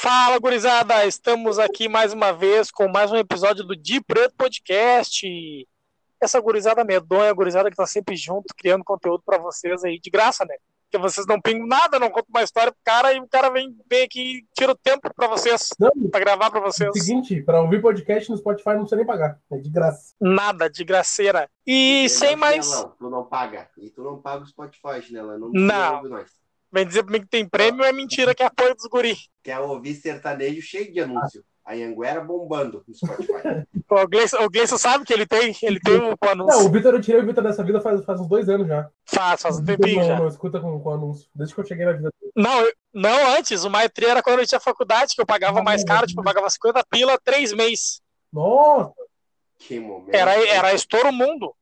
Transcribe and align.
Fala, 0.00 0.38
gurizada! 0.38 1.04
Estamos 1.06 1.58
aqui 1.58 1.88
mais 1.88 2.12
uma 2.12 2.30
vez 2.30 2.70
com 2.70 2.86
mais 2.86 3.10
um 3.10 3.16
episódio 3.16 3.64
do 3.64 3.74
Di 3.74 4.00
Preto 4.00 4.32
Podcast. 4.36 5.26
Essa 6.20 6.40
gurizada 6.40 6.84
medonha, 6.84 7.32
gurizada 7.32 7.68
que 7.68 7.76
tá 7.76 7.84
sempre 7.84 8.14
junto, 8.14 8.54
criando 8.56 8.84
conteúdo 8.84 9.24
para 9.26 9.38
vocês 9.38 9.82
aí, 9.82 9.98
de 9.98 10.08
graça, 10.08 10.44
né? 10.44 10.54
Porque 10.84 11.02
vocês 11.02 11.26
não 11.26 11.40
pingam 11.40 11.66
nada, 11.66 11.98
não 11.98 12.10
contam 12.10 12.28
uma 12.28 12.44
história 12.44 12.70
pro 12.70 12.80
cara 12.84 13.12
e 13.12 13.18
o 13.18 13.26
cara 13.26 13.50
vem, 13.50 13.76
vem 13.90 14.04
aqui 14.04 14.20
e 14.38 14.46
tira 14.56 14.70
o 14.70 14.76
tempo 14.76 15.12
para 15.12 15.26
vocês, 15.26 15.70
Não, 15.80 15.90
para 16.08 16.20
gravar 16.20 16.48
para 16.52 16.60
é 16.60 16.62
vocês. 16.62 16.90
o 16.90 16.92
seguinte, 16.96 17.42
pra 17.42 17.60
ouvir 17.60 17.82
podcast 17.82 18.30
no 18.30 18.38
Spotify 18.38 18.68
não 18.70 18.82
precisa 18.82 18.96
nem 18.98 19.04
pagar. 19.04 19.40
É 19.50 19.56
de 19.56 19.68
graça. 19.68 20.14
Nada, 20.20 20.70
de 20.70 20.84
graceira. 20.84 21.50
E 21.66 22.02
Ele 22.02 22.08
sem 22.08 22.34
é 22.34 22.36
mais. 22.36 22.64
chinelão, 22.64 22.94
Tu 22.96 23.10
não 23.10 23.24
paga. 23.24 23.68
E 23.76 23.90
tu 23.90 24.04
não 24.04 24.22
paga 24.22 24.44
o 24.44 24.46
Spotify, 24.46 25.02
chinelão. 25.02 25.40
Não. 25.40 25.50
Não. 25.52 25.96
ouve 25.96 26.08
nós. 26.08 26.37
Vem 26.70 26.86
dizer 26.86 27.02
pra 27.02 27.12
mim 27.12 27.20
que 27.20 27.28
tem 27.28 27.48
prêmio 27.48 27.82
é 27.84 27.92
mentira, 27.92 28.34
que 28.34 28.42
é 28.42 28.46
apoio 28.46 28.74
dos 28.74 28.86
guri. 28.86 29.16
Quer 29.42 29.58
ouvir 29.60 29.94
sertanejo 29.94 30.60
cheio 30.60 30.92
de 30.92 31.00
anúncio. 31.00 31.42
A 31.64 31.74
Anguera 31.74 32.20
bombando 32.22 32.82
no 32.86 32.94
Spotify. 32.94 33.66
O 33.90 34.06
Gleison, 34.06 34.44
o 34.44 34.50
Gleison 34.50 34.76
sabe 34.76 35.04
que 35.06 35.14
ele 35.14 35.26
tem, 35.26 35.56
ele 35.62 35.80
tem 35.80 35.96
um 35.96 36.14
com 36.14 36.26
Não, 36.26 36.32
anúncio. 36.32 36.66
o 36.66 36.70
Vitor, 36.70 36.92
eu 36.94 37.00
tirei 37.00 37.22
o 37.22 37.26
Vitor 37.26 37.42
dessa 37.42 37.64
vida 37.64 37.80
faz, 37.80 38.04
faz 38.04 38.20
uns 38.20 38.28
dois 38.28 38.46
anos 38.46 38.68
já. 38.68 38.86
Faz, 39.06 39.40
faz 39.40 39.58
um 39.58 39.64
tempinho 39.64 40.00
não, 40.00 40.06
já. 40.06 40.18
não 40.18 40.28
escuta 40.28 40.60
com, 40.60 40.78
com 40.78 40.90
anúncio. 40.92 41.26
Desde 41.34 41.54
que 41.54 41.60
eu 41.62 41.66
cheguei 41.66 41.86
na 41.86 41.92
vida. 41.92 42.12
Não, 42.36 42.60
eu- 42.60 42.72
não, 42.92 43.34
antes, 43.34 43.64
o 43.64 43.70
Maitri 43.70 44.04
era 44.04 44.22
quando 44.22 44.40
eu 44.40 44.46
tinha 44.46 44.60
faculdade, 44.60 45.14
que 45.14 45.22
eu 45.22 45.26
pagava 45.26 45.62
mais 45.62 45.82
caro, 45.84 46.06
tipo, 46.06 46.20
eu 46.20 46.24
pagava 46.24 46.50
50 46.50 46.84
pila 46.90 47.18
três 47.24 47.52
meses. 47.54 48.02
Nossa! 48.30 48.92
que 49.58 49.80
momento. 49.80 50.14
Era, 50.14 50.34
era 50.46 50.74
estouro 50.74 51.10
mundo. 51.12 51.54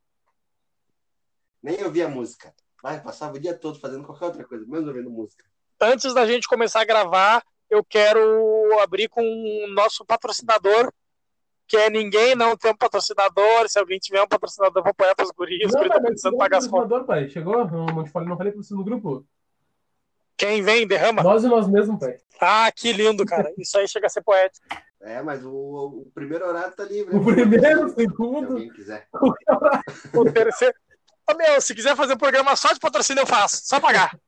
Nem 1.62 1.82
ouvia 1.84 2.08
música. 2.08 2.52
Vai, 2.86 3.00
passava 3.00 3.34
o 3.34 3.40
dia 3.40 3.52
todo 3.52 3.80
fazendo 3.80 4.04
qualquer 4.04 4.26
outra 4.26 4.44
coisa, 4.44 4.64
menos 4.64 4.86
ouvindo 4.86 5.10
música. 5.10 5.44
Antes 5.80 6.14
da 6.14 6.24
gente 6.24 6.46
começar 6.46 6.82
a 6.82 6.84
gravar, 6.84 7.42
eu 7.68 7.82
quero 7.82 8.78
abrir 8.78 9.08
com 9.08 9.22
o 9.24 9.66
nosso 9.74 10.04
patrocinador, 10.04 10.92
que 11.66 11.76
é 11.76 11.90
ninguém 11.90 12.36
não 12.36 12.56
tem 12.56 12.70
um 12.70 12.76
patrocinador. 12.76 13.68
Se 13.68 13.76
alguém 13.76 13.98
tiver 13.98 14.22
um 14.22 14.28
patrocinador 14.28 14.84
pra 14.84 14.92
apoiar 14.92 15.16
guris, 15.36 15.66
os 15.66 15.72
Não, 15.72 15.80
guris 15.80 15.90
estão 15.90 16.00
mas 16.00 16.10
precisando 16.10 16.36
pagar 16.36 16.56
o 16.56 16.58
as 16.60 16.66
contas. 16.68 16.82
patrocinador, 16.88 17.06
pai. 17.08 17.28
Chegou? 17.28 17.66
Não, 17.66 17.86
não, 17.86 18.04
te 18.04 18.10
falei, 18.10 18.28
não 18.28 18.36
falei 18.36 18.52
pra 18.52 18.62
você 18.62 18.72
no 18.72 18.84
grupo. 18.84 19.26
Quem 20.36 20.62
vem, 20.62 20.86
derrama. 20.86 21.24
Nós 21.24 21.42
e 21.42 21.48
nós 21.48 21.66
mesmos, 21.68 21.98
pai. 21.98 22.18
Ah, 22.40 22.70
que 22.70 22.92
lindo, 22.92 23.26
cara. 23.26 23.52
Isso 23.58 23.76
aí 23.78 23.88
chega 23.88 24.06
a 24.06 24.10
ser 24.10 24.22
poético. 24.22 24.64
É, 25.00 25.20
mas 25.22 25.44
o, 25.44 25.50
o 25.50 26.10
primeiro 26.14 26.46
horário 26.46 26.72
tá 26.76 26.84
livre. 26.84 27.16
O 27.16 27.24
primeiro, 27.24 27.86
o 27.86 27.88
Se 27.88 27.96
segundo. 27.96 28.52
alguém 28.52 28.70
quiser. 28.70 29.08
O 30.14 30.24
terceiro. 30.32 30.74
Ô, 31.28 31.34
meu, 31.34 31.60
se 31.60 31.74
quiser 31.74 31.96
fazer 31.96 32.16
programa 32.16 32.54
só 32.54 32.72
de 32.72 32.78
patrocínio, 32.78 33.22
eu 33.22 33.26
faço. 33.26 33.62
Só 33.64 33.80
pagar. 33.80 34.18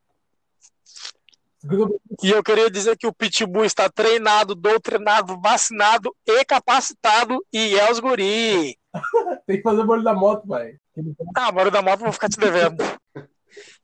E 2.22 2.30
eu 2.30 2.42
queria 2.42 2.70
dizer 2.70 2.96
que 2.96 3.06
o 3.06 3.12
Pitbull 3.12 3.64
está 3.64 3.88
treinado, 3.88 4.54
doutrinado, 4.54 5.40
vacinado 5.40 6.14
e 6.26 6.44
capacitado 6.44 7.44
e 7.52 7.76
é 7.76 7.90
os 7.90 7.98
guri. 7.98 8.76
Tem 9.46 9.56
que 9.56 9.62
fazer 9.62 9.80
o 9.80 9.86
bolho 9.86 10.02
da 10.02 10.14
moto, 10.14 10.46
pai. 10.46 10.76
Ah, 11.36 11.50
barulho 11.52 11.72
da 11.72 11.82
moto, 11.82 12.00
vou 12.00 12.12
ficar 12.12 12.28
te 12.28 12.38
devendo. 12.38 12.82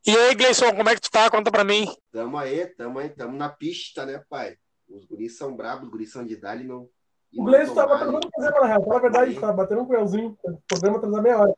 E 0.07 0.17
aí, 0.17 0.35
Gleison, 0.35 0.75
como 0.75 0.89
é 0.89 0.95
que 0.95 1.01
tu 1.01 1.11
tá? 1.11 1.31
Conta 1.31 1.51
pra 1.51 1.65
mim. 1.65 1.87
Tamo 2.13 2.37
aí, 2.37 2.67
tamo 2.67 2.99
aí, 2.99 3.09
tamo 3.09 3.37
na 3.37 3.49
pista, 3.49 4.05
né, 4.05 4.23
pai? 4.29 4.57
Os 4.89 5.05
guris 5.05 5.37
são 5.37 5.57
brabos, 5.57 5.85
os 5.85 5.91
guris 5.91 6.13
são 6.13 6.25
de 6.25 6.35
idade, 6.35 6.65
não. 6.65 6.89
O 7.37 7.51
tão 7.51 7.75
tava 7.75 7.97
batendo 7.97 8.31
programa, 8.31 8.61
na 8.61 8.67
real. 8.67 8.85
Fala 8.85 8.97
a 8.97 9.03
verdade, 9.03 9.41
tava 9.41 9.53
batendo 9.53 9.83
um 9.83 9.87
coelzinho. 9.87 10.39
O 10.45 10.63
programa 10.69 10.99
atrasar 10.99 11.23
meia 11.23 11.39
hora. 11.39 11.55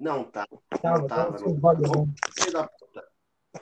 Não, 0.00 0.24
tá. 0.24 0.46
Tava, 0.80 0.98
Não 1.00 1.06
tava. 1.06 1.32
tava, 1.32 1.38
tava, 1.38 1.74
não. 1.74 1.90
tava. 1.92 2.06
Filho 2.40 2.52
da 2.52 2.62
puta. 2.66 3.04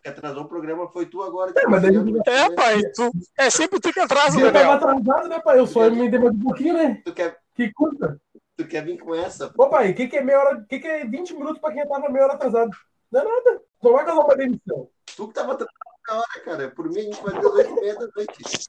Que 0.02 0.08
atrasou 0.10 0.42
o 0.44 0.48
programa 0.48 0.88
foi 0.88 1.06
tu 1.06 1.22
agora. 1.22 1.52
É, 1.56 1.66
mas 1.66 1.82
daí- 1.82 1.96
É, 2.26 2.54
pai, 2.54 2.80
tu, 2.94 3.10
é 3.38 3.50
sempre 3.50 3.80
tu 3.80 3.92
que 3.92 3.98
atrasa, 4.00 4.38
Eu 4.38 4.52
tava 4.52 4.52
Daniel. 4.52 4.72
atrasado, 4.72 5.28
né, 5.28 5.40
pai? 5.40 5.58
Eu 5.58 5.66
só 5.66 5.90
me 5.90 6.08
dei 6.08 6.20
mais 6.20 6.34
um 6.34 6.38
pouquinho, 6.40 6.74
né? 6.74 7.02
Tu 7.04 7.12
quer, 7.12 7.38
Que 7.56 7.72
custa? 7.72 8.20
tu 8.56 8.66
quer 8.68 8.84
vir 8.84 8.98
com 8.98 9.14
essa? 9.14 9.52
Ô, 9.56 9.68
pai, 9.68 9.90
o 9.90 9.94
que, 9.94 10.06
que 10.06 10.16
é 10.18 10.22
meia 10.22 10.38
hora? 10.38 10.58
O 10.58 10.66
que, 10.66 10.78
que 10.78 10.86
é 10.86 11.04
20 11.04 11.34
minutos 11.34 11.58
pra 11.58 11.72
quem 11.72 11.86
tava 11.88 12.08
meia 12.10 12.24
hora 12.26 12.34
atrasado? 12.34 12.70
Não 13.10 13.20
é 13.20 13.24
nada. 13.24 13.62
Não 13.82 13.92
vai 13.92 14.04
causar 14.04 14.24
uma 14.24 14.36
demissão. 14.36 14.88
Tu 15.16 15.28
que 15.28 15.34
tava 15.34 15.52
atrasado 15.52 15.74
na 16.06 16.14
hora, 16.18 16.40
cara. 16.44 16.70
Por 16.70 16.88
mim, 16.90 16.98
a 17.00 17.02
gente 17.02 17.22
vai 17.22 17.40
ter 17.40 17.46
8 17.46 17.70
e 17.70 17.80
meia 17.80 17.94
da 17.94 18.08
noite. 18.14 18.68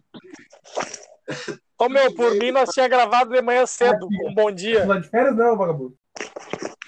Ô, 1.77 1.89
meu, 1.89 2.13
por 2.15 2.31
mim, 2.35 2.51
nós 2.51 2.69
tinha 2.69 2.87
gravado 2.87 3.31
de 3.31 3.41
manhã 3.41 3.65
cedo. 3.65 4.07
Um 4.25 4.33
bom 4.33 4.49
dia. 4.51 4.85
Lá 4.87 4.99
de 4.99 5.09
férias, 5.09 5.35
não, 5.35 5.55
vagabundo. 5.57 5.95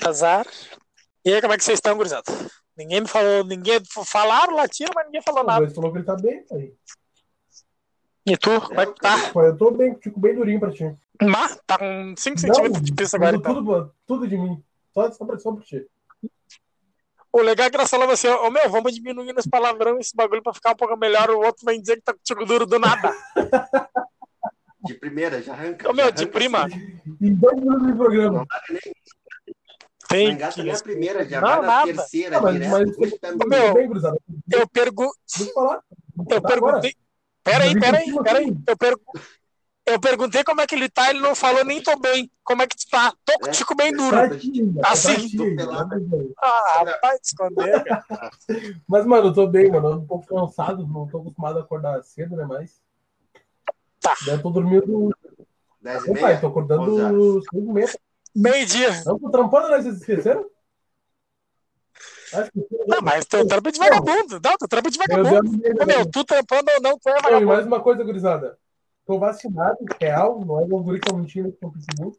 Azar. 0.10 0.46
E 1.24 1.34
aí, 1.34 1.42
como 1.42 1.54
é 1.54 1.58
que 1.58 1.64
vocês 1.64 1.78
estão, 1.78 1.96
gurizada? 1.96 2.32
Ninguém 2.78 3.02
me 3.02 3.08
falou, 3.08 3.44
ninguém. 3.46 3.80
Falaram 4.06 4.56
latino, 4.56 4.90
mas 4.96 5.06
ninguém 5.06 5.22
falou 5.22 5.44
O 5.44 5.46
nada. 5.46 5.60
Gleice 5.60 5.76
falou 5.76 5.92
que 5.92 5.98
ele 6.00 6.06
tá 6.06 6.16
bem, 6.16 6.44
pai. 6.48 6.74
E 8.26 8.38
tu, 8.38 8.62
como 8.62 8.82
é 8.82 8.86
que 8.86 8.96
tá? 8.96 9.16
Eu 9.36 9.58
tô 9.58 9.72
bem, 9.72 9.96
fico 10.00 10.20
bem 10.20 10.36
durinho 10.36 10.60
pra 10.60 10.72
ti. 10.72 10.96
Mas 11.22 11.60
tá 11.66 11.78
com 11.78 12.14
5 12.16 12.40
centímetros 12.40 12.82
de 12.82 12.94
pista 12.94 13.18
agora, 13.18 13.34
tudo, 13.34 13.50
então. 13.50 13.64
tudo, 13.64 13.96
tudo 14.08 14.28
de 14.28 14.38
mim. 14.38 14.64
Só, 14.94 15.12
só, 15.12 15.26
pra, 15.26 15.40
só 15.40 15.52
pra 15.52 15.64
ti. 15.64 15.86
O 17.34 17.42
legal 17.42 17.68
é 17.68 17.70
que 17.70 17.78
nós 17.78 17.90
falamos 17.90 18.14
assim, 18.14 18.28
ô 18.28 18.52
meu, 18.52 18.70
vamos 18.70 18.94
diminuir 18.94 19.34
nos 19.34 19.48
palavrão 19.48 19.98
esse 20.00 20.16
bagulho 20.16 20.44
pra 20.44 20.54
ficar 20.54 20.72
um 20.72 20.76
pouco 20.76 20.98
melhor. 20.98 21.30
O 21.30 21.40
outro 21.40 21.66
vem 21.66 21.80
dizer 21.80 21.96
que 21.96 22.02
tá 22.02 22.14
com 22.14 22.20
tico 22.24 22.46
duro 22.46 22.66
do 22.66 22.78
nada. 22.78 23.12
De 24.84 24.96
primeira, 24.96 25.42
já 25.44 25.54
arranca. 25.54 25.88
Ô 25.88 25.94
meu, 25.94 26.06
já 26.06 26.12
de 26.12 26.24
arranca 26.24 26.38
prima, 26.40 26.66
assim. 26.66 27.00
Em 27.22 27.36
dois 27.36 27.56
minutos 27.56 27.86
de 27.86 27.94
programa. 27.94 28.40
Não 28.40 28.46
dá 28.46 28.62
nem, 28.72 28.82
não 30.14 30.38
gasta 30.38 30.62
que. 30.62 30.68
nem 30.68 30.76
a 30.76 30.80
primeira, 30.84 31.26
já 31.28 31.42
Não, 31.42 31.48
vai 31.48 31.56
na 31.62 31.68
nada. 31.68 31.86
terceira, 31.94 32.36
Não, 32.38 32.42
mas- 32.44 32.54
direto. 32.54 32.72
mas- 32.72 33.36
no 33.36 33.46
Ô, 33.46 33.48
meu, 33.48 33.74
bem. 33.74 33.90
Eu 34.52 34.68
pergunto. 34.70 35.16
Eu 36.30 36.42
Tá 36.42 36.48
perguntei. 36.50 36.96
Peraí, 37.44 37.80
peraí, 37.80 38.14
peraí. 38.24 38.58
Eu, 38.68 38.78
per... 38.78 38.96
eu 39.88 40.00
perguntei 40.00 40.44
como 40.44 40.62
é 40.62 40.68
que 40.68 40.76
ele 40.76 40.88
tá, 40.90 41.10
ele 41.10 41.20
não 41.20 41.34
falou 41.36 41.66
nem 41.66 41.82
tô 41.82 41.98
bem. 41.98 42.30
Como 42.44 42.62
é 42.62 42.68
que 42.68 42.76
tu 42.78 42.88
tá? 42.90 43.12
Tô 43.26 43.34
com 43.40 43.46
o 43.46 43.50
É. 43.50 43.52
tico 43.52 43.76
bem 43.76 43.92
duro. 43.92 44.10
Pra 44.12 44.38
ti, 44.38 44.52
ainda, 44.62 44.82
Assim. 44.88 45.56
Ah, 46.40 46.84
vai 47.02 47.18
te 47.20 47.26
esconder, 47.26 47.84
cara. 47.84 48.06
Mas, 48.88 49.06
mano, 49.06 49.28
eu 49.30 49.34
tô 49.34 49.48
bem, 49.48 49.72
mano. 49.72 49.88
Eu 49.88 49.94
tô 49.96 50.00
um 50.02 50.06
pouco 50.06 50.28
cansado, 50.28 50.86
não 50.88 51.08
tô 51.08 51.20
acostumado 51.20 51.58
a 51.58 51.62
acordar 51.62 52.04
cedo, 52.04 52.36
né? 52.36 52.46
Mas. 52.48 52.80
Tá. 54.00 54.16
Eu 54.28 54.42
tô 54.42 54.50
dormindo. 54.52 55.10
Dez 55.82 56.06
e 56.06 56.12
Ô, 56.12 56.14
pai, 56.14 56.24
meia. 56.24 56.40
tô 56.42 56.48
acordando 56.48 56.96
horas. 56.96 57.44
5 57.52 57.58
e 57.58 57.62
meia. 57.74 57.90
Meio-dia. 58.36 59.04
Não, 59.06 59.20
tô 59.20 59.30
trampando, 59.30 59.70
né? 59.70 59.82
Vocês 59.82 59.98
esqueceram? 59.98 60.46
Que 62.32 62.66
Não, 62.88 63.02
mas 63.02 63.26
teu 63.26 63.46
trampo 63.46 63.68
é 63.68 63.72
de 63.72 63.80
vagabundo. 63.80 64.40
Não, 64.42 64.58
teu 64.58 64.68
trampo 64.68 64.88
é 64.88 64.92
de 64.92 64.98
Eu 65.00 65.24
vagabundo. 65.24 65.58
dei 65.58 65.74
Ô, 65.74 65.86
meu, 65.86 66.10
tu 66.10 66.24
trampando 66.24 66.72
ou 66.76 66.82
não, 66.82 66.98
tu 66.98 67.10
é 67.10 67.18
E 67.18 67.22
vagabundo. 67.22 67.48
mais 67.48 67.66
uma 67.66 67.82
coisa, 67.82 68.04
gurizada. 68.04 68.58
Tô 69.06 69.20
vacinado, 69.20 69.78
real, 70.00 70.46
não 70.46 70.60
é 70.60 70.64
o 70.64 70.68
guri 70.82 71.00
que 71.00 71.14
mentindo 71.14 71.50
aqui 71.50 71.58
no 71.62 71.72
Facebook. 71.74 72.18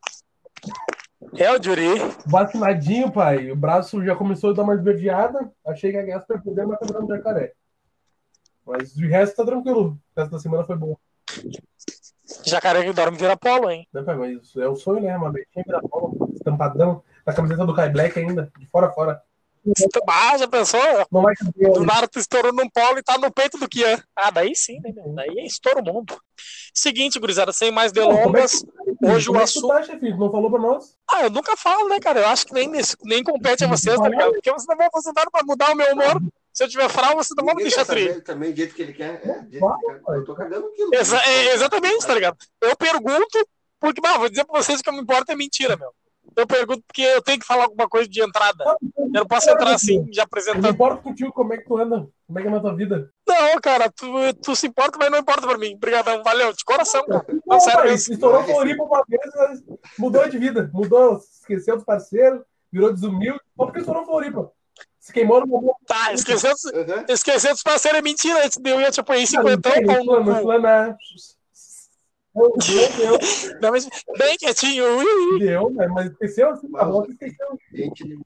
É 1.38 1.50
o 1.50 1.62
Juri. 1.62 1.88
Vacinadinho, 2.26 3.10
pai. 3.10 3.50
O 3.50 3.56
braço 3.56 4.04
já 4.04 4.14
começou 4.14 4.50
a 4.50 4.52
dar 4.52 4.62
uma 4.64 4.74
esverdeada. 4.74 5.50
Achei 5.64 5.92
que 5.92 5.96
a 5.96 6.02
guerra 6.02 6.20
foi 6.26 6.38
poder, 6.38 6.66
mas 6.66 6.78
tá 6.78 6.86
virando 6.86 7.06
jacaré. 7.08 7.52
Mas 8.66 8.92
de 8.92 9.06
resto 9.06 9.36
tá 9.36 9.44
tranquilo. 9.44 9.98
O 10.14 10.20
resto 10.20 10.32
da 10.32 10.38
semana 10.38 10.64
foi 10.64 10.76
bom. 10.76 10.96
Jacaré 12.44 12.84
que 12.84 12.92
dorme 12.92 13.18
vira 13.18 13.36
polo, 13.36 13.70
hein? 13.70 13.86
Pai? 13.92 14.16
Mas 14.16 14.56
é 14.56 14.68
o 14.68 14.76
sonho, 14.76 15.02
né? 15.02 15.16
Uma 15.16 15.30
metinha 15.32 15.64
vira 15.66 15.80
bola, 15.80 16.12
estampadão. 16.34 17.02
Na 17.26 17.32
camiseta 17.32 17.64
do 17.64 17.74
Kai 17.74 17.90
Black 17.90 18.18
ainda, 18.18 18.50
de 18.58 18.66
fora 18.66 18.88
a 18.88 18.92
fora. 18.92 19.22
Ah, 20.08 20.36
já 20.36 20.48
pensou? 20.48 20.80
Não 21.10 21.22
vai 21.22 21.34
campeão. 21.36 21.72
Do 21.72 21.84
nada 21.84 22.08
tu 22.08 22.18
estourou 22.18 22.52
num 22.52 22.68
polo 22.68 22.98
e 22.98 23.02
tá 23.02 23.16
no 23.16 23.30
peito 23.30 23.56
do 23.58 23.68
Kian. 23.68 24.02
Ah, 24.16 24.30
daí 24.30 24.56
sim, 24.56 24.80
né? 24.80 24.92
meu? 24.92 25.12
Daí 25.14 25.38
é 25.38 25.46
estouro 25.46 25.80
o 25.80 25.84
mundo. 25.84 26.16
Seguinte, 26.74 27.20
gurizada, 27.20 27.52
sem 27.52 27.70
mais 27.70 27.92
delongas. 27.92 28.64
Hoje 29.00 29.30
o 29.30 29.36
é 29.36 29.42
assunto. 29.44 29.68
tá, 29.68 29.80
Não 30.18 30.32
falou 30.32 30.50
pra 30.50 30.60
nós? 30.60 30.96
Ah, 31.08 31.22
eu 31.22 31.30
nunca 31.30 31.56
falo, 31.56 31.88
né, 31.88 32.00
cara? 32.00 32.20
Eu 32.20 32.26
acho 32.26 32.46
que 32.46 32.54
nem, 32.54 32.68
nem 33.04 33.22
compete 33.22 33.64
a 33.64 33.68
vocês, 33.68 33.98
tá 34.00 34.08
ligado? 34.08 34.32
Porque 34.32 34.50
vocês 34.50 34.66
não 34.66 34.76
vão 34.76 34.88
fazer 34.92 35.12
nada 35.14 35.30
pra 35.30 35.44
mudar 35.44 35.70
o 35.72 35.76
meu 35.76 35.92
humor. 35.92 36.20
Se 36.52 36.64
eu 36.64 36.68
tiver 36.68 36.88
frau, 36.90 37.14
vocês 37.16 37.34
não 37.36 37.44
vão 37.44 37.54
me 37.54 37.62
deixar 37.62 37.80
quer 37.80 37.86
saber 37.86 38.12
tri. 38.12 38.22
Também, 38.22 38.50
do 38.52 38.56
jeito 38.56 38.74
que 38.74 38.82
ele 38.82 38.92
quer. 38.92 39.20
É, 39.24 39.40
do 39.40 39.48
que. 39.48 39.58
Eu 40.08 40.24
tô 40.24 40.34
cagando 40.34 40.66
aquilo. 40.66 40.94
Exa 40.94 41.16
é, 41.18 41.54
exatamente, 41.54 42.06
tá 42.06 42.14
ligado? 42.14 42.36
Eu 42.60 42.76
pergunto, 42.76 43.48
porque, 43.80 44.00
bah, 44.00 44.18
vou 44.18 44.28
dizer 44.28 44.44
pra 44.44 44.60
vocês 44.62 44.82
que 44.82 44.88
eu 44.88 44.92
me 44.92 45.00
importo 45.00 45.32
é 45.32 45.36
mentira, 45.36 45.76
meu. 45.76 45.90
Eu 46.36 46.46
pergunto 46.46 46.82
porque 46.86 47.02
eu 47.02 47.20
tenho 47.20 47.38
que 47.38 47.46
falar 47.46 47.64
alguma 47.64 47.88
coisa 47.88 48.08
de 48.08 48.22
entrada. 48.22 48.64
Eu 48.96 49.08
não 49.12 49.26
posso 49.26 49.50
entrar 49.50 49.74
assim, 49.74 49.96
já 49.96 50.00
Eu 50.00 50.06
me 50.12 50.20
apresentando. 50.20 50.68
importo 50.72 51.02
contigo 51.02 51.32
como 51.32 51.52
é 51.52 51.58
que 51.58 51.64
tu 51.66 51.76
anda, 51.76 52.08
como 52.26 52.38
é 52.38 52.42
que 52.42 52.48
é 52.48 52.50
na 52.50 52.60
tua 52.60 52.74
vida. 52.74 53.10
Não, 53.28 53.60
cara, 53.60 53.90
tu, 53.90 54.06
tu 54.42 54.56
se 54.56 54.66
importa, 54.66 54.96
mas 54.98 55.10
não 55.10 55.18
importa 55.18 55.46
pra 55.46 55.58
mim. 55.58 55.74
Obrigadão, 55.74 56.22
valeu, 56.22 56.52
de 56.52 56.64
coração, 56.64 57.04
cara. 57.06 57.24
Não, 57.28 57.40
Não, 57.46 57.60
sério 57.60 57.80
pai, 57.80 57.90
mesmo. 57.90 58.14
estourou 58.14 58.44
Floripa 58.44 58.82
uma 58.84 59.04
vez, 59.06 59.30
mas 59.36 59.62
mudou 59.98 60.28
de 60.28 60.38
vida. 60.38 60.70
Mudou, 60.72 61.20
esqueceu 61.40 61.76
dos 61.76 61.84
parceiros, 61.84 62.40
virou 62.70 62.92
desumilde. 62.92 63.40
Só 63.56 63.64
porque 63.64 63.80
estourou 63.80 64.06
Floripa. 64.06 64.50
Se 65.12 65.14
queimou 65.14 65.40
no 65.40 65.46
momento. 65.46 65.76
Tá, 65.86 66.12
esqueceu, 66.14 66.52
Aham. 66.74 67.04
esqueceu 67.08 67.52
dos 67.52 67.62
parceiros 67.62 67.98
é 67.98 68.02
mentira. 68.02 68.44
Antes 68.46 68.56
de 68.58 68.70
eu 68.70 68.80
ia 68.80 68.90
te 68.90 69.00
apoiar 69.00 69.20
em 69.20 69.26
cinquentão, 69.26 69.72
Não, 69.76 69.84
pau 69.84 70.04
no 70.04 70.24
não, 70.24 70.40
cu. 70.42 70.48
não, 70.52 70.60
não. 70.60 70.96
Meu 72.34 72.50
Deus, 72.56 73.50
Não, 73.60 73.70
mas 73.72 73.86
bem 74.18 74.36
quietinho, 74.38 74.84
ui, 74.96 75.04
ui, 75.04 75.38
deu, 75.38 75.70
mas 75.70 75.90
mas 75.90 76.06
esqueceu 76.10 76.48
assim, 76.50 76.66
a 76.76 76.84
volta 76.86 77.12
esqueceu. 77.12 77.58
Gente 77.74 78.18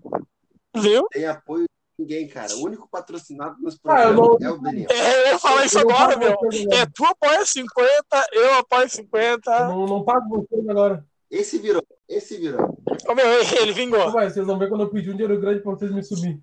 viu? 0.76 1.08
tem 1.10 1.26
apoio 1.26 1.64
ninguém, 1.98 2.28
cara. 2.28 2.54
O 2.54 2.62
único 2.62 2.88
patrocinado 2.88 3.56
nos 3.60 3.74
Ah, 3.84 4.04
eu 4.04 4.14
programas 4.14 4.40
não- 4.40 4.48
é 4.48 4.52
o 4.52 4.58
Daniel. 4.58 4.88
É, 4.92 5.22
eu 5.22 5.26
ia 5.32 5.38
falar 5.40 5.64
isso 5.66 5.78
Eu 5.80 5.86
não 5.86 5.96
agora, 5.96 6.16
meu. 6.16 6.38
É, 6.72 6.86
tu 6.94 7.04
apoia 7.04 7.44
50, 7.44 8.26
eu 8.32 8.54
apoio 8.54 8.88
50. 8.88 9.68
Não, 9.68 9.86
não 9.86 10.04
pago 10.04 10.46
vocês 10.48 10.68
agora. 10.68 11.04
Esse 11.28 11.58
virou, 11.58 11.82
esse 12.08 12.36
virou. 12.38 12.78
Ô, 13.08 13.14
meu, 13.14 13.26
ele 13.60 13.72
vingou. 13.72 14.12
Vai, 14.12 14.30
vocês 14.30 14.46
vão 14.46 14.56
ver 14.56 14.68
quando 14.68 14.82
eu 14.82 14.88
pedir 14.90 15.10
um 15.10 15.14
dinheiro 15.14 15.40
grande 15.40 15.60
pra 15.62 15.72
vocês 15.72 15.90
me 15.90 16.04
subir. 16.04 16.40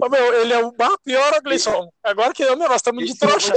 Ô, 0.00 0.08
meu, 0.08 0.34
ele 0.34 0.52
é 0.52 0.64
o 0.64 0.72
pior, 1.04 1.40
Gleison. 1.42 1.88
Agora 2.02 2.32
que 2.32 2.44
meu, 2.44 2.68
nós 2.68 2.76
estamos 2.76 3.04
de 3.04 3.12
eu 3.12 3.16
trouxa. 3.16 3.52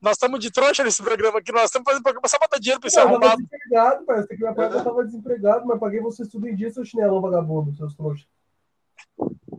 Nós 0.00 0.12
estamos 0.12 0.38
de 0.38 0.50
trouxa 0.50 0.84
nesse 0.84 1.02
programa 1.02 1.38
aqui. 1.38 1.52
Nós 1.52 1.64
estamos 1.64 1.84
fazendo 1.84 2.02
programa 2.02 2.28
só 2.28 2.38
pra 2.38 2.48
dar 2.52 2.58
dinheiro 2.58 2.80
pra 2.80 2.88
esse 2.88 2.98
Eu 2.98 3.02
tava 3.02 3.14
arrombado. 3.14 3.36
desempregado, 3.42 4.04
pai. 4.04 4.22
Você 4.22 4.36
que 4.36 4.42
me 4.42 4.48
apoia, 4.48 4.66
eu 4.68 4.84
tava 4.84 5.04
desempregado, 5.04 5.66
mas 5.66 5.80
paguei 5.80 6.00
vocês 6.00 6.28
tudo 6.28 6.48
em 6.48 6.54
dia, 6.54 6.70
seu 6.70 6.84
chinelão 6.84 7.20
vagabundo, 7.20 7.74
seus 7.76 7.94
trouxas. 7.94 8.26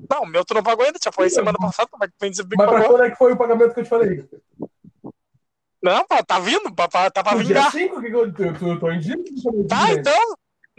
Não, 0.10 0.24
o 0.24 0.26
meu 0.26 0.44
tu 0.46 0.54
não 0.54 0.64
pagou 0.64 0.86
ainda, 0.86 0.98
te 0.98 1.10
apoiei 1.10 1.30
semana 1.30 1.58
passada, 1.58 1.90
mas 2.00 2.10
vem 2.20 2.32
dizer 2.32 2.48
que 2.48 2.56
Mas 2.56 2.70
pra 2.70 2.88
quando 2.88 3.04
é 3.04 3.10
que 3.12 3.18
foi 3.18 3.34
o 3.34 3.38
pagamento 3.38 3.74
que 3.74 3.80
eu 3.82 3.84
te 3.84 3.90
falei? 3.90 4.30
Não, 5.82 6.06
pá, 6.06 6.24
tá 6.24 6.40
vindo, 6.40 6.74
pá, 6.74 6.88
tá 6.88 7.24
pra 7.24 7.36
No 7.36 7.44
dia 7.44 7.56
vingar. 7.56 7.72
5 7.72 8.02
que 8.02 8.08
eu, 8.08 8.26
eu, 8.26 8.34
eu, 8.38 8.68
eu 8.68 8.80
tô 8.80 8.92
em 8.92 9.00
dia? 9.00 9.16
eu 9.16 9.68
Tá, 9.68 9.92
então. 9.94 10.36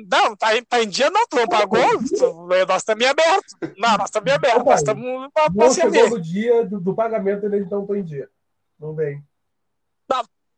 Não, 0.08 0.36
tá, 0.36 0.56
em- 0.56 0.64
tá 0.64 0.82
em 0.82 0.88
dia 0.88 1.10
não, 1.10 1.26
tu 1.26 1.36
não 1.36 1.48
pagou. 1.48 1.80
tu- 2.16 2.46
nós 2.66 2.76
estamos 2.82 3.06
aberto. 3.06 3.56
Não, 3.76 3.96
nós 3.98 4.04
estamos 4.06 4.32
aberto. 4.32 4.64
Nós 4.64 4.78
estamos 4.80 5.28
pra, 5.32 5.50
pra 5.50 5.52
Não 5.66 6.10
no 6.10 6.20
dia 6.20 6.64
do, 6.66 6.80
do 6.80 6.94
pagamento, 6.94 7.44
ele 7.46 7.58
então 7.58 7.86
tô 7.86 7.94
em 7.94 8.04
dia. 8.04 8.28
Não 8.78 8.94
vem. 8.94 9.22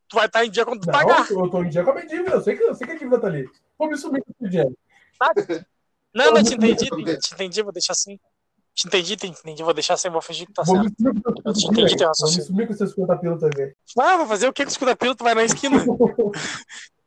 Tu 0.08 0.16
vai 0.16 0.26
estar 0.26 0.44
em 0.44 0.50
dia 0.50 0.66
quando 0.66 0.80
tu 0.82 0.86
Não, 0.86 0.92
pagar. 0.92 1.30
eu 1.30 1.48
tô 1.48 1.64
em 1.64 1.70
dia 1.70 1.82
com 1.82 1.90
a 1.90 1.94
minha 1.94 2.06
dívida. 2.06 2.32
Eu 2.32 2.42
sei 2.42 2.54
que, 2.54 2.62
eu 2.62 2.74
sei 2.74 2.86
que 2.86 2.92
a 2.92 2.98
dívida 2.98 3.18
tá 3.18 3.28
ali. 3.28 3.48
Vou 3.78 3.88
me 3.88 3.96
sumir 3.96 4.22
com 4.22 4.30
esse 4.30 4.50
dinheiro. 4.50 4.76
Não, 6.14 6.32
não, 6.34 6.42
te 6.42 6.54
entendi, 6.54 6.84
te, 6.90 7.18
te 7.18 7.32
entendi, 7.34 7.62
vou 7.62 7.72
deixar 7.72 7.92
assim. 7.92 8.20
Te 8.74 8.86
entendi, 8.86 9.16
te 9.16 9.26
entendi, 9.26 9.62
vou 9.62 9.72
deixar 9.72 9.94
assim, 9.94 10.10
vou 10.10 10.20
fingir 10.20 10.46
que 10.46 10.52
tá 10.52 10.62
Vou 10.64 10.76
me 10.78 10.82
certo. 10.84 10.96
sumir 10.98 11.22
com 11.22 11.30
Eu 11.48 11.52
te 11.54 11.66
entendi, 11.66 11.88
50 11.90 11.96
teu 11.96 11.98
Vou 11.98 11.98
me 11.98 12.04
raciocínio. 12.08 12.44
sumir 12.46 12.66
com 12.66 12.72
esses 12.74 12.90
50 12.90 13.16
pila 13.18 13.38
também. 13.38 13.74
Ah, 13.98 14.16
vou 14.18 14.26
fazer 14.26 14.48
o 14.48 14.52
que 14.52 14.64
com 14.64 14.70
os 14.70 14.76
pila 14.76 15.14
tu 15.16 15.24
vai 15.24 15.34
na 15.34 15.44
esquina? 15.44 15.82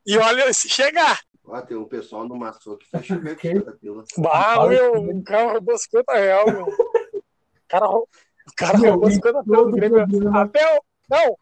E 0.08 0.18
olha, 0.20 0.54
se 0.54 0.70
chegar. 0.70 1.20
Ó, 1.48 1.62
tem 1.62 1.78
um 1.78 1.86
pessoal 1.86 2.28
no 2.28 2.36
Maçô 2.36 2.78
que 2.78 2.88
fechou 2.88 3.18
com 3.22 3.36
Quem? 3.36 3.56
50 3.56 3.72
pila. 3.78 4.04
Bah, 4.18 4.68
meu, 4.68 4.94
o 4.94 5.24
cara 5.24 5.54
roubou 5.54 5.78
50 5.78 6.14
reais, 6.14 6.54
meu. 6.54 6.66
O 6.68 7.68
cara, 7.68 7.90
o 7.90 8.08
cara 8.56 8.78
Meu, 8.78 8.92
roubou 8.92 9.10
e 9.10 9.14
50 9.14 9.44
pila 9.44 9.58
todo 9.58 9.72
do 9.72 9.76
Grêmio. 9.78 10.36
Até 10.36 10.78
o. 10.78 10.82
Não, 11.10 11.38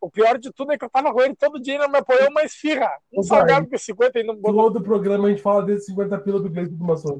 o 0.00 0.10
pior 0.10 0.38
de 0.38 0.52
tudo 0.52 0.72
é 0.72 0.78
que 0.78 0.84
eu 0.84 0.90
tava 0.90 1.12
com 1.12 1.20
ele 1.20 1.34
todo 1.34 1.60
dia 1.60 1.74
e 1.74 1.78
não 1.78 1.88
me 1.88 1.98
apoiou 1.98 2.28
uma 2.30 2.42
esfirra. 2.42 2.90
Um 3.12 3.22
salgado 3.22 3.68
com 3.68 3.76
50 3.76 4.20
e 4.20 4.24
não 4.24 4.36
botou. 4.36 4.72
Todo 4.72 4.82
programa 4.82 5.26
a 5.26 5.30
gente 5.30 5.42
fala 5.42 5.62
desses 5.62 5.86
50 5.86 6.18
pila 6.20 6.40
do 6.40 6.50
Gleice 6.50 6.72
do 6.72 6.84
Maçom. 6.84 7.18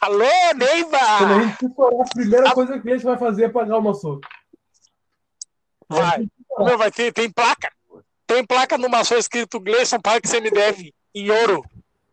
Alô, 0.00 0.18
Quando 0.18 0.32
a 0.32 0.54
Neiva! 0.54 1.44
gente 1.44 1.66
estourar, 1.66 2.00
a 2.00 2.10
primeira 2.10 2.52
coisa 2.52 2.72
que 2.72 2.78
o 2.78 2.82
cliente 2.82 3.04
vai 3.04 3.16
fazer 3.16 3.44
é 3.44 3.48
pagar 3.48 3.78
o 3.78 3.82
Maçom. 3.82 4.20
Vai. 5.88 6.28
Meu, 6.58 6.76
vai 6.76 6.90
ter, 6.90 7.12
tem 7.12 7.30
placa. 7.30 7.72
Tem 8.28 8.44
placa 8.44 8.76
no 8.76 8.90
maçom 8.90 9.16
escrito 9.16 9.58
Gleison 9.58 9.98
Parque 9.98 10.28
você 10.28 10.38
me 10.38 10.50
deve. 10.50 10.94
Em 11.14 11.30
ouro. 11.30 11.64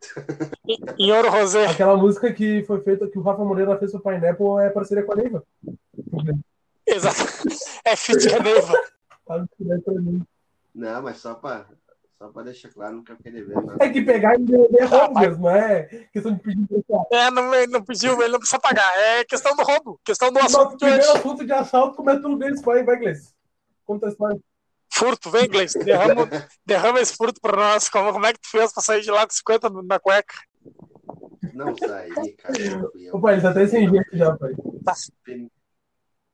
Em, 0.98 1.12
ouro 1.12 1.30
rosé. 1.30 1.68
Aquela 1.68 1.98
música 1.98 2.32
que 2.32 2.64
foi 2.64 2.80
feita, 2.82 3.08
que 3.08 3.20
o 3.20 3.22
Rafa 3.22 3.44
Moreira 3.44 3.78
fez 3.78 3.92
pro 3.92 4.00
Pineapple 4.00 4.62
é 4.62 4.70
parceria 4.70 5.04
com 5.04 5.12
a 5.12 5.16
Neiva. 5.16 5.44
Exato. 6.88 7.20
É 7.84 7.96
fit 7.96 8.30
com 8.30 8.36
a 8.36 8.40
Neiva. 8.40 8.74
Não, 10.74 11.02
mas 11.02 11.18
só 11.18 11.34
pra, 11.34 11.66
só 12.18 12.30
pra 12.30 12.44
deixar 12.44 12.70
claro, 12.70 12.96
não 12.98 13.04
quero 13.04 13.18
querer 13.22 13.46
ver 13.46 13.56
nada. 13.56 13.84
É 13.84 13.90
que 13.90 14.02
pegar 14.02 14.36
e 14.36 14.38
vender 14.38 14.80
é 14.80 14.86
roubo 14.86 15.20
mesmo, 15.20 15.44
não 15.44 15.50
é 15.50 15.84
questão 16.14 16.34
de 16.34 16.40
pedir 16.42 16.62
emprestado. 16.62 17.08
É, 17.12 17.32
não, 17.32 17.54
ele 17.54 17.72
não 17.72 17.84
pediu, 17.84 18.22
ele 18.22 18.32
não 18.32 18.40
precisa 18.40 18.60
pagar. 18.60 18.98
É 18.98 19.26
questão 19.26 19.56
do 19.56 19.64
roubo. 19.64 20.00
Questão 20.04 20.32
do 20.32 20.40
assunto 20.40 20.72
de 20.72 20.78
primeiro 20.78 21.12
assunto 21.12 21.46
de 21.46 21.52
assalto 21.52 21.98
começa 21.98 22.22
tudo 22.22 22.38
deles. 22.38 22.62
Vai, 22.62 22.84
vai, 22.84 22.98
Gleice. 22.98 23.34
Conta 23.86 24.06
a 24.06 24.10
história. 24.10 24.40
Furto, 24.96 25.30
vem, 25.30 25.48
Gleice. 25.48 25.78
Derrama, 25.80 26.30
derrama 26.66 27.00
esse 27.02 27.16
furto 27.16 27.42
pra 27.42 27.56
nós. 27.56 27.90
Como, 27.90 28.14
como 28.14 28.26
é 28.26 28.32
que 28.34 28.40
tu 28.40 28.50
fez 28.50 28.72
pra 28.72 28.82
sair 28.82 29.02
de 29.02 29.12
lá 29.12 29.26
com 29.28 29.34
50 29.34 29.70
na 29.84 30.00
cueca? 30.00 30.36
Não 31.54 31.76
saí, 31.78 32.34
cara. 32.34 32.54
eu. 32.96 33.16
Opa, 33.16 33.34
ele 33.34 33.42
tá 33.42 33.50
até 33.50 33.68
sem 33.68 33.90
jeito 33.90 34.18
já, 34.18 34.36
pai. 34.38 34.54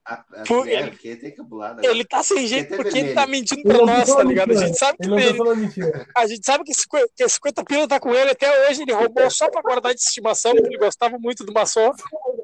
A, 0.04 0.14
a, 0.16 0.44
Pô, 0.48 0.66
é, 0.66 0.92
ele- 1.04 1.32
cabulado. 1.32 1.86
Ele 1.86 2.04
tá 2.04 2.24
sem 2.24 2.48
jeito 2.48 2.70
porque 2.76 2.88
ele 2.90 3.14
vermelho. 3.14 3.16
tá 3.16 3.28
mentindo 3.28 3.62
Ele 3.64 3.78
pra 3.78 3.86
nós, 3.86 4.16
tá 4.16 4.24
ligado? 4.24 4.52
A 4.52 4.56
gente 4.56 4.78
sabe 4.78 4.98
que 4.98 5.08
Ele 5.08 5.24
ele. 5.24 5.40
A 6.18 6.26
gente 6.28 6.44
sabe 6.46 6.64
que 6.64 6.74
50, 6.74 7.08
que 7.16 7.30
50 7.30 7.64
pila 7.66 7.88
tá 7.88 8.00
com 8.00 8.12
ele 8.14 8.32
até 8.32 8.68
hoje, 8.68 8.82
ele 8.82 8.94
roubou 8.94 9.30
só 9.30 9.48
pra 9.50 9.62
guardar 9.62 9.94
de 9.94 10.00
estimação, 10.02 10.54
porque 10.54 10.68
ele 10.68 10.78
gostava 10.80 11.18
muito 11.20 11.44
do 11.46 11.54
maçom. 11.54 11.92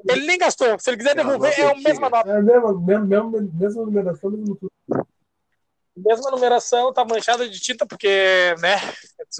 Ele 0.08 0.24
nem 0.26 0.38
gastou. 0.38 0.78
Se 0.78 0.88
ele 0.90 0.98
quiser 0.98 1.16
devolver, 1.16 1.52
não 1.58 1.68
é 1.68 1.72
a 1.72 1.74
mesma 1.74 2.08
nota. 2.08 2.30
É 2.30 2.36
a 2.36 2.42
mesma, 2.42 2.72
mesma, 2.80 3.04
mesma, 3.04 3.48
mesma 3.54 3.82
numeração, 3.84 4.30
mesmo 4.30 4.54
tudo. 4.56 5.07
Mesma 6.04 6.30
numeração, 6.30 6.92
tá 6.92 7.04
manchada 7.04 7.48
de 7.48 7.60
tinta, 7.60 7.86
porque, 7.86 8.54
né? 8.60 8.76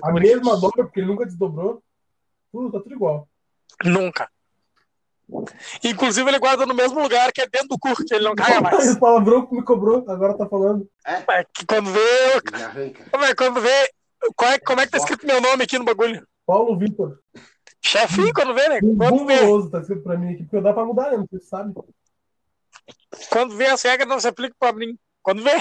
A 0.02 0.12
mesma 0.12 0.56
dobra, 0.56 0.84
porque 0.84 1.00
ele 1.00 1.06
nunca 1.06 1.24
desdobrou. 1.24 1.82
Tudo, 2.52 2.72
tá 2.72 2.80
tudo 2.80 2.94
igual. 2.94 3.28
Nunca. 3.84 4.28
Inclusive, 5.84 6.28
ele 6.28 6.38
guarda 6.38 6.64
no 6.64 6.74
mesmo 6.74 7.00
lugar, 7.00 7.30
que 7.32 7.42
é 7.42 7.46
dentro 7.46 7.68
do 7.68 7.78
cu, 7.78 7.94
que 8.04 8.14
ele 8.14 8.24
não 8.24 8.34
caga 8.34 8.60
mais. 8.60 8.94
o 8.94 8.98
palavrão 9.00 9.46
que 9.46 9.54
me 9.54 9.62
cobrou, 9.62 10.04
agora 10.08 10.36
tá 10.36 10.46
falando. 10.46 10.88
É 11.06 11.44
que 11.52 11.66
quando 11.66 11.90
vê. 11.90 12.00
Mas 13.12 13.34
quando 13.34 13.60
vê. 13.60 13.90
Qual 14.34 14.50
é, 14.50 14.58
como 14.58 14.80
é 14.80 14.86
que 14.86 14.92
tá 14.92 14.98
escrito 14.98 15.26
meu 15.26 15.40
nome 15.40 15.62
aqui 15.62 15.78
no 15.78 15.84
bagulho? 15.84 16.26
Paulo 16.44 16.76
Vitor. 16.76 17.20
Chefinho, 17.80 18.32
quando 18.34 18.52
vê, 18.52 18.68
né? 18.68 18.80
Quando 18.80 19.26
vê, 19.26 19.70
tá 19.70 19.78
escrito 19.80 20.02
pra 20.02 20.18
mim 20.18 20.34
aqui, 20.34 20.42
porque 20.42 20.60
dá 20.60 20.72
pra 20.72 20.84
mudar, 20.84 21.16
né? 21.16 21.24
Se 21.30 21.40
sabe. 21.46 21.72
quando 23.30 23.56
vê 23.56 23.66
as 23.66 23.82
regras, 23.82 24.08
não 24.08 24.18
se 24.18 24.26
aplica 24.26 24.56
pra 24.58 24.72
mim. 24.72 24.98
Quando 25.22 25.42
vê, 25.44 25.52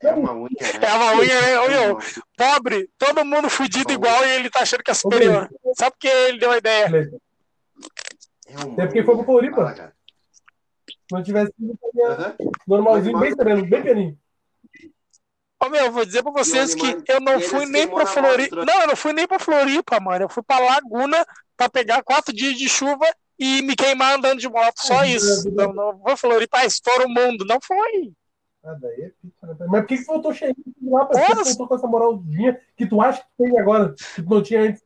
É 0.00 0.12
uma 0.12 0.32
unha, 0.32 0.48
né? 0.60 0.86
é 0.86 0.94
uma 0.94 1.14
unha, 1.20 1.40
né? 1.42 1.58
Ô, 1.60 1.64
É 1.64 1.68
meu, 1.68 1.98
pobre, 2.36 2.90
todo 2.96 3.24
mundo 3.24 3.50
fudido 3.50 3.92
igual 3.92 4.24
e 4.24 4.30
ele 4.32 4.50
tá 4.50 4.60
achando 4.60 4.82
que 4.82 4.90
é 4.90 4.94
superior. 4.94 5.50
Só 5.76 5.90
porque 5.90 6.08
ele 6.08 6.38
deu 6.38 6.50
a 6.50 6.58
ideia. 6.58 7.10
É 8.46 8.58
uma 8.64 8.82
É 8.82 8.86
porque 8.86 9.04
foi 9.04 9.14
pro 9.16 9.24
Floripa. 9.24 9.74
Cara. 9.74 9.94
Se 10.88 10.96
não 11.12 11.22
tivesse 11.22 11.52
sido, 11.58 11.78
Aham. 12.02 12.34
normalzinho, 12.66 13.18
bem 13.18 13.34
sereno, 13.34 13.66
bem 13.66 13.82
pianinho. 13.82 14.18
Ô, 15.62 15.68
meu, 15.68 15.84
eu 15.86 15.92
vou 15.92 16.04
dizer 16.04 16.22
pra 16.22 16.32
vocês 16.32 16.74
que 16.74 17.02
eu 17.08 17.20
não 17.20 17.40
fui 17.40 17.66
nem 17.66 17.86
pra 17.88 18.06
Floripa. 18.06 18.64
Não, 18.64 18.80
eu 18.82 18.86
não 18.88 18.96
fui 18.96 19.12
nem 19.12 19.26
pra 19.26 19.38
Floripa, 19.38 20.00
mano. 20.00 20.24
Eu 20.24 20.28
fui 20.28 20.42
pra 20.42 20.58
Laguna 20.58 21.24
pra 21.56 21.68
pegar 21.68 22.02
quatro 22.02 22.34
dias 22.34 22.56
de 22.56 22.68
chuva 22.68 23.06
e 23.38 23.62
me 23.62 23.74
queimar 23.76 24.16
andando 24.16 24.38
de 24.38 24.48
moto. 24.48 24.74
Só 24.78 25.02
É, 25.02 25.08
isso. 25.10 25.48
é, 25.48 25.50
Não, 25.52 25.72
não 25.72 25.96
vou 25.98 26.16
Floripa, 26.16 26.64
estoura 26.64 27.06
o 27.06 27.10
mundo. 27.10 27.44
Não 27.44 27.58
foi. 27.60 28.12
Ah, 28.64 28.74
daí 28.80 29.02
é 29.02 29.10
pica, 29.20 29.46
né? 29.46 29.54
Mas 29.68 29.80
por 29.82 29.86
que 29.86 29.98
que 29.98 30.04
voltou 30.04 30.32
cheio 30.32 30.54
lá? 30.82 31.06
Ora, 31.12 31.36
que 31.42 31.44
voltou 31.44 31.68
com 31.68 31.74
essa 31.74 31.86
moralzinha 31.86 32.60
que 32.76 32.86
tu 32.86 33.00
acha 33.00 33.20
que 33.22 33.28
tem 33.44 33.58
agora, 33.60 33.94
que 33.94 34.22
tu 34.22 34.30
não 34.30 34.42
tinha 34.42 34.62
antes? 34.62 34.82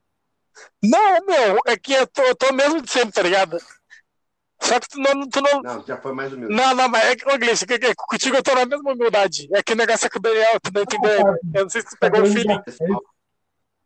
Não, 0.82 1.25
meu, 1.25 1.58
é 1.66 1.76
que 1.76 1.92
eu 1.92 2.06
tô, 2.06 2.23
eu 2.23 2.34
tô 2.34 2.52
mesmo 2.52 2.82
de 2.82 2.90
sempre, 2.90 3.12
tá 3.12 3.23
ligado? 3.23 3.58
Só 4.61 4.80
que 4.80 4.88
tu 4.88 4.99
não. 4.99 5.28
Tu 5.28 5.40
não... 5.40 5.62
Não, 5.62 5.87
já 5.87 5.96
foi 5.96 6.12
mais 6.12 6.32
humilde. 6.32 6.52
Não, 6.52 6.75
não, 6.75 6.88
mas 6.88 7.04
é 7.04 7.14
que, 7.14 7.28
ô, 7.30 7.38
Gleice, 7.38 7.64
que, 7.64 7.78
que, 7.78 7.94
contigo 7.94 8.37
eu 8.37 8.42
tô 8.42 8.52
na 8.56 8.66
mesma 8.66 8.92
humildade. 8.92 9.49
É 9.54 9.62
que 9.62 9.73
o 9.73 9.76
negócio 9.76 10.06
é 10.06 10.11
com 10.11 10.18
o 10.18 10.23
Daniel, 10.23 10.58
tu 10.61 10.73
não 10.75 10.82
entendeu. 10.82 11.20
Eu 11.54 11.62
não 11.62 11.70
sei 11.70 11.82
se 11.82 11.90
tu 11.90 11.96
pegou 12.00 12.23
o 12.23 12.26
feeling. 12.26 12.61
Pessoal. 12.62 13.02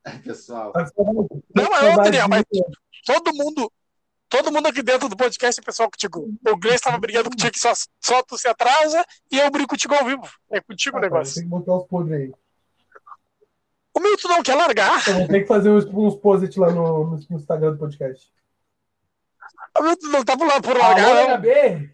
É, 0.04 0.10
pessoal. 0.18 0.72
Tá 0.72 0.87
Não, 0.96 1.66
tá 1.66 1.76
é 1.76 1.80
saudade 1.80 1.96
Daniel, 2.04 2.28
mas- 2.30 2.44
disso, 2.50 2.64
todo 3.04 3.34
mundo, 3.34 3.70
todo 4.32 4.50
mundo 4.50 4.66
aqui 4.66 4.82
dentro 4.82 5.08
do 5.10 5.16
podcast 5.16 5.60
é 5.60 5.62
pessoal 5.64 5.90
contigo. 5.90 6.26
O 6.48 6.56
Gleice 6.56 6.82
tava 6.84 6.98
brigando 6.98 7.28
contigo 7.28 7.52
que 7.52 7.58
só, 7.58 7.72
só 8.00 8.22
tu 8.22 8.38
se 8.38 8.48
atrasa 8.48 9.04
e 9.30 9.38
eu 9.38 9.50
brigo 9.50 9.68
contigo 9.68 9.94
ao 9.94 10.06
vivo. 10.06 10.22
É 10.50 10.58
contigo 10.60 10.96
o 10.96 10.98
Ah, 10.98 11.02
cara, 11.02 11.12
negócio. 11.12 11.34
Tem 11.34 11.44
que 11.44 11.48
botar 11.50 11.74
os 11.74 11.86
podres 11.86 12.18
aí. 12.18 12.32
O 13.94 14.00
meu 14.00 14.16
tu 14.16 14.26
não 14.26 14.42
quer 14.42 14.54
largar. 14.54 15.06
Eu 15.06 15.14
vou 15.18 15.28
ter 15.28 15.40
que 15.42 15.46
fazer 15.46 15.68
uns, 15.68 15.84
uns 15.84 16.16
posts 16.16 16.56
lá 16.56 16.70
no, 16.72 17.18
no 17.28 17.36
Instagram 17.36 17.72
do 17.72 17.78
podcast. 17.78 18.32
O 19.78 19.82
meu 19.82 19.96
tu 19.98 20.08
não 20.08 20.24
tá 20.24 20.34
por 20.36 20.46
lá 20.46 20.60
por 20.62 20.76
largar, 20.76 21.10
Alô, 21.10 21.28
não. 21.28 21.88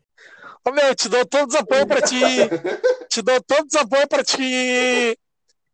Ô 0.65 0.71
meu, 0.73 0.95
te 0.95 1.09
dou 1.09 1.27
todos 1.27 1.55
os 1.55 1.61
apoios 1.61 1.87
pra 1.87 2.01
te. 2.03 2.19
te 3.11 3.21
dou 3.23 3.43
todos 3.43 3.75
os 3.75 3.81
apoios 3.81 4.07
pra 4.07 4.23
te. 4.23 5.19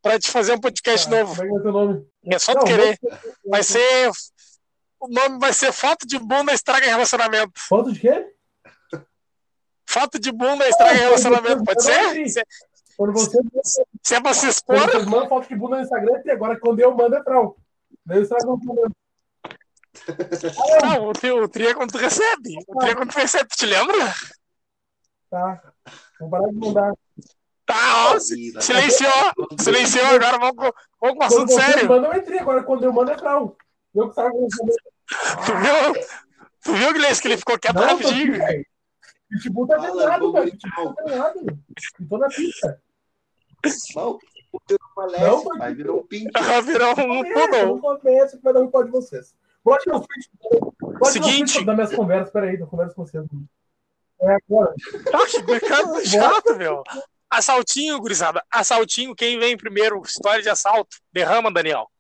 pra 0.01 0.19
te 0.19 0.31
fazer 0.31 0.55
um 0.55 0.61
podcast 0.61 1.07
Ah, 1.09 1.11
novo. 1.19 1.37
Como 1.37 1.49
é 1.49 1.57
que 1.57 1.63
ser 1.63 1.69
o 1.69 1.73
nome? 1.73 2.07
É 2.27 2.39
só 2.39 2.55
Não, 2.55 2.61
tu 2.61 2.67
querer. 2.67 2.99
Vai 3.47 3.63
ser. 3.63 4.11
O 5.05 5.09
nome 5.09 5.39
vai 5.39 5.53
ser 5.53 5.71
Foto 5.71 6.07
de 6.07 6.19
Bunda 6.19 6.53
Estraga 6.55 6.87
Relacionamento. 6.87 7.53
Foto 7.69 7.93
de 7.93 8.01
quê? 8.01 8.31
Foto 9.87 10.19
de 10.19 10.33
bunda 10.33 10.67
estraga 10.69 10.95
relacionamento. 10.99 11.63
Pode 11.63 11.83
ser? 11.85 12.29
Se, 12.29 12.43
Quando 12.97 13.13
você, 13.13 13.39
se 14.03 14.15
é 14.15 14.21
pra 14.21 14.33
se 14.33 14.49
expor, 14.49 14.79
vocês 14.79 15.05
mandam 15.05 15.29
foto 15.29 15.47
de 15.47 15.55
bunda 15.55 15.77
no 15.77 15.83
Instagram, 15.83 16.23
e 16.25 16.31
agora 16.31 16.59
quando 16.59 16.81
eu 16.81 16.95
mando 16.97 17.15
é 17.17 17.23
frau. 17.23 17.57
Daí 18.05 18.17
eu 18.19 18.23
estrago 18.23 18.55
o 18.55 18.57
momento. 18.65 18.97
não, 20.83 21.09
o, 21.09 21.13
tri, 21.13 21.31
o 21.31 21.47
tri 21.49 21.67
é 21.67 21.75
quando 21.75 21.93
tu 21.93 21.99
recebe. 21.99 22.57
O 22.67 22.79
tri 22.79 22.91
é 22.91 22.95
quando 22.95 23.13
tu 23.13 23.19
recebe, 23.19 23.49
tu 23.51 23.57
te 23.57 23.67
lembra? 23.67 24.15
Tá. 25.31 25.63
Vou 26.19 26.31
parar 26.31 26.49
de 26.49 26.55
mandar. 26.57 26.93
Tá, 27.67 28.11
ó, 28.15 28.19
si- 28.19 28.53
silenciou. 28.61 29.13
Silenciou, 29.61 30.07
agora 30.07 30.39
vamos 30.39 30.57
com, 30.57 30.63
vamos 30.63 30.73
com 31.01 31.17
Quando 31.19 31.23
assunto 31.25 31.53
sério. 31.53 31.89
mandam, 31.89 32.13
eu 32.13 32.19
entrei. 32.19 32.39
Agora 32.39 32.63
quando 32.65 32.85
eu 32.85 32.93
mando 32.93 33.11
é 33.13 33.19
frau. 33.19 33.57
Eu 33.95 34.05
que 34.05 34.09
estrago 34.11 34.39
o. 34.39 34.49
Tu 35.07 35.53
viu? 35.57 36.05
Tu 36.63 36.73
viu, 36.75 36.93
Gleice, 36.95 37.21
que 37.23 37.29
ele 37.29 37.37
ficou 37.37 37.59
quieto 37.59 37.75
Não, 37.77 37.83
rapidinho? 37.87 38.35
aqui, 38.35 38.39
velho. 38.47 38.67
Pitbull 39.31 39.67
tá 39.67 39.79
treinado, 39.79 40.33
velho. 40.33 40.51
Pitbull 40.53 40.95
tá 40.95 41.03
treinado. 41.05 41.41
Tô 42.09 42.19
na 42.19 42.29
pista. 42.29 42.81
Não, 43.97 44.19
o 44.53 44.61
teu 44.67 44.79
foi- 45.43 45.59
pai, 45.59 45.75
virou 45.75 46.01
um 46.01 46.07
pinto. 46.07 46.31
Ah, 46.35 46.61
Virou 46.61 46.91
um 46.93 46.95
Começa, 46.95 47.65
não 47.65 47.79
poodle. 47.79 47.99
começa 47.99 48.37
que 48.37 48.43
vai 48.43 48.53
dar 48.53 48.61
um 48.61 48.71
pau 48.71 48.85
de 48.85 48.91
vocês. 48.91 49.35
Pode 49.63 49.83
tirar 49.83 49.99
os 49.99 50.07
prints. 50.07 50.31
Pode 50.99 51.13
Seguinte. 51.13 51.59
os 51.59 51.65
das 51.67 51.75
minhas 51.75 51.95
conversas. 51.95 52.31
Peraí, 52.33 52.59
eu 52.61 52.67
converso 52.67 52.95
com 52.95 53.07
vocês. 53.07 53.25
É 54.21 54.37
agora. 54.37 54.75
Ah, 55.13 55.27
que 55.27 55.43
mercado 55.43 56.07
chato, 56.07 56.57
meu. 56.57 56.83
Assaltinho, 57.31 57.99
gurizada. 57.99 58.45
Assaltinho, 58.51 59.15
quem 59.15 59.39
vem 59.39 59.57
primeiro? 59.57 60.01
História 60.03 60.43
de 60.43 60.49
assalto. 60.51 60.99
Derrama, 61.13 61.51
Daniel. 61.51 61.91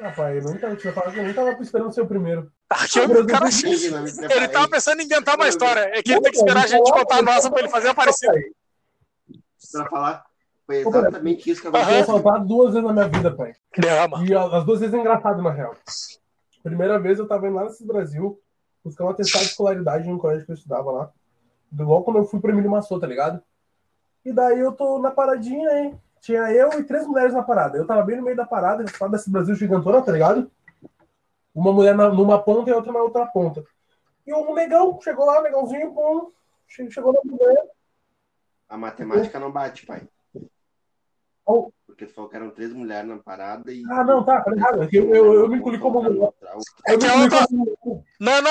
Rapaz, 0.00 0.44
eu 0.44 0.52
nunca 0.52 0.74
tinha 0.76 0.92
falado 0.92 1.12
que 1.12 1.18
eu 1.20 1.24
nem 1.24 1.34
tava 1.34 1.50
esperando 1.62 1.92
ser 1.92 2.00
o 2.00 2.06
primeiro. 2.06 2.50
Aqui 2.70 3.00
o 3.00 3.26
cara. 3.26 3.46
Ninguém 3.46 3.90
não 3.90 4.02
me 4.02 4.10
Ele 4.10 4.48
tava 4.48 4.68
pensando 4.68 5.00
em 5.00 5.04
inventar 5.04 5.36
uma 5.36 5.48
história. 5.48 5.80
É 5.94 6.02
que 6.02 6.12
ele 6.12 6.20
tem 6.20 6.32
que 6.32 6.38
esperar 6.38 6.64
a 6.64 6.66
gente 6.66 6.90
contar 6.90 7.18
a 7.18 7.22
nossa 7.22 7.50
pra 7.50 7.60
ele 7.60 7.68
fazer 7.68 7.88
aparecido. 7.88 8.32
Pra 9.72 9.88
falar, 9.88 10.24
foi 10.66 10.78
exatamente 10.78 11.50
isso 11.50 11.60
que 11.60 11.68
Eu 11.68 11.72
fui 11.72 11.80
aconteceu. 11.80 12.02
assaltado 12.02 12.46
duas 12.46 12.74
vezes 12.74 12.86
na 12.86 12.92
minha 12.92 13.08
vida, 13.08 13.34
pai. 13.34 13.52
Derrama. 13.76 14.24
E 14.24 14.34
as 14.34 14.64
duas 14.64 14.80
vezes 14.80 14.94
é 14.94 14.98
engraçado, 14.98 15.42
na 15.42 15.50
real. 15.50 15.74
Primeira 16.62 16.98
vez 16.98 17.18
eu 17.18 17.26
tava 17.28 17.46
indo 17.46 17.56
lá 17.56 17.64
nesse 17.64 17.86
Brasil, 17.86 18.38
buscar 18.84 19.04
um 19.04 19.10
atestado 19.10 19.44
de 19.44 19.50
escolaridade 19.50 20.08
no 20.08 20.18
colégio 20.18 20.44
que 20.46 20.52
eu 20.52 20.56
estudava 20.56 20.90
lá. 20.90 21.10
Logo 21.78 22.04
quando 22.04 22.18
eu 22.18 22.24
fui 22.24 22.40
pro 22.40 22.50
Emílio 22.50 22.70
Massou, 22.70 23.00
tá 23.00 23.06
ligado? 23.06 23.42
E 24.24 24.32
daí 24.32 24.60
eu 24.60 24.72
tô 24.72 24.98
na 24.98 25.10
paradinha, 25.10 25.70
hein? 25.78 26.00
Tinha 26.22 26.52
eu 26.52 26.72
e 26.78 26.84
três 26.84 27.04
mulheres 27.04 27.34
na 27.34 27.42
parada. 27.42 27.76
Eu 27.76 27.84
tava 27.84 28.00
bem 28.02 28.16
no 28.16 28.22
meio 28.22 28.36
da 28.36 28.46
parada, 28.46 28.84
eu 28.84 29.08
desse 29.10 29.28
Brasil 29.28 29.56
gigantona, 29.56 30.00
tá 30.00 30.12
ligado? 30.12 30.48
Uma 31.52 31.72
mulher 31.72 31.96
na- 31.96 32.08
numa 32.10 32.40
ponta 32.40 32.70
e 32.70 32.72
a 32.72 32.76
outra 32.76 32.92
na 32.92 33.00
outra 33.02 33.26
ponta. 33.26 33.64
E 34.24 34.32
um 34.32 34.54
negão, 34.54 35.00
chegou 35.02 35.26
lá, 35.26 35.42
negãozinho, 35.42 35.92
pum, 35.92 36.30
che- 36.68 36.88
chegou 36.92 37.12
na 37.12 37.20
mulher. 37.24 37.64
A 38.68 38.78
matemática 38.78 39.40
não 39.40 39.50
bate, 39.50 39.84
pai. 39.84 40.06
Oh. 41.44 41.72
Porque 41.84 42.06
tu 42.06 42.14
falou 42.14 42.30
que 42.30 42.36
eram 42.36 42.50
três 42.50 42.72
mulheres 42.72 43.10
na 43.10 43.18
parada 43.18 43.72
e. 43.72 43.82
Ah, 43.90 44.04
não, 44.04 44.24
tá, 44.24 44.40
tá 44.42 44.52
ligado? 44.52 44.84
É 44.84 44.88
Eu, 44.92 45.12
eu, 45.12 45.34
eu 45.34 45.48
me 45.48 45.56
incluí 45.56 45.76
como 45.80 46.00
mulher. 46.00 46.30
É 46.86 46.96
que 46.96 47.04
a 47.04 47.14
outra. 47.16 47.38
Não, 48.20 48.40
não. 48.42 48.50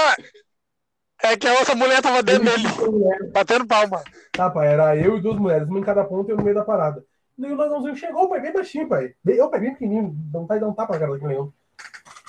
É 1.24 1.38
que 1.38 1.48
a 1.48 1.54
outra 1.58 1.74
mulher 1.74 2.02
tava 2.02 2.22
dentro 2.22 2.44
dele, 2.44 3.32
batendo 3.32 3.66
palma. 3.66 4.04
Tá, 4.34 4.50
pai, 4.50 4.68
era 4.74 4.98
eu 4.98 5.18
e 5.18 5.22
duas 5.22 5.38
mulheres, 5.40 5.70
uma 5.70 5.80
em 5.80 5.84
cada 5.84 6.04
ponta 6.04 6.30
e 6.30 6.34
eu 6.34 6.38
no 6.38 6.44
meio 6.44 6.56
da 6.56 6.66
parada. 6.66 7.02
E 7.42 7.52
o 7.52 7.56
leãozinho 7.56 7.96
chegou, 7.96 8.30
pai, 8.30 8.40
bem 8.40 8.54
baixinho, 8.54 8.88
pai. 8.88 9.16
Eu, 9.26 9.50
pai, 9.50 9.60
bem 9.60 9.74
pequenininho, 9.74 10.16
não 10.32 10.46
tá 10.46 10.58
dar 10.58 10.68
um 10.68 10.74
tapa 10.74 10.94
na 10.94 11.00
cara 11.00 11.12
daquele 11.14 11.34
leão. 11.34 11.52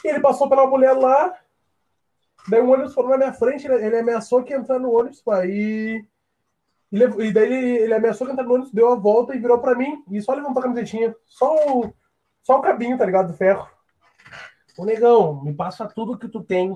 E 0.02 0.08
ele 0.08 0.20
passou 0.20 0.48
pela 0.48 0.66
mulher 0.66 0.94
lá, 0.94 1.38
daí 2.48 2.60
o 2.62 2.70
ônibus 2.70 2.94
foi 2.94 3.06
na 3.06 3.18
minha 3.18 3.32
frente, 3.34 3.66
ele, 3.66 3.98
ameaçou 3.98 4.42
que 4.42 4.54
ia 4.54 4.58
entrar 4.58 4.78
no 4.78 4.90
ônibus, 4.90 5.20
pai, 5.20 5.50
e... 5.50 6.04
E, 6.90 6.98
e 6.98 7.32
daí 7.32 7.52
ele, 7.52 7.76
ele 7.84 7.94
ameaçou 7.94 8.26
que 8.26 8.30
ia 8.30 8.32
entrar 8.32 8.44
no 8.44 8.54
ônibus, 8.54 8.72
deu 8.72 8.90
a 8.90 8.96
volta 8.96 9.34
e 9.34 9.38
virou 9.38 9.58
pra 9.58 9.74
mim, 9.74 10.02
e 10.10 10.20
só 10.22 10.32
levantou 10.32 10.60
a 10.60 10.62
camisetinha, 10.62 11.14
só 11.26 11.54
o, 11.54 11.92
só 12.42 12.58
o 12.58 12.62
cabinho, 12.62 12.96
tá 12.96 13.04
ligado, 13.04 13.32
do 13.32 13.36
ferro. 13.36 13.68
Ô, 14.78 14.86
negão, 14.86 15.44
me 15.44 15.52
passa 15.52 15.86
tudo 15.86 16.18
que 16.18 16.28
tu 16.28 16.42
tem. 16.42 16.74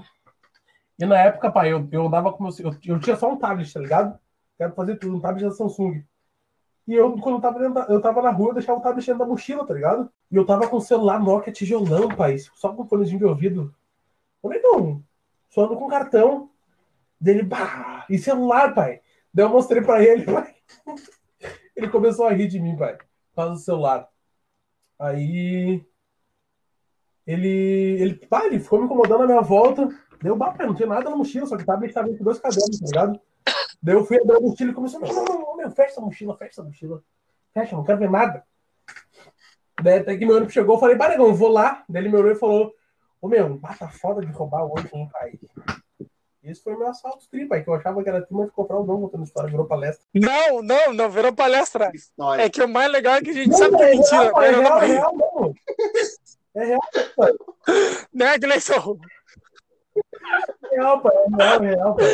E 0.99 1.07
na 1.07 1.19
época, 1.19 1.51
pai, 1.51 1.73
eu, 1.73 1.89
eu 1.91 2.07
andava 2.07 2.33
com 2.33 2.43
meu... 2.43 2.53
Eu, 2.61 2.77
eu 2.85 3.01
tinha 3.01 3.17
só 3.17 3.33
um 3.33 3.39
tablet, 3.39 3.73
tá 3.73 3.81
ligado? 3.81 4.19
Quero 4.59 4.75
fazer 4.75 4.97
tudo, 4.97 5.17
um 5.17 5.21
tablet 5.21 5.45
da 5.45 5.51
Samsung. 5.51 6.03
E 6.87 6.95
eu, 6.95 7.13
quando 7.19 7.37
eu 7.37 7.41
tava, 7.41 7.59
dentro 7.59 7.75
da- 7.75 7.87
eu 7.89 8.01
tava 8.01 8.23
na 8.23 8.31
rua, 8.31 8.51
eu 8.51 8.55
deixava 8.55 8.79
o 8.79 8.83
tablet 8.83 9.05
dentro 9.05 9.19
da 9.19 9.27
mochila, 9.27 9.67
tá 9.67 9.75
ligado? 9.75 10.09
E 10.31 10.37
eu 10.37 10.47
tava 10.47 10.69
com 10.69 10.77
o 10.77 10.81
celular 10.81 11.19
Nokia 11.21 11.53
tijolão, 11.53 12.09
pai, 12.09 12.39
só 12.39 12.73
com 12.73 12.87
fonezinho 12.87 13.19
de 13.19 13.25
ouvido. 13.25 13.75
Falei, 14.41 14.61
não, 14.63 15.03
só 15.49 15.65
ando 15.65 15.77
com 15.77 15.89
cartão. 15.89 16.51
Dele, 17.19 17.43
bah, 17.43 18.05
e 18.11 18.19
celular, 18.19 18.75
pai. 18.75 19.01
Daí 19.33 19.45
eu 19.45 19.49
mostrei 19.49 19.83
pra 19.83 20.03
ele, 20.05 20.25
pai. 20.31 20.55
Ele 21.75 21.89
começou 21.89 22.27
a 22.27 22.33
rir 22.33 22.47
de 22.47 22.61
mim, 22.61 22.77
pai, 22.77 22.95
por 22.97 23.37
causa 23.37 23.53
do 23.55 23.59
celular. 23.59 24.09
Aí. 24.99 25.85
Ele. 27.27 27.49
Ele, 28.01 28.15
pá, 28.27 28.45
ele 28.45 28.61
ficou 28.61 28.79
me 28.79 28.85
incomodando 28.85 29.21
na 29.21 29.27
minha 29.27 29.41
volta. 29.41 29.89
Deu, 30.23 30.37
bah, 30.37 30.53
pai, 30.53 30.67
não 30.67 30.75
tinha 30.75 30.89
nada 30.89 31.11
na 31.11 31.17
mochila, 31.17 31.47
só 31.47 31.57
que 31.57 31.63
o 31.65 31.67
tablet 31.67 31.93
tava 31.93 32.09
entre 32.09 32.23
dois 32.23 32.39
cadernos, 32.39 32.79
tá 32.79 32.87
ligado? 32.87 33.21
Daí 33.87 33.95
eu 33.95 34.05
fui 34.05 34.19
abrir 34.21 34.35
a 34.37 34.41
mochila 34.41 34.73
e 34.73 34.75
começou, 34.75 34.99
não, 34.99 35.09
não, 35.25 35.39
não, 35.39 35.57
meu, 35.57 35.71
fecha 35.71 35.91
essa 35.93 36.01
mochila, 36.01 36.37
fecha 36.37 36.51
essa 36.55 36.63
mochila. 36.65 37.05
Fecha, 37.55 37.77
não 37.77 37.85
quero 37.85 38.01
ver 38.01 38.11
nada. 38.11 38.43
Daí 39.81 40.01
até 40.01 40.17
que 40.17 40.27
meu 40.27 40.35
ônibus 40.35 40.53
chegou, 40.55 40.75
eu 40.75 40.81
falei, 40.81 40.97
eu 41.17 41.33
vou 41.33 41.49
lá. 41.49 41.85
Daí 41.89 42.03
ele 42.03 42.09
me 42.09 42.17
olhou 42.17 42.33
e 42.33 42.35
falou, 42.35 42.75
ô 43.21 43.29
meu, 43.29 43.57
bah, 43.59 43.77
tá 43.79 43.89
foda 43.89 44.27
de 44.27 44.33
roubar 44.33 44.65
hoje, 44.65 44.89
hein, 44.93 45.09
pai. 45.13 45.39
Esse 46.43 46.65
foi 46.65 46.77
meu 46.77 46.89
assalto 46.89 47.29
tri, 47.31 47.47
pai, 47.47 47.63
que 47.63 47.71
eu 47.71 47.75
achava 47.75 48.03
que 48.03 48.09
era 48.09 48.27
turma 48.27 48.47
de 48.47 48.51
comprar 48.51 48.81
um 48.81 48.85
dom 48.85 49.03
contando 49.03 49.23
história, 49.23 49.49
virou 49.51 49.67
palestra. 49.67 50.05
Não, 50.13 50.63
não, 50.63 50.93
não 50.93 51.09
virou 51.09 51.33
palestra. 51.33 51.93
História. 51.95 52.43
É 52.43 52.51
que 52.51 52.61
o 52.65 52.69
mais 52.69 52.91
legal 52.91 53.15
é 53.15 53.21
que 53.23 53.31
a 53.31 53.35
gente 53.35 53.51
Não, 53.51 53.57
sabe 53.59 53.77
que 53.77 53.83
é 53.85 53.93
é 53.93 53.95
mentira. 53.95 54.21
real, 54.23 54.33
pai, 54.33 54.49
é 54.49 54.53
né? 54.53 54.59
real, 54.59 54.73
Não, 54.75 54.83
é 54.83 54.87
real, 54.87 55.15
mesmo. 55.17 55.55
É 56.57 56.65
real, 56.65 56.81
Né, 58.13 58.39
Gleison? 58.39 58.99
é 60.73 60.77
real, 60.77 61.01
pai, 61.01 61.17
é 61.17 61.37
real, 61.37 61.63
é 61.63 61.75
real, 61.75 61.95
pai. 61.97 62.07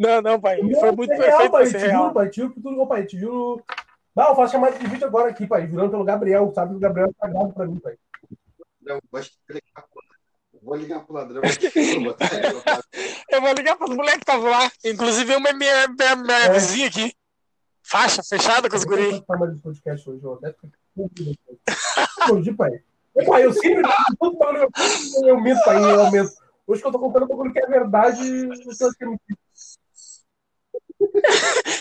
Não, 0.00 0.22
não, 0.22 0.40
pai. 0.40 0.58
Foi 0.58 0.92
muito 0.92 1.12
é 1.12 1.16
perfeito 1.18 1.36
real, 1.38 1.50
pai, 1.50 1.64
te 1.66 1.70
juro, 1.78 1.86
real. 1.90 2.12
pai, 2.14 2.28
te 2.30 2.36
juro 2.40 2.52
que 2.54 2.60
tudo, 2.60 2.86
pai, 2.86 3.04
te 3.06 3.18
juro. 3.20 3.62
Não, 4.16 4.28
eu 4.30 4.34
faço 4.34 4.52
chamada 4.52 4.78
de 4.78 4.86
vídeo 4.86 5.06
agora 5.06 5.28
aqui, 5.30 5.46
pai, 5.46 5.66
virando 5.66 5.90
pelo 5.90 6.04
Gabriel, 6.04 6.50
sabe 6.54 6.70
que 6.70 6.76
o 6.76 6.80
Gabriel 6.80 7.08
é 7.10 7.12
sagrado 7.26 7.52
pra 7.52 7.66
mim, 7.66 7.78
pai. 7.78 7.96
Não, 8.82 8.98
vou 9.12 9.20
ligar 9.50 9.84
pro- 9.92 10.10
Vou 10.62 10.76
ligar 10.76 11.00
pro 11.00 11.14
ladrão. 11.14 11.40
Vou 11.42 11.50
no. 12.00 12.16
Eu 13.30 13.40
vou 13.40 13.52
ligar 13.54 13.76
pros 13.76 13.90
moleques 13.96 14.24
que 14.24 14.30
estavam 14.30 14.50
lá. 14.50 14.70
Inclusive 14.84 15.36
uma 15.36 15.52
minha, 15.52 15.88
minha, 15.88 16.16
minha 16.16 16.38
É. 16.46 16.52
vizinha 16.52 16.86
aqui. 16.88 17.14
Faixa, 17.82 18.22
fechada 18.22 18.68
com 18.68 18.76
os 18.76 18.82
Eu 18.82 18.88
vou 18.88 18.96
guris. 18.98 19.10
participar 19.10 19.38
mais 19.38 19.50
desse 19.52 19.62
podcast 19.62 20.10
hoje, 20.10 20.22
eu 20.22 20.38
fico- 20.38 22.32
Hoje, 22.32 22.52
pai. 22.52 22.70
Ô, 23.14 23.24
pai, 23.24 23.44
eu 23.44 23.52
sempre 23.52 23.82
tudo 24.18 24.36
bagulho 24.38 24.68
eu, 25.22 25.28
eu 25.28 25.40
minto, 25.40 25.62
pai, 25.64 25.76
eu 25.82 26.00
aumento. 26.00 26.30
Hoje 26.66 26.80
que 26.82 26.88
eu 26.88 26.92
tô 26.92 26.98
contando 26.98 27.24
um 27.24 27.28
bagulho 27.28 27.52
que 27.52 27.58
é 27.58 27.66
verdade, 27.66 28.20
eu 28.44 28.50
tô 28.78 28.86
achando 28.86 29.18
que 29.26 29.34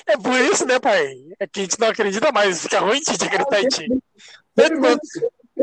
É 0.06 0.18
por 0.18 0.40
isso, 0.40 0.66
né, 0.66 0.80
pai? 0.80 1.16
É 1.40 1.48
que 1.48 1.60
a 1.60 1.64
gente 1.64 1.80
não 1.80 1.88
acredita 1.88 2.32
mais. 2.32 2.62
Fica 2.62 2.80
ruim 2.80 3.00
de 3.00 3.12
acreditar 3.12 3.62
em 3.62 3.68
ti. 3.68 3.88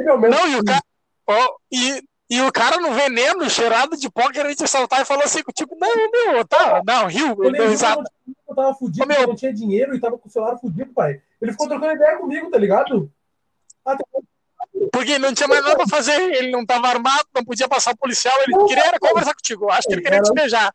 Aumento. 0.08 0.30
Não, 0.30 0.48
e 0.48 0.56
o 0.56 0.64
cara. 0.64 0.82
ó, 1.26 1.56
e, 1.72 2.02
e 2.30 2.40
o 2.42 2.52
cara 2.52 2.78
no 2.78 2.92
veneno, 2.92 3.48
cheirado 3.50 3.96
de 3.96 4.10
pó, 4.10 4.30
querendo 4.30 4.54
te 4.54 4.64
assaltar 4.64 5.00
e 5.00 5.04
falou 5.04 5.24
assim, 5.24 5.40
tipo, 5.54 5.76
não, 5.78 6.10
meu, 6.10 6.44
tá, 6.46 6.82
não, 6.86 7.06
riu, 7.06 7.28
Eu 7.38 7.44
ele 7.46 7.58
deu 7.58 7.68
risada. 7.68 8.04
eu 8.48 8.54
tava 8.54 8.74
fudido, 8.74 9.04
Ô, 9.04 9.08
meu. 9.08 9.20
eu 9.22 9.28
não 9.28 9.36
tinha 9.36 9.52
dinheiro 9.52 9.94
e 9.96 10.00
tava 10.00 10.18
com 10.18 10.28
o 10.28 10.30
celular 10.30 10.56
fudido, 10.58 10.92
pai. 10.92 11.20
Ele 11.40 11.52
ficou 11.52 11.68
trocando 11.68 11.92
ideia 11.94 12.16
comigo, 12.18 12.50
tá 12.50 12.58
ligado? 12.58 13.10
Até 13.84 14.04
Porque 14.92 15.18
não 15.18 15.32
tinha 15.34 15.48
mais 15.48 15.62
nada 15.62 15.76
pra 15.76 15.86
fazer, 15.88 16.20
ele 16.34 16.50
não 16.50 16.64
tava 16.64 16.88
armado, 16.88 17.26
não 17.34 17.44
podia 17.44 17.68
passar 17.68 17.92
o 17.92 17.96
policial, 17.96 18.34
ele 18.46 18.66
queria 18.66 18.84
era 18.86 18.98
conversar 18.98 19.34
contigo. 19.34 19.70
Acho 19.70 19.88
que 19.88 19.94
ele 19.94 20.02
queria 20.02 20.22
te 20.22 20.32
beijar. 20.32 20.74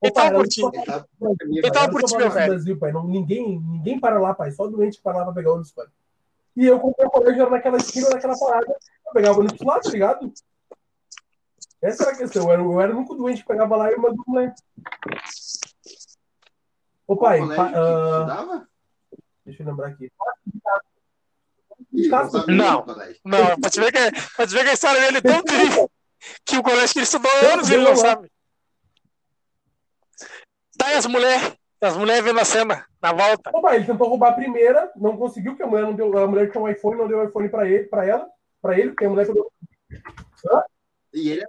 Ele 0.00 0.12
tava 0.12 0.34
curtindo. 0.36 0.70
Ele 0.74 0.84
tá- 0.84 1.04
Ele 1.48 1.70
tava 1.72 1.90
curtindo, 1.92 2.18
meu 2.20 2.30
velho. 2.30 2.52
Brasil, 2.52 2.78
pai. 2.78 2.92
Não, 2.92 3.04
ninguém, 3.06 3.58
ninguém 3.60 3.98
para 3.98 4.18
lá, 4.20 4.32
pai. 4.34 4.50
Só 4.52 4.66
doente 4.66 4.98
que 4.98 5.02
para 5.02 5.18
lá 5.18 5.24
pra 5.24 5.32
pegar 5.34 5.50
ônibus, 5.52 5.72
pai. 5.72 5.86
E 6.56 6.66
eu 6.66 6.78
comprei 6.78 7.06
o 7.06 7.10
colégio 7.10 7.42
era 7.42 7.50
naquela 7.50 7.76
esquina, 7.78 8.08
naquela 8.10 8.38
parada. 8.38 8.66
Eu 9.06 9.12
pegava 9.12 9.38
o 9.38 9.40
ônibus 9.40 9.60
lá, 9.66 9.80
tá 9.80 9.90
ligado? 9.90 10.32
Essa 11.82 12.02
era 12.04 12.12
a 12.12 12.16
questão. 12.16 12.42
Eu 12.44 12.50
era, 12.52 12.62
eu 12.62 12.80
era 12.80 12.94
o 12.94 12.98
único 12.98 13.14
doente 13.14 13.42
que 13.42 13.48
pegava 13.48 13.76
lá 13.76 13.90
e 13.90 13.94
eu 13.94 14.00
mandava 14.00 14.22
o 14.26 14.30
moleque. 14.30 14.62
Ô, 17.06 17.16
pai, 17.16 17.38
pa- 17.56 17.66
estudava? 17.68 18.68
deixa 19.44 19.62
eu 19.62 19.66
lembrar 19.66 19.88
aqui. 19.88 20.12
Não 21.92 22.46
Não. 22.48 22.82
do. 22.84 22.96
Não, 23.24 23.60
pra 23.60 23.70
te 23.70 23.80
ver 23.80 23.92
que, 23.92 24.32
pra 24.36 24.46
te 24.46 24.54
ver 24.54 24.64
que 24.64 24.70
a 24.70 24.74
história 24.74 25.00
dele 25.00 25.18
é 25.18 25.20
tão 25.22 25.42
triste 25.44 25.88
que 26.44 26.58
o 26.58 26.62
colégio 26.62 26.92
que 26.92 26.98
ele 26.98 27.04
estudou 27.04 27.30
há 27.30 27.52
anos 27.54 27.70
ele 27.70 27.82
não 27.84 27.96
sabe. 27.96 28.30
Tá, 30.78 30.92
e 30.92 30.96
as 30.96 31.06
mulheres? 31.06 31.52
As 31.80 31.96
mulheres 31.96 32.24
vendo 32.24 32.40
a 32.40 32.44
cena, 32.44 32.84
na 33.00 33.12
volta. 33.12 33.50
Ô, 33.54 33.60
pai, 33.60 33.76
ele 33.76 33.86
tentou 33.86 34.08
roubar 34.08 34.30
a 34.30 34.34
primeira, 34.34 34.90
não 34.96 35.16
conseguiu, 35.16 35.52
porque 35.52 35.62
a 35.62 35.66
mulher 35.66 35.82
não 35.82 35.94
deu. 35.94 36.16
A 36.18 36.26
mulher 36.26 36.50
tinha 36.50 36.62
um 36.62 36.68
iPhone, 36.68 36.96
não 36.96 37.06
deu 37.08 37.18
o 37.18 37.24
iPhone 37.28 37.48
pra 37.48 37.68
ele, 37.68 37.84
pra 37.84 38.04
ela, 38.06 38.26
pra 38.62 38.78
ele, 38.78 38.90
porque 38.90 39.04
a 39.04 39.10
mulher 39.10 39.26
pegou. 39.26 39.52
E 41.14 41.30
ele 41.30 41.42
é 41.42 41.46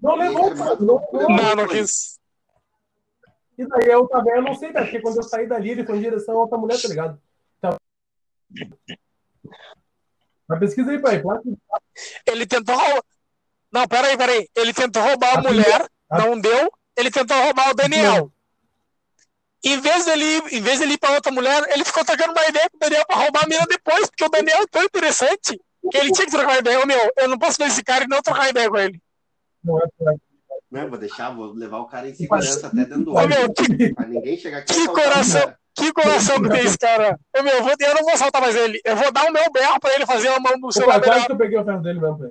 Não 0.00 0.14
levou, 0.16 0.54
cara, 0.54 0.76
não 0.76 0.94
levou. 1.12 1.30
Não, 1.30 1.56
não 1.56 1.66
quis. 1.68 2.18
E 3.58 3.66
daí 3.66 3.88
eu 3.90 4.06
também, 4.06 4.34
eu 4.36 4.42
não 4.42 4.54
sei, 4.54 4.72
cara, 4.72 4.84
porque 4.86 5.00
quando 5.02 5.16
eu 5.16 5.22
saí 5.24 5.46
dali, 5.46 5.70
ele 5.70 5.84
foi 5.84 5.96
em 5.96 6.02
direção 6.02 6.34
a 6.36 6.38
outra 6.38 6.56
mulher, 6.56 6.80
tá 6.80 6.88
ligado? 6.88 7.20
Então... 7.58 7.76
Mas 10.48 10.58
pesquisa 10.60 10.90
aí, 10.90 10.98
pai. 11.00 11.20
Claro 11.20 11.42
que- 11.42 11.56
Ele 12.26 12.46
tentou 12.46 12.74
roubar. 12.76 13.02
Não, 13.70 13.86
peraí, 13.86 14.16
peraí. 14.16 14.48
Ele 14.56 14.72
tentou 14.72 15.02
roubar 15.02 15.38
a 15.38 15.42
mulher, 15.42 15.86
não 16.10 16.40
deu. 16.40 16.72
Ele 16.96 17.10
tentou 17.10 17.36
roubar 17.42 17.70
o 17.70 17.74
Daniel. 17.74 18.32
Em 19.64 19.80
vez 19.80 20.04
dele 20.04 20.24
ir, 20.24 20.42
em 20.54 20.60
vez 20.62 20.78
dele 20.78 20.94
ir 20.94 20.98
pra 20.98 21.12
outra 21.12 21.32
mulher, 21.32 21.64
ele 21.70 21.84
ficou 21.84 22.04
trocando 22.04 22.32
uma 22.32 22.46
ideia 22.48 22.68
com 22.70 22.76
o 22.76 22.80
Daniel 22.80 23.04
pra 23.06 23.16
roubar 23.16 23.44
a 23.44 23.48
mina 23.48 23.66
depois, 23.68 24.06
porque 24.06 24.24
o 24.24 24.28
Daniel 24.28 24.62
é 24.62 24.66
tão 24.66 24.84
interessante 24.84 25.60
que 25.90 25.96
ele 25.98 26.12
tinha 26.12 26.26
que 26.26 26.30
trocar 26.32 26.52
uma 26.52 26.58
ideia. 26.58 26.80
Ô, 26.80 26.86
meu, 26.86 27.12
eu 27.16 27.28
não 27.28 27.38
posso 27.38 27.58
ver 27.58 27.66
esse 27.66 27.82
cara 27.82 28.04
e 28.04 28.08
não 28.08 28.22
trocar 28.22 28.48
ideia 28.50 28.68
com 28.70 28.76
ele. 28.76 29.00
Não 30.70 30.80
é 30.82 30.86
vou 30.86 30.98
deixar, 30.98 31.30
vou 31.34 31.52
levar 31.54 31.78
o 31.78 31.86
cara 31.86 32.08
em 32.08 32.14
segurança 32.14 32.66
até 32.66 32.76
dentro 32.76 33.04
do 33.04 33.14
ônibus. 33.14 33.36
meu, 33.38 33.52
que, 33.52 33.94
Pra 33.94 34.06
ninguém 34.06 34.36
chegar 34.36 34.58
aqui 34.58 34.74
que 34.74 34.86
coração, 34.86 35.40
cara. 35.40 35.58
que 35.74 35.92
coração 35.92 36.42
que 36.42 36.48
tem 36.50 36.64
esse 36.64 36.78
cara. 36.78 37.18
Ô, 37.36 37.42
meu, 37.42 37.54
eu, 37.54 37.62
vou, 37.64 37.72
eu 37.80 37.94
não 37.94 38.04
vou 38.04 38.16
soltar 38.16 38.42
mais 38.42 38.54
ele. 38.54 38.80
Eu 38.84 38.94
vou 38.96 39.10
dar 39.10 39.24
o 39.28 39.32
meu 39.32 39.50
berro 39.50 39.80
pra 39.80 39.94
ele 39.94 40.06
fazer 40.06 40.28
a 40.28 40.38
mão 40.38 40.52
no 40.58 40.66
Opa, 40.66 40.72
celular 40.72 41.00
quase 41.00 41.26
que 41.26 41.32
eu 41.32 41.36
peguei 41.38 41.58
o 41.58 41.64
ferro 41.64 41.80
dele 41.82 42.00
mesmo, 42.00 42.18
pai. 42.18 42.30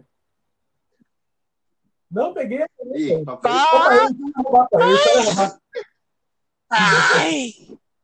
Não, 2.10 2.34
peguei. 2.34 2.64
Ih, 2.96 3.26
papai, 3.26 3.52
Tá. 3.52 4.08
Opa, 4.46 5.60
Ai, 6.70 7.54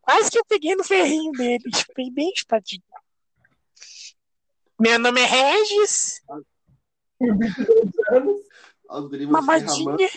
quase 0.02 0.32
que 0.32 0.40
eu 0.40 0.46
peguei 0.46 0.76
no 0.76 0.84
ferrinho 0.84 1.32
dele. 1.34 1.64
Chupei 1.76 2.10
bem 2.12 2.32
espadinho. 2.36 2.84
Meu 4.80 4.98
nome 5.00 5.22
é 5.22 5.26
Regis, 5.26 6.22
Tem 7.20 7.38
22 7.38 7.92
anos. 8.12 8.42
Olha 8.90 9.04
os 9.04 9.10
guris 9.10 9.28
vão 9.28 9.42
se 9.42 9.48
derramando. 9.48 9.86
mamadinha. 9.86 10.10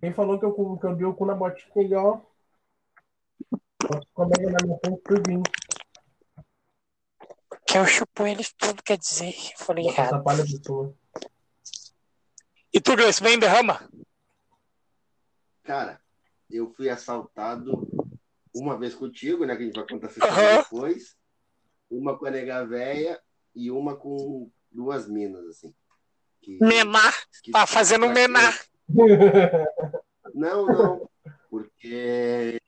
Quem 0.00 0.12
falou 0.14 0.38
que 0.38 0.44
eu, 0.44 0.78
que 0.78 0.86
eu 0.86 0.94
dei 0.96 1.06
o 1.06 1.14
cu 1.14 1.26
na 1.26 1.34
botinha 1.34 1.84
igual. 1.84 2.32
Como 4.12 4.32
é 4.32 4.38
que 4.38 4.46
na 4.46 4.58
minha 4.64 4.78
frente 4.78 5.02
tudinho. 5.02 5.42
Que 7.66 7.78
eu 7.78 7.86
chupo 7.86 8.26
eles 8.26 8.52
tudo, 8.56 8.82
quer 8.82 8.96
dizer. 8.98 9.34
Eu 9.34 9.64
falei 9.64 9.86
errado. 9.86 10.22
palha 10.22 10.44
por 10.44 10.48
cima. 10.48 10.94
E 12.72 12.80
tu, 12.80 12.94
Gleice, 12.94 13.22
vem 13.22 13.38
derrama? 13.38 13.88
Cara, 15.64 16.00
eu 16.50 16.70
fui 16.70 16.88
assaltado 16.88 17.88
uma 18.54 18.78
vez 18.78 18.94
contigo, 18.94 19.44
né? 19.44 19.56
Que 19.56 19.62
a 19.62 19.66
gente 19.66 19.74
vai 19.76 19.86
contar 19.88 20.06
essa 20.08 20.18
história 20.18 20.50
Aham. 20.54 20.62
depois. 20.62 21.16
Uma 21.90 22.18
com 22.18 22.26
a 22.26 22.30
nega 22.30 22.64
véia 22.64 23.20
e 23.54 23.70
uma 23.70 23.96
com 23.96 24.50
duas 24.70 25.08
minas, 25.08 25.46
assim. 25.46 25.74
Que- 26.42 26.58
Menar. 26.62 27.14
que- 27.42 27.50
Tá 27.52 27.66
fazendo 27.66 28.06
quê? 28.08 28.12
menar. 28.12 28.58
Não, 30.34 30.66
não. 30.66 31.08
Porque. 31.48 32.60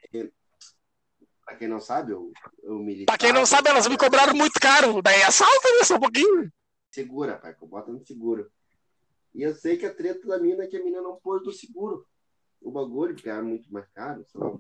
Pra 1.45 1.57
quem 1.57 1.69
não 1.69 1.81
sabe, 1.81 2.13
eu, 2.13 2.33
eu 2.63 2.79
militava. 2.79 3.19
Pra 3.19 3.19
quem 3.27 3.33
não 3.33 3.45
sabe, 3.45 3.69
elas 3.69 3.87
me 3.89 3.97
cobraram 3.99 4.35
muito 4.35 4.59
caro. 4.61 5.03
Daí 5.03 5.23
assalta, 5.23 5.69
né? 5.79 5.85
Só 5.85 5.97
um 5.97 6.01
pouquinho. 6.01 6.51
Segura, 6.91 7.37
pai, 7.37 7.55
que 7.55 7.63
eu 7.63 7.69
boto 7.69 7.93
no 7.93 8.05
seguro. 8.07 8.51
E 9.35 9.43
eu 9.43 9.55
sei 9.55 9.77
que 9.77 9.85
a 9.85 9.93
treta 9.95 10.27
da 10.27 10.39
mina 10.39 10.65
é 10.65 10.67
que 10.67 10.77
a 10.79 10.83
mina 10.85 11.03
não 11.03 11.17
pôs 11.17 11.43
no 11.45 11.53
seguro 11.53 12.07
o 12.61 12.71
bagulho, 12.71 13.15
porque 13.15 13.29
era 13.29 13.43
muito 13.43 13.73
mais 13.73 13.89
caro, 13.89 14.25
sei 14.27 14.41
lá. 14.41 14.51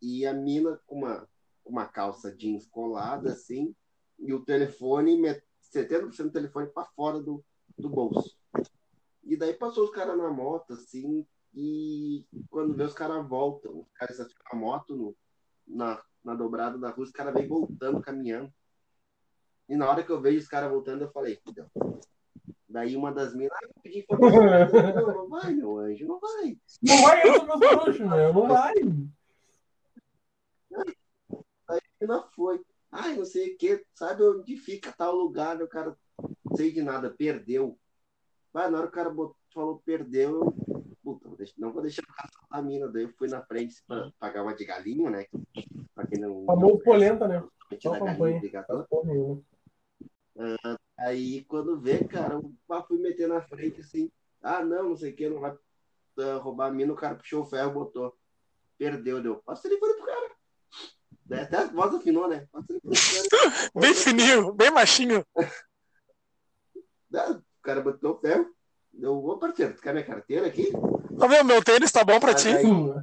E 0.00 0.26
a 0.26 0.32
mina 0.32 0.80
com 0.86 0.98
uma, 0.98 1.28
uma 1.64 1.86
calça 1.86 2.34
jeans 2.34 2.66
colada, 2.66 3.32
assim, 3.32 3.74
e 4.18 4.32
o 4.32 4.44
telefone, 4.44 5.18
met- 5.18 5.44
70% 5.72 6.24
do 6.24 6.32
telefone 6.32 6.68
pra 6.68 6.84
fora 6.84 7.20
do, 7.20 7.44
do 7.78 7.88
bolso. 7.88 8.36
E 9.24 9.36
daí 9.36 9.54
passou 9.54 9.84
os 9.84 9.90
caras 9.90 10.16
na 10.18 10.30
moto, 10.30 10.72
assim, 10.74 11.26
e 11.54 12.26
quando 12.50 12.74
vê 12.74 12.82
os 12.82 12.94
caras 12.94 13.26
voltam, 13.26 13.80
os 13.80 13.92
caras 13.92 14.18
estacionam 14.18 14.44
a 14.50 14.56
moto 14.56 14.96
no, 14.96 15.16
na, 15.66 16.02
na 16.24 16.34
dobrada 16.34 16.78
da 16.78 16.90
rua, 16.90 17.04
os 17.04 17.10
caras 17.12 17.34
vêm 17.34 17.46
voltando, 17.46 18.00
caminhando. 18.00 18.52
E 19.68 19.76
na 19.76 19.88
hora 19.88 20.02
que 20.02 20.10
eu 20.10 20.20
vejo 20.20 20.38
os 20.38 20.48
caras 20.48 20.70
voltando, 20.70 21.02
eu 21.04 21.12
falei. 21.12 21.40
Daí 22.72 22.96
uma 22.96 23.12
das 23.12 23.34
minas, 23.34 23.52
ah, 23.52 23.58
eu 23.62 23.70
pedi. 23.82 24.06
Não, 24.08 24.18
não 24.18 25.28
vai, 25.28 25.52
meu 25.52 25.78
anjo, 25.78 26.06
não 26.06 26.18
vai. 26.18 26.56
Não 26.82 27.02
vai 27.02 27.28
eu 27.28 27.58
bruxos, 27.58 28.00
meu. 28.00 28.32
Não 28.32 28.48
vai. 28.48 28.74
Aí 31.68 31.78
a 31.78 31.80
mina 32.00 32.22
foi. 32.34 32.62
Ai, 32.90 33.14
não 33.16 33.26
sei 33.26 33.52
o 33.54 33.58
que, 33.58 33.84
sabe 33.94 34.22
onde 34.22 34.56
fica 34.56 34.92
tal 34.92 35.14
lugar, 35.14 35.62
o 35.62 35.68
cara, 35.68 35.96
não 36.18 36.56
sei 36.56 36.72
de 36.72 36.82
nada, 36.82 37.10
perdeu. 37.10 37.78
Vai, 38.52 38.70
na 38.70 38.78
hora 38.78 38.86
que 38.86 38.92
o 38.92 38.96
cara 38.96 39.10
botou, 39.10 39.36
falou 39.52 39.82
perdeu, 39.84 40.40
eu, 40.68 40.96
puta, 41.02 41.28
não 41.58 41.72
vou 41.72 41.82
deixar 41.82 42.02
o 42.02 42.14
cara 42.14 42.28
soltar 42.32 42.58
a 42.58 42.62
mina. 42.62 42.88
Daí 42.88 43.02
eu 43.02 43.12
fui 43.18 43.28
na 43.28 43.42
frente 43.42 43.82
pra 43.86 44.10
pagar 44.18 44.42
uma 44.42 44.54
de 44.54 44.64
galinho, 44.64 45.10
né? 45.10 45.26
Pra 45.94 46.06
quem 46.06 46.20
não. 46.20 46.44
Famoso 46.46 46.78
polenta, 46.78 47.28
né? 47.28 47.46
Só 47.80 47.94
a 47.94 47.98
galinha, 47.98 48.40
Aí 51.02 51.44
quando 51.44 51.80
vê, 51.80 52.04
cara, 52.04 52.34
eu 52.34 52.52
pá, 52.66 52.82
fui 52.82 52.98
meter 52.98 53.28
na 53.28 53.40
frente 53.42 53.80
assim, 53.80 54.10
ah 54.42 54.64
não, 54.64 54.90
não 54.90 54.96
sei 54.96 55.12
o 55.12 55.16
que, 55.16 55.28
não 55.28 55.40
vai 55.40 55.56
ah, 56.18 56.36
roubar 56.36 56.68
a 56.68 56.70
mina, 56.72 56.92
o 56.92 56.96
cara 56.96 57.14
puxou 57.14 57.42
o 57.42 57.46
ferro, 57.46 57.72
botou. 57.72 58.16
Perdeu, 58.78 59.22
deu. 59.22 59.36
Passa 59.36 59.60
o 59.66 59.70
telefone 59.70 59.94
pro 59.94 60.06
cara. 60.06 60.30
Daí 61.26 61.40
Até 61.40 61.56
a 61.56 61.66
voz 61.66 61.94
afinou, 61.94 62.28
né? 62.28 62.46
Passa 62.52 62.66
o 62.72 62.80
telefone 62.80 63.28
pro 63.28 63.38
cara. 63.38 63.70
Bem 63.80 63.94
fininho, 63.94 64.52
bem 64.52 64.70
machinho. 64.70 65.24
O 67.10 67.62
cara 67.62 67.80
botou 67.80 68.14
o 68.14 68.18
ferro. 68.18 68.52
Deu, 68.92 69.14
ô 69.24 69.38
parceiro, 69.38 69.74
tu 69.74 69.80
quer 69.80 69.92
minha 69.92 70.04
carteira 70.04 70.46
aqui? 70.46 70.70
Ô, 70.74 71.28
meu, 71.28 71.44
meu 71.44 71.62
tênis 71.64 71.90
tá 71.90 72.04
bom 72.04 72.20
pra 72.20 72.32
Mas 72.32 72.42
ti. 72.42 72.48
aí, 72.48 72.66
Hum, 72.66 72.94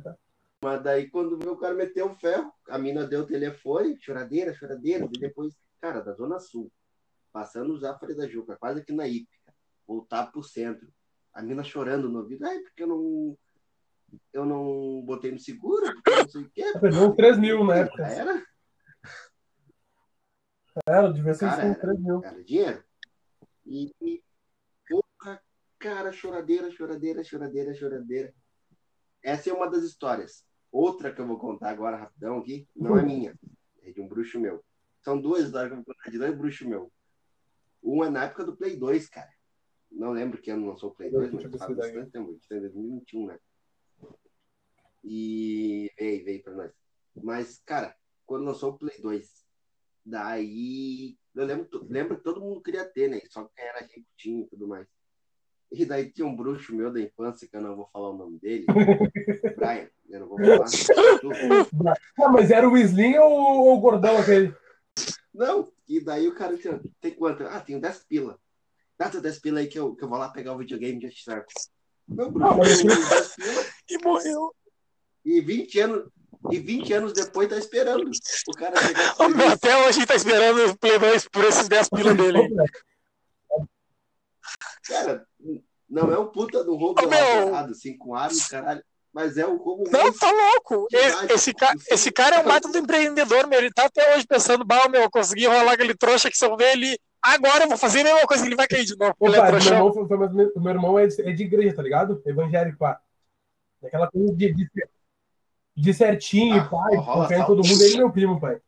mas 0.63 0.83
daí 0.83 1.09
quando 1.09 1.37
veio 1.37 1.53
o 1.53 1.57
cara 1.57 1.73
meteu 1.73 2.07
o 2.11 2.15
ferro, 2.15 2.51
a 2.67 2.77
mina 2.77 3.05
deu 3.07 3.21
o 3.21 3.25
telefone, 3.25 3.97
choradeira, 4.01 4.53
choradeira, 4.53 5.05
e 5.05 5.19
depois, 5.19 5.55
cara, 5.81 6.01
da 6.01 6.13
Zona 6.13 6.37
Sul, 6.37 6.71
passando 7.31 7.73
o 7.73 7.79
Zafari 7.79 8.15
da 8.15 8.27
Juca, 8.27 8.57
quase 8.57 8.81
aqui 8.81 8.93
na 8.93 9.07
Ípica, 9.07 9.53
voltar 9.87 10.31
pro 10.31 10.43
centro, 10.43 10.91
a 11.33 11.41
mina 11.41 11.63
chorando 11.63 12.09
no 12.09 12.19
ouvido, 12.19 12.45
ai, 12.45 12.59
porque 12.59 12.83
eu 12.83 12.87
não. 12.87 13.37
Eu 14.33 14.43
não 14.43 15.03
botei 15.05 15.31
no 15.31 15.39
seguro, 15.39 15.85
porque 15.93 16.09
não 16.09 16.29
sei 16.29 16.41
o 16.41 16.49
quê. 16.49 16.63
Perdeu 16.79 17.09
uns 17.11 17.15
3 17.15 17.37
mil 17.37 17.63
na 17.63 17.75
época. 17.75 18.07
Era, 18.07 18.43
Era, 20.87 21.13
devia 21.13 21.33
ser 21.33 21.45
Cara, 21.45 21.65
uns 21.65 21.71
era. 21.71 21.79
3 21.79 21.99
mil. 21.99 22.23
era 22.23 22.43
dinheiro. 22.43 22.83
E, 23.67 23.91
e, 24.01 24.23
porra, 24.87 25.39
cara, 25.77 26.11
choradeira, 26.11 26.71
choradeira, 26.71 27.23
choradeira, 27.23 27.73
choradeira. 27.75 28.33
Essa 29.23 29.51
é 29.51 29.53
uma 29.53 29.69
das 29.69 29.83
histórias. 29.83 30.43
Outra 30.71 31.13
que 31.13 31.21
eu 31.21 31.27
vou 31.27 31.37
contar 31.37 31.69
agora 31.69 31.97
rapidão 31.97 32.39
aqui, 32.39 32.67
não 32.75 32.97
é 32.97 33.03
minha, 33.03 33.37
é 33.83 33.91
de 33.91 34.01
um 34.01 34.07
bruxo 34.07 34.39
meu. 34.39 34.63
São 35.01 35.19
duas 35.19 35.45
histórias 35.45 35.69
que 35.69 35.73
eu 35.79 35.83
vou 35.83 35.95
contar 35.95 36.09
de 36.09 36.17
dois 36.17 36.35
bruxos 36.37 36.67
meu. 36.67 36.91
Um 37.83 38.03
é 38.03 38.09
na 38.09 38.25
época 38.25 38.43
do 38.43 38.55
Play 38.55 38.75
2, 38.75 39.09
cara. 39.09 39.31
Não 39.91 40.11
lembro 40.11 40.41
que 40.41 40.51
ano 40.51 40.67
lançou 40.67 40.91
o 40.91 40.95
Play 40.95 41.09
2, 41.09 41.31
mas 41.31 41.43
faz 41.43 41.75
bastante 41.75 42.11
tempo, 42.11 42.39
tá 42.47 42.55
em 42.55 42.61
2021, 42.61 43.25
né? 43.27 43.39
E 45.03 45.91
veio, 45.97 46.25
veio 46.25 46.43
pra 46.43 46.53
nós. 46.53 46.71
Mas, 47.15 47.61
cara, 47.65 47.95
quando 48.25 48.45
lançou 48.45 48.71
o 48.71 48.77
Play 48.77 48.99
2, 49.01 49.45
daí. 50.05 51.17
Eu 51.35 51.45
lembro, 51.45 51.87
lembro 51.89 52.17
que 52.17 52.23
todo 52.23 52.41
mundo 52.41 52.61
queria 52.61 52.85
ter, 52.85 53.09
né? 53.09 53.21
Só 53.29 53.43
que 53.43 53.61
era 53.61 53.79
rico 53.81 54.07
tinha 54.17 54.43
e 54.43 54.47
tudo 54.47 54.67
mais. 54.67 54.87
E 55.71 55.85
daí 55.85 56.11
tinha 56.11 56.27
um 56.27 56.35
bruxo 56.35 56.75
meu 56.75 56.91
da 56.91 56.99
infância, 56.99 57.47
que 57.47 57.55
eu 57.55 57.61
não 57.61 57.75
vou 57.75 57.87
falar 57.93 58.09
o 58.09 58.17
nome 58.17 58.39
dele. 58.39 58.65
Brian, 59.55 59.89
eu 60.09 60.19
não 60.19 60.27
vou 60.27 60.37
falar. 60.37 60.65
Ah, 62.19 62.29
mas 62.29 62.49
era 62.49 62.67
o 62.67 62.77
Slim 62.77 63.17
ou, 63.17 63.31
ou 63.31 63.77
o 63.77 63.79
gordão 63.79 64.17
aquele? 64.17 64.53
Não, 65.33 65.71
e 65.89 65.99
daí 65.99 66.27
o 66.27 66.35
cara 66.35 66.55
tinha, 66.57 66.79
tem 67.01 67.11
quanto? 67.13 67.43
Ah, 67.43 67.59
tenho 67.59 67.81
10 67.81 68.03
pila. 68.07 68.39
Dá 68.97 69.09
teu 69.09 69.19
10 69.21 69.39
pila 69.39 69.59
aí 69.59 69.67
que 69.67 69.79
eu, 69.79 69.95
que 69.95 70.03
eu 70.03 70.07
vou 70.09 70.17
lá 70.19 70.29
pegar 70.29 70.53
o 70.53 70.57
videogame 70.57 70.99
de 70.99 71.25
trago. 71.25 71.45
Meu 72.07 72.29
bruxo, 72.31 72.53
Ah, 72.53 72.57
mas 72.57 72.77
tem 72.77 72.87
10 72.87 73.35
pila 73.35 73.65
E 73.89 73.97
morreu. 74.05 74.55
e 75.25 75.41
20 75.41 75.79
anos, 75.79 76.09
e 76.51 76.59
20 76.59 76.93
anos 76.93 77.13
depois 77.13 77.49
tá 77.49 77.57
esperando. 77.57 78.09
O 78.47 78.51
cara 78.53 78.75
meu, 79.35 79.49
até 79.49 79.87
hoje 79.87 80.05
tá 80.05 80.15
esperando 80.15 80.69
o 80.71 80.77
Play 80.77 80.99
2 80.99 81.27
por 81.29 81.43
esses 81.45 81.67
10 81.67 81.89
pila 81.89 82.13
dele. 82.13 82.47
Cara, 84.87 85.25
não 85.89 86.11
é 86.11 86.19
um 86.19 86.27
puta 86.27 86.63
do 86.63 86.75
roubo 86.75 87.01
meu. 87.01 87.11
elaborado, 87.17 87.71
assim, 87.71 87.97
com 87.97 88.15
arma 88.15 88.37
caralho. 88.49 88.83
Mas 89.13 89.37
é 89.37 89.45
o 89.45 89.57
roubo 89.57 89.83
Não, 89.89 90.13
tá 90.13 90.31
louco. 90.31 90.87
Esse, 91.33 91.53
ca- 91.53 91.73
esse 91.89 92.11
cara 92.11 92.35
é 92.37 92.39
um 92.39 92.43
baita 92.45 92.69
do 92.71 92.77
empreendedor, 92.77 93.47
meu. 93.47 93.59
Ele 93.59 93.71
tá 93.71 93.85
até 93.85 94.15
hoje 94.15 94.25
pensando, 94.27 94.63
bah, 94.63 94.87
meu, 94.87 95.01
eu 95.01 95.09
consegui 95.09 95.45
enrolar 95.45 95.73
aquele 95.73 95.95
trouxa 95.95 96.29
que 96.29 96.37
se 96.37 96.45
eu 96.45 96.55
ver 96.55 96.73
ele. 96.73 96.97
Agora 97.21 97.63
eu 97.65 97.67
vou 97.67 97.77
fazer 97.77 98.01
a 98.01 98.03
mesma 98.03 98.25
coisa, 98.27 98.45
ele 98.45 98.55
vai 98.55 98.67
cair 98.67 98.85
de 98.85 98.95
novo. 98.97 99.13
É 99.21 99.29
Opa, 99.29 99.51
meu 99.51 99.59
irmão, 99.59 99.93
foi, 99.93 100.07
foi 100.07 100.17
mais- 100.17 100.31
meu 100.31 100.51
irmão 100.69 100.99
é 100.99 101.07
de, 101.07 101.21
é 101.21 101.31
de 101.33 101.43
igreja, 101.43 101.75
tá 101.75 101.81
ligado? 101.81 102.21
Evangélico, 102.25 102.77
pá. 102.77 102.99
Daquela 103.81 104.09
coisa 104.09 104.33
de, 104.35 104.53
de, 104.53 104.69
de 105.75 105.93
certinho, 105.93 106.61
Ah, 106.61 106.69
pai, 106.69 106.95
rola 106.97 107.45
todo 107.45 107.67
mundo. 107.67 107.81
Ele 107.83 107.97
meu 107.97 108.11
primo, 108.11 108.39
pai. 108.39 108.59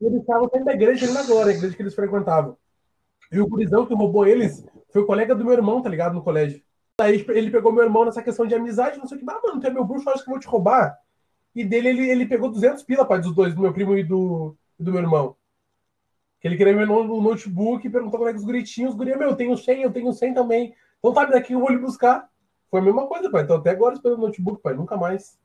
Eles 0.00 0.20
estavam 0.20 0.48
saindo 0.48 0.64
da 0.64 0.72
igreja 0.74 1.04
ali 1.04 1.14
na 1.14 1.22
Glória, 1.24 1.52
a 1.52 1.56
igreja 1.56 1.76
que 1.76 1.82
eles 1.82 1.94
frequentavam. 1.94 2.56
E 3.30 3.38
o 3.40 3.46
gurizão 3.46 3.84
que 3.84 3.94
roubou 3.94 4.26
eles 4.26 4.64
foi 4.92 5.02
o 5.02 5.06
colega 5.06 5.34
do 5.34 5.44
meu 5.44 5.52
irmão, 5.54 5.82
tá 5.82 5.88
ligado? 5.88 6.14
No 6.14 6.22
colégio. 6.22 6.62
Aí 7.00 7.24
ele 7.28 7.50
pegou 7.50 7.72
meu 7.72 7.84
irmão 7.84 8.04
nessa 8.04 8.22
questão 8.22 8.44
de 8.44 8.54
amizade, 8.54 8.98
não 8.98 9.06
sei 9.06 9.16
o 9.16 9.20
que. 9.20 9.30
Ah, 9.30 9.40
mano, 9.42 9.60
tu 9.60 9.66
é 9.66 9.70
meu 9.70 9.84
bruxo, 9.84 10.10
acho 10.10 10.24
que 10.24 10.28
eu 10.28 10.34
vou 10.34 10.40
te 10.40 10.48
roubar. 10.48 10.98
E 11.54 11.64
dele 11.64 11.88
ele, 11.88 12.10
ele 12.10 12.26
pegou 12.26 12.50
200 12.50 12.82
pila, 12.82 13.04
pai, 13.04 13.20
dos 13.20 13.34
dois, 13.34 13.54
do 13.54 13.60
meu 13.60 13.72
primo 13.72 13.96
e 13.96 14.02
do, 14.02 14.56
do 14.78 14.92
meu 14.92 15.00
irmão. 15.00 15.36
Que 16.40 16.48
ele 16.48 16.56
queria 16.56 16.72
meu 16.72 16.82
irmão 16.82 17.04
no 17.04 17.20
notebook 17.20 17.86
e 17.86 17.90
perguntou 17.90 18.18
como 18.18 18.28
é 18.28 18.32
que 18.32 18.38
os 18.38 18.44
gritinhos. 18.44 18.92
Os 18.92 18.96
guria, 18.96 19.16
meu, 19.16 19.30
eu 19.30 19.36
tenho 19.36 19.56
100, 19.56 19.82
eu 19.82 19.92
tenho 19.92 20.12
100 20.12 20.34
também. 20.34 20.74
Então 20.98 21.12
tá, 21.12 21.24
daqui 21.24 21.52
eu 21.52 21.60
vou 21.60 21.70
lhe 21.70 21.78
buscar. 21.78 22.28
Foi 22.70 22.80
a 22.80 22.82
mesma 22.84 23.06
coisa, 23.06 23.30
pai. 23.30 23.42
Então 23.42 23.56
até 23.56 23.70
agora 23.70 23.94
esperando 23.94 24.18
o 24.18 24.26
notebook, 24.26 24.60
pai. 24.60 24.74
Nunca 24.74 24.96
mais. 24.96 25.38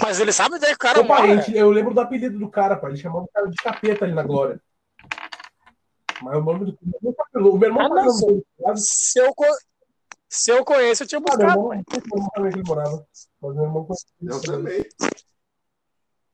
Mas 0.00 0.20
ele 0.20 0.32
sabe 0.32 0.58
daí 0.58 0.70
que 0.70 0.76
o 0.76 0.78
cara 0.78 1.00
Opa, 1.00 1.20
morre. 1.20 1.42
gente, 1.42 1.56
eu 1.56 1.70
lembro 1.70 1.92
do 1.92 2.00
apelido 2.00 2.38
do 2.38 2.48
cara, 2.48 2.76
pai. 2.76 2.92
Ele 2.92 2.98
chamava 2.98 3.24
o 3.24 3.28
cara 3.28 3.48
de 3.48 3.56
capeta 3.56 4.04
ali 4.04 4.14
na 4.14 4.22
Glória. 4.22 4.60
Mas 6.22 6.36
o 6.36 6.40
nome 6.42 6.64
do 6.72 6.78
o 7.52 7.58
meu 7.58 7.68
irmão 7.68 7.86
Ah, 7.86 7.88
tá 7.88 7.94
não, 8.04 8.12
sabe? 8.12 8.42
Se 8.76 9.18
eu, 9.20 9.32
se 10.28 10.50
eu 10.50 10.64
conheço, 10.64 11.02
eu 11.04 11.06
tinha 11.06 11.18
Ah, 11.20 11.36
meu 11.36 11.46
buscado. 11.46 11.60
irmão, 11.60 11.84
não 11.84 12.22
se 12.22 12.40
meu 12.40 12.46
irmão 12.46 12.62
morava. 12.66 13.06
Mas 13.40 13.54
meu 13.54 13.64
irmão 13.64 13.86
Eu 13.88 14.28
conhecia. 14.28 14.52
também. 14.52 14.84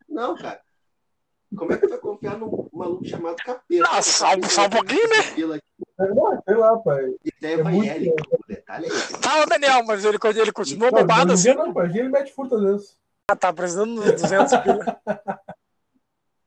Não, 0.08 0.34
cara. 0.36 0.60
Como 1.56 1.72
é 1.72 1.76
que 1.76 1.86
tu 1.86 1.90
vai 1.90 1.98
confiar 1.98 2.38
num 2.38 2.68
maluco 2.72 3.04
chamado 3.04 3.36
capeta? 3.36 3.64
Não, 3.84 4.02
só- 4.02 4.26
só 4.48 4.64
um 4.66 4.70
pouquinho, 4.70 5.08
né? 5.08 5.56
Não, 6.14 6.42
sei 6.42 6.54
lá, 6.56 6.78
pai. 6.78 7.14
que 7.22 7.46
é 7.46 7.52
É 7.52 7.62
muito-. 7.62 8.10
O 8.10 8.46
detalhe 8.48 8.86
é 8.86 8.88
esse. 8.88 9.22
Fala, 9.22 9.46
Daniel, 9.46 9.84
mas 9.84 10.04
ele, 10.04 10.18
ele 10.40 10.52
continua 10.52 10.90
Não, 10.90 10.98
bobado 11.00 11.32
hoje 11.32 11.32
em 11.32 11.34
assim. 11.34 11.42
dia 11.42 11.54
não, 11.54 11.72
pai. 11.72 11.86
Ele 11.86 12.08
mete 12.08 12.32
furto 12.32 12.56
às 12.56 12.62
vezes. 12.62 12.96
Ah, 13.30 13.36
tá 13.36 13.52
precisando 13.52 14.02
de 14.02 14.12
200 14.12 14.52
pila. 14.62 15.00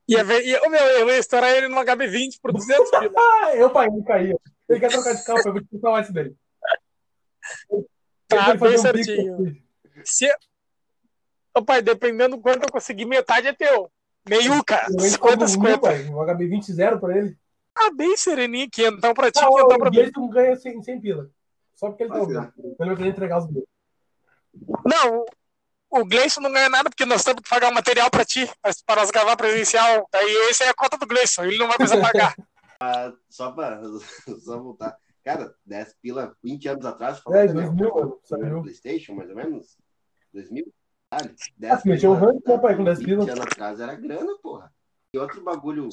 Ia 0.07 0.23
ver, 0.23 0.45
ia, 0.45 0.61
ô, 0.63 0.69
meu, 0.69 0.79
eu 0.81 1.09
ia 1.09 1.17
estourar 1.17 1.51
ele 1.51 1.67
no 1.67 1.75
HB20 1.77 2.39
por 2.41 2.53
200 2.53 2.89
pila. 2.89 3.11
Ah, 3.43 3.55
eu, 3.55 3.69
pai, 3.69 3.87
ele 3.87 4.03
caía. 4.03 4.37
Ele 4.69 4.79
quer 4.79 4.89
trocar 4.91 5.13
de 5.15 5.25
pai. 5.25 5.35
Eu 5.45 5.53
vou 5.53 5.61
te 5.61 5.67
o 5.73 5.79
WhatsApp 5.89 6.13
dele. 6.13 6.35
Tá, 8.27 8.49
Ele 8.49 8.57
bem 8.57 8.75
um 8.75 8.77
certinho. 8.77 9.35
assim. 9.35 9.61
Se... 10.03 10.29
Ô, 11.55 11.63
pai, 11.63 11.81
dependendo 11.81 12.35
do 12.35 12.41
quanto 12.41 12.63
eu 12.63 12.71
conseguir, 12.71 13.05
metade 13.05 13.47
é 13.47 13.53
teu. 13.53 13.89
Meiuca, 14.29 14.85
Eu 14.89 15.05
entro 15.05 15.09
50, 15.09 15.37
com 15.37 15.43
um 15.43 15.47
50. 15.47 15.79
pai. 15.79 16.03
Um 16.09 16.15
HB20 16.15 16.63
zero 16.73 16.99
pra 16.99 17.17
ele. 17.17 17.37
Ah, 17.75 17.91
bem 17.93 18.17
sereninho, 18.17 18.69
quentão 18.69 19.13
pra 19.13 19.31
ti, 19.31 19.39
Ah, 19.39 19.47
quentão 19.47 19.77
pra 19.77 19.89
o 19.89 19.91
mim. 19.91 19.97
Gleison 19.97 20.29
ganha 20.29 20.55
100, 20.55 20.83
100 20.83 21.01
pila. 21.01 21.29
Só 21.75 21.89
porque 21.89 22.03
ele 22.03 22.11
tá 22.11 22.19
ouvindo. 22.19 22.53
Ele 22.57 22.75
vai 22.77 22.95
querer 22.95 23.09
entregar 23.09 23.37
os 23.39 23.47
bilhetes. 23.47 23.69
Não, 24.85 25.25
o 25.89 26.05
Gleison 26.05 26.41
não 26.41 26.51
ganha 26.51 26.69
nada 26.69 26.89
porque 26.89 27.05
nós 27.05 27.23
temos 27.23 27.41
que 27.41 27.49
pagar 27.49 27.71
o 27.71 27.75
material 27.75 28.09
pra 28.09 28.25
ti, 28.25 28.49
para 28.85 29.01
nós 29.01 29.11
gravar 29.11 29.35
presencial. 29.37 30.07
Daí 30.11 30.37
essa 30.49 30.65
é 30.65 30.69
a 30.69 30.73
conta 30.73 30.97
do 30.97 31.07
Gleison, 31.07 31.43
ele 31.43 31.57
não 31.57 31.67
vai 31.67 31.77
precisar 31.77 32.01
pagar. 32.01 32.35
Só 33.29 33.51
pra 33.51 33.81
só 34.45 34.59
voltar. 34.59 34.95
Cara, 35.23 35.53
10 35.65 35.95
pila 36.01 36.35
20 36.43 36.69
anos 36.69 36.85
atrás. 36.85 37.21
É, 37.29 37.47
né? 37.47 37.53
2000, 37.63 37.93
mano. 37.95 38.07
No 38.07 38.19
Saiu. 38.23 38.61
PlayStation, 38.61 39.13
mais 39.15 39.29
ou 39.29 39.35
menos? 39.35 39.77
2000? 40.33 40.71
Caralho, 41.09 41.35
Ah, 41.35 41.45
10 41.57 41.81
sim, 41.81 41.97
tinha 41.97 42.11
um 42.11 42.13
ranking, 42.13 42.41
né, 42.47 42.57
pai, 42.59 42.75
com 42.75 42.83
10 42.83 42.99
20 42.99 43.07
pila. 43.07 43.23
anos 43.23 43.39
atrás 43.39 43.79
era 43.79 43.95
grana, 43.95 44.31
porra. 44.43 44.71
E 45.13 45.17
outro 45.17 45.41
bagulho, 45.43 45.89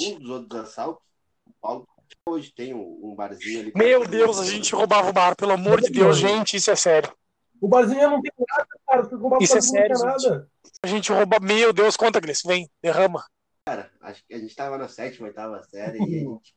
um 0.00 0.18
dos 0.18 0.30
outros 0.30 0.60
assaltos, 0.60 1.02
o 1.46 1.52
Paulo 1.60 1.86
hoje 2.28 2.52
tem 2.56 2.72
um, 2.72 3.00
um 3.02 3.14
barzinho 3.14 3.60
ali. 3.60 3.72
Meu 3.74 4.06
Deus, 4.06 4.38
a 4.40 4.44
gente 4.44 4.74
roubava 4.74 5.10
o 5.10 5.12
bar, 5.12 5.36
pelo 5.36 5.52
amor 5.52 5.80
de 5.80 5.90
Deus, 5.90 6.16
gente, 6.16 6.56
isso 6.56 6.70
é 6.70 6.76
sério. 6.76 7.12
O 7.60 7.68
barzinho 7.68 8.10
não 8.10 8.20
tem 8.20 8.32
nada, 8.38 8.68
cara. 8.86 9.02
Isso 9.02 9.14
é 9.14 9.18
barzinho 9.18 9.30
não 9.30 9.38
tem 9.38 9.62
sério, 9.62 9.98
nada. 9.98 10.50
A 10.82 10.86
gente 10.86 11.12
rouba, 11.12 11.38
meu 11.40 11.72
Deus, 11.72 11.96
conta, 11.96 12.20
Gleison, 12.20 12.48
vem, 12.48 12.70
derrama. 12.82 13.24
Cara, 13.66 13.90
acho 14.00 14.24
que 14.24 14.34
a 14.34 14.38
gente 14.38 14.54
tava 14.54 14.78
na 14.78 14.88
sétima, 14.88 15.26
oitava 15.26 15.62
série 15.64 15.98
e 15.98 16.02
a 16.02 16.20
gente 16.20 16.54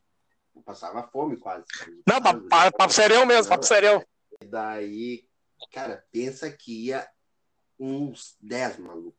passava 0.63 1.07
fome 1.07 1.37
quase. 1.37 1.65
Não, 2.05 2.21
papo, 2.21 2.47
papo, 2.47 2.77
papo 2.77 2.93
serião 2.93 3.25
mesmo, 3.25 3.49
papo 3.49 3.65
serião. 3.65 4.03
E 4.41 4.45
daí, 4.45 5.27
cara, 5.71 6.05
pensa 6.11 6.51
que 6.51 6.87
ia 6.87 7.07
uns 7.79 8.35
10 8.41 8.77
malucos. 8.77 9.17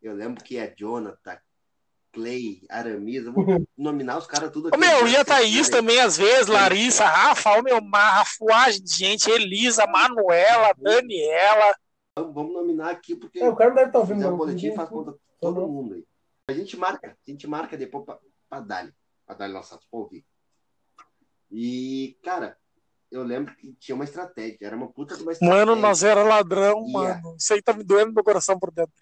Eu 0.00 0.14
lembro 0.14 0.42
que 0.42 0.54
ia 0.54 0.74
Jonathan, 0.76 1.38
Clay, 2.12 2.62
Aramis, 2.68 3.24
eu 3.24 3.32
vou 3.32 3.66
nominar 3.76 4.18
os 4.18 4.26
caras 4.26 4.50
tudo 4.52 4.68
Ô, 4.72 4.76
meu, 4.76 5.08
ia 5.08 5.24
tá 5.24 5.36
Thaís 5.36 5.68
também, 5.70 5.98
às 5.98 6.16
vezes, 6.16 6.46
Larissa, 6.46 7.06
Rafa, 7.06 7.58
ô, 7.58 7.62
meu, 7.62 7.78
uma 7.78 8.10
rafuagem 8.10 8.82
de 8.82 8.94
gente, 8.94 9.30
Elisa, 9.30 9.86
Manuela, 9.86 10.74
Daniela. 10.76 11.74
Vamos, 12.14 12.34
vamos 12.34 12.52
nominar 12.52 12.90
aqui 12.90 13.16
porque 13.16 13.40
É, 13.40 13.48
o 13.48 13.56
cara 13.56 13.70
deve 13.70 13.86
estar 13.86 13.98
ouvindo. 14.00 14.20
não. 14.20 14.36
boletim 14.36 14.74
faz 14.74 14.88
conta 14.90 15.14
todo 15.40 15.66
mundo 15.66 15.94
aí. 15.94 16.04
A 16.48 16.52
gente 16.52 16.76
marca, 16.76 17.16
a 17.26 17.30
gente 17.30 17.46
marca 17.46 17.76
depois 17.76 18.04
pra, 18.04 18.18
pra 18.50 18.60
Dali, 18.60 18.92
pra 19.26 19.34
Dali 19.34 19.52
Lançados, 19.54 19.86
pra 19.90 19.98
ouvir. 20.00 20.22
E, 21.50 22.18
cara, 22.22 22.58
eu 23.10 23.22
lembro 23.22 23.54
que 23.56 23.72
tinha 23.80 23.94
uma 23.94 24.04
estratégia, 24.04 24.58
era 24.66 24.76
uma 24.76 24.88
puta 24.88 25.16
de 25.16 25.22
uma 25.22 25.32
estratégia. 25.32 25.64
Mano, 25.66 25.80
nós 25.80 26.02
era 26.02 26.22
ladrão, 26.22 26.84
Ia. 26.86 26.92
mano. 26.92 27.36
Isso 27.38 27.54
aí 27.54 27.62
tá 27.62 27.72
me 27.72 27.82
doendo 27.84 28.12
meu 28.12 28.22
coração 28.24 28.58
por 28.58 28.70
dentro. 28.70 28.92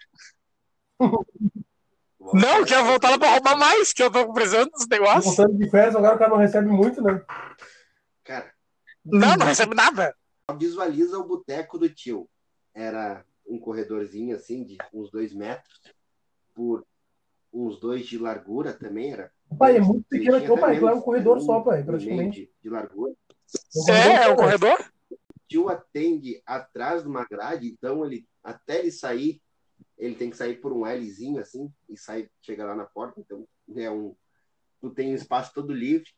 Não, 2.33 2.59
eu 2.59 2.65
quero 2.65 2.85
voltar 2.85 3.09
lá 3.09 3.17
pra 3.19 3.31
roubar 3.33 3.57
mais, 3.57 3.91
que 3.91 4.03
eu 4.03 4.11
tô 4.11 4.31
precisando 4.31 4.69
dos 4.69 4.87
negócios. 4.87 5.25
Voltando 5.35 5.57
de 5.57 5.69
férias, 5.69 5.95
agora 5.95 6.15
o 6.15 6.19
cara 6.19 6.29
não 6.29 6.37
recebe 6.37 6.67
muito, 6.69 7.01
né? 7.01 7.23
Cara, 8.23 8.53
Não, 9.03 9.35
não 9.35 9.45
recebe 9.45 9.73
nada. 9.75 10.15
visualiza 10.57 11.17
o 11.17 11.23
boteco 11.27 11.77
do 11.79 11.89
tio. 11.89 12.29
Era 12.73 13.25
um 13.47 13.59
corredorzinho 13.59 14.35
assim, 14.35 14.63
de 14.63 14.77
uns 14.93 15.09
dois 15.09 15.33
metros, 15.33 15.81
por 16.53 16.85
uns 17.51 17.79
dois 17.79 18.05
de 18.05 18.17
largura 18.17 18.71
também. 18.71 19.11
Era 19.13 19.31
Pai, 19.57 19.77
é 19.77 19.81
muito 19.81 20.05
pequeno 20.07 20.37
aqui. 20.37 20.47
Pai, 20.59 20.77
é 20.77 20.93
um 20.93 21.01
corredor 21.01 21.37
um- 21.37 21.41
só, 21.41 21.59
pai, 21.61 21.83
praticamente. 21.83 22.41
De, 22.41 22.51
de 22.63 22.69
largura. 22.69 23.13
É, 23.89 24.25
é 24.25 24.29
um 24.29 24.35
corredor? 24.35 24.79
O 25.11 25.17
tio 25.49 25.67
atende 25.69 26.41
atrás 26.45 27.01
de 27.01 27.09
uma 27.09 27.25
grade, 27.25 27.67
então 27.67 28.05
ele 28.05 28.25
até 28.43 28.79
ele 28.79 28.91
sair, 28.91 29.41
ele 30.01 30.15
tem 30.15 30.31
que 30.31 30.35
sair 30.35 30.59
por 30.59 30.73
um 30.73 30.83
Lzinho 30.83 31.39
assim 31.39 31.71
e 31.87 31.95
sai, 31.95 32.27
chega 32.41 32.65
lá 32.65 32.75
na 32.75 32.85
porta. 32.85 33.21
Então 33.21 33.47
é 33.75 33.89
um, 33.91 34.15
tu 34.81 34.89
tem 34.89 35.11
um 35.11 35.15
espaço 35.15 35.53
todo 35.53 35.71
livre 35.71 36.09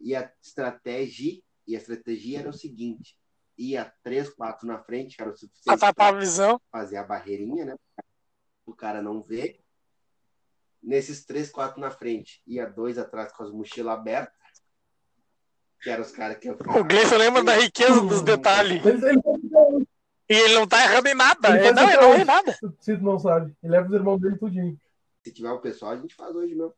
e 0.00 0.14
a 0.14 0.32
estratégia 0.40 1.42
e 1.66 1.74
a 1.74 1.78
estratégia 1.78 2.38
era 2.38 2.48
o 2.48 2.52
seguinte: 2.52 3.18
ia 3.58 3.92
três, 4.04 4.30
quatro 4.30 4.68
na 4.68 4.78
frente, 4.78 5.16
que 5.16 5.22
era 5.22 5.32
o 5.32 5.36
suficiente 5.36 5.64
tapar 5.64 5.92
pra 5.92 6.08
a 6.08 6.20
visão. 6.20 6.60
fazer 6.70 6.96
a 6.96 7.02
barreirinha, 7.02 7.64
né? 7.64 7.76
O 8.64 8.72
cara 8.72 9.02
não 9.02 9.20
vê. 9.20 9.60
Nesses 10.80 11.24
três, 11.24 11.50
quatro 11.50 11.80
na 11.80 11.90
frente, 11.90 12.40
ia 12.46 12.66
dois 12.66 12.98
atrás 12.98 13.32
com 13.32 13.42
as 13.42 13.50
mochilas 13.50 13.94
abertas, 13.94 14.34
que 15.80 15.90
eram 15.90 16.02
os 16.02 16.12
caras 16.12 16.36
que 16.36 16.48
O 16.50 16.84
Gleison 16.84 17.16
lembra 17.16 17.42
da 17.42 17.56
riqueza 17.56 18.00
dos 18.02 18.22
detalhes. 18.22 18.84
Ele, 18.84 19.20
E 20.28 20.34
ele 20.34 20.54
não 20.54 20.66
tá 20.66 20.82
errando 20.84 21.08
em 21.08 21.14
nada. 21.14 21.48
Ele 21.50 21.66
Ele 21.66 21.72
não, 21.72 21.88
ele 21.88 21.96
não 22.00 22.12
erra 22.12 22.22
em 22.22 22.24
nada. 22.24 22.52
se 22.80 22.96
tu 22.96 23.02
não 23.02 23.18
sabe, 23.18 23.54
ele 23.62 23.72
leva 23.72 23.86
os 23.88 23.92
irmãos 23.94 24.18
dele 24.20 24.38
tudinho. 24.38 24.80
Se 25.22 25.32
tiver 25.32 25.50
o 25.50 25.60
pessoal, 25.60 25.92
a 25.92 25.96
gente 25.96 26.14
faz 26.14 26.34
hoje 26.34 26.54
mesmo. 26.54 26.74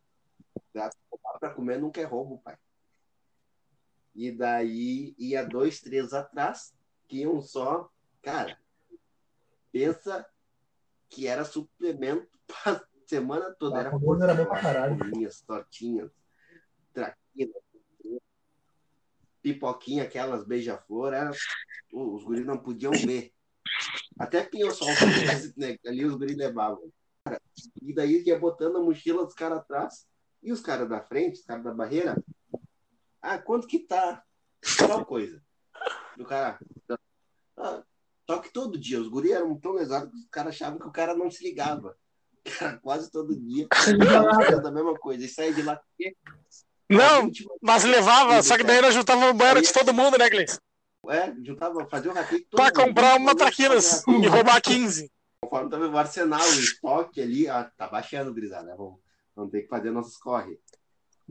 Dá 0.75 0.91
pra 1.39 1.51
comer 1.51 1.79
nunca 1.79 2.01
é 2.01 2.05
roubo, 2.05 2.39
pai. 2.39 2.57
E 4.15 4.33
daí 4.33 5.15
ia 5.19 5.45
dois, 5.45 5.81
três 5.81 6.13
atrás, 6.13 6.75
que 7.07 7.19
iam 7.19 7.41
só. 7.41 7.91
Cara, 8.23 8.59
pensa 9.71 10.27
que 11.09 11.27
era 11.27 11.45
suplemento 11.45 12.29
pra 12.65 12.83
semana 13.07 13.55
toda. 13.59 13.77
Ah, 13.77 13.81
Era 13.81 13.91
Gomes 13.91 14.23
era 14.23 14.35
bom 14.35 14.47
pra 14.47 14.61
caralho. 14.61 14.97
bolinhas, 14.97 15.41
tortinhas, 15.43 16.11
traquinas, 16.93 17.63
pipoquinha, 19.43 20.05
aquelas 20.05 20.45
beija-flor. 20.45 21.13
Era... 21.13 21.31
Os 21.93 22.25
guris 22.25 22.45
não 22.45 22.59
podiam 22.59 22.93
ver. 22.93 23.33
Até 24.19 24.43
pinho-sol 24.43 24.89
né, 25.57 25.77
ali 25.87 26.05
os 26.05 26.15
guris 26.15 26.37
levavam. 26.37 26.91
Cara, 27.25 27.41
e 27.83 27.93
daí 27.93 28.23
ia 28.25 28.39
botando 28.39 28.77
a 28.77 28.83
mochila 28.83 29.25
dos 29.25 29.35
caras 29.35 29.59
atrás 29.59 30.07
e 30.43 30.53
os 30.53 30.61
caras 30.61 30.89
da 30.89 31.01
frente, 31.01 31.41
os 31.41 31.45
caras 31.45 31.65
da 31.65 31.75
barreira. 31.75 32.17
Ah, 33.21 33.39
quanto 33.39 33.67
que 33.67 33.81
tá? 33.81 34.23
Tal 34.79 35.05
coisa. 35.05 35.43
Do 36.17 36.25
cara. 36.25 36.59
Ah, 37.57 37.83
só 38.29 38.39
que 38.39 38.53
todo 38.53 38.79
dia, 38.79 39.01
os 39.01 39.09
guris 39.09 39.33
eram 39.33 39.59
tão 39.59 39.73
lesados 39.73 40.11
que 40.11 40.19
os 40.19 40.29
caras 40.31 40.55
achavam 40.55 40.79
que 40.79 40.87
o 40.87 40.93
cara 40.93 41.15
não 41.15 41.31
se 41.31 41.45
ligava. 41.45 41.97
Cara, 42.59 42.79
quase 42.79 43.11
todo 43.11 43.37
dia. 43.37 43.67
da 44.63 44.71
mesma 44.71 44.95
coisa. 44.95 45.25
E 45.25 45.29
saía 45.29 45.53
de 45.53 45.63
lá. 45.63 45.81
Não, 46.89 47.31
mas 47.61 47.83
levava, 47.83 48.41
só 48.43 48.57
que 48.57 48.63
daí 48.63 48.81
nós 48.81 48.95
juntava 48.95 49.29
o 49.29 49.35
banheiro 49.35 49.61
de 49.61 49.73
todo 49.73 49.93
mundo, 49.93 50.17
né, 50.17 50.31
Gleison? 50.31 50.59
É, 51.11 51.35
juntava, 51.43 51.87
fazia 51.87 52.11
o 52.11 52.15
todo 52.15 52.45
Pra 52.51 52.73
comprar 52.73 53.17
uma 53.17 53.35
traquinas 53.35 54.03
e 54.07 54.27
roubar 54.27 54.61
15. 54.61 55.11
Conforme 55.41 55.71
tava 55.71 55.89
o 55.89 55.99
arsenal, 55.99 56.41
o 56.41 56.61
estoque 56.61 57.21
ali, 57.21 57.49
ah, 57.49 57.71
tá 57.77 57.87
baixando, 57.87 58.35
grisada. 58.35 58.65
Né? 58.65 58.75
Vamos, 58.77 58.99
vamos 59.35 59.53
ter 59.53 59.63
que 59.63 59.69
fazer 59.69 59.91
nossos 59.91 60.17
corre. 60.17 60.59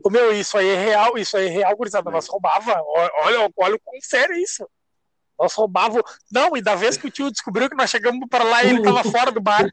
Ô, 0.02 0.10
meu, 0.10 0.32
isso 0.32 0.56
aí 0.58 0.68
é 0.68 0.76
real, 0.76 1.18
isso 1.18 1.36
aí 1.36 1.46
é 1.46 1.50
real, 1.50 1.76
gurizada. 1.76 2.10
Nós 2.10 2.26
roubava. 2.26 2.80
Olha, 3.22 3.50
olha 3.56 3.74
o 3.74 3.80
quão 3.80 4.00
sério 4.00 4.34
é 4.34 4.40
isso. 4.40 4.66
Nós 5.38 5.52
roubava. 5.54 6.02
Não, 6.30 6.56
e 6.56 6.62
da 6.62 6.74
vez 6.74 6.96
que 6.96 7.06
o 7.06 7.10
tio 7.10 7.30
descobriu 7.30 7.68
que 7.68 7.76
nós 7.76 7.90
chegamos 7.90 8.26
para 8.28 8.44
lá 8.44 8.64
e 8.64 8.70
ele 8.70 8.82
tava 8.82 9.04
fora 9.04 9.30
do 9.30 9.40
bar. 9.40 9.68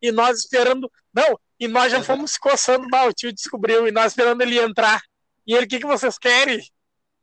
E 0.00 0.12
nós 0.12 0.38
esperando. 0.38 0.90
Não, 1.12 1.38
e 1.58 1.66
nós 1.68 1.90
já 1.90 2.02
fomos 2.02 2.32
se 2.32 2.40
coçando. 2.40 2.88
Bah, 2.88 3.06
o 3.06 3.12
tio 3.12 3.32
descobriu 3.32 3.86
e 3.86 3.92
nós 3.92 4.12
esperando 4.12 4.42
ele 4.42 4.58
entrar. 4.58 5.02
E 5.46 5.54
ele, 5.54 5.66
o 5.66 5.68
que, 5.68 5.78
que 5.78 5.86
vocês 5.86 6.18
querem? 6.18 6.60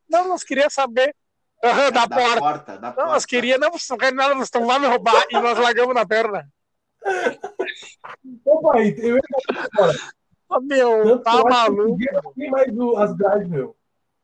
Não, 0.08 0.28
nós 0.28 0.42
queríamos 0.42 0.74
saber. 0.74 1.14
Aham, 1.64 1.90
da 1.90 2.08
porta. 2.08 2.38
porta, 2.40 2.78
da 2.78 2.88
Não, 2.88 2.94
porta. 2.94 3.10
nós 3.12 3.24
queríamos, 3.26 3.60
não, 3.60 3.70
vocês 3.72 3.88
não 3.88 3.96
querem 3.98 4.14
nada, 4.16 4.34
vocês 4.34 4.44
estão 4.46 4.66
lá 4.66 4.78
me 4.78 4.86
roubar. 4.86 5.24
E 5.30 5.34
nós 5.34 5.58
largamos 5.58 5.94
na 5.94 6.06
perna. 6.06 6.48
Ô, 8.44 8.60
pai, 8.60 8.94
eu 8.98 9.16
ia 9.16 9.22
Ô, 10.48 10.60
meu, 10.60 11.02
tanto 11.02 11.22
tá 11.24 11.42
maluco. 11.44 11.98
tem 12.36 12.50
mais 12.50 12.76
o- 12.78 12.96
as 12.96 13.12
grades, 13.16 13.48
meu. 13.48 13.76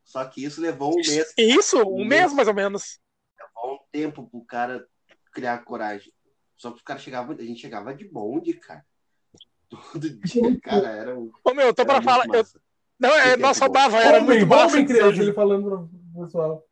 Só 0.04 0.24
que 0.24 0.44
isso 0.44 0.60
levou 0.60 0.92
um 0.92 0.96
mês, 0.96 1.32
Isso, 1.36 1.82
um 1.82 2.04
mês 2.04 2.32
mais 2.32 2.48
ou 2.48 2.54
menos. 2.54 3.00
levou 3.38 3.74
um 3.74 3.78
tempo 3.90 4.28
pro 4.28 4.44
cara 4.44 4.86
criar 5.32 5.58
coragem. 5.64 6.12
Só 6.56 6.70
que 6.70 6.76
os 6.76 6.82
caras 6.82 7.02
chegavam, 7.02 7.34
a 7.36 7.42
gente 7.42 7.60
chegava 7.60 7.94
de 7.94 8.04
bonde, 8.08 8.52
cara. 8.54 8.84
Todo 9.68 10.10
dia, 10.20 10.60
cara, 10.60 10.88
era 10.90 11.18
um. 11.18 11.32
Ô, 11.44 11.54
meu, 11.54 11.66
eu 11.68 11.74
tô 11.74 11.84
pra 11.84 12.02
falar. 12.02 12.26
Eu. 12.32 12.44
Não, 12.98 13.10
é, 13.16 13.36
nós 13.36 13.58
roubava, 13.58 13.98
era 13.98 14.18
Homem, 14.18 14.44
muito 14.44 14.44
o 14.44 14.86
criança, 14.86 15.22
ele 15.22 15.32
falando 15.32 15.88
pro 16.14 16.24
pessoal. 16.24 16.64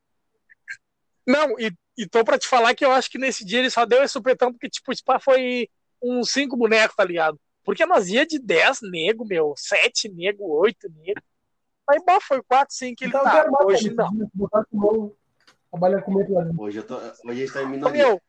Não, 1.30 1.58
e, 1.58 1.72
e 1.96 2.06
tô 2.06 2.24
pra 2.24 2.38
te 2.38 2.48
falar 2.48 2.74
que 2.74 2.84
eu 2.84 2.90
acho 2.90 3.10
que 3.10 3.18
nesse 3.18 3.44
dia 3.44 3.60
ele 3.60 3.70
só 3.70 3.86
deu 3.86 4.02
esse 4.02 4.12
supetão 4.12 4.52
porque, 4.52 4.68
tipo, 4.68 4.94
tipo, 4.94 5.20
foi 5.20 5.68
uns 6.02 6.30
cinco 6.30 6.56
bonecos, 6.56 6.96
tá 6.96 7.04
ligado? 7.04 7.38
Porque 7.64 7.84
nós 7.86 8.08
ia 8.08 8.26
de 8.26 8.38
10 8.38 8.80
nego, 8.82 9.24
meu, 9.24 9.54
7 9.56 10.08
nego, 10.08 10.44
8 10.44 10.88
nego. 10.96 11.20
Aí, 11.88 11.98
bom, 12.06 12.20
foi 12.20 12.42
4, 12.42 12.74
5 12.74 12.96
que 12.96 13.04
ele 13.04 13.10
Então, 13.10 13.20
eu 13.20 13.26
tá. 13.26 13.64
Hoje 13.64 13.94
não. 13.94 14.10
botar 14.34 14.64
com 14.64 15.18
lá 16.32 16.42
dentro. 16.42 16.62
Hoje, 16.62 16.78
eu 16.78 16.82
tô, 16.82 16.96
hoje 16.96 17.14
a 17.24 17.34
gente 17.34 17.52
tá 17.52 17.62
em 17.62 17.66
Ô, 17.66 17.68
minoria. 17.68 18.06
Meu, 18.06 18.22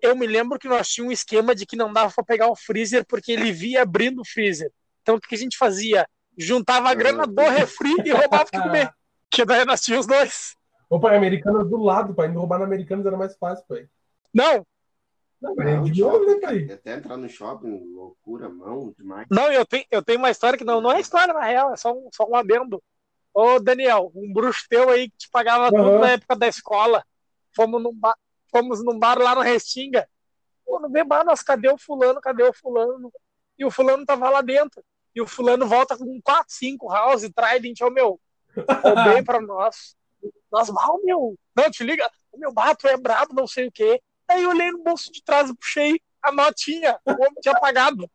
eu 0.00 0.16
me 0.16 0.26
lembro 0.26 0.58
que 0.58 0.68
nós 0.68 0.88
tínhamos 0.88 1.10
um 1.10 1.12
esquema 1.12 1.54
de 1.54 1.64
que 1.64 1.76
não 1.76 1.92
dava 1.92 2.12
pra 2.12 2.24
pegar 2.24 2.48
o 2.48 2.56
freezer 2.56 3.04
porque 3.06 3.32
ele 3.32 3.52
via 3.52 3.82
abrindo 3.82 4.20
o 4.20 4.24
freezer. 4.24 4.70
Então 5.02 5.16
o 5.16 5.20
que 5.20 5.34
a 5.34 5.38
gente 5.38 5.56
fazia? 5.56 6.08
Juntava 6.36 6.90
a 6.90 6.94
grana 6.94 7.26
do 7.26 7.42
refri 7.42 7.94
e 8.04 8.10
roubava 8.10 8.44
o 8.44 8.50
que 8.50 8.60
comer. 8.60 8.92
Que 9.30 9.46
daí 9.46 9.64
nós 9.64 9.80
tínhamos 9.80 10.06
dois. 10.06 10.54
Ô, 10.92 11.00
pai, 11.00 11.16
Americanas 11.16 11.70
do 11.70 11.78
lado, 11.78 12.14
pai. 12.14 12.28
Indo 12.28 12.38
roubar 12.38 12.58
na 12.58 12.66
Americanas 12.66 13.06
era 13.06 13.16
mais 13.16 13.34
fácil, 13.38 13.64
pai. 13.66 13.88
Não, 14.34 14.66
Não, 15.40 15.56
pai, 15.56 15.74
Não, 15.74 15.84
de 15.84 16.02
novo, 16.02 16.26
né, 16.26 16.34
pai? 16.38 16.70
Até 16.70 16.96
entrar 16.96 17.16
no 17.16 17.30
shopping, 17.30 17.94
loucura, 17.94 18.50
mão 18.50 18.94
demais. 18.98 19.26
não, 19.30 19.50
eu 19.50 19.64
tenho, 19.64 19.86
eu 19.90 20.02
tenho 20.02 20.18
uma 20.18 20.30
história 20.30 20.58
que 20.58 20.64
não, 20.64 20.82
não 20.82 20.92
é 20.92 21.00
história 21.00 21.32
na 21.32 21.46
real, 21.46 21.72
é 21.72 21.76
só 21.76 21.94
um, 21.94 22.10
só 22.12 22.28
um 22.28 22.36
adendo. 22.36 22.82
Ô, 23.32 23.58
Daniel, 23.58 24.12
um 24.14 24.30
bruxo 24.30 24.66
teu 24.68 24.90
aí 24.90 25.08
que 25.08 25.16
te 25.16 25.30
pagava 25.30 25.70
tudo 25.70 25.80
Aham. 25.80 26.00
na 26.00 26.10
época 26.10 26.36
da 26.36 26.46
escola. 26.46 27.02
Fomos 27.56 27.82
num 27.82 27.94
bar, 27.94 28.14
fomos 28.50 28.84
num 28.84 28.98
bar 28.98 29.18
lá 29.18 29.34
no 29.34 29.40
Restinga. 29.40 30.06
Pô, 30.66 30.78
no 30.78 30.90
bar, 31.06 31.24
nós, 31.24 31.42
cadê 31.42 31.70
o 31.70 31.78
fulano? 31.78 32.20
Cadê 32.20 32.42
o 32.42 32.52
fulano? 32.52 33.10
E 33.58 33.64
o 33.64 33.70
fulano 33.70 34.04
tava 34.04 34.28
lá 34.28 34.42
dentro. 34.42 34.84
E 35.14 35.22
o 35.22 35.26
fulano 35.26 35.66
volta 35.66 35.96
com 35.96 36.20
4, 36.22 36.52
5 36.52 36.92
house, 36.92 37.30
trident, 37.34 37.80
ô 37.80 37.88
meu, 37.88 38.20
roubei 38.84 39.22
pra 39.22 39.40
nós. 39.40 39.96
Nós, 40.50 40.70
mal, 40.70 41.00
meu. 41.02 41.36
Não, 41.56 41.70
te 41.70 41.82
liga. 41.84 42.10
O 42.32 42.38
meu 42.38 42.52
bato 42.52 42.86
é 42.88 42.96
brabo, 42.96 43.34
não 43.34 43.46
sei 43.46 43.68
o 43.68 43.72
quê. 43.72 44.00
Aí 44.28 44.42
eu 44.42 44.50
olhei 44.50 44.70
no 44.70 44.82
bolso 44.82 45.12
de 45.12 45.22
trás 45.22 45.50
e 45.50 45.54
puxei 45.54 46.00
a 46.22 46.32
notinha. 46.32 46.98
O 47.04 47.10
homem 47.12 47.40
tinha 47.40 47.58
pagado. 47.58 48.10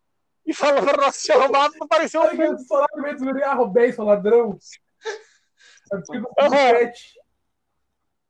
E 0.46 0.54
falou 0.54 0.82
pra 0.82 0.96
nós 0.98 1.16
se 1.16 1.34
roubado, 1.34 1.76
não 1.78 1.88
pareceu 1.88 2.22
um 2.22 2.30
que 2.30 2.42
eu 2.42 2.58
sou 2.60 2.78
lá 2.78 2.88
no 2.96 3.04
meio 3.04 3.18
do 3.18 3.44
ah, 3.44 3.54
roubei, 3.54 3.92
sou 3.92 4.06
ladrão. 4.06 4.58
Eu 5.92 6.04
com. 6.04 6.24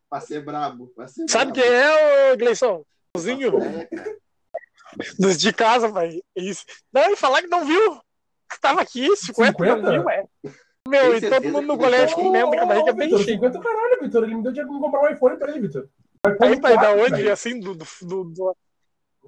Pra 0.09 0.21
ser 0.21 0.43
brabo. 0.43 0.87
Pra 0.95 1.07
ser 1.07 1.29
Sabe 1.29 1.51
quem 1.51 1.63
é, 1.63 2.33
ô 2.33 2.37
Gleison? 2.37 2.83
Cozinho 3.13 3.51
É, 3.61 3.87
dos 5.19 5.37
de 5.37 5.53
casa, 5.53 5.89
vai. 5.89 6.21
Isso. 6.35 6.65
Não, 6.91 7.11
e 7.11 7.15
falar 7.15 7.41
que 7.41 7.47
não 7.47 7.65
viu. 7.65 8.01
Que 8.49 8.59
tava 8.61 8.81
aqui, 8.81 9.15
50, 9.15 9.51
50? 9.51 9.75
não 9.77 9.91
viu, 9.91 10.09
é. 10.09 10.25
Meu, 10.87 11.17
e 11.17 11.21
todo 11.21 11.43
mundo 11.49 11.67
no 11.67 11.77
colégio 11.77 12.17
não? 12.17 12.23
comendo, 12.25 12.51
que 12.51 12.57
a 12.57 12.65
barriga 12.65 12.89
é 12.89 12.93
bem 12.93 13.07
Vitor, 13.07 13.23
cheia. 13.23 13.35
50 13.37 13.59
caralho, 13.59 14.01
Vitor. 14.01 14.23
Ele 14.23 14.35
me 14.35 14.43
deu 14.43 14.51
dinheiro 14.51 14.71
pra 14.71 14.79
comprar 14.79 15.01
um 15.01 15.13
iPhone 15.13 15.37
pra 15.37 15.49
ele, 15.49 15.59
Vitor. 15.59 15.87
Aí, 16.41 16.59
pai, 16.59 16.77
da 16.77 16.91
onde? 16.93 17.29
Assim, 17.29 17.59
do, 17.59 17.75
do, 17.75 18.55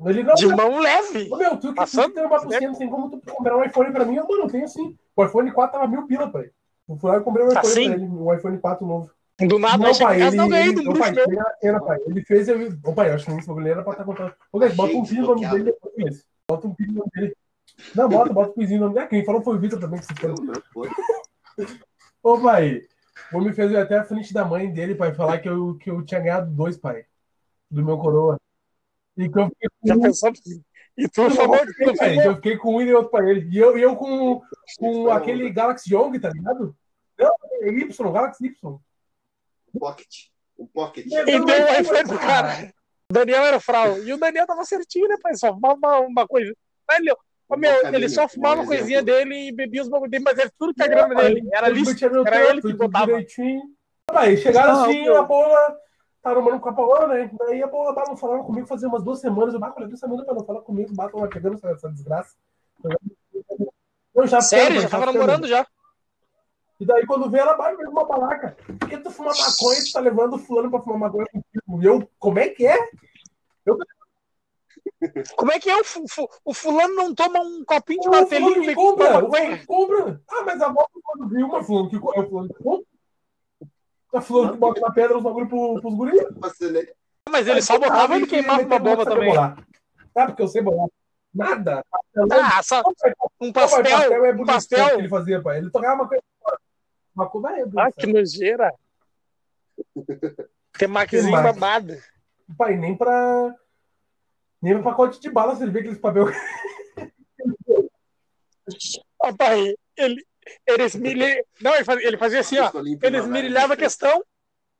Ele 0.05 0.23
não. 0.23 0.33
de 0.33 0.47
mão 0.47 0.79
leve. 0.79 1.29
Ô, 1.31 1.37
meu, 1.37 1.57
tu 1.57 1.69
que 1.69 1.75
Passando, 1.75 2.09
tu 2.09 2.13
tem 2.15 2.23
uma 2.25 2.39
porcento, 2.39 2.77
tem 2.77 2.89
como 2.89 3.09
tu 3.09 3.21
comprar 3.31 3.57
um 3.57 3.63
iPhone 3.63 3.91
pra 3.91 4.05
mim? 4.05 4.15
Eu, 4.15 4.27
mano, 4.27 4.43
eu 4.43 4.47
tenho 4.47 4.67
sim. 4.67 4.97
O 5.15 5.25
iPhone 5.25 5.51
4 5.51 5.79
tava 5.79 5.91
mil 5.91 6.07
pila, 6.07 6.29
pai. 6.29 6.49
Eu 6.87 6.97
fui 6.97 7.11
lá 7.11 7.17
e 7.17 7.21
comprei 7.21 7.45
um 7.45 7.49
iPhone 7.49 7.67
Assim? 7.67 7.85
pra 7.85 7.93
ele, 7.95 8.05
um 8.05 8.33
iPhone 8.33 8.57
4 8.57 8.85
novo. 8.85 9.11
Do 9.47 9.57
nada, 9.57 9.77
não, 9.77 9.97
pai, 9.97 10.21
ele, 10.21 10.35
não 10.35 10.49
ganhei 10.49 10.67
ele, 10.67 10.75
do 10.75 10.83
bruxo 10.83 10.99
pai, 10.99 11.11
meu. 11.11 11.25
tem 11.25 11.39
a 11.39 11.53
cena, 11.61 11.79
pai. 11.81 11.97
Ele 12.05 12.21
fez, 12.25 12.49
eu, 12.49 12.57
ô, 12.83 12.93
pai, 12.93 13.09
eu 13.09 13.13
acho 13.15 13.25
que 13.25 13.31
esse 13.31 13.47
bagulho 13.47 13.67
era 13.67 13.83
pra 13.83 13.93
estar 13.93 14.03
contando. 14.03 14.33
Ô, 14.51 14.59
guys, 14.59 14.75
bota 14.75 14.93
um 14.93 15.01
Achei 15.01 15.15
pin 15.15 15.21
no 15.21 15.27
nome 15.27 15.47
dele 15.47 15.63
depois. 15.63 16.25
Bota 16.49 16.67
um 16.67 16.75
pin 16.75 16.87
no 16.87 16.93
nome 16.95 17.11
dele. 17.15 17.35
Não, 17.95 18.09
bota, 18.09 18.33
bota 18.33 18.49
um 18.49 18.53
pinzinho 18.53 18.79
no 18.81 18.85
nome 18.87 18.95
dele. 18.95 19.05
Ah, 19.05 19.09
Quem 19.09 19.23
falou 19.23 19.41
foi 19.41 19.55
o 19.55 19.59
Vitor 19.59 19.79
também, 19.79 19.99
que 19.99 20.05
se 20.07 20.13
foi. 20.73 20.89
Ô, 22.21 22.39
pai, 22.41 22.81
o 23.31 23.37
homem 23.37 23.53
fez 23.53 23.73
até 23.75 23.97
a 23.97 24.03
frente 24.03 24.33
da 24.33 24.45
mãe 24.45 24.71
dele, 24.71 24.95
pai, 24.95 25.13
falar 25.13 25.39
que 25.39 25.49
eu, 25.49 25.75
que 25.77 25.89
eu 25.89 26.03
tinha 26.03 26.19
ganhado 26.19 26.51
dois, 26.51 26.77
pai, 26.77 27.05
do 27.69 27.83
meu 27.83 27.97
coroa. 27.97 28.39
E 29.17 29.29
que 29.29 29.39
eu 29.39 29.49
fiquei 29.49 29.69
com 29.69 29.87
Já 29.87 29.95
um, 29.95 30.01
pensou? 30.01 30.31
E 30.97 31.07
tu 31.07 31.29
falou 31.31 31.57
que 31.65 31.97
pai, 31.97 32.27
eu 32.27 32.35
fiquei 32.35 32.57
com 32.57 32.75
um 32.75 32.81
e 32.81 32.93
outro 32.93 33.11
pra 33.11 33.29
ele. 33.29 33.49
E 33.49 33.57
eu, 33.57 33.77
e 33.77 33.81
eu 33.81 33.95
com, 33.95 34.41
com 34.77 35.09
aquele 35.09 35.49
Galaxy 35.49 35.93
Young, 35.93 36.19
tá 36.19 36.29
ligado? 36.29 36.75
Não, 37.17 37.35
é 37.61 37.69
Y, 37.69 38.11
Galaxy 38.11 38.45
Y. 38.45 38.79
pocket. 39.79 40.07
Um 40.57 40.67
pocket. 40.67 41.05
E 41.05 41.09
deu 41.09 41.43
o 41.45 41.79
iPhone 41.79 42.07
pro 42.07 42.19
cara. 42.19 42.73
O 43.09 43.13
Daniel 43.13 43.43
era 43.43 43.59
frau. 43.59 43.97
E 44.03 44.13
o 44.13 44.17
Daniel 44.17 44.45
tava 44.45 44.63
certinho, 44.65 45.07
né, 45.07 45.15
pai? 45.21 45.35
Só 45.35 45.53
fumava 45.53 45.75
uma, 45.75 45.99
uma 45.99 46.27
coisa. 46.27 46.53
Mas 46.87 46.99
ele, 46.99 47.13
meu, 47.57 47.87
ele 47.93 48.09
só 48.09 48.27
fumava 48.27 48.57
um 48.57 48.59
uma 48.59 48.67
coisinha 48.67 49.01
dele 49.01 49.49
e 49.49 49.51
bebia 49.51 49.81
os 49.81 49.89
bagulho 49.89 50.11
dele, 50.11 50.23
mas 50.23 50.37
era 50.37 50.51
tudo 50.57 50.73
que 50.73 50.83
a 50.83 50.87
grana 50.87 51.15
dele. 51.15 51.47
Era 51.51 51.69
Eu 51.69 52.11
meu 52.11 52.27
era 52.27 52.49
ele 52.51 52.61
que 52.61 52.73
botava. 52.73 53.07
direitinho. 53.07 53.61
Pai, 54.05 54.37
chegaram 54.37 54.73
Não, 54.73 54.83
assim, 54.83 55.07
a 55.07 55.21
bola. 55.23 55.77
Tava 56.21 56.35
namorando 56.35 56.59
com 56.59 56.69
a 56.69 56.73
Paola, 56.73 57.07
né? 57.07 57.31
Daí 57.39 57.63
a 57.63 57.67
Paola 57.67 57.95
tava 57.95 58.17
falando 58.17 58.43
comigo 58.43 58.67
fazia 58.67 58.87
umas 58.89 59.03
duas 59.03 59.19
semanas. 59.19 59.53
Eu, 59.53 59.59
bato, 59.59 59.81
essa 59.83 60.07
menina 60.07 60.25
pra 60.25 60.35
não 60.35 60.43
falar 60.43 60.61
comigo, 60.61 60.93
bato 60.93 61.17
uma 61.17 61.29
pegando 61.29 61.55
essa, 61.55 61.69
essa 61.69 61.89
desgraça. 61.89 62.35
Eu 64.13 64.27
já 64.27 64.41
Sério, 64.41 64.81
já 64.81 64.89
tava 64.89 65.05
namorando 65.05 65.47
já. 65.47 65.65
E 66.79 66.85
daí 66.85 67.05
quando 67.05 67.29
vê 67.29 67.39
ela 67.39 67.55
vai 67.55 67.75
mesmo 67.75 67.91
uma 67.91 68.05
balaca. 68.05 68.55
Por 68.79 68.89
que 68.89 68.97
tu 68.97 69.11
fuma 69.11 69.31
maconha 69.31 69.79
e 69.79 69.83
tu 69.83 69.91
tá 69.93 69.99
levando 69.99 70.35
o 70.35 70.39
fulano 70.39 70.69
pra 70.69 70.81
fumar 70.81 70.99
maconha 70.99 71.25
contigo? 71.31 71.81
E 71.81 71.85
eu, 71.85 72.09
como 72.17 72.39
é 72.39 72.49
que 72.49 72.65
é? 72.65 72.77
Como 75.37 75.51
é 75.51 75.59
que 75.59 75.69
é? 75.69 75.77
O, 75.77 75.83
fu- 75.83 76.07
fu- 76.09 76.29
o 76.43 76.53
fulano 76.53 76.93
não 76.93 77.15
toma 77.15 77.39
um 77.39 77.63
copinho 77.65 78.01
de 78.01 78.07
O 78.07 78.11
martelinho 78.11 78.49
fulano 78.53 78.63
e 78.63 78.67
que 78.67 78.75
compra, 78.75 79.09
o 79.09 79.13
maconha? 79.13 79.29
fulano 79.43 79.57
que 79.59 79.65
compra. 79.65 80.21
Ah, 80.29 80.43
mas 80.45 80.61
a 80.61 80.69
moto 80.69 80.99
quando 81.03 81.29
viu 81.29 81.47
uma 81.47 81.63
fulano 81.63 81.89
que 81.89 81.95
é 81.95 81.99
o 81.99 82.29
fulano 82.29 82.53
que 82.53 82.63
compra. 82.63 82.85
Tá 84.11 84.21
fulano 84.21 84.53
que 84.53 84.57
bota 84.59 84.81
na 84.81 84.91
pedra 84.91 85.17
os 85.17 85.23
bagulho 85.23 85.47
pro, 85.47 85.79
pros 85.81 85.95
guris. 85.95 86.21
Mas 87.29 87.47
ele 87.47 87.61
só 87.61 87.77
botava 87.77 88.17
e 88.17 88.27
queimava 88.27 88.61
uma 88.63 88.79
bomba 88.79 89.05
também. 89.05 89.37
Ah, 89.37 89.55
porque 90.25 90.41
eu 90.41 90.47
sei 90.47 90.61
bolar. 90.61 90.87
Nada. 91.33 91.83
Ah, 92.31 92.63
só 92.63 92.81
um 93.39 93.51
pastel. 93.53 93.85
é 94.11 94.31
um 94.31 94.35
bonito 94.35 94.45
pastel. 94.47 94.89
que 94.89 94.95
ele 94.95 95.09
fazia, 95.09 95.41
pai. 95.41 95.59
Ele 95.59 95.69
tocava 95.69 96.01
uma 96.01 96.07
coisa. 96.09 96.23
Uma 97.15 97.29
coisa 97.29 97.49
é 97.51 97.63
Ah, 97.77 97.91
que 97.91 98.07
nojeira. 98.07 98.73
Tem 100.77 100.87
maquezinho 100.87 101.35
Que 101.37 101.43
babado. 101.43 101.97
Pai, 102.57 102.75
nem 102.75 102.95
pra. 102.95 103.55
Nem 104.61 104.73
pra 104.75 104.91
pacote 104.91 105.19
de 105.19 105.29
bala 105.29 105.55
servia 105.55 105.81
aqueles 105.81 105.99
papel. 105.99 106.25
Ó, 109.21 109.33
pai, 109.35 109.75
ele, 109.97 110.25
ele 110.65 110.83
esmilha... 110.83 111.45
Não, 111.61 111.75
ele 111.75 111.85
fazia, 111.85 112.07
ele 112.07 112.17
fazia 112.17 112.39
assim, 112.39 112.59
ó. 112.59 112.65
Estou 112.65 112.81
limpo 112.81 113.05
Ele 113.05 113.17
esmerilhava 113.17 113.73
a 113.73 113.75
né? 113.75 113.81
questão 113.81 114.23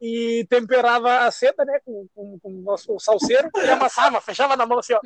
e 0.02 0.46
temperava 0.50 1.26
a 1.26 1.32
seda, 1.32 1.66
né, 1.66 1.80
com, 1.84 2.08
com, 2.16 2.40
com 2.40 2.50
o 2.50 2.62
nosso 2.62 2.98
salseiro 3.00 3.50
e 3.56 3.70
amassava, 3.70 4.22
fechava 4.22 4.56
na 4.56 4.66
mão 4.66 4.80
assim, 4.80 4.94
ó. 4.94 5.00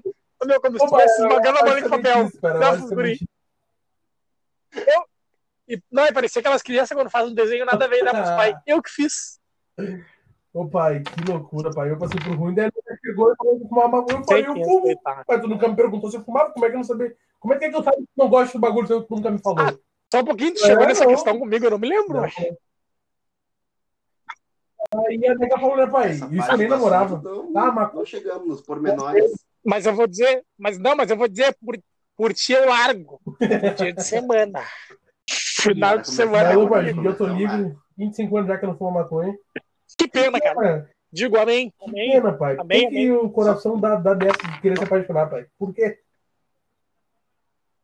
Meu, 0.45 0.59
como 0.59 0.77
se 0.77 0.85
estivesse 0.85 1.21
esmagando 1.21 1.59
a 1.59 1.63
bolinha 1.63 1.83
de 1.83 1.89
papel. 1.89 2.31
Dá 2.41 2.73
pros 2.73 2.89
guri. 2.89 3.19
E, 5.67 5.81
não, 5.89 6.05
e 6.05 6.11
parecia 6.11 6.41
aquelas 6.41 6.61
crianças 6.61 6.95
quando 6.95 7.09
fazem 7.09 7.31
um 7.31 7.35
desenho 7.35 7.65
nada 7.65 7.85
a 7.85 7.87
ver, 7.87 7.99
pros 7.99 8.29
Ah. 8.29 8.35
pais. 8.35 8.55
Eu 8.67 8.81
que 8.81 8.89
fiz. 8.89 9.39
Ô 10.53 10.67
pai, 10.69 11.01
que 11.01 11.31
loucura, 11.31 11.71
pai. 11.71 11.89
Eu 11.89 11.97
passei 11.97 12.19
por 12.19 12.35
ruim, 12.37 12.53
daí 12.53 12.65
ele 12.65 12.97
chegou 13.03 13.31
e 13.31 13.35
falou 13.35 13.59
que 13.59 13.67
fumava 13.67 13.89
bagulho. 13.89 14.17
Eu 14.19 14.23
falei, 14.23 14.45
eu 14.45 14.53
fumo. 14.53 14.87
respeitar. 14.87 15.25
Pai, 15.25 15.41
tu 15.41 15.47
nunca 15.47 15.67
me 15.67 15.75
perguntou 15.75 16.11
se 16.11 16.17
eu 16.17 16.23
fumava, 16.23 16.51
como 16.51 16.65
é 16.65 16.69
que 16.69 16.75
eu 16.75 16.77
não 16.77 16.83
sabia? 16.83 17.15
Como 17.39 17.53
é 17.53 17.57
que 17.57 17.65
é 17.65 17.69
que 17.69 17.75
eu 17.75 17.83
sabia 17.83 17.99
que 17.99 18.05
tu 18.05 18.17
não 18.17 18.29
gosta 18.29 18.57
do 18.57 18.61
bagulho 18.61 18.87
se 18.87 18.93
tu 19.01 19.15
nunca 19.15 19.31
me 19.31 19.39
falou? 19.39 19.65
Ah, 19.67 19.73
Só 20.13 20.19
um 20.21 20.25
pouquinho, 20.25 20.53
tu 20.53 20.59
chegou 20.59 20.83
É, 20.83 20.87
nessa 20.87 21.05
não. 21.05 21.11
questão 21.11 21.39
comigo, 21.39 21.65
eu 21.65 21.71
não 21.71 21.79
me 21.79 21.89
lembro. 21.89 22.21
Não. 22.21 22.29
Aí 25.07 25.27
a 25.27 25.35
nega 25.35 25.57
falou, 25.57 25.77
né, 25.77 25.87
pai? 25.87 26.11
Essa 26.11 26.27
Isso 26.31 26.51
eu 26.51 26.57
nem 26.57 26.67
do 26.67 26.75
namorava. 26.75 27.15
assunto, 27.15 27.49
Não, 27.51 27.61
Ah, 27.63 27.71
mas 27.71 27.93
não 27.93 28.05
chegamos 28.05 28.47
nos 28.47 28.61
pormenores. 28.61 29.31
Mas 29.65 29.85
eu 29.85 29.95
vou 29.95 30.05
dizer, 30.05 30.43
mas 30.57 30.77
não, 30.77 30.95
mas 30.95 31.09
eu 31.09 31.17
vou 31.17 31.27
dizer, 31.27 31.55
por, 31.65 31.75
por 32.15 32.33
ti 32.33 32.53
eu 32.53 32.67
largo. 32.67 33.19
Dia 33.77 33.93
de 33.93 34.03
semana. 34.03 34.61
Final 35.63 35.97
de 35.97 36.07
Mas 36.07 36.15
semana. 36.15 36.51
É 36.51 36.57
ô, 36.57 36.69
pai, 36.69 36.89
eu 36.89 37.17
tô 37.17 37.25
livre, 37.25 37.73
25 37.97 38.37
anos 38.37 38.49
já 38.49 38.57
que 38.57 38.65
eu 38.65 38.69
não 38.69 38.77
fumo 38.77 38.91
maconha. 38.91 39.33
Que 39.97 40.07
pena, 40.07 40.39
cara. 40.39 40.55
Cara, 40.55 40.89
Digo 41.11 41.37
amém. 41.37 41.69
que 41.69 41.85
Amém. 41.89 42.11
pena, 42.11 42.33
pai. 42.33 42.55
Por 42.55 42.61
Amém, 42.61 42.89
que, 42.89 42.95
que 42.95 43.11
o 43.11 43.29
coração 43.29 43.79
dá, 43.79 43.95
dá 43.95 44.13
dessa 44.15 44.37
de 44.37 44.61
querer 44.61 44.77
se 44.77 44.83
apaixonar, 44.83 45.29
pai? 45.29 45.45
Por 45.59 45.73
quê? 45.73 45.99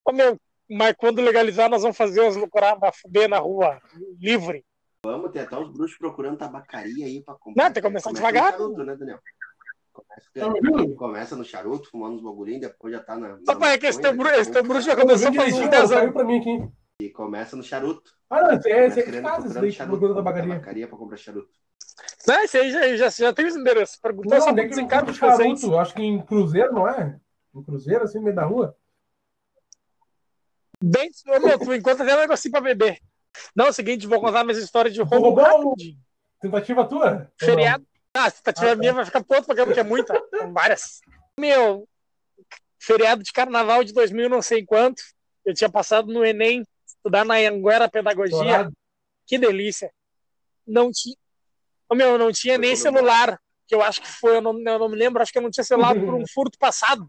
Ô, 0.04 0.12
meu, 0.12 0.38
mas 0.69 0.95
quando 0.98 1.22
legalizar, 1.22 1.69
nós 1.69 1.82
vamos 1.84 1.98
fazer 1.98 2.26
as 2.26 2.36
loucuradas 2.36 2.98
fuder 2.98 3.30
na 3.30 3.38
rua, 3.38 3.80
livre. 4.19 4.65
Vamos 5.06 5.32
ter 5.32 5.39
até 5.41 5.58
os 5.58 5.72
bruxos 5.72 5.98
procurando 5.98 6.38
tabacaria 6.38 7.06
aí 7.06 7.22
pra 7.24 7.36
comprar. 7.36 7.63
Não, 7.65 7.72
tem 7.72 7.82
que 7.82 7.88
começar 7.88 8.10
Começa 8.10 8.28
devagar. 8.32 8.52
no 8.54 8.58
charuto, 8.60 8.84
né, 8.84 8.95
Daniel? 8.95 9.19
Começa, 9.93 10.30
Tá 10.34 10.95
começa 10.98 11.36
no 11.36 11.43
charuto, 11.45 11.89
fumando 11.89 12.15
uns 12.15 12.24
bagulhinhos, 12.24 12.62
depois 12.62 12.93
já 12.93 13.04
tá 13.04 13.15
na. 13.15 13.38
Só 13.45 13.54
na 13.54 13.60
pai, 13.60 13.74
é 13.74 13.78
que 13.78 13.86
esse 13.86 14.02
teu, 14.02 14.12
teu 14.52 14.63
bruxo 14.63 14.88
já 14.88 14.95
começou 14.95 15.28
faz 15.34 15.38
uns 15.54 15.60
direitinho, 15.60 15.69
10 15.69 15.72
cara, 15.72 15.88
saiu 15.88 16.02
anos. 16.02 16.13
pra 16.13 16.24
mim 16.24 16.39
aqui. 16.39 16.69
E 17.02 17.10
começa 17.10 17.56
no 17.56 17.63
charuto. 17.63 18.12
Ah, 18.30 18.41
não, 18.41 18.54
esse 18.58 18.69
é, 18.69 18.86
é 18.88 18.89
querendo 19.04 19.24
casa, 19.24 19.36
esse 19.38 19.41
procurando 19.43 19.62
daí, 19.62 19.72
charuto, 19.72 19.98
procura 20.00 20.13
da 20.13 20.19
comprar 20.19 20.32
tabacaria. 20.34 20.54
tabacaria 20.56 20.88
pra 20.88 20.98
comprar 20.98 21.17
charuto. 21.17 21.50
Não, 22.28 22.42
esse 22.44 22.58
aí 22.58 22.72
já, 22.72 22.96
já, 22.98 23.10
já 23.10 23.34
tem 23.34 23.46
os 23.46 23.56
endereços. 23.56 23.98
Perguntou 23.98 24.38
Não, 24.38 24.48
onde 24.48 24.62
é 24.62 24.68
que 24.68 24.76
vocês. 24.76 25.18
charuto? 25.18 25.78
Acho 25.78 25.94
que 25.94 26.02
em 26.02 26.22
Cruzeiro, 26.22 26.74
não 26.74 26.88
é? 26.88 27.20
Em 27.56 27.63
Cruzeiro, 27.63 28.04
assim, 28.04 28.18
no 28.18 28.24
meio 28.26 28.36
da 28.36 28.46
rua? 28.46 28.76
Bem, 30.82 31.10
meu, 31.26 31.60
tu 31.60 31.74
encontra 31.74 32.04
até 32.04 32.15
um 32.15 32.20
negocinho 32.20 32.52
pra 32.52 32.62
beber. 32.62 33.00
Não, 33.56 33.65
é 33.65 33.70
o 33.70 33.74
seguinte, 33.74 34.08
vou 34.08 34.20
contar 34.22 34.44
minhas 34.44 34.58
histórias 34.62 34.94
de 34.94 35.02
roubo 35.02 35.42
rapidinho. 35.42 35.98
Tentativa 36.42 36.86
tua? 36.88 37.32
Feriado. 37.38 37.86
Ah, 38.13 38.32
tentativa 38.32 38.68
Ah, 38.68 38.76
tá. 38.76 38.76
minha 38.80 38.94
vai 38.94 39.06
ficar 39.06 39.24
ponto, 39.24 39.46
porque 39.46 39.80
é 39.80 39.84
muita. 39.84 40.13
Várias. 40.54 41.02
Meu, 41.38 41.88
feriado 42.80 43.22
de 43.24 43.32
carnaval 43.32 43.84
de 43.84 43.94
2000 43.94 44.30
não 44.30 44.42
sei 44.42 44.65
quanto. 44.65 45.02
Eu 45.46 45.54
tinha 45.54 45.70
passado 45.70 46.12
no 46.12 46.24
Enem, 46.26 46.63
estudar 46.86 47.26
na 47.26 47.36
Anguera 47.36 47.89
Pedagogia. 47.89 48.36
Estourado. 48.38 48.74
Que 49.26 49.38
delícia. 49.38 49.92
Não 50.65 50.92
tinha. 50.92 51.15
Ô, 51.89 51.95
meu, 51.95 52.17
não 52.17 52.32
tinha 52.32 52.58
nem 52.58 52.75
celular. 52.75 53.39
Que 53.67 53.75
eu 53.75 53.84
acho 53.84 54.02
que 54.02 54.08
foi, 54.08 54.38
eu 54.38 54.41
não, 54.41 54.52
eu 54.60 54.80
não 54.80 54.89
me 54.89 54.95
lembro, 54.95 55.21
acho 55.21 55.32
que 55.32 55.38
eu 55.38 55.41
não 55.43 55.52
tinha 55.52 55.63
celular 55.63 55.93
por 55.93 56.13
um 56.15 56.23
furto 56.28 56.58
passado. 56.58 57.06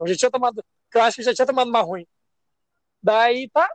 Eu 0.00 0.06
já 0.06 0.16
tinha 0.16 0.30
tomado. 0.30 0.64
Eu 0.94 1.02
acho 1.02 1.16
que 1.16 1.22
já 1.22 1.34
tinha 1.34 1.46
tomado 1.46 1.68
uma 1.68 1.82
ruim. 1.82 2.06
Daí 3.02 3.50
tá, 3.50 3.68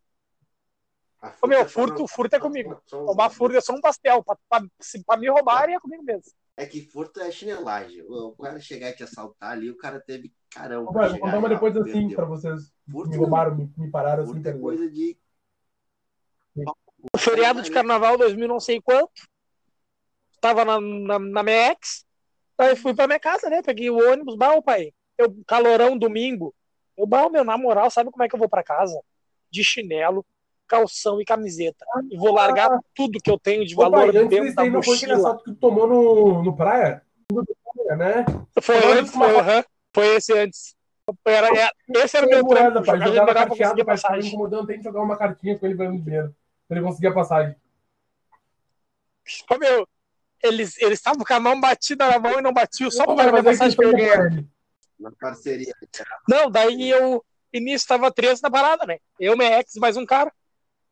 A 1.22 1.34
Ô, 1.42 1.48
meu, 1.48 1.60
é 1.60 1.66
furto- 1.66 2.00
não- 2.00 2.08
furto 2.08 2.36
é 2.36 2.40
comigo. 2.40 2.82
roubar 2.92 3.30
furto 3.30 3.56
é 3.58 3.62
só 3.62 3.74
um 3.74 3.80
pastel. 3.82 4.24
Pra, 4.24 4.36
pra, 4.50 4.66
pra 5.06 5.18
me 5.18 5.30
roubarem 5.30 5.76
é 5.76 5.80
comigo 5.80 6.04
mesmo. 6.04 6.24
É 6.58 6.66
que 6.66 6.82
furto 6.82 7.20
é 7.22 7.32
chinelagem. 7.32 8.04
O 8.08 8.32
cara 8.36 8.60
chegar 8.60 8.90
e 8.90 8.94
te 8.94 9.04
assaltar 9.04 9.52
ali, 9.52 9.70
o 9.70 9.78
cara 9.78 10.00
teve 10.00 10.34
carão. 10.50 10.84
Ô, 10.88 10.92
Vou 10.92 11.04
chegar 11.04 11.20
contar 11.20 11.38
uma 11.40 11.50
depois 11.50 11.78
assim 11.78 11.92
perdeu. 11.92 12.16
pra 12.16 12.26
vocês. 12.26 12.74
Furto, 12.92 13.10
Me 13.12 13.18
roubaram, 13.18 13.56
me, 13.56 13.72
me 13.78 13.90
pararam 13.92 14.24
assim. 14.24 14.34
furto 14.34 14.48
é 14.48 14.52
quer 14.52 14.58
dizer. 14.58 14.62
coisa 14.64 14.90
de. 14.90 15.18
O 17.14 17.18
feriado 17.18 17.62
de 17.62 17.70
carnaval 17.72 18.18
2000 18.18 18.48
não 18.48 18.60
sei 18.60 18.82
quanto. 18.82 19.12
Tava 20.44 20.66
na, 20.66 20.82
na, 20.82 21.20
na 21.20 21.42
minha 21.42 21.70
ex. 21.70 22.04
Daí 22.58 22.76
fui 22.76 22.94
pra 22.94 23.08
minha 23.08 23.20
casa, 23.20 23.50
né? 23.50 23.62
Peguei 23.62 23.90
o 23.90 24.12
ônibus. 24.12 24.36
Bah, 24.36 24.54
ô, 24.54 24.62
pai. 24.62 24.92
Eu, 25.18 25.34
calorão 25.48 25.98
domingo. 25.98 26.54
Eu, 26.98 27.08
bah, 27.08 27.30
meu, 27.30 27.46
na 27.46 27.58
moral, 27.58 27.90
sabe 27.90 28.12
como 28.12 28.26
é 28.26 28.28
que 28.28 28.36
eu 28.36 28.40
vou 28.40 28.50
pra 28.50 28.62
casa? 28.62 29.00
De 29.50 29.64
chinelo, 29.64 30.26
calção 30.68 31.22
e 31.22 31.24
camiseta. 31.24 31.86
E 32.12 32.18
vou 32.18 32.34
largar 32.34 32.78
tudo 32.94 33.22
que 33.24 33.32
eu 33.32 33.40
tenho 33.40 33.66
de 33.66 33.74
pai, 33.74 33.90
valor 33.90 34.10
antes 34.10 34.30
dentro 34.32 34.54
da 34.54 34.64
aí, 34.64 34.70
não 34.70 34.84
foi 34.84 34.96
mochila. 34.96 35.38
que 35.38 35.44
tu 35.46 35.56
tomou 35.56 35.88
no, 35.88 36.44
no 36.44 36.54
praia? 36.58 37.02
Né? 37.98 38.26
Foi 38.62 38.82
Foi 38.82 38.92
antes, 39.00 39.14
foi, 39.14 39.38
aham. 39.38 39.64
foi 39.96 40.08
esse 40.16 40.34
antes. 40.38 40.76
Era, 41.24 41.48
era- 41.48 41.72
esse 42.04 42.18
era 42.18 42.26
o 42.26 42.30
meu 42.30 42.44
moeda, 42.44 42.70
trampo. 42.72 42.86
pai. 42.86 43.00
Jogar 43.00 43.16
Jogava 43.16 43.48
conseguir 43.48 43.86
pai. 43.86 43.98
Ficava 43.98 44.20
incomodando, 44.20 44.68
tem 44.68 44.78
que 44.78 44.84
jogar 44.84 45.02
uma 45.02 45.18
cartinha 45.18 45.58
com 45.58 45.66
ele 45.66 45.76
ganhando 45.76 46.02
dinheiro. 46.04 46.36
Pra 46.68 46.78
ele 46.78 46.86
conseguir 46.86 47.08
a 47.08 47.14
passagem. 47.14 47.56
Ô, 49.50 49.58
meu, 49.58 49.88
eles 50.44 50.78
eles 50.80 51.00
estavam 51.00 51.24
com 51.24 51.34
a 51.34 51.40
mão 51.40 51.60
batida 51.60 52.08
na 52.08 52.20
mão 52.20 52.40
e 52.40 52.42
não 52.42 52.54
batiam 52.54 52.92
só 52.92 53.06
mas 53.16 53.34
aí 53.34 53.44
passagem 53.44 53.78
eu 53.80 53.92
foi 53.92 53.92
ganhar. 53.94 54.44
Na 55.00 55.12
parceria. 55.12 55.74
Não, 56.28 56.50
daí 56.50 56.90
eu. 56.90 57.24
E 57.52 57.60
nisso 57.60 57.88
tava 57.88 58.12
três 58.12 58.42
na 58.42 58.50
parada, 58.50 58.86
né? 58.86 58.98
Eu, 59.20 59.38
minha 59.38 59.60
ex, 59.60 59.76
mais 59.76 59.98
um 59.98 60.06
cara. 60.06 60.32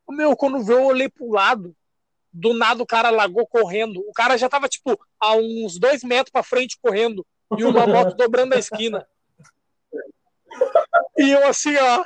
O 0.06 0.12
meu, 0.12 0.36
quando 0.36 0.64
veio, 0.64 0.80
eu 0.80 0.86
olhei 0.86 1.10
pro 1.10 1.32
lado. 1.32 1.76
Do 2.34 2.54
nada 2.54 2.82
o 2.82 2.86
cara 2.86 3.10
largou 3.10 3.46
correndo. 3.48 4.00
O 4.08 4.14
cara 4.14 4.38
já 4.38 4.48
tava, 4.48 4.70
tipo, 4.70 5.00
a 5.20 5.36
uns 5.36 5.80
dois 5.80 6.04
metros 6.04 6.32
pra 6.32 6.44
frente 6.44 6.78
correndo. 6.82 7.26
E 7.58 7.64
uma 7.64 7.86
moto 7.88 8.16
dobrando 8.16 8.56
a 8.56 8.60
esquina. 8.60 9.08
E 11.18 11.32
eu 11.32 11.48
assim, 11.48 11.76
ó. 11.78 12.06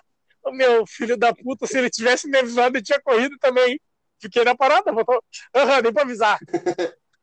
Meu 0.52 0.86
filho 0.86 1.18
da 1.18 1.34
puta, 1.34 1.66
se 1.66 1.78
ele 1.78 1.90
tivesse 1.90 2.28
me 2.28 2.38
avisado, 2.38 2.78
ele 2.78 2.84
tinha 2.84 3.02
corrido 3.02 3.38
também. 3.40 3.80
Fiquei 4.20 4.44
na 4.44 4.56
parada. 4.56 4.92
Vou 4.92 5.04
to... 5.04 5.24
Aham, 5.56 5.82
nem 5.82 5.94
pra 5.94 6.04
avisar. 6.04 6.40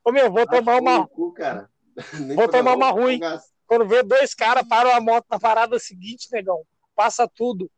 Ô 0.05 0.13
meu, 0.13 0.31
vou 0.31 0.47
tomar 0.47 0.81
uma. 0.81 1.07
Cu, 1.07 1.33
cara. 1.33 1.71
Vou 2.35 2.49
tomar 2.49 2.75
uma 2.75 2.91
ruim. 2.91 3.19
gasto. 3.19 3.53
Quando 3.67 3.87
vê 3.87 4.03
dois 4.03 4.35
caras, 4.35 4.67
param 4.67 4.91
a 4.91 5.01
moto 5.01 5.27
na 5.31 5.39
parada 5.39 5.79
seguinte, 5.79 6.29
negão. 6.33 6.63
Passa 6.95 7.29
tudo. 7.29 7.71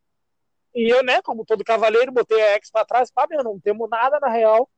E 0.74 0.88
eu, 0.88 1.04
né, 1.04 1.20
como 1.22 1.44
todo 1.44 1.64
cavaleiro, 1.64 2.12
botei 2.12 2.40
a 2.42 2.54
X 2.54 2.70
pra 2.70 2.84
trás. 2.84 3.10
Pá, 3.10 3.26
meu, 3.28 3.42
não 3.42 3.60
temos 3.60 3.88
nada 3.88 4.18
na 4.20 4.28
real. 4.28 4.68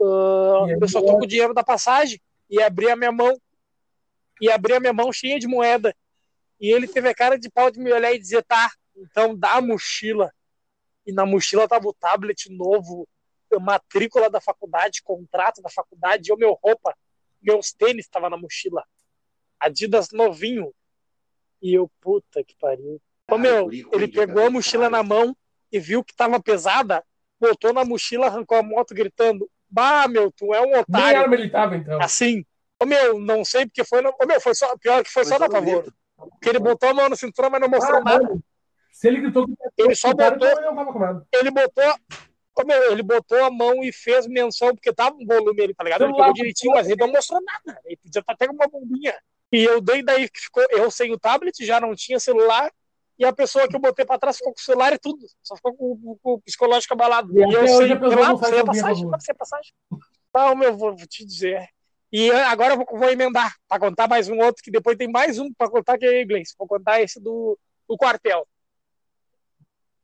Aí, 0.00 0.78
eu 0.80 0.88
só 0.88 1.00
tô 1.00 1.18
com 1.18 1.24
o 1.24 1.26
dinheiro 1.26 1.54
da 1.54 1.64
passagem. 1.64 2.20
E 2.48 2.62
abri 2.62 2.90
a 2.90 2.96
minha 2.96 3.10
mão. 3.10 3.36
E 4.40 4.50
abri 4.50 4.74
a 4.74 4.80
minha 4.80 4.92
mão 4.92 5.12
cheia 5.12 5.38
de 5.38 5.48
moeda. 5.48 5.94
E 6.60 6.72
ele 6.72 6.86
teve 6.86 7.08
a 7.08 7.14
cara 7.14 7.38
de 7.38 7.50
pau 7.50 7.70
de 7.70 7.78
me 7.78 7.92
olhar 7.92 8.12
e 8.12 8.18
dizer, 8.18 8.42
tá, 8.44 8.70
então 8.96 9.36
dá 9.36 9.54
a 9.54 9.60
mochila. 9.60 10.32
E 11.06 11.12
na 11.12 11.26
mochila 11.26 11.68
tava 11.68 11.88
o 11.88 11.94
tablet 11.94 12.50
novo, 12.50 13.06
matrícula 13.60 14.28
da 14.30 14.40
faculdade, 14.40 15.02
contrato 15.02 15.60
da 15.62 15.68
faculdade, 15.70 16.30
eu 16.30 16.36
meu 16.36 16.52
roupa, 16.62 16.94
meus 17.42 17.72
tênis 17.72 18.08
tava 18.08 18.28
na 18.30 18.36
mochila. 18.36 18.84
Adidas 19.58 20.08
novinho. 20.12 20.72
E 21.62 21.74
eu, 21.74 21.90
puta 22.00 22.44
que 22.44 22.54
pariu. 22.58 23.00
Ô, 23.30 23.34
Ah, 23.34 23.38
meu, 23.38 23.70
ele 23.72 24.08
pegou 24.08 24.34
a 24.34 24.42
cara, 24.44 24.50
mochila 24.50 24.90
na 24.90 25.02
mão 25.02 25.36
e 25.72 25.80
viu 25.80 26.04
que 26.04 26.14
tava 26.14 26.40
pesada, 26.40 27.02
botou 27.40 27.72
na 27.72 27.84
mochila, 27.84 28.26
arrancou 28.26 28.58
a 28.58 28.62
moto 28.62 28.94
gritando: 28.94 29.50
Bah, 29.68 30.06
meu, 30.06 30.30
tu 30.30 30.52
é 30.54 30.60
um 30.60 30.70
Nem 30.72 30.80
otário. 30.80 31.20
arma 31.22 31.34
ele 31.34 31.50
tava, 31.50 31.76
então. 31.76 32.00
Assim. 32.00 32.44
Ô, 32.80 32.84
meu, 32.84 33.18
não 33.18 33.44
sei 33.44 33.64
porque 33.66 33.84
foi. 33.84 34.02
No... 34.02 34.10
Ô, 34.20 34.26
meu, 34.26 34.40
foi 34.40 34.54
só. 34.54 34.76
Pior 34.76 35.02
que 35.02 35.10
foi, 35.10 35.24
só 35.24 35.38
da 35.38 35.46
no 35.46 35.52
pavor. 35.52 35.82
grito. 35.82 35.96
Porque 36.16 36.48
ele 36.50 36.58
botou 36.58 36.88
a 36.90 36.94
mão 36.94 37.08
na 37.08 37.16
cintura, 37.16 37.48
mas 37.50 37.60
não 37.60 37.68
mostrou 37.68 38.00
Ah, 38.00 38.04
nada. 38.04 38.22
mano. 38.24 38.44
Se 38.92 39.08
ele 39.08 39.20
gritou 39.20 39.46
que 39.46 39.54
Ele 39.76 39.94
só 39.94 40.12
botou, 40.14 40.48
então 40.48 41.40
ele 41.40 41.50
botou. 41.50 41.94
Ô, 42.58 42.64
meu, 42.64 42.92
ele 42.92 43.02
botou 43.02 43.38
a 43.44 43.50
mão 43.50 43.82
e 43.84 43.92
fez 43.92 44.26
menção, 44.26 44.74
porque 44.74 44.92
tava 44.92 45.14
um 45.16 45.26
volume 45.26 45.62
ali, 45.62 45.74
tá 45.74 45.84
ligado? 45.84 46.04
Ele 46.04 46.12
pegou 46.12 46.32
direitinho, 46.32 46.72
mas 46.74 46.86
ele 46.88 46.96
não 47.00 47.12
mostrou 47.12 47.40
nada. 47.42 47.80
Ele 47.84 47.96
podia 47.98 48.20
estar 48.20 48.32
até 48.32 48.46
com 48.46 48.54
uma 48.54 48.66
bombinha. 48.66 49.14
E 49.52 49.62
eu 49.62 49.80
dei 49.80 50.02
daí 50.02 50.28
que 50.28 50.40
ficou, 50.40 50.64
eu 50.70 50.90
sem 50.90 51.12
o 51.12 51.18
tablet, 51.18 51.64
já 51.64 51.78
não 51.80 51.94
tinha 51.94 52.18
celular, 52.18 52.70
e 53.18 53.24
a 53.24 53.32
pessoa 53.32 53.68
que 53.68 53.76
eu 53.76 53.80
botei 53.80 54.04
pra 54.04 54.18
trás 54.18 54.36
ficou 54.38 54.52
com 54.54 54.58
o 54.58 54.62
celular 54.62 54.92
e 54.92 54.98
tudo. 54.98 55.18
Só 55.42 55.54
ficou 55.56 55.74
com, 55.76 55.96
com- 56.00 56.18
com 56.22 56.32
o 56.34 56.40
psicológico 56.40 56.94
abalado. 56.94 57.32
E 57.38 57.40
E, 57.40 57.52
eu 57.54 57.60
hoje 57.60 57.76
sem 57.76 57.92
a 57.92 57.98
não 57.98 58.38
passagem, 58.38 59.04
roubou. 59.04 59.20
sem 59.20 59.32
a 59.32 59.34
passagem. 59.36 59.72
Tá, 60.32 60.54
meu, 60.54 60.76
vou, 60.76 60.96
vou 60.96 61.06
te 61.06 61.24
dizer. 61.24 61.68
E 62.12 62.30
agora 62.30 62.74
eu 62.74 62.76
vou, 62.78 62.86
vou 62.98 63.10
emendar, 63.10 63.54
pra 63.68 63.78
contar 63.78 64.08
mais 64.08 64.28
um 64.28 64.38
outro, 64.38 64.62
que 64.62 64.70
depois 64.70 64.96
tem 64.96 65.08
mais 65.10 65.38
um 65.38 65.52
pra 65.52 65.68
contar, 65.68 65.98
que 65.98 66.06
é 66.06 66.22
inglês. 66.22 66.54
Vou 66.58 66.66
contar 66.66 67.00
esse 67.02 67.20
do, 67.20 67.58
do 67.88 67.96
quartel. 67.96 68.46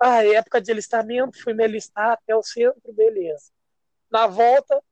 Ah, 0.04 0.24
época 0.24 0.60
de 0.60 0.72
alistamento, 0.72 1.40
fui 1.40 1.54
me 1.54 1.62
alistar 1.62 2.10
até 2.10 2.34
o 2.34 2.42
centro, 2.42 2.92
beleza. 2.92 3.50
Na 4.10 4.26
volta, 4.26 4.82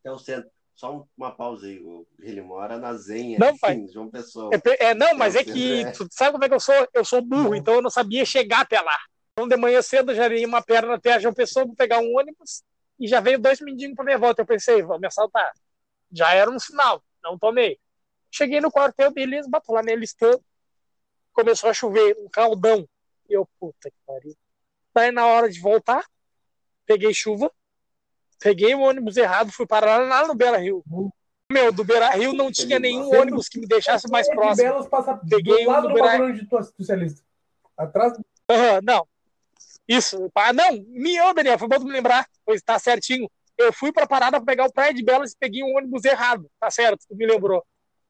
Até 0.00 0.12
o 0.12 0.18
centro. 0.18 0.50
Só 0.74 0.94
um- 0.94 1.06
uma 1.16 1.32
pausa 1.34 1.66
aí. 1.66 1.82
Ele 2.20 2.42
mora 2.42 2.76
na 2.78 2.92
Zenha. 2.94 3.38
Não, 3.38 3.56
pai. 3.58 3.76
Sim, 3.76 3.88
João 3.88 4.10
Pessoa. 4.10 4.54
É, 4.54 4.84
é, 4.88 4.94
não, 4.94 5.14
mas 5.14 5.34
é 5.34 5.42
que 5.42 5.84
tu 5.96 6.06
sabe 6.12 6.32
como 6.32 6.44
é 6.44 6.48
que 6.48 6.54
eu 6.54 6.60
sou? 6.60 6.74
Eu 6.92 7.04
sou 7.04 7.22
burro, 7.22 7.48
Não. 7.50 7.54
então 7.56 7.74
eu 7.74 7.82
não 7.82 7.88
sabia 7.90 8.24
chegar 8.26 8.60
até 8.60 8.78
lá. 8.80 8.96
Então 9.32 9.48
de 9.48 9.56
manhã 9.56 9.80
cedo 9.80 10.12
eu 10.12 10.16
já 10.16 10.28
dei 10.28 10.44
uma 10.44 10.62
perna 10.62 10.94
até 10.94 11.14
a 11.14 11.18
João 11.18 11.32
Pessoa 11.34 11.64
vou 11.64 11.74
pegar 11.74 11.98
um 11.98 12.14
ônibus 12.16 12.62
e 13.00 13.08
já 13.08 13.20
veio 13.20 13.38
dois 13.38 13.60
mendigos 13.60 13.96
pra 13.96 14.04
minha 14.04 14.18
volta. 14.18 14.42
Eu 14.42 14.46
pensei, 14.46 14.82
vão 14.82 14.98
me 14.98 15.06
assaltar. 15.06 15.52
Já 16.12 16.34
era 16.34 16.50
um 16.50 16.58
sinal, 16.58 17.02
não 17.24 17.38
tomei. 17.38 17.78
Cheguei 18.30 18.60
no 18.60 18.70
quartel, 18.70 19.10
beleza, 19.10 19.48
bato 19.48 19.72
lá 19.72 19.82
nele 19.82 20.02
listando. 20.02 20.44
Começou 21.32 21.70
a 21.70 21.74
chover, 21.74 22.16
um 22.18 22.28
caldão. 22.28 22.86
E 23.28 23.34
eu, 23.34 23.48
puta 23.58 23.90
que 23.90 23.96
pariu. 24.06 24.34
Daí 24.94 25.10
na 25.10 25.26
hora 25.26 25.48
de 25.48 25.60
voltar, 25.60 26.04
peguei 26.86 27.12
chuva, 27.12 27.50
peguei 28.38 28.74
o 28.74 28.80
ônibus 28.80 29.16
errado, 29.16 29.52
fui 29.52 29.66
parar 29.66 29.98
lá 29.98 30.26
no 30.26 30.34
Beira 30.34 30.58
Rio. 30.58 30.82
Meu, 31.50 31.70
do 31.72 31.84
Beira 31.84 32.10
Rio 32.10 32.32
não 32.32 32.50
tinha 32.50 32.78
nenhum 32.78 33.04
Sendo- 33.10 33.20
ônibus 33.20 33.48
que 33.48 33.58
me 33.60 33.66
deixasse 33.66 34.08
mais 34.10 34.26
É 34.26 34.30
de 34.30 34.36
próximo. 34.36 34.68
Belas 34.68 34.88
passa 34.88 35.16
Peguei 35.28 35.64
do 35.64 35.70
um 35.70 35.74
do 35.82 35.88
do 35.88 35.94
Beira- 35.94 36.08
bagulho 36.08 36.30
onde 36.34 36.46
tu 36.46 36.72
tu 36.76 36.84
se 36.84 36.92
alista. 36.92 37.20
Atrás 37.76 38.14
Aham, 38.48 38.80
não. 38.82 39.06
Isso. 39.88 40.30
Ah, 40.34 40.52
não, 40.52 40.72
minha, 40.88 41.32
Daniel, 41.32 41.58
foi 41.58 41.68
bom 41.68 41.78
me 41.80 41.92
lembrar. 41.92 42.26
Pois 42.44 42.60
tá 42.62 42.78
certinho. 42.78 43.30
Eu 43.56 43.72
fui 43.72 43.92
pra 43.92 44.06
parada 44.06 44.38
pra 44.38 44.46
pegar 44.46 44.66
o 44.66 44.72
Praia 44.72 44.92
de 44.92 45.04
Belas 45.04 45.32
e 45.32 45.36
peguei 45.38 45.62
um 45.62 45.76
ônibus 45.76 46.04
errado. 46.04 46.50
Tá 46.58 46.70
certo, 46.70 47.04
tu 47.08 47.14
me 47.16 47.26
lembrou. 47.26 47.64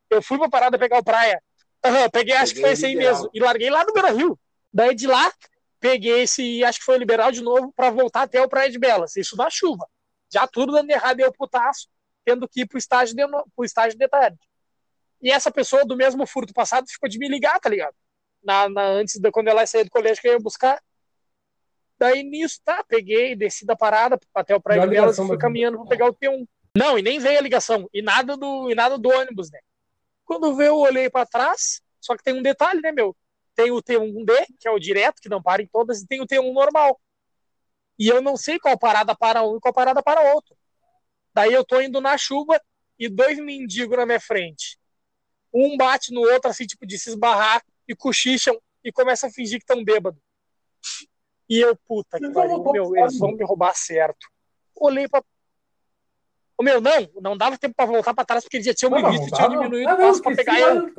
Eu 0.08 0.22
fui 0.22 0.38
pra 0.38 0.48
parada 0.48 0.78
pegar 0.78 0.98
o 0.98 1.04
Praia. 1.04 1.42
Aham, 1.84 2.08
peguei, 2.10 2.34
acho 2.34 2.54
que 2.54 2.60
Peguei 2.60 2.62
foi 2.62 2.72
esse 2.72 2.86
aí 2.86 2.96
mesmo. 2.96 3.28
E 3.34 3.40
larguei 3.40 3.68
lá 3.70 3.84
no 3.84 3.92
Beira 3.92 4.10
Rio. 4.12 4.38
Daí 4.76 4.94
de 4.94 5.06
lá, 5.06 5.32
peguei 5.80 6.20
esse, 6.20 6.62
acho 6.62 6.80
que 6.80 6.84
foi 6.84 6.96
o 6.96 6.98
Liberal 6.98 7.32
de 7.32 7.40
novo, 7.42 7.72
pra 7.74 7.88
voltar 7.88 8.22
até 8.22 8.42
o 8.42 8.48
Praia 8.48 8.70
de 8.70 8.78
Belas. 8.78 9.16
Isso 9.16 9.34
na 9.34 9.48
chuva. 9.48 9.88
Já 10.30 10.46
tudo 10.46 10.72
dando 10.72 10.90
errado 10.90 11.18
e 11.18 11.22
eu 11.22 11.32
putaço, 11.32 11.88
tendo 12.26 12.46
que 12.46 12.60
ir 12.60 12.66
pro 12.66 12.76
estágio 12.76 13.16
de, 13.16 13.26
no- 13.26 13.42
pro 13.56 13.64
estágio 13.64 13.98
de 13.98 14.06
tarde. 14.06 14.36
E 15.22 15.30
essa 15.32 15.50
pessoa 15.50 15.82
do 15.86 15.96
mesmo 15.96 16.26
furto 16.26 16.52
passado 16.52 16.86
ficou 16.90 17.08
de 17.08 17.18
me 17.18 17.26
ligar, 17.26 17.58
tá 17.58 17.70
ligado? 17.70 17.94
Na, 18.44 18.68
na- 18.68 18.82
antes 18.88 19.18
de 19.18 19.30
quando 19.30 19.48
ela 19.48 19.66
sair 19.66 19.84
do 19.84 19.90
colégio 19.90 20.20
que 20.20 20.28
eu 20.28 20.32
ia 20.34 20.38
buscar. 20.38 20.78
Daí 21.98 22.22
nisso, 22.22 22.60
tá, 22.62 22.84
peguei, 22.86 23.34
desci 23.34 23.64
da 23.64 23.74
parada 23.74 24.18
até 24.34 24.54
o 24.54 24.60
Praia 24.60 24.80
de 24.82 24.86
Belas 25.00 25.16
e 25.16 25.28
fui 25.28 25.38
caminhando 25.38 25.78
pra 25.78 25.86
pegar 25.88 26.06
o 26.10 26.14
T1. 26.14 26.46
Não, 26.76 26.98
e 26.98 27.02
nem 27.02 27.18
veio 27.18 27.38
a 27.38 27.42
ligação. 27.42 27.88
E 27.94 28.02
nada 28.02 28.36
do, 28.36 28.70
e 28.70 28.74
nada 28.74 28.98
do 28.98 29.08
ônibus, 29.08 29.50
né? 29.50 29.58
Quando 30.26 30.54
veio, 30.54 30.68
eu 30.68 30.76
olhei 30.76 31.08
pra 31.08 31.24
trás, 31.24 31.80
só 31.98 32.14
que 32.14 32.22
tem 32.22 32.34
um 32.34 32.42
detalhe, 32.42 32.82
né, 32.82 32.92
meu? 32.92 33.16
Tem 33.56 33.72
o 33.72 33.82
T1D, 33.82 34.46
que 34.60 34.68
é 34.68 34.70
o 34.70 34.78
direto, 34.78 35.20
que 35.20 35.28
não 35.28 35.42
para 35.42 35.62
em 35.62 35.66
todas, 35.66 36.02
e 36.02 36.06
tem 36.06 36.20
o 36.20 36.26
T1 36.26 36.52
normal. 36.52 37.00
E 37.98 38.06
eu 38.06 38.20
não 38.20 38.36
sei 38.36 38.58
qual 38.58 38.78
parada 38.78 39.16
para 39.16 39.42
um 39.42 39.56
e 39.56 39.60
qual 39.60 39.72
parada 39.72 40.02
para 40.02 40.34
outro. 40.34 40.54
Daí 41.34 41.52
eu 41.52 41.64
tô 41.64 41.80
indo 41.80 42.00
na 42.00 42.18
chuva 42.18 42.60
e 42.98 43.08
dois 43.08 43.38
mendigos 43.38 43.96
na 43.96 44.04
minha 44.04 44.20
frente. 44.20 44.78
Um 45.52 45.76
bate 45.76 46.12
no 46.12 46.20
outro, 46.20 46.50
assim, 46.50 46.66
tipo, 46.66 46.86
de 46.86 46.98
se 46.98 47.08
esbarrar, 47.08 47.62
e 47.88 47.94
cochicham 47.94 48.60
e 48.84 48.92
começam 48.92 49.28
a 49.28 49.32
fingir 49.32 49.58
que 49.58 49.64
estão 49.64 49.82
bêbados. 49.82 50.20
E 51.48 51.58
eu, 51.58 51.76
puta 51.76 52.18
que 52.18 52.30
pariu, 52.30 52.62
meu, 52.72 52.96
eles 52.96 53.18
vão 53.18 53.32
me 53.32 53.44
roubar 53.44 53.74
certo. 53.74 54.26
Olhei 54.74 55.08
pra. 55.08 55.22
Ô, 56.58 56.62
meu, 56.62 56.80
não, 56.80 56.90
não 57.20 57.36
dava 57.36 57.56
tempo 57.56 57.74
pra 57.74 57.86
voltar 57.86 58.12
pra 58.12 58.24
trás 58.24 58.42
porque 58.42 58.56
eles 58.56 58.66
já 58.66 58.74
tinham 58.74 58.90
Não, 58.90 59.02
me 59.02 59.10
visto 59.10 59.28
e 59.28 59.32
tinham 59.32 59.50
diminuído 59.50 59.92
o 59.92 59.96
passo 59.96 60.22
pra 60.22 60.34
pegar 60.34 60.58
eu. 60.58 60.92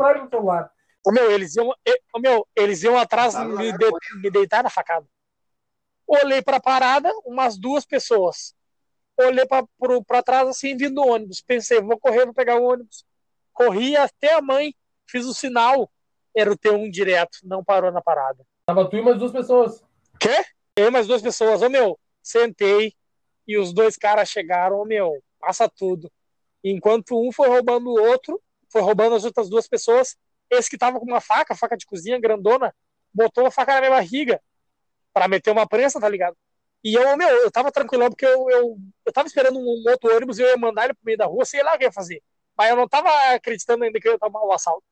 Ô, 1.08 1.12
meu, 1.12 1.32
eles 1.32 1.56
iam, 1.56 1.70
ô, 2.14 2.20
meu, 2.20 2.46
eles 2.54 2.84
iam 2.84 2.98
atrás 2.98 3.32
Tava 3.32 3.46
me, 3.48 3.72
lá, 3.72 3.78
de- 3.78 4.22
me 4.22 4.30
deitar 4.30 4.62
na 4.62 4.70
facada. 4.70 5.08
Olhei 6.06 6.42
pra 6.42 6.60
parada, 6.60 7.10
umas 7.26 7.58
duas 7.58 7.86
pessoas. 7.86 8.54
Olhei 9.18 9.46
pra 10.06 10.22
trás 10.22 10.50
assim, 10.50 10.76
vindo 10.76 11.02
o 11.02 11.08
ônibus. 11.08 11.40
Pensei, 11.42 11.80
vou 11.82 11.98
correr, 11.98 12.26
vou 12.26 12.34
pegar 12.34 12.58
o 12.58 12.64
ônibus. 12.66 13.06
Corri 13.54 13.96
até 13.96 14.34
a 14.34 14.42
mãe, 14.42 14.76
fiz 15.10 15.26
o 15.26 15.34
sinal. 15.34 15.90
Era 16.36 16.52
o 16.52 16.58
T1 16.58 16.92
direto, 16.92 17.40
não 17.44 17.64
parou 17.64 17.90
na 17.90 18.02
parada. 18.02 18.46
Tava 18.66 18.90
tu 18.90 18.98
e 18.98 19.02
mais 19.02 19.18
duas 19.18 19.32
pessoas. 19.32 19.82
Quê? 20.20 20.44
Eu 20.76 20.88
e 20.88 20.92
mais 20.92 21.08
duas 21.08 21.22
pessoas. 21.22 21.62
Ô, 21.62 21.70
meu, 21.70 21.98
sentei 22.22 22.94
e 23.48 23.58
os 23.58 23.72
dois 23.74 23.96
caras 23.96 24.28
chegaram. 24.28 24.82
Ô, 24.82 24.86
meu, 24.86 25.24
passa 25.40 25.70
tudo. 25.70 26.12
Enquanto 26.62 27.18
um 27.18 27.32
foi 27.32 27.48
roubando 27.48 27.90
o 27.90 27.98
outro, 28.10 28.42
foi 28.70 28.82
roubando 28.82 29.16
as 29.16 29.24
outras 29.24 29.50
duas 29.50 29.68
pessoas, 29.70 30.18
esse 30.50 30.70
que 30.70 30.78
tava 30.78 31.00
com 31.00 31.06
uma 31.06 31.22
faca, 31.22 31.56
faca 31.56 31.78
de 31.78 31.86
cozinha 31.86 32.20
grandona, 32.20 32.74
botou 33.14 33.46
a 33.46 33.52
faca 33.52 33.74
na 33.74 33.80
minha 33.80 33.92
barriga 33.92 34.42
pra 35.14 35.28
meter 35.28 35.52
uma 35.52 35.68
prensa, 35.68 36.00
tá 36.00 36.08
ligado? 36.10 36.38
E 36.84 36.94
eu, 36.94 37.18
meu, 37.18 37.28
eu 37.28 37.52
tava 37.52 37.72
tranquilão 37.72 38.10
porque 38.10 38.26
eu, 38.26 38.50
eu, 38.50 38.78
eu 39.06 39.14
tava 39.14 39.28
esperando 39.28 39.60
um 39.60 39.84
outro 39.90 40.16
ônibus 40.16 40.40
e 40.40 40.44
eu 40.44 40.50
ia 40.50 40.58
mandar 40.58 40.86
ele 40.86 40.94
pro 40.94 41.06
meio 41.06 41.18
da 41.18 41.26
rua, 41.26 41.44
sei 41.46 41.64
lá 41.64 41.74
o 41.76 41.78
que 41.78 41.84
ia 41.86 41.92
fazer. 41.92 42.22
Mas 42.56 42.70
eu 42.70 42.76
não 42.76 42.88
tava 42.88 43.10
acreditando 43.34 43.84
ainda 43.84 44.00
que 44.00 44.08
eu 44.08 44.14
ia 44.14 44.20
tomar 44.20 44.44
o 44.44 44.52
assalto. 44.52 44.84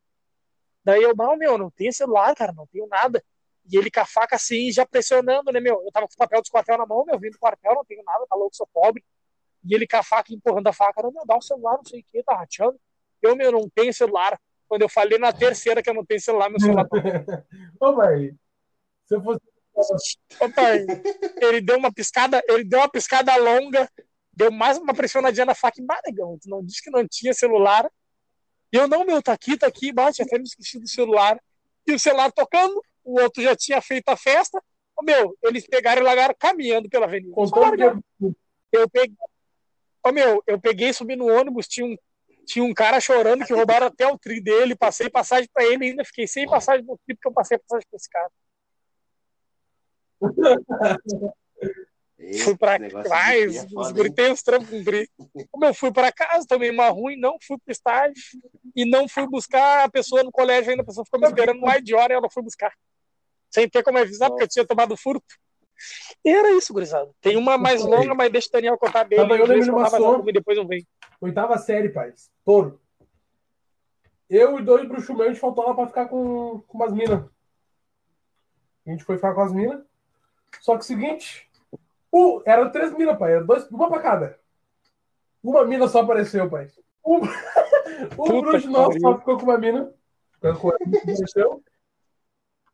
Daí 0.83 1.01
eu, 1.01 1.15
não, 1.15 1.35
meu, 1.35 1.57
não 1.57 1.71
tenho 1.71 1.93
celular, 1.93 2.35
cara, 2.35 2.51
não 2.53 2.67
tenho 2.67 2.87
nada. 2.87 3.23
E 3.71 3.77
ele 3.77 3.89
com 3.89 3.99
a 3.99 4.05
faca 4.05 4.35
assim, 4.35 4.71
já 4.71 4.85
pressionando, 4.85 5.51
né, 5.51 5.59
meu? 5.59 5.81
Eu 5.83 5.91
tava 5.91 6.07
com 6.07 6.13
o 6.13 6.17
papel 6.17 6.41
dos 6.41 6.49
quartel 6.49 6.77
na 6.77 6.85
mão, 6.85 7.03
meu, 7.05 7.19
vindo 7.19 7.33
do 7.33 7.39
quartel, 7.39 7.73
não 7.73 7.85
tenho 7.85 8.03
nada, 8.03 8.25
tá 8.29 8.35
louco, 8.35 8.55
sou 8.55 8.67
pobre. 8.71 9.03
E 9.63 9.73
ele 9.73 9.87
com 9.87 9.97
a 9.97 10.03
faca 10.03 10.33
empurrando 10.33 10.67
a 10.67 10.73
faca, 10.73 11.01
não, 11.01 11.11
meu, 11.11 11.25
dá 11.25 11.35
um 11.37 11.41
celular, 11.41 11.77
não 11.77 11.85
sei 11.85 12.01
o 12.01 12.03
que, 12.03 12.23
tá 12.23 12.35
rateando. 12.35 12.79
Eu, 13.21 13.35
meu, 13.35 13.51
não 13.51 13.67
tenho 13.69 13.91
celular. 13.93 14.39
Quando 14.68 14.82
eu 14.82 14.89
falei 14.89 15.18
na 15.18 15.32
terceira 15.32 15.82
que 15.82 15.89
eu 15.89 15.93
não 15.93 16.05
tenho 16.05 16.20
celular, 16.20 16.49
meu 16.49 16.59
celular 16.59 16.88
tá 16.88 16.97
Ô, 17.80 17.95
velho. 17.95 18.36
Se 19.05 19.16
eu 19.16 19.22
fosse. 19.24 19.41
Ô, 20.39 20.49
pai, 20.49 20.86
ele 21.41 21.61
deu 21.61 21.78
uma 21.78 21.93
piscada, 21.93 22.41
ele 22.47 22.63
deu 22.63 22.80
uma 22.80 22.89
piscada 22.89 23.36
longa, 23.36 23.89
deu 24.34 24.51
mais 24.51 24.78
uma 24.78 24.93
pressionadinha 24.93 25.45
na 25.45 25.53
faca 25.53 25.82
e. 25.82 26.39
Tu 26.41 26.49
não 26.49 26.63
disse 26.63 26.82
que 26.82 26.89
não 26.89 27.05
tinha 27.07 27.34
celular. 27.34 27.89
E 28.72 28.78
eu, 28.78 28.88
não, 28.88 29.05
meu, 29.05 29.22
tá 29.22 29.34
aqui, 29.34 29.57
tá 29.57 29.68
aqui, 29.68 29.91
bate, 29.91 30.22
até 30.22 30.38
me 30.38 30.45
esqueci 30.45 30.80
do 30.80 30.88
celular. 30.88 31.39
E 31.86 31.93
o 31.93 31.99
celular 31.99 32.32
tocando, 32.32 32.82
o 33.03 33.22
outro 33.22 33.43
já 33.43 33.55
tinha 33.55 33.82
feito 33.82 34.09
a 34.09 34.18
festa. 34.18 34.61
Ô, 34.97 35.03
meu, 35.03 35.38
eles 35.43 35.68
pegaram 35.68 36.01
e 36.01 36.05
largaram 36.05 36.36
caminhando 36.38 36.89
pela 36.89 37.05
avenida. 37.05 37.34
Eu 38.72 38.89
peguei. 38.89 39.16
Ô, 40.03 40.11
meu, 40.11 40.43
eu 40.47 40.59
peguei, 40.59 40.93
subi 40.93 41.16
no 41.16 41.28
ônibus, 41.28 41.68
tinha 41.68 41.86
um, 41.86 41.97
tinha 42.45 42.63
um 42.63 42.73
cara 42.73 42.99
chorando 42.99 43.45
que 43.45 43.53
roubaram 43.53 43.87
até 43.87 44.07
o 44.07 44.17
tri 44.17 44.41
dele, 44.41 44.75
passei 44.75 45.09
passagem 45.09 45.49
pra 45.53 45.65
ele 45.65 45.85
e 45.85 45.89
ainda 45.89 46.05
fiquei 46.05 46.27
sem 46.27 46.47
passagem 46.47 46.85
no 46.85 46.97
tri 47.05 47.15
porque 47.15 47.27
eu 47.27 47.33
passei 47.33 47.57
passagem 47.57 47.87
pra 47.89 47.97
esse 47.97 48.09
cara. 48.09 48.31
Esse 52.17 52.43
fui 52.43 52.57
trás, 52.57 52.79
tri 52.81 53.57
é 53.57 53.79
os 53.79 54.15
tem 54.15 54.31
uns 54.31 54.41
trampos 54.41 54.69
com 54.69 54.83
guri. 54.83 55.09
Como 55.51 55.65
eu 55.65 55.73
fui 55.73 55.91
pra 55.91 56.11
casa, 56.11 56.45
tomei 56.47 56.69
uma 56.69 56.87
ruim, 56.89 57.17
não 57.17 57.37
fui 57.45 57.57
pro 57.57 57.71
estágio 57.71 58.15
e 58.75 58.85
não 58.85 59.07
fui 59.07 59.27
buscar 59.27 59.83
a 59.83 59.89
pessoa 59.89 60.23
no 60.23 60.31
colégio 60.31 60.71
ainda, 60.71 60.83
a 60.83 60.85
pessoa 60.85 61.05
ficou 61.05 61.19
me 61.19 61.27
esperando 61.27 61.59
mais 61.59 61.83
de 61.83 61.93
hora 61.93 62.13
e 62.13 62.15
eu 62.15 62.21
não 62.21 62.29
fui 62.29 62.41
buscar. 62.41 62.73
Sem 63.51 63.69
ter 63.69 63.83
como 63.83 63.97
avisar, 63.97 64.29
porque 64.29 64.43
eu 64.43 64.47
tinha 64.47 64.65
tomado 64.65 64.95
furto. 64.97 65.35
E 66.23 66.30
era 66.30 66.51
isso, 66.51 66.73
gurizada. 66.73 67.09
Tem 67.21 67.38
uma 67.38 67.57
mais 67.57 67.84
longa, 67.84 68.13
mas 68.13 68.32
deixa 68.32 68.49
o 68.49 68.51
Daniel 68.51 68.78
contar 68.78 69.03
dele. 69.03 69.21
Tava 69.21 69.38
eu 69.38 69.45
lembrando 69.45 69.78
uma 69.78 69.89
só. 69.89 70.23
e 70.26 70.32
depois 70.34 70.57
eu 70.57 70.67
venho. 70.67 70.86
Oitava 71.21 71.57
série, 71.57 71.89
pai. 71.89 72.13
Touro. 72.43 72.80
Eu 74.30 74.59
e 74.59 74.63
dois 74.63 74.88
bruxos 74.88 75.09
meus, 75.09 75.28
a 75.28 75.30
gente 75.30 75.39
faltou 75.39 75.65
lá 75.65 75.73
pra 75.73 75.88
ficar 75.88 76.07
com, 76.07 76.63
com 76.67 76.78
umas 76.78 76.91
minas. 76.91 77.23
A 78.86 78.89
gente 78.89 79.03
foi 79.03 79.15
ficar 79.15 79.34
com 79.34 79.41
as 79.41 79.53
minas. 79.53 79.84
Só 80.61 80.73
que 80.76 80.84
o 80.84 80.88
seguinte, 80.88 81.49
o, 82.11 82.41
eram 82.45 82.71
três 82.71 82.91
minas, 82.93 83.17
pai. 83.17 83.34
Era 83.34 83.43
dois, 83.43 83.69
uma 83.69 83.89
pra 83.89 83.99
cada. 83.99 84.39
Uma 85.43 85.65
mina 85.65 85.88
só 85.88 86.01
apareceu, 86.01 86.49
pai. 86.49 86.69
Um, 87.05 87.17
um 87.21 88.07
Puta 88.15 88.41
bruxo 88.41 88.69
nosso 88.69 88.99
só 88.99 89.17
ficou 89.19 89.38
com 89.38 89.43
uma 89.43 89.57
mina. 89.57 89.93
Ficou 90.34 90.55
com 90.55 90.69
ela. 90.71 91.59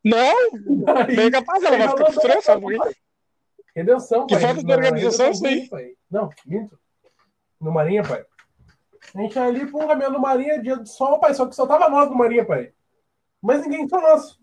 Não, 0.04 0.98
Aí, 0.98 1.16
bem 1.16 1.32
capaz, 1.32 1.64
ela 1.64 1.78
vai 1.78 1.88
ficar 1.90 2.06
com 2.06 2.12
estranha, 2.12 2.42
alguém. 2.48 2.80
Redenção, 3.76 4.26
Que 4.28 4.36
pai. 4.36 4.44
falta 4.44 4.64
de 4.64 4.72
organização 4.74 5.32
isso 5.32 5.46
aí. 5.46 5.70
pai. 5.70 5.94
Não, 6.10 6.30
minto. 6.46 6.78
No 7.60 7.72
Marinha, 7.72 8.04
pai. 8.04 8.26
A 9.16 9.22
gente 9.22 9.38
ali, 9.40 9.66
pô, 9.70 9.88
caminhando 9.88 10.14
no 10.16 10.22
Marinha, 10.22 10.62
dia 10.62 10.78
de 10.78 10.90
sol, 10.90 11.20
pai. 11.20 11.34
Só 11.34 11.46
que 11.46 11.56
só 11.56 11.68
tava 11.68 11.90
nós 11.90 12.10
no 12.10 12.16
Marinha, 12.16 12.46
pai. 12.46 12.74
Mas 13.42 13.62
ninguém, 13.62 13.88
só 13.88 14.02
nós. 14.02 14.38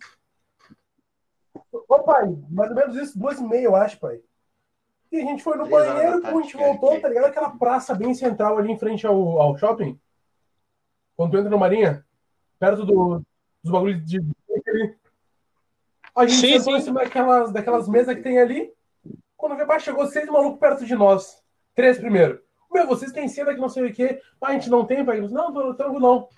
Ô, 1.72 1.98
pai, 2.00 2.24
mais 2.50 2.70
ou 2.70 2.76
menos 2.76 2.96
isso, 2.96 3.18
duas 3.18 3.38
e 3.38 3.44
meia, 3.44 3.64
eu 3.64 3.76
acho, 3.76 3.98
pai. 3.98 4.20
E 5.10 5.20
a 5.20 5.24
gente 5.24 5.42
foi 5.42 5.56
no 5.56 5.66
Três 5.66 5.86
banheiro, 5.86 6.26
a 6.26 6.42
gente 6.42 6.56
voltou, 6.56 7.00
tá 7.00 7.08
ligado? 7.08 7.26
Aquela 7.26 7.50
praça 7.50 7.94
bem 7.94 8.12
central 8.14 8.58
ali 8.58 8.70
em 8.70 8.78
frente 8.78 9.06
ao, 9.06 9.40
ao 9.40 9.56
shopping. 9.56 9.98
Quando 11.16 11.32
tu 11.32 11.38
entra 11.38 11.50
no 11.50 11.58
Marinha, 11.58 12.04
perto 12.58 12.84
do, 12.84 13.22
dos 13.62 13.72
bagulhos 13.72 14.04
de. 14.04 14.20
A 16.18 16.26
gente 16.26 16.40
Sim, 16.40 16.58
sentou 16.58 16.74
sim. 16.74 16.78
em 16.78 16.82
cima 16.82 17.00
daquelas, 17.04 17.52
daquelas 17.52 17.88
mesas 17.88 18.14
que 18.14 18.22
tem 18.22 18.38
ali. 18.38 18.72
Quando 19.36 19.56
vê 19.56 19.64
baixo, 19.64 19.84
chegou 19.84 20.06
seis 20.06 20.26
malucos 20.28 20.58
perto 20.58 20.84
de 20.84 20.94
nós. 20.96 21.42
Três 21.74 21.96
primeiro. 21.98 22.42
Meu, 22.72 22.86
vocês 22.86 23.12
têm 23.12 23.28
seda 23.28 23.54
que 23.54 23.60
não 23.60 23.68
sei 23.68 23.86
o 23.86 23.92
quê. 23.94 24.20
Ah, 24.40 24.48
a 24.48 24.52
gente 24.52 24.68
não 24.68 24.84
tem, 24.84 25.04
pai. 25.04 25.20
Não, 25.20 25.52
tô 25.52 25.74
tranquilo, 25.74 26.00
não. 26.00 26.28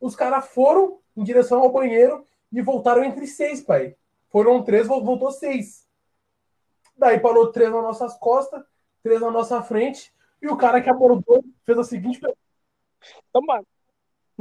Os 0.00 0.14
caras 0.14 0.48
foram 0.48 0.98
em 1.16 1.24
direção 1.24 1.60
ao 1.60 1.72
banheiro 1.72 2.26
e 2.52 2.60
voltaram 2.60 3.02
entre 3.02 3.26
seis, 3.26 3.60
pai. 3.62 3.96
Foram 4.30 4.62
três, 4.62 4.86
vol- 4.86 5.04
voltou 5.04 5.30
seis. 5.32 5.88
Daí 6.96 7.18
parou 7.18 7.50
três 7.50 7.70
nas 7.70 7.82
nossas 7.82 8.14
costas, 8.18 8.62
três 9.02 9.20
na 9.20 9.30
nossa 9.30 9.62
frente. 9.62 10.12
E 10.40 10.48
o 10.48 10.56
cara 10.56 10.80
que 10.80 10.90
abordou 10.90 11.42
fez 11.64 11.78
a 11.78 11.84
seguinte 11.84 12.20
pergunta. 12.20 12.38
Então, 13.30 13.42
mano, 13.42 13.66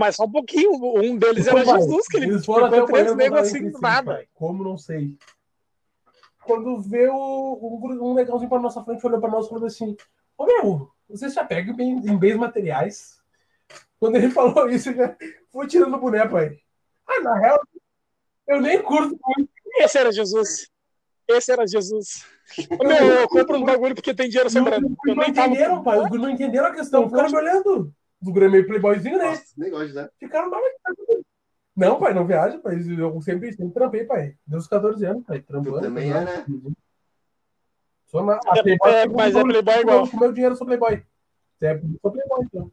Mas 0.02 0.16
só 0.16 0.24
um 0.24 0.32
pouquinho. 0.32 0.72
Um 0.74 1.16
deles 1.16 1.46
era 1.46 1.64
Pai, 1.64 1.80
Jesus, 1.80 2.08
que 2.08 2.18
ele 2.18 2.26
Eles 2.26 2.44
foram 2.44 2.66
até 2.66 2.84
três 2.84 3.16
negros 3.16 3.42
assim 3.42 3.70
do 3.70 3.80
nada. 3.80 4.16
pai. 4.16 4.28
Como 4.34 4.64
não 4.64 4.76
sei. 4.76 5.16
Quando 6.44 6.82
vê 6.82 7.08
o, 7.08 7.14
um, 7.16 8.10
um 8.10 8.14
legalzinho 8.16 8.50
pra 8.50 8.60
nossa 8.60 8.84
frente, 8.84 9.06
olhou 9.06 9.20
pra 9.22 9.30
nós 9.30 9.46
e 9.46 9.50
falou 9.50 9.66
assim: 9.68 9.96
Ô 10.36 10.46
meu, 10.48 10.90
vocês 11.08 11.36
já 11.36 11.44
pegam 11.44 11.80
em, 11.80 12.00
em 12.00 12.18
bens 12.18 12.36
materiais? 12.36 13.22
Quando 14.00 14.16
ele 14.16 14.32
falou 14.34 14.68
isso, 14.70 14.90
eu 14.90 14.96
já 14.96 15.16
fui 15.52 15.68
tirando 15.68 15.94
o 15.94 16.00
boné, 16.00 16.28
pai. 16.28 16.58
Ah, 17.08 17.22
na 17.22 17.38
real, 17.38 17.62
eu 18.48 18.60
nem 18.60 18.82
curto 18.82 19.16
muito. 19.24 19.52
Esse 19.78 20.00
era 20.00 20.12
Jesus. 20.12 20.68
Esse 21.28 21.52
era 21.52 21.68
Jesus. 21.68 22.26
Ô, 22.72 22.88
Meu, 22.88 23.06
eu 23.06 23.30
compro 23.30 23.58
uns 23.58 23.66
bagulho 23.66 23.94
porque 23.94 24.16
tem 24.16 24.28
dinheiro 24.28 24.50
sobrando. 24.50 24.96
não 25.06 25.16
nem 25.16 25.32
tava. 25.32 25.48
entenderam, 25.50 25.84
pai. 25.84 26.00
Não 26.10 26.30
entenderam 26.32 26.68
a 26.70 26.74
questão. 26.74 27.08
Ficaram 27.08 27.30
me 27.30 27.38
olhando. 27.38 27.94
Os 28.22 28.30
guri 28.30 28.46
é 28.46 28.50
meio 28.50 28.68
playboyzinho, 28.68 29.18
né? 29.18 29.26
Nossa, 29.26 29.44
nem 29.58 29.72
gosto, 29.72 29.94
né? 29.96 30.10
Ficaram 30.20 30.50
lá. 30.50 30.60
Não, 31.76 32.00
pai, 32.00 32.14
não 32.14 32.28
viaja, 32.28 32.60
pai. 32.60 32.78
Eu 32.98 33.22
sempre, 33.22 33.52
sempre 33.54 33.74
trampei, 33.74 34.04
pai. 34.04 34.36
Os 34.52 34.68
14 34.68 35.04
anos, 35.06 35.26
pai. 35.26 35.42
Trampando. 35.42 35.78
Tu 35.78 35.82
também 35.82 36.12
é, 36.12 36.22
né? 36.22 36.46
Sou 38.06 38.24
na... 38.24 38.36
É, 38.36 39.04
é, 39.04 39.08
mas 39.08 39.36
é 39.36 39.42
playboy 39.42 39.80
igual. 39.80 40.08
Com 40.08 40.20
meu 40.20 40.32
dinheiro, 40.32 40.54
eu 40.54 40.58
sou 40.58 40.68
playboy. 40.68 41.04
É, 41.62 41.80
sou 42.02 42.12
playboy, 42.12 42.46
então. 42.46 42.72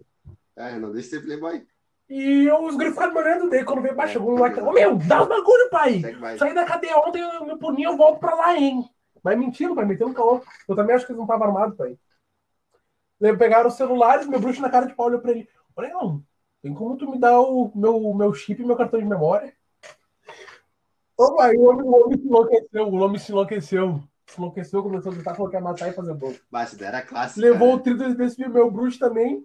Ah, 0.56 0.72
não 0.72 0.92
deixa 0.92 1.10
de 1.10 1.14
ser 1.14 1.22
playboy. 1.24 1.64
E 2.10 2.46
eu, 2.46 2.64
os 2.64 2.76
gringos 2.76 2.94
ficaram 2.94 3.14
me 3.14 3.20
olhando, 3.20 3.50
daí 3.50 3.64
quando 3.64 3.82
veio 3.82 3.94
baixo, 3.94 4.14
chegou 4.14 4.34
um 4.34 4.40
lá 4.40 4.50
que... 4.50 4.60
Ô, 4.60 4.72
meu, 4.72 4.96
dá 4.96 5.22
os 5.22 5.28
bagulho, 5.28 5.70
pai. 5.70 6.02
Saí 6.38 6.54
da 6.54 6.64
cadeia 6.64 6.96
ontem, 6.96 7.20
eu 7.20 7.46
me 7.46 7.58
puni, 7.58 7.84
eu 7.84 7.96
volto 7.96 8.18
pra 8.18 8.34
lá, 8.34 8.56
hein. 8.56 8.82
Mas 9.22 9.38
mentindo, 9.38 9.74
pai, 9.74 9.84
metendo 9.84 10.14
caô. 10.14 10.40
Eu 10.66 10.74
também 10.74 10.96
acho 10.96 11.06
que 11.06 11.12
eles 11.12 11.18
não 11.18 11.26
estavam 11.26 11.46
armados, 11.46 11.76
pai. 11.76 11.96
Pegaram 13.20 13.68
os 13.68 13.74
celulares, 13.74 14.26
meu 14.26 14.40
bruxo 14.40 14.60
na 14.60 14.70
cara 14.70 14.86
de 14.86 14.94
pau 14.94 15.06
olhou 15.06 15.20
pra 15.20 15.32
ele. 15.32 15.48
Ô, 15.74 15.80
Leão, 15.80 16.24
tem 16.62 16.72
como 16.74 16.96
tu 16.96 17.10
me 17.10 17.18
dar 17.18 17.40
o 17.40 17.70
meu, 17.74 18.14
meu 18.14 18.32
chip 18.32 18.62
e 18.62 18.64
meu 18.64 18.76
cartão 18.76 19.00
de 19.00 19.06
memória? 19.06 19.52
Pai, 21.36 21.56
o 21.56 21.62
homem, 21.64 21.84
o 21.84 22.04
homem 22.04 22.18
se 22.18 22.26
enlouqueceu, 22.26 22.86
o 22.86 22.94
homem 22.94 23.18
se 23.18 23.32
enlouqueceu. 23.32 24.02
Se 24.26 24.38
enlouqueceu, 24.38 24.82
começou 24.82 25.10
a 25.10 25.14
gritar, 25.14 25.34
falou 25.34 25.50
que 25.50 25.56
ia 25.56 25.60
matar 25.60 25.88
e 25.88 25.92
fazer 25.92 26.14
bolo. 26.14 26.36
Basta, 26.50 26.84
era 26.84 27.02
clássico. 27.02 27.40
Levou 27.40 27.74
o. 27.74 27.80
30 27.80 28.14
desse 28.14 28.46
meu 28.48 28.70
bruxo 28.70 28.98
também. 28.98 29.44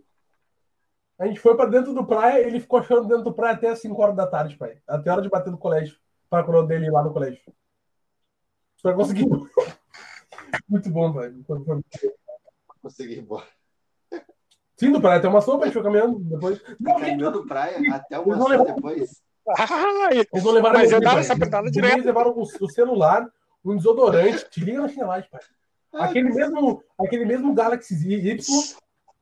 A 1.18 1.26
gente 1.26 1.40
foi 1.40 1.56
pra 1.56 1.66
dentro 1.66 1.94
do 1.94 2.06
praia, 2.06 2.46
ele 2.46 2.60
ficou 2.60 2.80
achando 2.80 3.08
dentro 3.08 3.24
do 3.24 3.34
praia 3.34 3.56
até 3.56 3.70
as 3.70 3.80
5 3.80 4.00
horas 4.02 4.16
da 4.16 4.28
tarde, 4.28 4.58
pai. 4.58 4.78
Até 4.88 5.10
a 5.10 5.14
hora 5.14 5.22
de 5.22 5.30
bater 5.30 5.50
no 5.52 5.58
colégio. 5.58 5.98
Para 6.30 6.44
quando 6.44 6.68
dele 6.68 6.92
lá 6.92 7.04
no 7.04 7.14
colégio. 7.14 7.42
Só 8.78 8.94
consegui. 8.94 9.26
Muito 10.68 10.90
bom, 10.90 11.14
foi- 11.14 11.34
Consegui 12.82 13.14
ir 13.14 13.20
embora. 13.20 13.48
Sim, 14.76 14.92
do 14.92 15.00
praia 15.02 15.18
até 15.20 15.28
uma 15.28 15.42
sopa, 15.42 15.64
a 15.64 15.66
gente 15.68 15.74
foi 15.74 15.84
caminhando 15.84 16.20
depois. 16.20 16.62
Não, 16.80 16.94
gente, 17.00 17.10
Caminhando 17.12 17.46
praia 17.46 17.78
até 17.94 18.16
Eles 18.16 18.26
uma 18.28 18.48
levar- 18.50 18.64
depois. 18.66 19.22
Ai, 19.60 20.20
eles 20.32 20.44
não 20.44 20.52
levaram 20.52 20.80
Mas 20.80 20.92
eu 20.92 21.02
dava 21.02 21.20
essa 21.20 21.34
apertada 21.34 21.66
Eles 21.66 21.74
direto. 21.74 22.06
levaram 22.06 22.32
o, 22.32 22.42
o 22.44 22.70
celular, 22.70 23.28
um 23.64 23.76
desodorante, 23.76 24.50
te 24.50 24.60
liga 24.64 24.82
na 24.82 24.88
chinelagem, 24.88 25.30
pai. 25.30 25.42
Aquele 25.94 26.30
mesmo, 26.34 26.84
aquele 27.00 27.26
mesmo 27.26 27.54
Galaxy 27.54 27.94
Y 27.94 28.38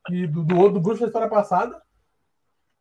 que 0.08 0.26
do, 0.28 0.44
do, 0.44 0.70
do 0.70 0.80
bruxo 0.80 1.02
da 1.02 1.08
história 1.08 1.28
passada. 1.28 1.82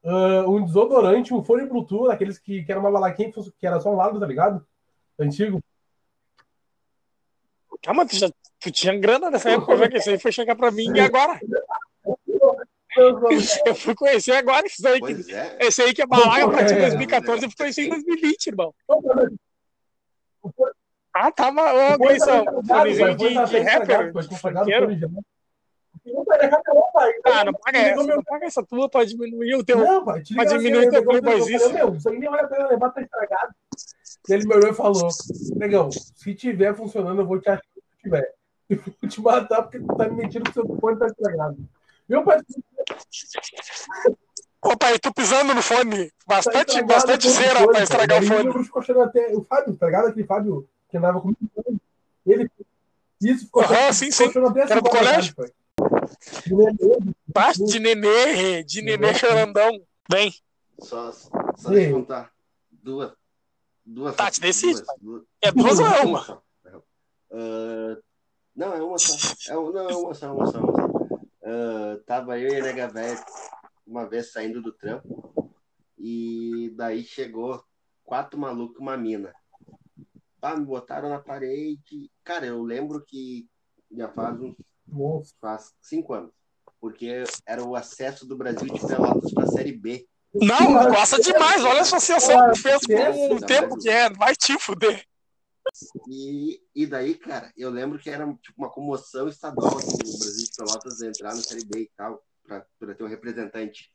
Uh, 0.03 0.49
um 0.51 0.65
desodorante, 0.65 1.35
um 1.35 1.43
fone 1.43 1.67
Bluetooth, 1.67 2.11
aqueles 2.11 2.39
que, 2.39 2.63
que 2.63 2.71
era 2.73 2.81
uma 2.81 2.91
balaquinha 2.91 3.31
que, 3.33 3.51
que 3.59 3.67
era 3.67 3.81
só 3.81 3.91
um 3.93 3.97
lado, 3.97 4.19
tá 4.21 4.27
ligado? 4.27 4.65
Antigo. 5.19 5.61
Calma, 7.83 8.07
tu, 8.07 8.17
já, 8.17 8.31
tu 8.61 8.71
tinha 8.71 8.97
grana 8.99 9.31
nessa 9.31 9.51
época, 9.51 9.77
já 9.77 9.89
que 9.89 9.99
isso 9.99 10.11
aí 10.11 10.19
foi 10.19 10.33
chegar 10.33 10.55
pra 10.57 10.71
mim 10.71 10.91
e 10.95 11.01
agora. 11.01 11.39
Eu 13.67 13.75
fui 13.75 13.95
conhecer 13.95 14.33
agora 14.33 14.67
isso 14.67 14.87
aí. 14.87 15.01
Que, 15.01 15.35
é. 15.35 15.59
Esse 15.61 15.83
aí 15.83 15.95
que 15.95 16.03
é 16.03 16.07
balaga 16.07 16.49
pra 16.49 16.67
ti 16.67 16.75
em 16.75 16.81
2014, 16.81 17.45
eu 17.45 17.51
fui 17.51 17.57
conhecer 17.57 17.83
em 17.83 17.91
2020, 17.91 18.47
irmão. 18.47 18.75
Ah, 21.13 21.31
tá, 21.33 21.51
mas, 21.51 21.95
ô, 21.95 21.99
Gleison, 21.99 22.45
fonezinho 22.67 23.17
de, 23.17 23.29
de 23.29 23.59
rapper, 23.59 24.13
funkeiro. 24.39 24.89
Ah, 27.25 27.45
não 27.45 27.53
paga 27.53 27.79
essa, 27.79 28.03
não 28.03 28.23
paga 28.23 28.47
essa 28.47 28.65
tua 28.65 28.89
pra 28.89 29.05
diminuir 29.05 29.55
o 29.57 29.65
teu. 29.65 29.79
Não, 29.79 30.05
pai, 30.05 30.23
pra 30.35 30.45
diminuir 30.45 30.89
o 30.89 30.91
teu 30.91 31.05
playboyzice. 31.05 31.73
Meu, 31.73 31.95
isso 31.95 32.09
aí 32.09 32.19
nem 32.19 32.31
vale 32.31 32.43
a 32.43 32.49
pena 32.49 32.69
levar, 32.69 32.91
tá 32.91 33.03
estragado. 33.03 33.55
E 34.29 34.33
ele 34.33 34.47
me 34.47 34.55
olhou 34.55 34.71
e 34.71 34.75
falou: 34.75 35.09
Negão, 35.57 35.91
se 35.91 36.35
tiver 36.35 36.75
funcionando, 36.75 37.21
eu 37.21 37.27
vou 37.27 37.41
te 37.41 37.51
achar 37.51 37.63
se 37.63 38.03
tiver. 38.03 38.35
E 38.71 38.77
vou 38.77 39.11
te 39.11 39.21
matar 39.21 39.63
porque 39.63 39.81
tu 39.81 39.97
tá 39.97 40.09
me 40.09 40.23
mentindo 40.23 40.45
que 40.45 40.53
seu 40.53 40.65
fone 40.79 40.97
tá 40.97 41.07
estragado. 41.07 41.57
Meu 42.11 42.25
pai. 42.25 42.41
Ô, 44.63 44.77
pai, 44.77 44.99
tu 44.99 45.15
pisando 45.15 45.55
no 45.55 45.63
fone. 45.63 46.13
Bastante, 46.27 46.81
tá 46.81 46.83
bastante 46.83 47.29
cera 47.31 47.65
pra 47.69 47.85
estragar 47.85 48.21
o 48.21 48.27
fone. 48.27 48.51
Eu 48.89 49.03
até 49.03 49.33
o 49.33 49.45
Fábio, 49.45 49.77
tá 49.77 49.87
ligado? 49.87 50.09
Aquele 50.09 50.27
Fábio 50.27 50.69
que 50.89 50.97
andava 50.97 51.21
comigo. 51.21 51.39
Ele. 52.27 52.51
Isso 53.23 53.45
ficou. 53.45 53.63
Aham, 53.63 53.93
sim, 53.93 54.11
sim. 54.11 54.25
Era 54.69 54.83
do 54.83 54.91
colégio? 54.91 55.35
Parte 57.33 57.65
de 57.65 57.79
nenê, 57.79 58.65
de 58.65 58.83
nenê 58.83 59.15
chorandão. 59.15 59.71
Bem. 60.11 60.35
Só, 60.81 61.13
só 61.13 61.69
deixa 61.69 61.91
eu 61.91 61.95
contar. 61.95 62.33
Duas. 62.73 63.13
Duas. 63.87 64.17
Tati, 64.17 64.41
decide. 64.41 64.83
Duas, 65.01 65.23
é 65.41 65.53
duas 65.53 65.79
ou 65.79 65.87
é 65.87 66.01
uma? 66.01 66.43
Uh, 67.31 68.03
não, 68.57 68.75
é 68.75 68.83
uma 68.83 68.99
só. 68.99 69.15
É, 69.49 69.55
não, 69.55 69.89
é 69.89 69.95
uma 69.95 70.15
só, 70.15 70.35
uma 70.35 70.47
só. 70.47 70.59
Uma 70.59 70.73
só. 70.73 70.80
Uh, 71.43 71.99
tava 72.05 72.39
eu 72.39 72.51
e 72.51 72.61
a 72.61 72.63
nega 72.63 72.89
velha 72.89 73.19
uma 73.87 74.09
vez 74.09 74.33
saindo 74.33 74.63
do 74.63 74.73
trampo. 74.73 75.53
E 75.99 76.73
daí 76.77 77.03
chegou 77.03 77.63
quatro 78.05 78.39
malucos 78.39 78.79
e 78.79 78.81
uma 78.81 78.97
mina. 78.97 79.33
Ah, 80.41 80.57
me 80.57 80.65
botaram 80.65 81.09
na 81.09 81.19
parede. 81.19 82.11
Cara, 82.25 82.47
eu 82.47 82.63
lembro 82.63 83.05
que 83.05 83.47
já 83.91 84.09
faz 84.09 84.41
uns 84.41 84.57
Nossa. 84.87 85.35
faz 85.41 85.75
cinco 85.81 86.15
anos. 86.15 86.33
Porque 86.81 87.25
era 87.45 87.63
o 87.63 87.77
acesso 87.77 88.27
do 88.27 88.37
Brasil 88.37 88.67
de 88.67 88.81
Pelotas 88.81 89.35
para 89.35 89.45
a 89.45 89.49
Série 89.49 89.73
B. 89.73 90.07
Não, 90.33 90.89
gosta 90.91 91.21
demais. 91.21 91.63
Olha 91.63 91.81
a 91.81 91.83
associação 91.83 92.51
que 92.53 92.59
fez 92.59 92.81
com 92.87 93.35
o 93.35 93.41
tempo 93.41 93.77
que 93.77 93.91
é. 93.91 94.09
Vai 94.11 94.35
te 94.35 94.59
fuder. 94.59 95.05
E, 96.09 96.61
e 96.75 96.87
daí, 96.87 97.15
cara, 97.15 97.53
eu 97.57 97.71
lembro 97.71 97.99
que 97.99 98.11
era 98.11 98.27
tipo 98.35 98.55
uma 98.59 98.71
comoção 98.71 99.29
estadual 99.29 99.77
assim, 99.77 100.03
no 100.03 100.19
Brasil 100.19 100.47
de 100.47 100.53
Pelotas 100.57 101.03
entrar 101.03 101.35
na 101.35 101.43
Série 101.43 101.65
B 101.65 101.83
e 101.83 101.91
tal, 101.97 102.23
para 102.47 102.95
ter 102.95 103.05
um 103.05 103.09
representante. 103.09 103.93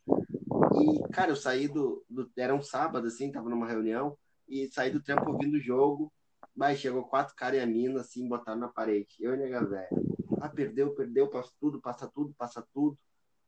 E, 0.74 1.08
cara, 1.12 1.30
eu 1.30 1.36
saí 1.36 1.68
do, 1.68 2.04
do. 2.08 2.30
Era 2.36 2.54
um 2.54 2.62
sábado, 2.62 3.06
assim, 3.06 3.30
tava 3.30 3.48
numa 3.48 3.66
reunião, 3.66 4.16
e 4.48 4.68
saí 4.72 4.90
do 4.90 5.02
trampo 5.02 5.30
ouvindo 5.30 5.54
o 5.54 5.60
jogo. 5.60 6.12
Mas 6.54 6.78
chegou 6.78 7.04
quatro 7.04 7.34
caras 7.36 7.58
e 7.58 7.62
a 7.62 7.66
mina, 7.66 8.00
assim, 8.00 8.26
botaram 8.26 8.58
na 8.58 8.68
parede. 8.68 9.08
Eu 9.20 9.32
e 9.32 9.34
a 9.34 9.36
nega 9.36 9.64
velha. 9.64 9.88
Ah, 10.40 10.48
perdeu, 10.48 10.94
perdeu, 10.94 11.28
passa 11.28 11.50
tudo, 11.60 11.80
passa 11.80 12.10
tudo, 12.14 12.34
passa 12.36 12.66
tudo. 12.72 12.98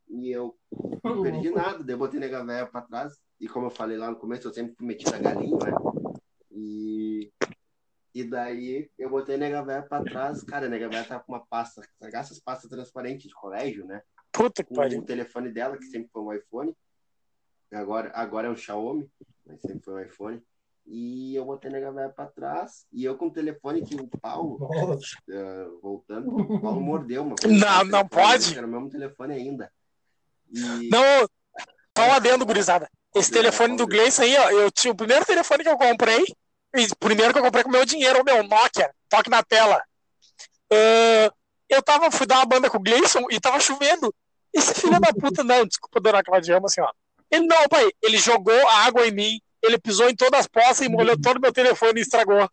E 0.08 0.30
eu 0.30 0.54
não 1.02 1.22
perdi 1.22 1.50
nada, 1.50 1.82
daí 1.82 1.94
eu 1.94 1.98
botei 1.98 2.20
nega 2.20 2.44
velha 2.44 2.66
pra 2.66 2.82
trás. 2.82 3.14
E 3.40 3.48
como 3.48 3.66
eu 3.66 3.70
falei 3.70 3.96
lá 3.96 4.10
no 4.10 4.16
começo, 4.16 4.46
eu 4.46 4.52
sempre 4.52 4.74
fui 4.74 4.86
metido 4.86 5.14
a 5.14 5.18
galinha, 5.18 5.56
né? 5.56 5.72
E, 6.50 7.32
e 8.20 8.24
daí 8.24 8.90
eu 8.98 9.08
botei 9.10 9.36
a 9.36 9.38
nega 9.38 9.62
velha 9.62 9.82
pra 9.82 10.02
trás. 10.02 10.42
Cara, 10.42 10.66
a 10.66 10.68
nega 10.68 10.88
velha 10.88 11.04
tava 11.04 11.22
com 11.22 11.32
uma 11.32 11.46
pasta, 11.46 11.82
sabe 12.00 12.16
essas 12.16 12.40
pastas 12.40 12.68
transparentes 12.68 13.28
de 13.28 13.34
colégio, 13.34 13.84
né? 13.86 14.02
Puta 14.32 14.62
que 14.62 14.70
Com 14.70 14.76
pariu. 14.76 15.00
o 15.00 15.04
telefone 15.04 15.50
dela, 15.50 15.76
que 15.76 15.84
sempre 15.84 16.08
foi 16.12 16.22
um 16.22 16.32
iPhone. 16.32 16.76
Agora, 17.72 18.10
agora 18.14 18.48
é 18.48 18.50
um 18.50 18.56
Xiaomi, 18.56 19.08
mas 19.46 19.60
sempre 19.60 19.82
foi 19.84 19.94
um 19.94 20.00
iPhone. 20.06 20.42
E 20.86 21.34
eu 21.34 21.44
botei 21.44 21.70
a 21.70 21.72
nega 21.74 21.92
velha 21.92 22.08
pra 22.08 22.26
trás. 22.26 22.86
E 22.90 23.04
eu 23.04 23.16
com 23.16 23.26
o 23.26 23.30
telefone 23.32 23.82
que 23.84 23.94
o 23.94 24.08
Paulo, 24.20 24.58
eh, 25.30 25.66
voltando, 25.82 26.34
o 26.34 26.60
Paulo 26.60 26.80
mordeu 26.80 27.22
uma 27.22 27.36
Não, 27.46 27.84
não 27.84 28.08
pode. 28.08 28.56
Era 28.56 28.66
o 28.66 28.70
mesmo 28.70 28.88
telefone 28.88 29.34
ainda. 29.34 29.70
E, 30.50 30.88
Não, 30.88 31.28
só 31.96 32.08
um 32.08 32.12
adendo, 32.12 32.46
gurizada. 32.46 32.88
Esse 33.14 33.30
telefone 33.30 33.76
do 33.76 33.86
Gleison 33.86 34.22
aí, 34.22 34.34
ó, 34.38 34.50
eu 34.50 34.70
tinha 34.70 34.92
o 34.92 34.96
primeiro 34.96 35.24
telefone 35.26 35.62
que 35.62 35.68
eu 35.68 35.76
comprei, 35.76 36.24
primeiro 36.98 37.32
que 37.32 37.38
eu 37.38 37.42
comprei 37.42 37.64
com 37.64 37.70
meu 37.70 37.84
dinheiro, 37.84 38.20
o 38.20 38.24
meu 38.24 38.42
Nokia, 38.42 38.90
toque 39.08 39.30
na 39.30 39.42
tela. 39.42 39.82
Ah, 40.70 41.32
eu 41.68 41.82
tava, 41.82 42.10
fui 42.10 42.26
dar 42.26 42.36
uma 42.36 42.46
banda 42.46 42.70
com 42.70 42.78
o 42.78 42.82
Gleison 42.82 43.26
e 43.30 43.40
tava 43.40 43.60
chovendo. 43.60 44.14
Esse 44.52 44.74
filho 44.74 44.98
da 44.98 45.12
puta, 45.12 45.44
não, 45.44 45.66
desculpa, 45.66 46.00
dona 46.00 46.22
Claudia, 46.22 46.58
assim, 46.64 46.80
ó. 46.80 46.90
Ele 47.30 47.46
não, 47.46 47.68
pai, 47.68 47.86
ele 48.02 48.16
jogou 48.16 48.68
água 48.68 49.06
em 49.06 49.10
mim, 49.10 49.40
ele 49.62 49.78
pisou 49.78 50.08
em 50.08 50.16
todas 50.16 50.40
as 50.40 50.46
poças 50.46 50.80
e 50.80 50.88
molhou 50.88 51.20
todo 51.20 51.40
meu 51.40 51.52
telefone 51.52 52.00
e 52.00 52.02
estragou. 52.02 52.48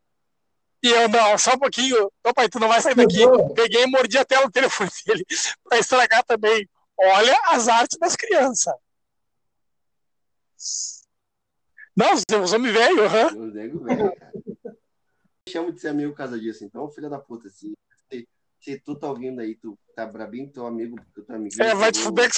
E 0.84 0.88
eu, 0.90 1.08
não, 1.08 1.38
só 1.38 1.54
um 1.54 1.60
pouquinho. 1.60 2.12
Ô, 2.24 2.34
pai, 2.34 2.50
tu 2.50 2.60
não 2.60 2.68
vai 2.68 2.82
sair 2.82 2.96
daqui. 2.96 3.20
Peguei 3.56 3.84
e 3.84 3.88
mordi 3.88 4.18
a 4.18 4.26
tela 4.26 4.46
do 4.46 4.52
telefone 4.52 4.90
dele 5.08 5.26
pra 5.64 5.80
estragar 5.80 6.24
também. 6.26 6.68
Olha 6.98 7.38
as 7.48 7.68
artes 7.68 7.98
das 7.98 8.16
crianças. 8.16 8.74
Não, 11.96 12.16
você 12.18 12.36
usou 12.36 12.60
me 12.60 12.72
velho, 12.72 13.06
aham. 13.06 13.30
Eu 13.36 13.46
nego 13.48 13.80
velho, 13.80 14.14
chamo 15.48 15.72
de 15.72 15.80
ser 15.80 15.90
amigo 15.90 16.12
por 16.12 16.18
causa 16.18 16.40
disso. 16.40 16.66
Então, 16.66 16.90
filha 16.90 17.10
da 17.10 17.20
puta, 17.20 17.50
se, 17.50 17.74
se, 18.12 18.28
se 18.60 18.80
tu 18.80 18.96
tá 18.96 19.08
ouvindo 19.08 19.40
aí, 19.40 19.56
tu 19.56 19.78
tá 19.96 20.06
brabinho, 20.06 20.52
teu 20.52 20.66
amigo, 20.66 20.98
teu 21.14 21.24
amigo. 21.36 21.56
É, 21.62 21.74
vai 21.74 21.92
te 21.92 22.00
fuder. 22.02 22.30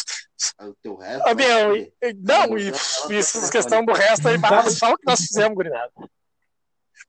O 0.62 0.74
teu 0.76 0.96
resto. 0.96 1.28
Ah, 1.28 1.34
meu, 1.34 1.76
e- 1.76 1.94
não, 2.20 2.58
e 2.58 2.70
isso, 2.70 3.12
essa 3.12 3.52
questão 3.52 3.84
do 3.84 3.94
resto 3.94 4.28
aí, 4.28 4.38
bah, 4.38 4.70
só 4.70 4.92
o 4.92 4.98
que 4.98 5.06
nós 5.06 5.22
fizemos, 5.22 5.56
gurizada. 5.56 5.92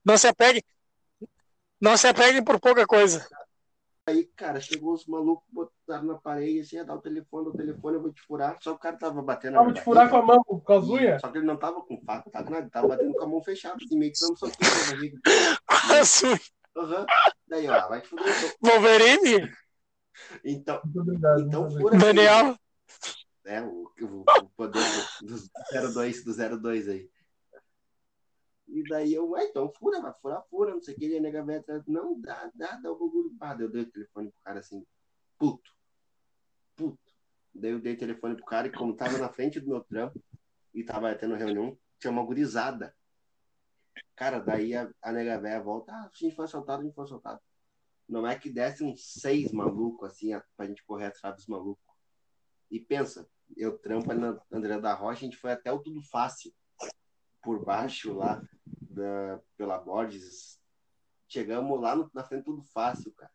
Não 0.03 0.17
se 0.17 0.27
apeguem. 0.27 0.63
Não 1.79 1.95
se 1.97 2.07
apeguem 2.07 2.43
por 2.43 2.59
pouca 2.59 2.87
coisa. 2.87 3.27
Aí, 4.09 4.23
cara, 4.35 4.59
chegou 4.59 4.93
os 4.93 5.05
malucos, 5.05 5.45
botaram 5.51 6.03
na 6.07 6.15
parede, 6.15 6.61
assim, 6.61 6.75
ia 6.77 6.85
dar 6.85 6.95
o 6.95 7.01
telefone, 7.01 7.47
o 7.49 7.53
telefone, 7.53 7.97
eu 7.97 8.01
vou 8.01 8.11
te 8.11 8.21
furar. 8.21 8.57
Só 8.61 8.71
que 8.71 8.77
o 8.77 8.79
cara 8.79 8.97
tava 8.97 9.21
batendo 9.21 9.53
na 9.53 9.59
Tava 9.59 9.73
te 9.73 9.81
furar 9.81 10.09
com 10.09 10.17
a 10.17 10.21
mão, 10.21 10.43
com 10.43 10.73
as 10.73 10.85
unhas. 10.85 11.21
Só 11.21 11.27
que 11.29 11.37
ele 11.37 11.45
não 11.45 11.57
tava 11.57 11.81
com 11.81 12.01
faca, 12.01 12.29
tava 12.31 12.49
nada, 12.49 12.69
tava 12.69 12.87
batendo 12.87 13.13
com 13.13 13.23
a 13.23 13.27
mão 13.27 13.43
fechada, 13.43 13.75
assim, 13.75 13.97
meio 13.97 14.11
que 14.11 14.19
dando 14.19 14.37
soquinho 14.37 14.71
na 14.71 14.93
barriga. 14.93 15.19
Assim, 15.99 16.35
Aham. 16.77 17.05
Daí, 17.47 17.67
ó, 17.67 17.87
vai 17.87 18.01
te 18.01 18.07
fuder. 18.07 18.25
então. 18.27 18.49
Wolverine, 18.61 19.51
Então, 20.43 20.81
obrigado. 20.95 21.41
então 21.41 21.61
muito 21.63 21.79
fura. 21.81 21.95
aqui. 21.95 22.05
Daniel. 22.05 22.55
É, 23.45 23.61
o, 23.61 23.89
o, 24.01 24.21
o 24.21 24.49
poder 24.55 24.83
do, 25.21 25.27
do 25.27 25.91
02, 25.93 26.23
do 26.23 26.59
02 26.59 26.87
aí. 26.87 27.09
E 28.71 28.83
daí 28.83 29.13
eu, 29.13 29.29
ué, 29.29 29.45
então 29.45 29.71
fura, 29.73 29.99
vai 29.99 30.13
furar, 30.21 30.43
fura, 30.49 30.73
não 30.73 30.81
sei 30.81 30.93
o 30.93 30.97
que, 30.97 31.07
e 31.07 31.17
a 31.17 31.21
nega 31.21 31.43
velha 31.43 31.59
atrás, 31.59 31.83
não, 31.87 32.19
dá, 32.19 32.51
dá, 32.53 32.77
dá 32.77 32.91
o 32.91 32.97
bagulho. 32.97 33.35
Ah, 33.39 33.57
eu 33.59 33.69
dei 33.69 33.81
o 33.81 33.91
telefone 33.91 34.31
pro 34.31 34.41
cara 34.41 34.59
assim, 34.59 34.85
puto, 35.37 35.71
puto. 36.75 37.13
Daí 37.53 37.71
eu 37.71 37.79
dei 37.79 37.93
o 37.93 37.97
telefone 37.97 38.35
pro 38.35 38.45
cara 38.45 38.67
e 38.67 38.71
como 38.71 38.95
tava 38.95 39.17
na 39.17 39.29
frente 39.29 39.59
do 39.59 39.67
meu 39.67 39.83
trampo 39.83 40.21
e 40.73 40.83
tava 40.83 41.13
tendo 41.15 41.35
reunião, 41.35 41.77
tinha 41.99 42.11
uma 42.11 42.23
gurizada. 42.23 42.95
Cara, 44.15 44.39
daí 44.39 44.75
a, 44.75 44.89
a 45.01 45.11
nega 45.11 45.39
velha 45.39 45.61
volta, 45.61 45.91
ah, 45.91 46.05
a 46.05 46.11
gente 46.13 46.35
foi 46.35 46.45
assaltado, 46.45 46.81
a 46.81 46.85
gente 46.85 46.93
foi 46.93 47.05
assaltado. 47.05 47.41
Não 48.07 48.25
é 48.25 48.37
que 48.37 48.49
desse 48.49 48.83
uns 48.83 49.13
seis 49.19 49.51
malucos 49.51 50.11
assim, 50.11 50.29
pra 50.55 50.67
gente 50.67 50.83
correr 50.83 51.07
atrás 51.07 51.35
dos 51.35 51.47
malucos. 51.47 51.83
E 52.69 52.79
pensa, 52.79 53.27
eu 53.57 53.77
trampo 53.77 54.11
ali 54.11 54.19
na 54.19 54.39
André 54.51 54.79
da 54.79 54.93
Rocha, 54.93 55.21
a 55.21 55.23
gente 55.23 55.37
foi 55.37 55.51
até 55.51 55.71
o 55.71 55.79
Tudo 55.79 56.01
Fácil, 56.03 56.53
por 57.49 57.65
baixo 57.65 58.13
lá, 58.13 58.39
da, 58.91 59.41
pela 59.57 59.79
Borges. 59.79 60.61
Chegamos 61.27 61.81
lá 61.81 61.95
no- 61.95 62.11
na 62.13 62.23
frente 62.23 62.43
do 62.43 62.57
Tudo 62.57 62.63
Fácil, 62.63 63.11
cara. 63.13 63.31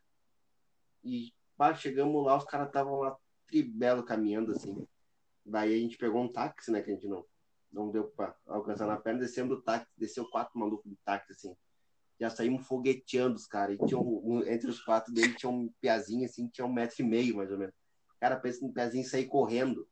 E 1.02 1.34
pá, 1.56 1.74
chegamos 1.74 2.24
lá, 2.24 2.36
os 2.36 2.44
caras 2.44 2.68
estavam 2.68 3.00
lá 3.00 3.16
tribelo 3.48 4.04
caminhando 4.04 4.52
assim. 4.52 4.86
Daí 5.44 5.74
a 5.74 5.78
gente 5.78 5.98
pegou 5.98 6.22
um 6.22 6.32
táxi, 6.32 6.70
né, 6.70 6.80
que 6.80 6.92
a 6.92 6.94
gente 6.94 7.08
não, 7.08 7.26
não 7.72 7.90
deu 7.90 8.04
pra 8.04 8.36
alcançar 8.46 8.86
na 8.86 8.96
perna, 8.96 9.18
descemos 9.18 9.56
do 9.56 9.62
táxi, 9.64 9.88
desceu 9.98 10.30
quatro 10.30 10.56
malucos 10.60 10.88
do 10.88 10.96
táxi, 11.04 11.32
assim. 11.32 11.56
Já 12.20 12.30
saímos 12.30 12.64
fogueteando 12.68 13.34
os 13.34 13.48
caras. 13.48 13.76
E 13.80 13.84
tinha 13.84 13.98
um- 13.98 14.44
entre 14.46 14.70
os 14.70 14.80
quatro 14.80 15.12
dele 15.12 15.34
tinha 15.34 15.50
um 15.50 15.68
piazinho 15.80 16.24
assim, 16.24 16.46
tinha 16.46 16.64
um 16.64 16.72
metro 16.72 16.94
e 17.00 17.04
meio, 17.04 17.34
mais 17.36 17.50
ou 17.50 17.58
menos. 17.58 17.74
Cara, 18.20 18.36
pensa 18.38 18.64
no 18.64 18.72
pezinho 18.72 19.04
sair 19.04 19.26
correndo. 19.26 19.88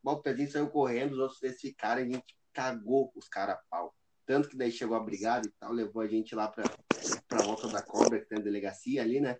Bom, 0.00 0.12
o 0.12 0.22
pezinho 0.22 0.48
saiu 0.48 0.70
correndo, 0.70 1.14
os 1.14 1.18
outros 1.18 1.40
três 1.40 1.60
ficaram 1.60 2.02
a 2.02 2.04
gente 2.04 2.36
cagou 2.56 3.12
os 3.14 3.28
caras 3.28 3.56
a 3.56 3.62
pau. 3.68 3.94
Tanto 4.24 4.48
que 4.48 4.56
daí 4.56 4.72
chegou 4.72 4.96
a 4.96 5.00
brigada 5.00 5.46
e 5.46 5.50
tal, 5.60 5.72
levou 5.72 6.00
a 6.00 6.08
gente 6.08 6.34
lá 6.34 6.48
pra, 6.48 6.64
pra 7.28 7.42
volta 7.42 7.68
da 7.68 7.82
cobra, 7.82 8.18
que 8.18 8.26
tem 8.26 8.38
a 8.38 8.42
delegacia 8.42 9.02
ali, 9.02 9.20
né? 9.20 9.36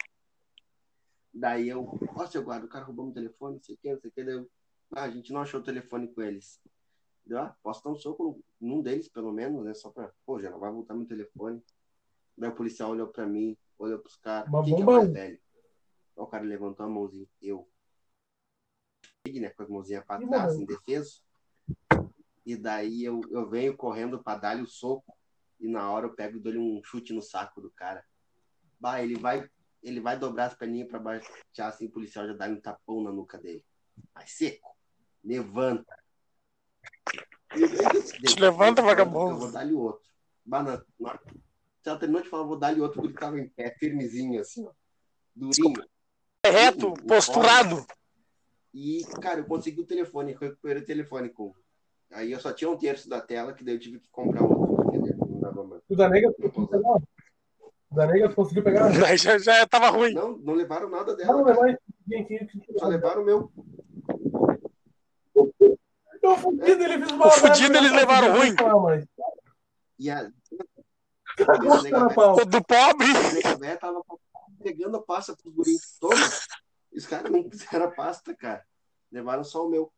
Daí 1.32 1.68
eu, 1.68 1.98
ó, 2.14 2.26
seu 2.26 2.44
guarda, 2.44 2.66
o 2.66 2.68
cara 2.68 2.84
roubou 2.84 3.06
meu 3.06 3.14
telefone, 3.14 3.56
não 3.56 3.62
sei 3.62 3.74
o 3.74 3.78
que, 3.78 3.92
não 3.92 4.00
sei 4.00 4.10
o 4.10 4.12
que. 4.12 4.22
Daí 4.22 4.34
eu, 4.34 4.50
ah, 4.94 5.04
a 5.04 5.10
gente 5.10 5.32
não 5.32 5.40
achou 5.40 5.60
o 5.60 5.64
telefone 5.64 6.12
com 6.12 6.22
eles. 6.22 6.60
Deu, 7.24 7.38
ah, 7.38 7.56
posso 7.62 7.82
dar 7.82 7.90
um 7.90 7.96
soco 7.96 8.44
num 8.60 8.82
deles, 8.82 9.08
pelo 9.08 9.32
menos, 9.32 9.64
né? 9.64 9.74
Só 9.74 9.90
pra, 9.90 10.12
pô, 10.24 10.40
já 10.40 10.50
não 10.50 10.60
vai 10.60 10.70
voltar 10.70 10.94
meu 10.94 11.06
telefone. 11.06 11.64
Daí 12.36 12.50
o 12.50 12.54
policial 12.54 12.90
olhou 12.90 13.08
pra 13.08 13.26
mim, 13.26 13.56
olhou 13.78 13.98
pros 13.98 14.16
caras. 14.16 14.48
Uma 14.48 14.62
Quem 14.62 14.76
que 14.76 14.82
é 14.82 14.84
o 14.84 14.86
mais 14.86 15.10
velho? 15.10 15.40
Aí 16.16 16.22
o 16.22 16.26
cara 16.26 16.44
levantou 16.44 16.84
a 16.84 16.88
mãozinha. 16.88 17.26
Eu. 17.40 17.68
Né, 19.26 19.50
com 19.50 19.62
as 19.62 19.68
mãozinhas 19.68 20.04
pra 20.04 20.20
trás, 20.20 20.54
indefeso. 20.54 21.25
E 22.46 22.54
daí 22.56 23.04
eu, 23.04 23.20
eu 23.30 23.48
venho 23.50 23.76
correndo 23.76 24.22
pra 24.22 24.36
dar-lhe 24.36 24.62
o 24.62 24.66
soco. 24.68 25.12
E 25.58 25.66
na 25.66 25.90
hora 25.90 26.06
eu 26.06 26.14
pego 26.14 26.36
e 26.36 26.40
dou-lhe 26.40 26.58
um 26.58 26.80
chute 26.84 27.12
no 27.12 27.20
saco 27.20 27.60
do 27.60 27.70
cara. 27.70 28.04
Bah, 28.78 29.02
ele 29.02 29.18
vai, 29.18 29.50
ele 29.82 30.00
vai 30.00 30.16
dobrar 30.16 30.46
as 30.46 30.54
perninhas 30.54 30.88
pra 30.88 30.98
baixo, 30.98 31.28
já 31.52 31.66
assim, 31.66 31.86
o 31.86 31.90
policial 31.90 32.26
já 32.26 32.34
dá 32.34 32.46
um 32.46 32.60
tapão 32.60 33.02
na 33.02 33.10
nuca 33.10 33.36
dele. 33.38 33.64
Vai 34.14 34.26
seco. 34.26 34.76
Levanta. 35.24 35.96
Te 37.52 38.38
levanta, 38.38 38.82
Eu 38.82 38.86
vagabundo. 38.86 39.38
vou 39.38 39.50
dar-lhe 39.50 39.74
outro. 39.74 40.06
Bah, 40.44 40.62
na, 40.62 40.78
que 40.78 41.88
ela 41.88 41.98
terminou 41.98 42.22
de 42.22 42.28
falar, 42.28 42.42
eu 42.42 42.48
vou 42.48 42.58
dar-lhe 42.58 42.80
outro, 42.80 43.00
porque 43.00 43.08
ele 43.08 43.18
tava 43.18 43.40
em 43.40 43.48
pé, 43.48 43.74
firmezinho, 43.78 44.40
assim, 44.40 44.66
ó. 44.66 44.72
Durinho. 45.34 45.84
É 46.44 46.50
reto, 46.50 46.92
posturado. 47.06 47.84
E, 48.72 49.02
cara, 49.22 49.40
eu 49.40 49.46
consegui 49.46 49.80
o 49.80 49.86
telefone, 49.86 50.32
eu 50.32 50.38
recuperei 50.38 50.82
o 50.82 50.86
telefone 50.86 51.30
com. 51.30 51.54
Aí 52.12 52.32
eu 52.32 52.40
só 52.40 52.52
tinha 52.52 52.70
um 52.70 52.76
terço 52.76 53.08
da 53.08 53.20
tela, 53.20 53.52
que 53.52 53.64
daí 53.64 53.74
eu 53.74 53.80
tive 53.80 53.98
que 53.98 54.08
comprar 54.10 54.42
outro, 54.42 54.76
porque 54.76 54.98
não 54.98 55.40
dava 55.40 55.64
mais. 55.64 55.82
O 55.88 55.96
da 55.96 56.08
conseguiu 56.08 56.68
pegar? 56.68 56.96
O 57.90 57.94
da 57.94 58.06
nega 58.06 58.34
conseguiu 58.34 58.64
pegar? 58.64 58.88
Daí 59.00 59.16
já, 59.16 59.38
já 59.38 59.66
tava 59.66 59.90
ruim. 59.90 60.12
Não, 60.12 60.36
não 60.38 60.54
levaram 60.54 60.88
nada 60.88 61.12
Não, 61.12 61.16
dela. 61.16 61.42
não, 61.54 61.76
tinha 62.06 62.24
que- 62.46 62.78
Só 62.78 62.86
levaram 62.88 63.22
o 63.22 63.24
meu. 63.24 63.52
O 65.34 66.36
fudido, 66.36 66.82
ele 66.82 66.98
fez 66.98 67.12
uma 67.12 67.26
O 67.26 67.30
fudido, 67.30 67.76
eles 67.76 67.92
levaram 67.92 68.32
ruim. 68.36 68.54
E 69.98 70.10
a. 70.10 70.30
O 71.38 72.44
do 72.44 72.64
pobre. 72.64 73.06
a 73.44 73.76
tava 73.76 74.02
pegando 74.62 74.96
a 74.96 75.02
pasta 75.02 75.36
pros 75.36 75.54
guris. 75.54 75.98
E 76.92 76.98
os 76.98 77.06
caras 77.06 77.30
não 77.30 77.48
fizeram 77.48 77.86
a 77.86 77.90
pasta, 77.90 78.34
cara. 78.34 78.64
Levaram 79.12 79.44
só 79.44 79.64
o 79.66 79.70
meu. 79.70 79.92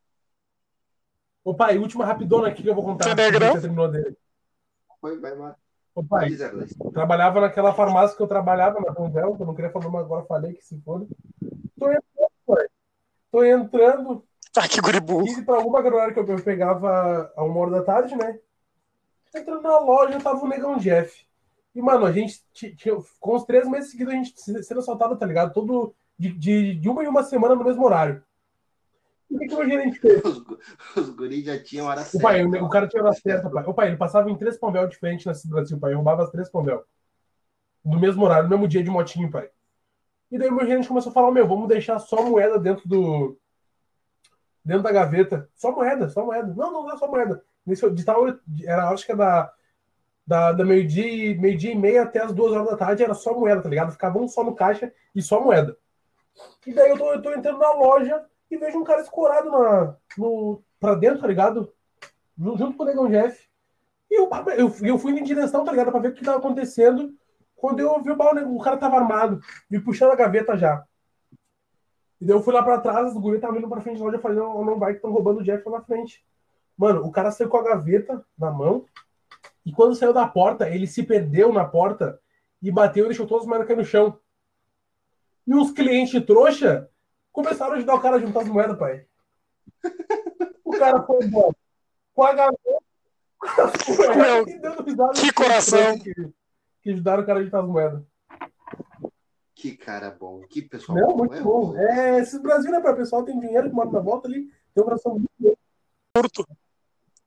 Ô 1.44 1.54
pai, 1.54 1.78
última 1.78 2.04
rapidona 2.04 2.48
aqui 2.48 2.62
que 2.62 2.68
eu 2.68 2.74
vou 2.74 2.84
contar. 2.84 3.04
Você 3.04 3.14
negrão? 3.14 3.52
Você 3.52 3.60
terminou 3.60 3.88
dele. 3.90 4.16
Foi, 5.00 5.18
vai 5.18 5.34
lá. 5.34 5.56
Ô 5.94 6.02
pai, 6.04 6.30
Vai, 6.30 6.50
02. 6.50 6.74
trabalhava 6.92 7.40
naquela 7.40 7.72
farmácia 7.72 8.16
que 8.16 8.22
eu 8.22 8.26
trabalhava 8.26 8.80
na 8.80 8.92
Ronvel, 8.92 9.36
que 9.36 9.42
eu 9.42 9.46
não 9.46 9.54
queria 9.54 9.70
falar, 9.70 9.88
mas 9.88 10.04
agora 10.04 10.24
falei 10.26 10.52
que 10.54 10.64
se 10.64 10.80
for. 10.82 11.06
Tô 11.78 11.86
entrando, 11.90 12.30
pai. 12.46 12.66
Tô 13.30 13.44
entrando, 13.44 14.24
Ah, 14.56 14.68
que 14.68 14.80
guribu. 14.80 15.24
15 15.24 15.44
para 15.44 15.56
alguma 15.56 15.78
hora 15.80 16.12
que 16.12 16.18
eu 16.20 16.42
pegava 16.42 17.32
a 17.36 17.44
uma 17.44 17.60
hora 17.60 17.70
da 17.72 17.82
tarde, 17.82 18.14
né? 18.16 18.38
Entrando 19.34 19.62
na 19.62 19.78
loja, 19.78 20.20
tava 20.20 20.44
o 20.44 20.48
Negão 20.48 20.76
Jeff. 20.78 21.26
E, 21.74 21.82
mano, 21.82 22.06
a 22.06 22.12
gente 22.12 22.42
ti- 22.52 22.74
tinha, 22.74 22.96
com 23.20 23.36
uns 23.36 23.44
três 23.44 23.68
meses 23.68 23.90
seguidos, 23.90 24.12
a 24.12 24.16
gente 24.16 24.40
se- 24.40 24.62
sendo 24.62 24.80
assaltado, 24.80 25.16
tá 25.16 25.26
ligado? 25.26 25.52
Todo, 25.52 25.94
de, 26.18 26.32
de, 26.32 26.74
de 26.74 26.88
uma 26.88 27.04
em 27.04 27.08
uma 27.08 27.22
semana 27.22 27.54
no 27.54 27.64
mesmo 27.64 27.84
horário. 27.84 28.22
O 29.30 29.38
que, 29.38 29.46
que 29.46 29.54
o 29.54 29.68
gerente 29.68 29.98
fez? 30.00 30.24
Os, 30.24 30.42
os 30.96 31.10
guris 31.10 31.44
já 31.44 31.62
tinham 31.62 31.86
hora 31.86 32.00
O 32.00 32.04
certa. 32.04 32.26
pai, 32.26 32.44
o, 32.44 32.64
o 32.64 32.68
cara 32.68 32.88
tinha 32.88 33.02
hora 33.02 33.12
certa, 33.12 33.50
pai. 33.50 33.64
O 33.66 33.74
pai, 33.74 33.88
ele 33.88 33.96
passava 33.96 34.30
em 34.30 34.36
três 34.36 34.56
Panvel 34.56 34.88
diferentes 34.88 35.26
nesse 35.26 35.48
Brasil, 35.48 35.78
pai. 35.78 35.92
Eu 35.92 35.96
roubava 35.96 36.22
as 36.22 36.30
três 36.30 36.48
Panvel. 36.48 36.84
No 37.84 37.98
mesmo 37.98 38.24
horário, 38.24 38.44
no 38.44 38.50
mesmo 38.50 38.66
dia 38.66 38.82
de 38.82 38.90
motinho, 38.90 39.30
pai. 39.30 39.50
E 40.30 40.38
daí 40.38 40.48
o 40.48 40.54
meu 40.54 40.66
gerente 40.66 40.88
começou 40.88 41.10
a 41.10 41.12
falar, 41.14 41.30
meu, 41.30 41.46
vamos 41.46 41.68
deixar 41.68 41.98
só 41.98 42.22
moeda 42.22 42.58
dentro 42.58 42.88
do... 42.88 43.38
Dentro 44.64 44.82
da 44.82 44.92
gaveta. 44.92 45.48
Só 45.54 45.72
moeda, 45.72 46.08
só 46.08 46.24
moeda. 46.24 46.54
Não, 46.54 46.72
não, 46.72 46.82
não 46.84 46.92
é 46.92 46.96
só 46.98 47.06
moeda. 47.06 47.42
Nesse, 47.66 47.88
de 47.90 48.04
tal, 48.04 48.26
era, 48.64 48.88
acho 48.90 49.04
que 49.04 49.12
é 49.12 49.16
da, 49.16 49.52
da, 50.26 50.52
da 50.52 50.64
meio-dia 50.64 51.38
meio 51.40 51.56
dia 51.56 51.72
e 51.72 51.74
meia 51.74 52.02
até 52.02 52.22
as 52.22 52.32
duas 52.32 52.52
horas 52.52 52.68
da 52.68 52.76
tarde, 52.76 53.02
era 53.02 53.14
só 53.14 53.32
moeda, 53.38 53.62
tá 53.62 53.68
ligado? 53.68 53.92
Ficava 53.92 54.18
um 54.18 54.28
só 54.28 54.44
no 54.44 54.54
caixa 54.54 54.92
e 55.14 55.22
só 55.22 55.40
moeda. 55.40 55.76
E 56.66 56.72
daí 56.72 56.90
eu 56.90 56.98
tô, 56.98 57.12
eu 57.12 57.22
tô 57.22 57.32
entrando 57.32 57.58
na 57.58 57.72
loja 57.72 58.24
e 58.50 58.56
vejo 58.56 58.78
um 58.78 58.84
cara 58.84 59.02
escorado 59.02 59.50
na, 59.50 59.96
no, 60.16 60.62
pra 60.80 60.94
dentro, 60.94 61.20
tá 61.20 61.26
ligado? 61.26 61.72
Ju- 62.38 62.56
Junto 62.56 62.76
com 62.76 62.82
o 62.82 62.86
Negão 62.86 63.08
Jeff. 63.08 63.46
E 64.10 64.18
eu, 64.18 64.28
eu, 64.56 64.74
eu 64.82 64.98
fui 64.98 65.12
em 65.12 65.22
direção, 65.22 65.64
tá 65.64 65.70
ligado? 65.70 65.90
Pra 65.90 66.00
ver 66.00 66.08
o 66.08 66.14
que 66.14 66.24
tava 66.24 66.38
acontecendo. 66.38 67.14
Quando 67.56 67.80
eu 67.80 68.00
vi 68.02 68.10
o, 68.10 68.16
baú, 68.16 68.56
o 68.56 68.60
cara 68.62 68.76
tava 68.76 68.96
armado, 68.96 69.40
me 69.68 69.80
puxando 69.80 70.12
a 70.12 70.16
gaveta 70.16 70.56
já. 70.56 70.84
E 72.20 72.24
daí 72.24 72.34
eu 72.34 72.42
fui 72.42 72.54
lá 72.54 72.62
pra 72.62 72.80
trás, 72.80 73.12
os 73.12 73.20
guri 73.20 73.36
estavam 73.36 73.58
indo 73.58 73.68
pra 73.68 73.80
frente 73.80 73.98
da 73.98 74.04
loja, 74.04 74.16
eu 74.16 74.20
falei, 74.20 74.38
não, 74.38 74.64
não 74.64 74.78
vai 74.78 74.92
que 74.92 74.98
estão 74.98 75.10
roubando 75.12 75.40
o 75.40 75.44
Jeff 75.44 75.68
lá 75.68 75.78
na 75.78 75.84
frente. 75.84 76.24
Mano, 76.76 77.04
o 77.04 77.10
cara 77.10 77.30
saiu 77.30 77.48
com 77.48 77.56
a 77.56 77.62
gaveta 77.62 78.24
na 78.38 78.50
mão, 78.50 78.84
e 79.66 79.72
quando 79.72 79.94
saiu 79.94 80.12
da 80.12 80.26
porta, 80.26 80.68
ele 80.70 80.86
se 80.86 81.02
perdeu 81.02 81.52
na 81.52 81.64
porta 81.64 82.20
e 82.62 82.70
bateu 82.70 83.04
e 83.04 83.08
deixou 83.08 83.36
as 83.36 83.44
moedas 83.46 83.66
cair 83.66 83.76
no 83.76 83.84
chão. 83.84 84.18
E 85.46 85.54
uns 85.54 85.70
clientes 85.70 86.24
trouxa 86.24 86.88
começaram 87.42 87.74
a 87.74 87.76
ajudar 87.76 87.94
o 87.94 88.00
cara 88.00 88.16
a 88.16 88.18
juntar 88.18 88.40
as 88.40 88.48
moedas, 88.48 88.76
pai. 88.76 89.06
O 90.64 90.72
cara 90.72 91.02
foi 91.04 91.24
embora. 91.24 91.54
Com 92.12 92.24
a 92.24 92.32
moedas, 92.34 92.56
Meu, 94.16 94.44
que 95.14 95.32
coração. 95.32 95.98
Que, 96.00 96.12
que 96.82 96.90
ajudaram 96.90 97.22
o 97.22 97.26
cara 97.26 97.38
a 97.38 97.44
juntar 97.44 97.60
as 97.60 97.68
moedas. 97.68 98.02
Que 99.54 99.76
cara 99.76 100.10
bom. 100.10 100.40
Que 100.48 100.62
pessoal 100.62 100.98
Não, 100.98 101.08
bom. 101.08 101.16
muito 101.16 101.34
É, 101.34 101.40
bom. 101.40 101.78
É, 101.78 102.18
esse 102.18 102.40
Brasil, 102.40 102.72
né, 102.72 102.80
pai? 102.80 102.92
O 102.92 102.96
pessoal 102.96 103.24
tem 103.24 103.38
dinheiro 103.38 103.68
que 103.68 103.74
mora 103.74 103.90
na 103.90 104.00
volta 104.00 104.26
ali, 104.26 104.50
tem 104.74 104.82
um 104.82 104.84
coração 104.84 105.12
muito 105.12 105.58
Curto. 106.14 106.44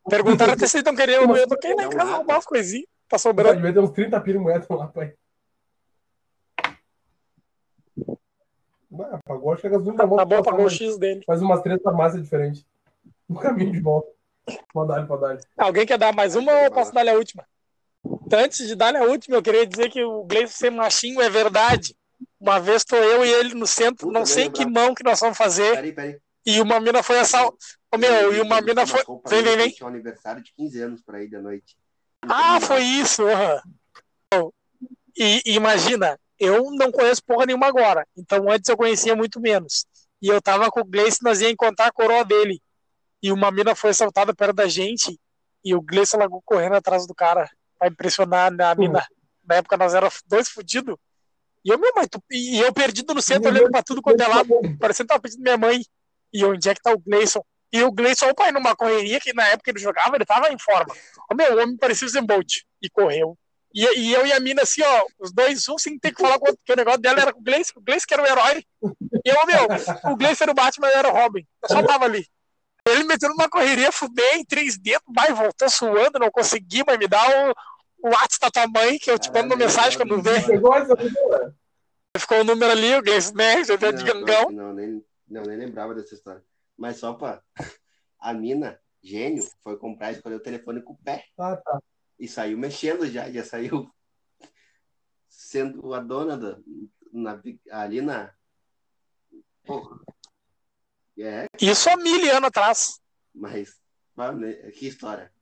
Perguntaram 0.09 0.53
até 0.53 0.68
se 0.68 0.76
eles 0.76 0.82
estão 0.88 0.95
querendo. 0.95 1.38
Eu 1.38 1.47
toquei 1.47 1.74
lá 1.74 1.86
em 1.86 1.89
casa 1.89 2.16
roubar 2.16 2.38
as 2.38 2.45
coisinhas. 2.45 2.88
Tá 3.07 3.18
sobrando. 3.18 3.55
devia 3.55 3.74
ter 3.74 3.80
uns 3.80 3.91
30 3.91 4.20
pila 4.22 4.38
em 4.38 4.41
moeda 4.41 4.66
lá, 4.72 4.88
pai. 4.88 5.14
Ah, 9.00 9.20
pagou, 9.26 9.54
acho 9.54 9.62
que 9.62 9.68
a 9.68 9.72
gasolina 9.72 9.96
da 9.98 10.06
moto 10.06 10.18
Tá 10.20 10.26
bom, 10.26 10.36
passar 10.38 10.52
pagou 10.52 10.66
o 10.66 10.70
X 10.70 10.98
dele. 10.98 11.24
faz 11.26 11.42
umas 11.42 11.62
três 11.62 11.82
farmácias 11.82 12.22
diferentes. 12.22 12.66
No 13.30 13.39
caminho 13.39 13.72
de 13.72 13.80
volta. 13.80 14.10
Podalho, 14.74 15.08
podalho. 15.08 15.39
Alguém 15.58 15.86
quer 15.86 15.98
dar 15.98 16.14
mais 16.14 16.36
uma 16.36 16.52
ou 16.64 16.72
posso 16.72 16.94
dar 16.94 17.08
a 17.08 17.14
última? 17.14 17.46
Então, 18.26 18.39
antes 18.39 18.68
de 18.68 18.76
dar 18.76 18.96
a 18.96 19.04
última, 19.04 19.38
eu 19.38 19.42
queria 19.42 19.66
dizer 19.66 19.89
que 19.89 20.04
o 20.04 20.24
Gleison 20.24 20.52
ser 20.54 20.70
machinho 20.72 21.22
é 21.22 21.30
verdade. 21.30 21.96
Uma 22.39 22.60
vez 22.60 22.84
tô 22.84 22.96
eu 22.96 23.24
e 23.26 23.30
ele 23.32 23.54
no 23.54 23.66
centro, 23.68 24.08
Puta, 24.08 24.20
não 24.20 24.26
sei 24.26 24.50
que 24.50 24.66
lembrado. 24.66 24.86
mão 24.88 24.96
que 24.96 25.04
nós 25.04 25.20
vamos 25.20 25.38
fazer, 25.38 25.74
Peraí, 25.76 25.92
peraí. 25.94 26.18
e 26.46 26.60
uma 26.60 26.80
mina 26.80 27.02
foi 27.04 27.20
assaltada. 27.20 27.56
Ô 27.94 27.98
meu, 27.98 28.34
e 28.34 28.42
uma 28.42 28.60
mina 28.62 28.86
foi. 28.88 29.02
Vem, 29.28 29.44
vem, 29.44 29.58
vem. 29.58 29.70
Tinha 29.72 29.86
um 29.88 29.89
aniversário 29.89 30.42
de 30.44 30.52
15 30.54 30.82
anos 30.82 31.02
pra 31.02 31.22
ir 31.24 31.30
da 31.30 31.39
noite. 31.42 31.78
Ah, 32.24 32.60
foi 32.60 32.82
isso. 32.84 33.24
E, 35.18 35.42
e 35.46 35.56
imagina, 35.56 36.18
eu 36.44 36.72
não 36.72 36.92
conheço 36.92 37.24
porra 37.24 37.46
nenhuma 37.46 37.68
agora. 37.68 38.06
Então 38.18 38.50
antes 38.50 38.68
eu 38.70 38.76
conhecia 38.78 39.16
muito 39.16 39.39
menos. 39.39 39.86
E 40.22 40.28
eu 40.28 40.42
tava 40.42 40.70
com 40.70 40.82
o 40.82 40.86
Gleice, 40.86 41.20
nós 41.24 41.42
ia 41.42 41.50
encontrar 41.50 41.88
a 41.88 41.92
coroa 41.92 42.24
dele. 42.26 42.62
E 43.22 43.32
uma 43.32 43.52
mina 43.52 43.76
foi 43.76 43.92
assaltada 43.92 44.34
perto 44.34 44.54
da 44.56 44.68
gente. 44.68 45.20
E 45.64 45.76
o 45.76 45.82
Gleice 45.82 46.18
largou 46.18 46.42
correndo 46.44 46.76
atrás 46.76 47.06
do 47.08 47.14
cara. 47.14 47.50
Pra 47.78 47.88
impressionar 47.88 48.48
a 48.48 48.76
mina. 48.76 49.06
Na 49.48 49.56
época 49.56 49.78
nós 49.78 49.94
éramos 49.94 50.22
dois 50.28 50.50
fudidos. 50.50 50.96
E 51.64 51.70
eu, 51.72 51.78
meu 51.80 51.92
mãe, 51.96 52.08
tu- 52.08 52.24
e 52.32 52.60
eu 52.60 52.74
perdido 52.74 53.14
no 53.14 53.22
centro, 53.22 53.50
olhando 53.50 53.72
pra 53.72 53.84
tudo 53.84 54.02
quanto 54.02 54.22
é 54.22 54.28
lado, 54.28 54.50
parecendo 54.80 55.08
que 55.08 55.14
tava 55.14 55.22
pedindo 55.22 55.42
minha 55.44 55.58
mãe. 55.58 55.82
E 56.34 56.44
onde 56.46 56.70
é 56.70 56.74
que 56.74 56.82
tá 56.82 56.92
o 56.92 56.98
Gleison? 57.00 57.44
E 57.72 57.84
o 57.84 57.92
Gleison, 57.92 58.30
o 58.30 58.36
pai, 58.36 58.52
numa 58.52 58.76
correria 58.76 59.20
que 59.20 59.32
na 59.34 59.48
época 59.48 59.70
ele 59.70 59.80
jogava, 59.80 60.16
ele 60.16 60.26
tava 60.26 60.52
em 60.52 60.58
forma. 60.58 60.94
O 61.32 61.36
meu 61.36 61.54
homem 61.54 61.78
parecia 61.78 62.06
o 62.08 62.10
Zembolt. 62.10 62.62
E 62.82 62.89
correu. 62.89 63.38
E, 63.74 64.00
e 64.00 64.14
eu 64.14 64.26
e 64.26 64.34
a 64.34 64.40
mina, 64.40 64.64
assim, 64.64 64.82
ó, 64.84 65.06
os 65.20 65.32
dois, 65.32 65.68
um 65.70 65.78
sem 65.78 65.98
ter 65.98 66.14
que 66.14 66.22
falar 66.22 66.38
com 66.38 66.46
o 66.46 66.48
outro, 66.50 66.58
porque 66.58 66.74
o 66.74 66.76
negócio 66.76 67.02
dela 67.02 67.22
era 67.22 67.34
com 67.34 67.40
o 67.40 67.44
Gleice, 67.44 67.72
o 67.76 67.82
Gleice 67.82 68.06
que 68.06 68.14
era 68.14 68.24
o 68.24 68.26
herói. 68.26 68.66
E 69.26 69.30
eu, 69.30 69.46
meu, 69.46 70.12
o 70.12 70.16
Gleice 70.16 70.44
era 70.44 70.52
o 70.52 70.56
Batman, 70.56 70.88
eu 70.88 70.98
era 70.98 71.10
o 71.10 71.14
Robin. 71.14 71.48
Eu 71.64 71.70
só 71.70 71.84
tava 71.84 72.06
ali. 72.06 72.26
Ele 72.88 73.04
meteu 73.04 73.30
numa 73.30 73.50
correria, 73.50 73.92
fudei 73.92 74.36
em 74.36 74.46
três 74.46 74.78
dedos, 74.78 75.04
vai, 75.14 75.32
voltou 75.34 75.70
suando, 75.70 76.20
não 76.20 76.32
consegui, 76.32 76.84
mas 76.86 76.98
me 76.98 77.08
dá 77.08 77.22
o, 78.02 78.08
o 78.08 78.10
WhatsApp 78.10 78.40
da 78.42 78.52
tua 78.52 78.68
mãe, 78.68 78.98
que 78.98 79.12
eu 79.12 79.20
te 79.20 79.32
mando 79.32 79.48
uma 79.48 79.56
mensagem 79.56 79.98
quando 79.98 80.28
essa 80.28 80.96
primeira? 80.96 81.56
Ficou 82.18 82.42
o 82.42 82.44
número 82.44 82.72
ali, 82.72 82.96
o 82.96 83.02
Gleice, 83.02 83.34
né, 83.36 83.64
já 83.64 83.76
deu 83.76 83.94
de 83.94 84.04
Não, 84.04 84.14
gangão. 84.14 84.52
Não, 84.52 84.74
nem, 84.74 85.06
não, 85.28 85.44
nem 85.44 85.58
lembrava 85.58 85.94
dessa 85.94 86.14
história. 86.14 86.44
Mas 86.78 86.98
só 86.98 87.14
pra. 87.14 87.42
A 88.20 88.34
mina, 88.34 88.80
gênio, 89.02 89.48
foi 89.64 89.78
comprar 89.78 90.12
e 90.12 90.16
escolheu 90.16 90.40
o 90.40 90.44
telefone 90.44 90.82
com 90.82 90.94
o 90.94 90.98
pé. 90.98 91.24
Ah, 91.38 91.56
tá. 91.56 91.80
E 92.22 92.28
saiu 92.28 92.56
mexendo 92.56 93.08
já, 93.08 93.32
já 93.32 93.44
saiu 93.44 93.92
sendo 95.28 95.92
a 95.96 96.00
dona 96.00 96.38
da, 96.38 96.60
na, 97.12 97.42
ali 97.72 98.00
na. 98.00 98.32
Porra. 99.66 99.98
É, 101.18 101.48
Isso 101.60 101.90
há 101.90 101.98
mil 101.98 102.32
anos 102.36 102.48
atrás. 102.50 103.02
mas. 103.34 103.76
né, 104.38 104.54
Que 104.72 104.88
história. 104.88 105.34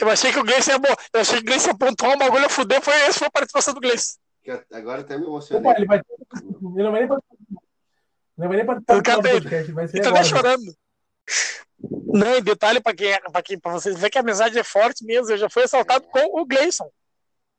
Eu 0.00 0.08
achei 0.08 0.32
que 0.32 0.38
o 0.38 0.44
Gleice 0.44 0.70
ia, 0.70 0.76
eu 1.12 1.20
achei 1.20 1.36
que 1.36 1.42
o 1.42 1.44
Gleice 1.44 1.68
ia 1.68 1.76
pontuar 1.76 2.14
um 2.14 2.18
bagulho 2.18 2.46
a 2.46 2.48
fuder, 2.48 2.80
foi 2.80 2.94
esse, 3.06 3.18
foi 3.18 3.28
a 3.28 3.30
participação 3.30 3.74
do 3.74 3.80
Gleice. 3.80 4.18
Agora 4.72 5.02
até 5.02 5.18
me 5.18 5.24
Opa, 5.24 5.30
emocionei. 5.32 5.72
ele 5.76 5.84
vai. 5.84 5.98
Ele 5.98 6.82
não 6.82 6.90
vai 6.90 7.00
nem 7.00 7.08
participar. 7.08 7.36
Não 8.38 8.48
vai 8.48 8.56
nem 8.56 8.66
participar 8.66 9.02
cadê? 9.02 9.40
ser 9.42 9.70
Ele 9.70 9.74
tá 9.74 9.82
até 9.82 10.08
agora. 10.08 10.24
chorando. 10.24 10.74
Não, 11.78 12.36
e 12.36 12.40
detalhe 12.40 12.80
pra, 12.80 12.94
quem, 12.94 13.18
pra, 13.30 13.42
quem, 13.42 13.58
pra 13.58 13.72
vocês 13.72 13.94
verem 13.96 14.10
que 14.10 14.18
a 14.18 14.20
amizade 14.20 14.58
é 14.58 14.64
forte 14.64 15.04
mesmo. 15.04 15.30
Eu 15.30 15.38
já 15.38 15.50
fui 15.50 15.64
assaltado 15.64 16.06
com 16.06 16.40
o 16.40 16.44
Gleison. 16.44 16.90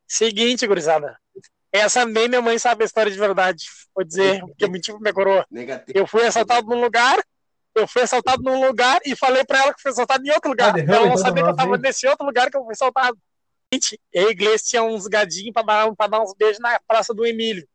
Seguinte, 0.07 0.65
gurizada. 0.65 1.17
Essa 1.71 2.05
nem 2.05 2.27
minha 2.27 2.41
mãe 2.41 2.57
sabe 2.57 2.83
a 2.83 2.85
história 2.85 3.11
de 3.11 3.19
verdade. 3.19 3.65
Vou 3.93 4.03
dizer, 4.03 4.39
porque 4.45 4.65
eu 4.65 4.71
menti 4.71 4.91
pra 4.91 4.99
minha 4.99 5.13
coroa. 5.13 5.45
Negativo. 5.51 5.97
Eu 5.97 6.07
fui 6.07 6.25
assaltado 6.25 6.67
num 6.67 6.81
lugar, 6.81 7.19
eu 7.75 7.87
fui 7.87 8.01
assaltado 8.01 8.41
num 8.41 8.65
lugar 8.65 8.99
e 9.05 9.15
falei 9.15 9.43
pra 9.43 9.59
ela 9.59 9.73
que 9.73 9.81
fui 9.81 9.91
assaltado 9.91 10.25
em 10.25 10.31
outro 10.31 10.49
lugar. 10.49 10.75
Ah, 10.75 10.79
ela 10.79 11.07
não 11.07 11.17
sabia 11.17 11.43
que 11.43 11.49
eu 11.49 11.55
tava 11.55 11.77
nesse 11.77 12.07
outro 12.07 12.25
lugar 12.25 12.49
que 12.49 12.57
eu 12.57 12.63
fui 12.63 12.73
assaltado. 12.73 13.17
Gente, 13.71 13.99
a 14.15 14.21
igreja 14.21 14.63
tinha 14.65 14.83
uns 14.83 15.07
gadinhos 15.07 15.53
pra 15.53 15.61
dar, 15.61 15.95
pra 15.95 16.07
dar 16.07 16.21
uns 16.21 16.33
beijos 16.33 16.59
na 16.59 16.79
praça 16.87 17.13
do 17.13 17.25
Emílio. 17.25 17.67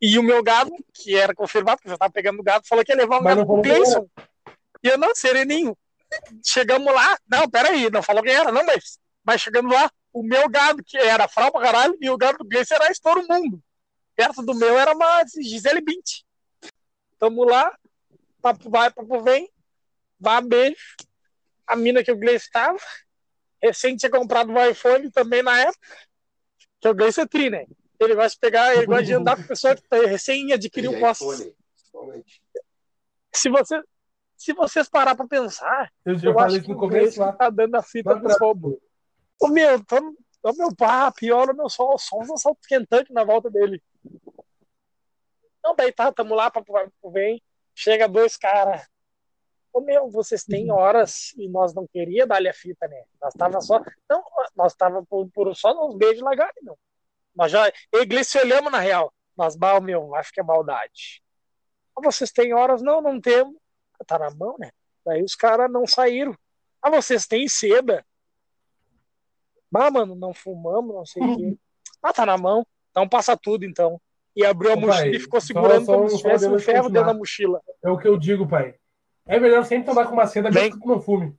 E 0.00 0.16
o 0.16 0.22
meu 0.22 0.42
gado, 0.42 0.70
que 0.94 1.16
era 1.16 1.34
confirmado, 1.34 1.80
que 1.80 1.88
eu 1.88 1.90
já 1.90 1.98
tava 1.98 2.12
pegando 2.12 2.40
gado, 2.42 2.64
falou 2.66 2.84
que 2.84 2.92
ia 2.92 2.96
levar 2.96 3.18
um 3.18 3.22
Mas 3.22 3.34
gado 3.34 3.46
pro 3.46 3.60
Gleison. 3.60 4.08
E 4.82 4.88
eu 4.88 4.98
não, 4.98 5.14
sereninho. 5.14 5.76
Chegamos 6.44 6.92
lá, 6.92 7.18
não, 7.28 7.48
peraí, 7.48 7.90
não 7.90 8.02
falou 8.02 8.22
quem 8.22 8.32
era, 8.32 8.50
não, 8.50 8.64
mas, 8.64 8.98
mas 9.22 9.40
chegando 9.40 9.68
lá, 9.68 9.90
o 10.12 10.22
meu 10.22 10.48
gado, 10.48 10.82
que 10.82 10.96
era 10.96 11.28
frau 11.28 11.52
pra 11.52 11.60
caralho, 11.60 11.96
e 12.00 12.08
o 12.08 12.16
gado 12.16 12.38
do 12.38 12.48
Gleison 12.48 12.74
era 12.76 12.90
estouro 12.90 13.26
mundo. 13.28 13.62
Perto 14.16 14.42
do 14.42 14.54
meu 14.54 14.78
era 14.78 14.92
uma 14.94 15.22
Gisele 15.40 15.80
Bint. 15.80 16.22
Tamo 17.18 17.44
lá, 17.44 17.76
papo 18.40 18.70
vai, 18.70 18.90
papo 18.90 19.20
vem, 19.22 19.50
vá, 20.18 20.40
beijo. 20.40 20.76
A 21.66 21.76
mina 21.76 22.02
que 22.02 22.10
o 22.10 22.16
Gleice 22.16 22.46
estava, 22.46 22.78
recém 23.62 23.96
tinha 23.96 24.10
comprado 24.10 24.50
um 24.50 24.66
iPhone 24.66 25.10
também 25.10 25.42
na 25.42 25.58
época, 25.60 25.86
que 26.80 26.88
o 26.88 26.94
Gleice 26.94 27.20
é 27.20 27.26
tri, 27.26 27.50
né? 27.50 27.66
Ele 28.00 28.14
gosta 28.14 28.30
de 28.30 28.38
pegar, 28.38 28.74
ele 28.74 28.86
gosta 28.86 29.02
de 29.02 29.12
andar 29.12 29.36
com 29.36 29.42
pessoa 29.42 29.74
que 29.74 29.82
tá- 29.82 29.98
recém 30.06 30.52
adquiriu 30.52 30.92
iPhone, 30.92 31.54
principalmente. 31.74 32.42
Se, 33.34 33.50
você, 33.50 33.80
se 34.38 34.52
vocês 34.52 34.88
parar 34.88 35.14
pra 35.16 35.26
pensar, 35.26 35.90
Eu 36.06 36.16
já 36.16 36.30
eu 36.30 36.34
falei 36.34 36.56
acho 36.58 36.64
que 36.66 36.70
no 36.72 36.76
o 36.76 36.80
começo 36.80 37.20
lá. 37.20 37.32
tá 37.32 37.50
dando 37.50 37.74
a 37.74 37.82
fita 37.82 38.18
pra- 38.18 38.36
roubos. 38.40 38.76
Ô 39.40 39.48
meu, 39.48 39.84
tô, 39.84 39.96
ô 40.42 40.52
meu 40.56 40.74
pá, 40.74 41.10
pior 41.12 41.50
o 41.50 41.54
meu 41.56 41.68
sol, 41.68 41.98
só 41.98 42.16
uns 42.18 42.30
assaltos 42.30 42.66
Kentucky 42.66 43.12
na 43.12 43.24
volta 43.24 43.50
dele. 43.50 43.82
Não, 45.62 45.74
daí 45.74 45.92
tá, 45.92 46.12
tamo 46.12 46.34
lá, 46.34 46.50
papo 46.50 46.72
vai, 46.72 46.84
papo 46.84 47.10
vem, 47.10 47.42
chega 47.74 48.08
dois 48.08 48.36
caras. 48.36 48.86
Ô 49.72 49.80
meu, 49.80 50.08
vocês 50.10 50.44
têm 50.44 50.70
horas 50.72 51.32
e 51.36 51.48
nós 51.48 51.74
não 51.74 51.86
queria 51.86 52.26
dar-lhe 52.26 52.48
a 52.48 52.54
fita, 52.54 52.88
né? 52.88 53.04
Nós 53.20 53.34
tava 53.34 53.60
só, 53.60 53.80
não, 54.08 54.24
nós 54.56 54.74
tava 54.74 55.04
por, 55.04 55.28
por 55.30 55.54
só 55.54 55.70
uns 55.86 55.94
beijos 55.96 56.22
legais, 56.24 56.52
não. 56.62 56.76
Nós 57.34 57.52
já, 57.52 57.70
eu 57.92 58.06
Gleice 58.06 58.30
se 58.30 58.38
olhamos 58.38 58.72
na 58.72 58.78
real. 58.78 59.12
Nós, 59.36 59.54
bah, 59.56 59.80
meu, 59.80 60.14
acho 60.16 60.32
que 60.32 60.40
é 60.40 60.42
maldade. 60.42 61.22
Vocês 62.02 62.32
têm 62.32 62.54
horas? 62.54 62.80
Não, 62.82 63.00
não 63.00 63.20
temos. 63.20 63.54
Tá 64.06 64.18
na 64.18 64.30
mão, 64.30 64.56
né? 64.58 64.70
Daí 65.04 65.22
os 65.22 65.34
caras 65.34 65.70
não 65.70 65.86
saíram. 65.86 66.34
Ah, 66.82 66.90
vocês 66.90 67.26
têm 67.26 67.46
seda? 67.48 68.04
Ah, 69.74 69.90
mano, 69.90 70.14
não 70.14 70.32
fumamos, 70.32 70.94
não 70.94 71.04
sei 71.06 71.22
o 71.22 71.36
quê. 71.36 71.56
Ah, 72.02 72.12
tá 72.12 72.24
na 72.24 72.38
mão. 72.38 72.66
Então 72.90 73.08
passa 73.08 73.36
tudo, 73.36 73.64
então. 73.64 74.00
E 74.34 74.44
abriu 74.44 74.70
a 74.70 74.74
Ô, 74.74 74.80
mochila 74.80 74.94
pai, 75.02 75.10
e 75.10 75.20
ficou 75.20 75.40
segurando 75.40 75.84
só 75.84 75.94
como 75.96 76.08
se 76.08 76.16
tivesse 76.18 76.46
um 76.46 76.58
ferro 76.58 76.84
continuar. 76.84 76.88
dentro 76.90 77.06
da 77.06 77.14
mochila. 77.18 77.60
É 77.82 77.90
o 77.90 77.98
que 77.98 78.08
eu 78.08 78.16
digo, 78.16 78.48
pai. 78.48 78.74
É 79.26 79.38
melhor 79.38 79.64
sempre 79.64 79.86
tomar 79.86 80.06
com 80.06 80.12
uma 80.14 80.26
seda 80.26 80.50
Bem- 80.50 80.64
mesmo 80.64 80.80
que 80.80 80.86
não 80.88 81.00
fume. 81.02 81.34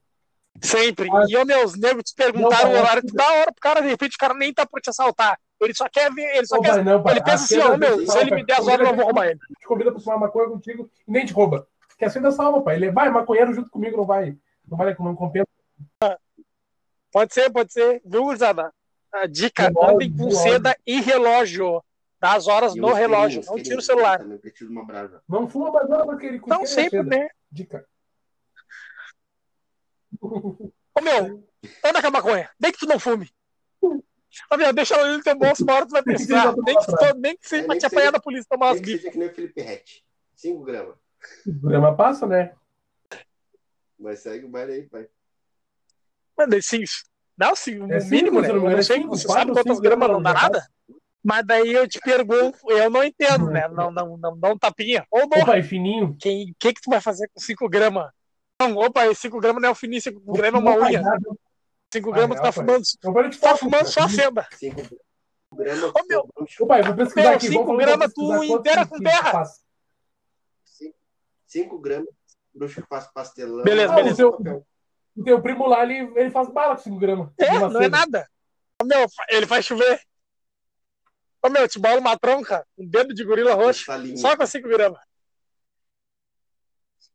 Sempre. 0.62 1.08
Ah. 1.10 1.24
E, 1.28 1.36
ô, 1.36 1.44
meus 1.44 1.76
negros 1.78 2.04
te 2.10 2.14
perguntaram 2.14 2.64
Não, 2.64 2.70
o 2.70 2.72
pai, 2.74 2.82
horário 2.82 3.02
da 3.12 3.32
hora 3.32 3.52
pro 3.52 3.60
cara, 3.60 3.80
de 3.80 3.88
repente 3.88 4.14
o 4.14 4.18
cara 4.18 4.34
nem 4.34 4.52
tá 4.52 4.66
por 4.66 4.80
te 4.80 4.90
assaltar. 4.90 5.38
Ele 5.60 5.74
só 5.74 5.88
quer 5.88 6.12
ver, 6.12 6.36
ele 6.36 6.46
só 6.46 6.56
Ô, 6.56 6.60
quer. 6.60 6.74
pai, 6.74 6.84
não, 6.84 7.02
pai. 7.02 7.14
Ele 7.14 7.20
A 7.20 7.24
pensa 7.24 7.44
assim, 7.44 7.58
ó, 7.58 7.76
meu, 7.76 7.98
te 8.04 8.10
se 8.12 8.18
ele 8.18 8.34
me 8.34 8.44
der 8.44 8.60
as 8.60 8.66
horas, 8.68 8.86
eu 8.88 8.94
vou 8.94 9.04
roubar 9.06 9.26
ele. 9.28 9.38
Te 9.58 9.66
convida 9.66 9.90
pra 9.90 10.00
fumar 10.00 10.18
maconha 10.18 10.48
contigo 10.50 10.90
e 11.08 11.10
nem 11.10 11.24
te 11.26 11.32
rouba. 11.32 11.66
Que 12.00 12.06
a 12.06 12.10
seda 12.10 12.32
salva, 12.32 12.62
pai. 12.62 12.76
Ele 12.76 12.90
vai, 12.90 13.10
maconheiro 13.10 13.52
junto 13.52 13.68
comigo 13.68 13.94
não 13.98 14.06
vai. 14.06 14.34
Não 14.66 14.78
vai, 14.78 14.96
não 14.98 15.14
compensa. 15.14 15.46
Pode 17.12 17.34
ser, 17.34 17.50
pode 17.52 17.70
ser. 17.74 18.00
Viu, 18.06 18.24
gurizada? 18.24 18.72
Dica, 19.30 19.64
Relógio, 19.64 19.94
andem 19.94 20.10
com 20.10 20.16
relógio. 20.28 20.38
seda 20.38 20.78
e 20.86 20.98
relógio. 20.98 21.84
Dá 22.18 22.32
as 22.34 22.48
horas 22.48 22.74
no 22.74 22.90
relógio, 22.94 23.42
não 23.44 23.56
tira 23.62 23.78
o 23.78 23.82
celular. 23.82 24.18
Também. 24.18 24.40
Não 25.28 25.46
fuma 25.46 25.70
mais 25.70 25.88
nada 25.90 26.06
porque 26.06 26.24
ele 26.26 26.40
Não, 26.46 26.64
sempre, 26.64 27.02
né? 27.02 27.28
Dica. 27.52 27.84
Ô, 30.22 31.02
meu, 31.02 31.44
anda 31.84 32.00
com 32.00 32.06
a 32.08 32.10
maconha. 32.10 32.48
Nem 32.58 32.72
que 32.72 32.78
tu 32.78 32.86
não 32.86 32.98
fume. 32.98 33.28
Ô, 33.82 34.56
meu, 34.56 34.72
deixa 34.72 34.98
ele 35.02 35.18
no 35.18 35.22
teu 35.22 35.34
bolso, 35.36 35.64
uma 35.64 35.74
hora 35.74 35.86
tu 35.86 35.90
vai 35.90 36.02
precisar. 36.04 36.54
Nem 36.64 36.78
que, 36.78 36.86
tu, 36.86 36.96
nem 37.18 37.36
que 37.36 37.46
seja 37.48 37.62
É, 37.64 37.66
pra 37.66 37.78
te 37.78 37.84
apanhar 37.86 38.10
da 38.12 38.20
polícia 38.20 38.46
tomar 38.48 38.72
bifes. 38.74 39.02
seja 39.02 39.10
que 39.10 39.18
nem 39.18 39.28
o 39.28 39.34
Felipe 39.34 39.60
Rett. 39.60 40.02
5 40.36 40.62
gramas. 40.64 40.94
O 41.46 41.60
problema 41.60 41.94
passa, 41.96 42.26
né? 42.26 42.54
Mas 43.98 44.20
segue 44.20 44.46
o 44.46 44.48
baile 44.48 44.72
aí, 44.72 44.82
pai. 44.84 45.08
Mano, 46.36 46.62
sim. 46.62 46.82
Não, 47.36 47.54
sim, 47.54 47.80
o 47.80 47.92
É 47.92 48.00
cinco, 48.00 48.14
mínimo, 48.14 48.40
né? 48.40 48.48
não 48.48 48.54
me 48.60 48.66
Eu 48.66 48.70
não 48.70 48.78
é 48.78 48.82
sei, 48.82 48.96
cinco, 48.96 49.08
você 49.16 49.26
quatro 49.26 49.42
sabe 49.42 49.52
quantas 49.52 49.76
cinco 49.76 49.82
gramas 49.82 50.10
não 50.10 50.22
dá 50.22 50.34
já 50.34 50.42
nada? 50.42 50.66
Mas 51.22 51.46
daí 51.46 51.72
eu 51.72 51.86
te 51.86 52.00
pergunto, 52.00 52.58
eu 52.70 52.88
não 52.88 53.04
entendo, 53.04 53.50
né? 53.50 53.68
Não, 53.68 53.90
não, 53.90 54.16
não, 54.16 54.18
não 54.18 54.38
dá 54.38 54.48
um 54.52 54.58
tapinha. 54.58 55.06
Ou 55.10 55.24
Ô, 55.24 55.26
não, 55.28 55.44
pai, 55.46 55.62
fininho. 55.62 56.16
quem, 56.18 56.54
que 56.58 56.72
que 56.72 56.80
tu 56.80 56.90
vai 56.90 57.00
fazer 57.00 57.28
com 57.28 57.40
5 57.40 57.68
gramas? 57.68 58.10
Não, 58.60 58.76
opa, 58.76 59.14
5 59.14 59.38
gramas 59.38 59.62
não 59.62 59.68
é 59.68 59.72
o 59.72 59.74
fininho, 59.74 60.00
5 60.00 60.20
gramas 60.32 60.62
é 60.62 60.64
uma 60.64 60.76
unha. 60.76 61.02
dar, 61.02 61.18
5 61.92 62.10
Ah, 62.10 62.14
gramas 62.14 62.38
tu 62.38 62.42
tá 62.42 62.52
fumando, 62.52 62.82
tu 62.82 63.12
tá 63.12 63.38
falar, 63.38 63.56
fumando 63.56 63.86
só 63.86 64.00
a 64.00 64.08
fenda. 64.08 64.46
5 64.52 64.82
gramas. 65.52 65.92
Ô, 65.94 66.06
meu. 66.08 66.28
Ô, 66.60 66.66
pai, 66.66 66.82
vou 66.82 66.94
pesquisar 66.94 67.28
Meu, 67.28 67.36
aqui. 67.36 67.48
cinco 67.48 67.64
vamos 67.66 67.84
gramas, 67.84 68.12
pesquisar 68.14 68.38
tu 68.38 68.44
inteira 68.44 68.86
com 68.86 68.98
terra. 68.98 69.42
Faz. 71.50 71.64
5 71.64 71.78
gramas. 71.78 72.08
Bruxo 72.54 72.82
que 72.82 72.88
faz 72.88 73.06
pastelão. 73.12 73.64
Beleza, 73.64 73.94
beleza. 73.94 74.26
o 74.26 74.42
teu, 74.42 74.66
o 75.16 75.24
teu 75.24 75.42
primo 75.42 75.66
lá, 75.66 75.82
ele, 75.82 76.12
ele 76.18 76.30
faz 76.30 76.48
bala 76.48 76.76
com 76.76 76.82
5 76.82 76.98
gramas. 76.98 77.30
É, 77.38 77.58
não 77.58 77.80
é 77.80 77.84
seda. 77.84 77.88
nada. 77.88 78.30
Ô, 78.82 78.84
meu, 78.84 79.06
ele 79.28 79.46
faz 79.46 79.64
chover. 79.64 80.00
Ô, 81.42 81.48
meu, 81.48 81.68
te 81.68 81.78
bola 81.78 81.98
uma 81.98 82.18
tronca, 82.18 82.66
um 82.76 82.86
dedo 82.86 83.14
de 83.14 83.24
gorila 83.24 83.54
roxo, 83.54 83.84
Salinho. 83.84 84.18
só 84.18 84.36
com 84.36 84.46
5 84.46 84.68
gramas. 84.68 85.00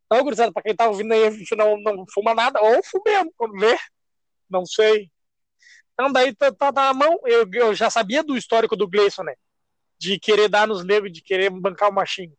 Não, 0.09 0.23
gurizada, 0.23 0.51
pra 0.51 0.63
quem 0.63 0.75
tá 0.75 0.87
ouvindo 0.87 1.11
aí, 1.13 1.25
a 1.25 1.31
gente 1.31 1.55
não, 1.55 1.77
não 1.77 2.05
fuma 2.13 2.33
nada, 2.33 2.61
ou 2.61 2.83
fumemos, 2.83 3.33
quando 3.35 3.59
vê, 3.59 3.77
não 4.49 4.65
sei. 4.65 5.11
Então, 5.93 6.11
daí 6.11 6.33
tá, 6.35 6.51
tá 6.51 6.71
na 6.71 6.93
mão, 6.93 7.19
eu, 7.25 7.49
eu 7.53 7.73
já 7.73 7.89
sabia 7.89 8.23
do 8.23 8.37
histórico 8.37 8.75
do 8.75 8.87
Gleison, 8.87 9.23
né? 9.23 9.33
De 9.97 10.19
querer 10.19 10.47
dar 10.47 10.67
nos 10.67 10.83
negros, 10.83 11.11
de 11.11 11.21
querer 11.21 11.49
bancar 11.49 11.89
o 11.89 11.93
machinho. 11.93 12.35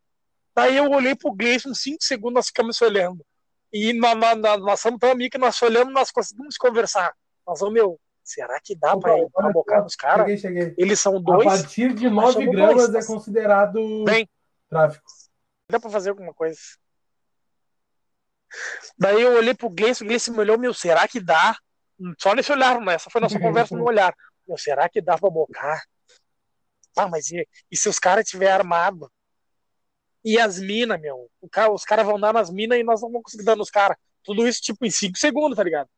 Daí 0.56 0.76
eu 0.76 0.90
olhei 0.90 1.14
pro 1.14 1.32
Gleison, 1.34 1.74
5 1.74 1.98
segundos, 2.00 2.34
nós 2.34 2.46
ficamos 2.46 2.76
se 2.78 2.84
olhando. 2.84 3.24
E 3.72 3.92
nós, 3.92 4.16
nós, 4.16 4.38
nós, 4.38 4.60
nós 4.60 4.80
somos 4.80 4.98
tão 4.98 5.10
amigos 5.10 5.32
que 5.32 5.38
nós 5.38 5.54
se 5.54 5.64
olhamos, 5.64 5.92
nós 5.92 6.10
conseguimos 6.10 6.56
conversar. 6.56 7.14
Nós 7.46 7.60
vamos, 7.60 7.74
meu, 7.74 8.00
será 8.24 8.58
que 8.62 8.74
dá 8.74 8.96
pra 8.96 9.12
pai, 9.12 9.20
ir 9.20 9.28
olha 9.34 9.52
bocar 9.52 9.82
nos 9.82 9.94
caras? 9.94 10.24
Cheguei, 10.24 10.38
cheguei. 10.38 10.74
Eles 10.78 10.98
são 10.98 11.16
A 11.16 11.20
dois, 11.20 11.44
partir 11.44 11.92
de 11.92 12.08
9 12.08 12.28
Achamos 12.38 12.56
gramas 12.56 12.88
dois. 12.90 13.04
é 13.04 13.06
considerado 13.06 14.04
Bem. 14.04 14.28
tráfico. 14.70 15.04
dá 15.70 15.78
pra 15.78 15.90
fazer 15.90 16.10
alguma 16.10 16.32
coisa. 16.32 16.58
Daí 18.98 19.20
eu 19.20 19.34
olhei 19.36 19.54
pro 19.54 19.68
Gleice, 19.68 20.02
o 20.02 20.06
Gleice 20.06 20.30
me 20.30 20.38
olhou, 20.38 20.58
meu, 20.58 20.72
será 20.72 21.06
que 21.06 21.20
dá? 21.20 21.56
Só 22.18 22.34
nesse 22.34 22.52
olhar, 22.52 22.80
né? 22.80 22.94
Essa 22.94 23.10
foi 23.10 23.20
nossa 23.20 23.38
conversa 23.38 23.76
no 23.76 23.84
olhar. 23.84 24.14
Meu, 24.46 24.56
será 24.56 24.88
que 24.88 25.02
dá 25.02 25.18
pra 25.18 25.28
bocar? 25.28 25.82
Ah, 26.96 27.08
mas 27.08 27.30
e, 27.30 27.46
e 27.70 27.76
se 27.76 27.88
os 27.88 27.98
caras 27.98 28.24
estiverem 28.24 28.54
armados? 28.54 29.08
E 30.26 30.40
as 30.40 30.58
minas, 30.58 31.00
meu? 31.00 31.30
Cara, 31.52 31.72
os 31.72 31.84
caras 31.84 32.04
vão 32.04 32.18
dar 32.18 32.34
nas 32.34 32.50
minas 32.50 32.76
e 32.80 32.82
nós 32.82 33.00
não 33.00 33.08
vamos 33.08 33.22
conseguir 33.22 33.44
dar 33.44 33.54
nos 33.54 33.70
caras. 33.70 33.96
Tudo 34.24 34.44
isso, 34.44 34.60
tipo, 34.60 34.84
em 34.84 34.90
5 34.90 35.16
segundos, 35.16 35.56
tá 35.56 35.62
ligado? 35.62 35.88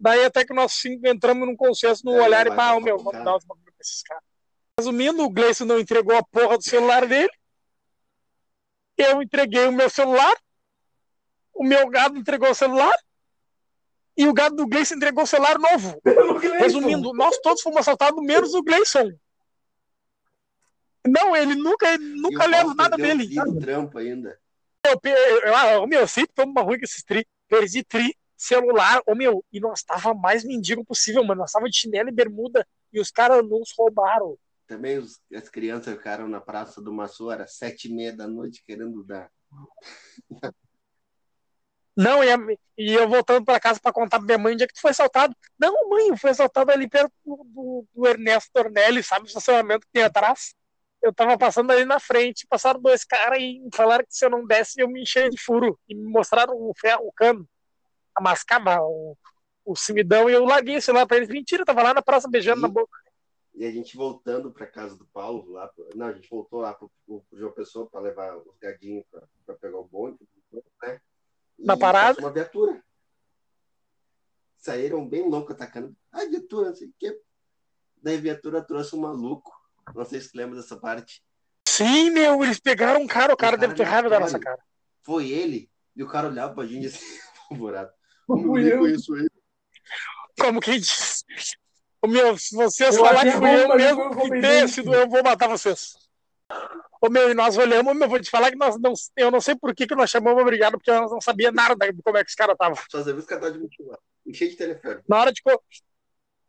Daí 0.00 0.24
até 0.24 0.46
que 0.46 0.54
nós 0.54 0.72
cinco 0.72 1.06
entramos 1.06 1.46
num 1.46 1.54
consenso 1.54 2.02
no 2.02 2.16
É, 2.16 2.22
olhar 2.22 2.46
e, 2.46 2.50
dar 2.50 2.74
ô, 2.74 2.80
meu, 2.80 2.96
vamos 2.96 3.22
dar 3.22 3.36
os 3.36 3.44
bagulho 3.44 3.66
pra 3.66 3.74
esses 3.82 4.02
caras. 4.02 4.24
Resumindo, 4.78 5.22
o 5.22 5.28
Gleice 5.28 5.62
não 5.62 5.78
entregou 5.78 6.16
a 6.16 6.22
porra 6.22 6.56
do 6.56 6.64
celular 6.64 7.06
dele. 7.06 7.30
Eu 8.96 9.20
entreguei 9.20 9.66
o 9.66 9.72
meu 9.72 9.90
celular. 9.90 10.34
O 11.52 11.62
meu 11.62 11.86
gado 11.90 12.18
entregou 12.18 12.50
o 12.50 12.54
celular. 12.54 12.94
E 14.16 14.26
o 14.26 14.32
gado 14.32 14.56
do 14.56 14.66
Gleison 14.66 14.94
entregou 14.94 15.24
o 15.24 15.26
celular 15.26 15.58
novo. 15.58 16.00
Resumindo, 16.58 17.12
nós 17.12 17.38
todos 17.42 17.60
fomos 17.60 17.80
assaltados, 17.80 18.24
menos 18.24 18.54
o 18.54 18.62
Gleison. 18.62 19.12
Não, 21.08 21.36
ele 21.36 21.54
nunca, 21.54 21.92
ele 21.94 22.04
nunca 22.20 22.46
leva 22.46 22.74
nada 22.74 22.96
dele. 22.96 23.28
tri 23.28 23.58
trampo 23.60 23.98
ainda. 23.98 24.38
Eu, 24.84 25.54
ah, 25.54 25.86
meu, 25.86 26.00
eu 26.00 26.08
sempre 26.08 26.32
tomo 26.34 26.52
uma 26.52 26.62
ruim 26.62 26.78
com 26.78 26.84
esses 26.84 27.02
tri. 27.02 27.26
Perdi 27.48 27.82
tri, 27.84 28.16
celular, 28.36 29.00
ô 29.06 29.14
meu, 29.14 29.44
e 29.52 29.58
nós 29.60 29.82
tava 29.82 30.14
mais 30.14 30.44
mendigo 30.44 30.84
possível, 30.84 31.24
mano. 31.24 31.40
Nós 31.40 31.52
tava 31.52 31.68
de 31.68 31.76
chinelo 31.76 32.08
e 32.08 32.12
bermuda 32.12 32.66
e 32.92 33.00
os 33.00 33.10
caras 33.10 33.42
nos 33.48 33.72
roubaram. 33.76 34.36
Também 34.66 34.98
os- 34.98 35.20
as 35.34 35.48
crianças 35.48 35.94
ficaram 35.96 36.28
na 36.28 36.40
Praça 36.40 36.80
do 36.80 36.92
Maçô, 36.92 37.30
era 37.30 37.46
sete 37.46 37.88
e 37.88 37.94
meia 37.94 38.12
da 38.12 38.26
noite, 38.26 38.62
querendo 38.64 39.02
dar. 39.04 39.30
Não, 41.96 42.22
e, 42.22 42.30
a- 42.30 42.38
e 42.76 42.92
eu 42.92 43.08
voltando 43.08 43.44
pra 43.44 43.58
casa 43.58 43.80
pra 43.80 43.92
contar 43.92 44.18
pra 44.18 44.26
minha 44.26 44.38
mãe 44.38 44.52
onde 44.52 44.64
é 44.64 44.66
que 44.66 44.74
tu 44.74 44.80
foi 44.80 44.90
assaltado. 44.90 45.34
Não, 45.58 45.88
mãe, 45.88 46.08
eu 46.08 46.16
fui 46.16 46.30
assaltado 46.30 46.70
ali 46.70 46.88
perto 46.88 47.12
do, 47.24 47.36
do- 47.44 47.86
do 47.94 48.06
Ernesto 48.06 48.50
Tornelli, 48.52 49.02
sabe 49.02 49.24
o 49.24 49.28
estacionamento 49.28 49.86
que 49.86 49.92
tem 49.92 50.02
atrás? 50.02 50.54
Eu 51.06 51.14
tava 51.14 51.38
passando 51.38 51.70
ali 51.70 51.84
na 51.84 52.00
frente, 52.00 52.44
passaram 52.48 52.80
dois 52.80 53.04
caras 53.04 53.38
e 53.40 53.62
falaram 53.72 54.04
que 54.04 54.12
se 54.12 54.24
eu 54.26 54.30
não 54.30 54.44
desse, 54.44 54.80
eu 54.80 54.88
me 54.88 55.02
enchia 55.02 55.30
de 55.30 55.40
furo. 55.40 55.78
E 55.88 55.94
me 55.94 56.02
mostraram 56.10 56.52
o 56.56 56.72
ferro, 56.76 57.06
o 57.06 57.12
cano, 57.12 57.48
a 58.12 58.20
mascava, 58.20 58.80
o, 58.82 59.16
o 59.64 59.76
cimidão, 59.76 60.28
e 60.28 60.32
eu 60.32 60.44
larguei 60.44 60.76
o 60.76 60.82
celular 60.82 61.06
pra 61.06 61.16
eles. 61.18 61.28
Mentira, 61.28 61.62
eu 61.62 61.66
tava 61.66 61.80
lá 61.84 61.94
na 61.94 62.02
praça 62.02 62.28
beijando 62.28 62.58
E- 62.58 62.62
na 62.62 62.68
boca. 62.68 62.98
E 63.54 63.64
a 63.64 63.70
gente 63.70 63.96
voltando 63.96 64.50
pra 64.50 64.66
casa 64.66 64.96
do 64.96 65.06
Paulo, 65.06 65.52
lá. 65.52 65.70
Não, 65.94 66.06
a 66.08 66.12
gente 66.12 66.28
voltou 66.28 66.58
lá 66.60 66.74
pro, 66.74 66.90
pro, 67.06 67.20
pro 67.30 67.38
João 67.38 67.52
Pessoa 67.52 67.88
pra 67.88 68.00
levar 68.00 68.36
os 68.36 68.58
gadinhos 68.60 69.04
pra, 69.08 69.22
pra 69.46 69.54
pegar 69.54 69.78
o 69.78 69.84
bonde, 69.84 70.18
né? 70.82 71.00
E 71.56 71.64
Na 71.64 71.76
parada? 71.76 72.18
uma 72.18 72.32
viatura. 72.32 72.82
Saíram 74.58 75.08
bem 75.08 75.28
loucos 75.30 75.54
atacando. 75.54 75.96
A 76.10 76.24
viatura, 76.26 76.70
não 76.70 76.74
sei 76.76 76.88
o 76.88 76.94
quê. 76.98 77.18
Daí 78.02 78.16
a 78.16 78.20
viatura 78.20 78.60
trouxe 78.60 78.94
um 78.96 79.00
maluco. 79.00 79.55
Não 79.94 80.04
sei 80.04 80.20
se 80.20 80.32
tu 80.32 80.36
lembra 80.36 80.56
dessa 80.56 80.76
parte. 80.76 81.22
Sim, 81.66 82.10
meu, 82.10 82.42
eles 82.42 82.60
pegaram 82.60 83.00
um 83.00 83.06
cara, 83.06 83.32
o 83.32 83.36
cara 83.36 83.56
Um 83.56 83.60
deve 83.60 83.74
ter 83.74 83.84
cara 83.84 83.94
raiva 83.94 84.08
da 84.08 84.20
nossa 84.20 84.38
cara. 84.38 84.58
Foi 85.02 85.28
ele, 85.28 85.70
e 85.94 86.02
o 86.02 86.08
cara 86.08 86.28
olhava 86.28 86.54
pra 86.54 86.66
gente 86.66 86.86
assim, 86.86 86.98
apavorado. 87.46 87.90
Fui 88.26 88.62
nem 88.62 88.72
eu. 88.72 88.78
conheço 88.78 89.16
ele. 89.16 89.30
Como 90.38 90.60
quem 90.60 90.80
diz. 90.80 91.24
Ô, 92.02 92.08
meu, 92.08 92.36
se 92.36 92.54
vocês 92.54 92.96
falarem 92.96 93.30
achei 93.30 93.32
que 93.32 93.38
fui 93.38 93.64
eu 93.64 93.76
mesmo 93.76 94.10
que 94.16 94.40
tenha 94.40 94.68
sido 94.68 94.94
eu, 94.94 95.08
vou 95.08 95.22
matar 95.22 95.48
vocês. 95.48 95.94
Ô, 97.00 97.08
meu, 97.08 97.30
e 97.30 97.34
nós 97.34 97.56
olhamos, 97.56 97.96
meu, 97.96 98.08
vou 98.08 98.20
te 98.20 98.30
falar 98.30 98.50
que 98.50 98.56
nós 98.56 98.78
não, 98.80 98.92
eu 99.16 99.30
não 99.30 99.40
sei 99.40 99.54
por 99.54 99.74
que, 99.74 99.86
que 99.86 99.94
nós 99.94 100.10
chamamos 100.10 100.40
obrigado, 100.40 100.72
porque 100.72 100.90
nós 100.90 101.10
não 101.10 101.20
sabia 101.20 101.52
nada 101.52 101.74
de 101.74 102.02
como 102.02 102.16
é 102.16 102.24
que 102.24 102.30
os 102.30 102.34
caras 102.34 102.54
estavam. 102.54 102.76
Só 102.90 102.98
sabia 102.98 103.20
os 103.20 103.26
caras 103.26 103.52
de 103.52 103.58
mochila. 103.58 103.98
Cheio 104.32 104.50
de 104.50 104.56
telefone. 104.56 105.00
Na 105.08 105.20
hora 105.20 105.32
de 105.32 105.42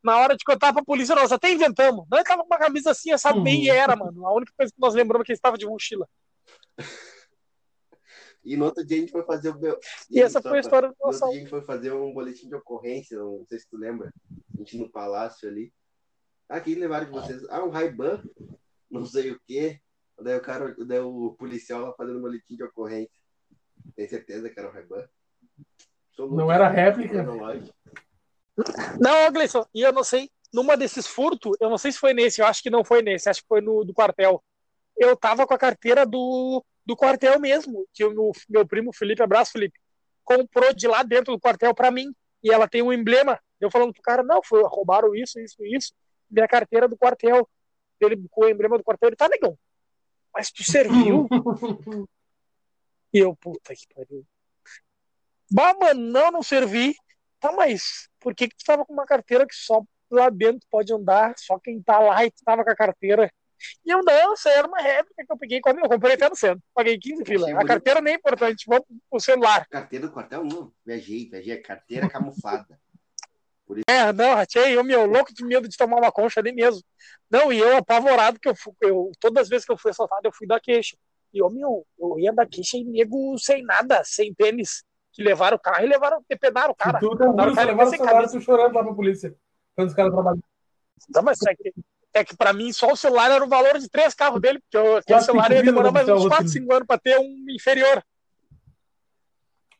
na 0.07 0.17
hora 0.17 0.35
de 0.37 0.43
contar 0.45 0.71
pra 0.73 0.83
polícia, 0.83 1.13
nós 1.13 1.31
até 1.31 1.51
inventamos. 1.51 2.05
Não, 2.09 2.17
ele 2.17 2.25
tava 2.27 2.41
com 2.41 2.47
uma 2.47 2.57
camisa 2.57 2.91
assim, 2.91 3.11
essa 3.11 3.33
Uhum. 3.35 3.43
bem 3.43 3.69
era, 3.69 3.95
mano. 3.95 4.25
A 4.25 4.33
única 4.33 4.53
coisa 4.57 4.71
que 4.73 4.79
nós 4.79 4.93
lembramos 4.95 5.23
é 5.23 5.25
que 5.25 5.31
ele 5.33 5.37
estava 5.37 5.57
de 5.57 5.65
mochila. 5.67 6.07
E 8.43 8.55
no 8.55 8.65
outro 8.65 8.85
dia 8.85 8.97
a 8.97 8.99
gente 9.01 9.11
foi 9.11 9.23
fazer 9.23 9.49
o. 9.49 9.59
meu- 9.59 9.77
E 10.09 10.21
essa 10.21 10.41
só 10.41 10.47
foi 10.49 10.59
a 10.59 10.61
história 10.61 10.87
do 10.87 10.95
No 10.99 11.07
outro 11.07 11.19
dia 11.27 11.37
a 11.37 11.39
gente 11.41 11.49
foi 11.49 11.61
fazer 11.63 11.91
um 11.91 12.13
boletim 12.13 12.47
de 12.47 12.55
ocorrência, 12.55 13.17
não 13.19 13.45
sei 13.47 13.59
se 13.59 13.69
tu 13.69 13.75
lembra. 13.77 14.13
A 14.55 14.57
gente 14.59 14.77
no 14.77 14.89
palácio 14.89 15.49
ali. 15.49 15.73
Ah, 16.47 16.61
quem 16.61 16.75
levaram 16.75 17.05
de 17.07 17.11
vocês? 17.11 17.43
Ah, 17.49 17.61
um 17.63 17.69
Ray-Ban, 17.69 18.23
não 18.89 19.05
sei 19.05 19.31
o 19.31 19.41
quê. 19.45 19.81
Daí 20.19 20.37
o 20.37 20.41
cara, 20.41 20.73
daí 20.85 20.99
o 20.99 21.35
policial 21.37 21.81
lá 21.81 21.93
fazendo 21.93 22.19
um 22.19 22.21
boletim 22.21 22.55
de 22.55 22.63
ocorrência. 22.63 23.11
Tem 23.97 24.07
certeza 24.07 24.49
que 24.49 24.57
era 24.57 24.69
um 24.69 24.73
Ray-Ban? 24.73 25.05
Louco. 26.17 26.35
Não 26.35 26.51
era 26.51 26.67
réplica? 26.69 27.21
Cronológico. 27.23 27.75
Não, 28.99 29.31
Gleison, 29.31 29.65
e 29.73 29.81
eu 29.81 29.93
não 29.93 30.03
sei, 30.03 30.29
numa 30.53 30.75
desses 30.75 31.05
furtos, 31.07 31.55
eu 31.59 31.69
não 31.69 31.77
sei 31.77 31.91
se 31.91 31.99
foi 31.99 32.13
nesse, 32.13 32.41
eu 32.41 32.45
acho 32.45 32.63
que 32.63 32.69
não 32.69 32.83
foi 32.83 33.01
nesse, 33.01 33.29
acho 33.29 33.41
que 33.41 33.47
foi 33.47 33.61
no 33.61 33.83
do 33.83 33.93
quartel. 33.93 34.43
Eu 34.95 35.15
tava 35.15 35.45
com 35.45 35.53
a 35.53 35.57
carteira 35.57 36.05
do, 36.05 36.63
do 36.85 36.95
quartel 36.95 37.39
mesmo, 37.39 37.85
que 37.93 38.03
o 38.03 38.11
meu, 38.11 38.31
meu 38.49 38.67
primo 38.67 38.91
Felipe, 38.93 39.21
abraço 39.21 39.51
Felipe, 39.51 39.79
comprou 40.23 40.73
de 40.73 40.87
lá 40.87 41.03
dentro 41.03 41.33
do 41.33 41.39
quartel 41.39 41.73
pra 41.73 41.91
mim, 41.91 42.11
e 42.43 42.51
ela 42.51 42.67
tem 42.67 42.81
um 42.81 42.93
emblema. 42.93 43.39
Eu 43.59 43.71
falando 43.71 43.93
pro 43.93 44.01
cara, 44.01 44.23
não, 44.23 44.41
foi, 44.43 44.61
roubaram 44.63 45.15
isso, 45.15 45.39
isso, 45.39 45.63
isso, 45.65 45.93
minha 46.29 46.47
carteira 46.47 46.87
do 46.87 46.97
quartel. 46.97 47.47
Ele 47.99 48.27
com 48.29 48.45
o 48.45 48.49
emblema 48.49 48.77
do 48.77 48.83
quartel, 48.83 49.09
ele 49.09 49.15
tá 49.15 49.27
negão. 49.27 49.57
Mas 50.33 50.51
tu 50.51 50.63
serviu? 50.63 51.27
E 53.13 53.19
eu, 53.19 53.35
puta 53.37 53.73
que 53.73 53.87
pariu. 53.95 54.25
Bah, 55.49 55.73
mano, 55.79 56.01
não, 56.11 56.29
não 56.29 56.43
servi. 56.43 56.93
Tá, 57.39 57.51
mas 57.53 58.09
por 58.27 58.35
que 58.35 58.49
que 58.49 58.57
tu 58.57 58.65
tava 58.65 58.85
com 58.85 58.91
uma 58.91 59.05
carteira 59.05 59.47
que 59.47 59.55
só 59.55 59.81
lá 60.11 60.29
dentro 60.29 60.67
pode 60.69 60.93
andar, 60.93 61.33
só 61.37 61.57
quem 61.57 61.81
tá 61.81 61.97
lá 61.97 62.25
e 62.25 62.29
tu 62.29 62.43
tava 62.43 62.61
com 62.61 62.69
a 62.69 62.75
carteira? 62.75 63.31
E 63.85 63.89
eu, 63.89 64.03
não, 64.03 64.33
isso 64.33 64.49
era 64.49 64.67
uma 64.67 64.81
réplica 64.81 65.25
que 65.25 65.31
eu 65.31 65.37
peguei 65.37 65.61
quando 65.61 65.79
eu 65.79 65.87
comprei 65.87 66.15
até 66.15 66.27
no 66.27 66.35
centro. 66.35 66.61
Paguei 66.75 66.99
15 66.99 67.23
pila. 67.23 67.57
A 67.57 67.65
carteira 67.65 68.01
nem 68.01 68.15
é 68.15 68.17
importante, 68.17 68.65
vamos 68.67 68.83
pro 69.09 69.19
celular. 69.21 69.65
Carteira 69.69 70.07
do 70.07 70.11
quartel? 70.13 70.43
Não. 70.43 70.73
Viajei, 70.85 71.29
viajei. 71.29 71.55
Carteira 71.61 72.09
camuflada. 72.09 72.77
É, 73.87 74.11
não, 74.11 74.33
achei 74.33 74.75
eu, 74.77 74.83
meu, 74.83 75.05
louco 75.05 75.33
de 75.33 75.45
medo 75.45 75.69
de 75.69 75.77
tomar 75.77 75.97
uma 75.99 76.11
concha 76.11 76.41
ali 76.41 76.51
mesmo. 76.51 76.81
Não, 77.31 77.51
e 77.53 77.59
eu 77.59 77.77
apavorado 77.77 78.37
que 78.41 78.49
eu, 78.49 78.55
fui- 78.55 78.73
eu 78.81 79.09
todas 79.21 79.43
as 79.43 79.49
vezes 79.49 79.65
que 79.65 79.71
eu 79.71 79.77
fui 79.77 79.91
assaltado, 79.91 80.21
eu 80.27 80.33
fui 80.33 80.45
da 80.45 80.59
queixa. 80.59 80.97
E 81.33 81.39
eu, 81.39 81.49
meu, 81.49 81.85
eu 81.97 82.19
ia 82.19 82.33
da 82.33 82.45
queixa 82.45 82.75
e 82.77 82.83
nego 82.83 83.37
sem 83.37 83.63
nada, 83.63 84.01
sem 84.03 84.33
tênis, 84.33 84.83
que 85.17 85.23
levaram 85.23 85.57
o 85.57 85.59
carro 85.59 85.83
e 85.83 85.87
levaram, 85.87 86.23
depedaram 86.29 86.71
o 86.71 86.75
cara. 86.75 86.99
tu 86.99 87.09
Mandaram 87.09 87.35
duro, 87.35 87.51
o 87.51 87.55
cara 87.55 87.71
levaram 87.71 87.89
o 87.89 87.91
celular 87.91 88.29
tu 88.29 88.39
chorando 88.39 88.75
lá 88.75 88.83
pra 88.83 88.93
polícia. 88.93 89.35
Quando 89.75 89.87
os 89.87 89.95
caras 89.95 90.13
trabalham. 90.13 90.39
Não, 91.09 91.23
mas 91.23 91.39
é 91.41 91.55
que, 91.55 91.73
é 92.13 92.23
que 92.23 92.37
pra 92.37 92.53
mim 92.53 92.71
só 92.71 92.91
o 92.91 92.95
celular 92.95 93.31
era 93.31 93.43
o 93.43 93.49
valor 93.49 93.79
de 93.79 93.89
três 93.89 94.13
carros 94.13 94.39
dele, 94.39 94.59
porque 94.59 94.77
eu, 94.77 94.97
aquele 94.97 95.21
celular 95.21 95.51
ia 95.51 95.63
demorar 95.63 95.91
mais 95.91 96.07
uns 96.07 96.21
outro. 96.21 96.29
4, 96.29 96.47
5 96.49 96.71
anos 96.71 96.85
pra 96.85 96.99
ter 96.99 97.17
um 97.17 97.45
inferior. 97.49 98.03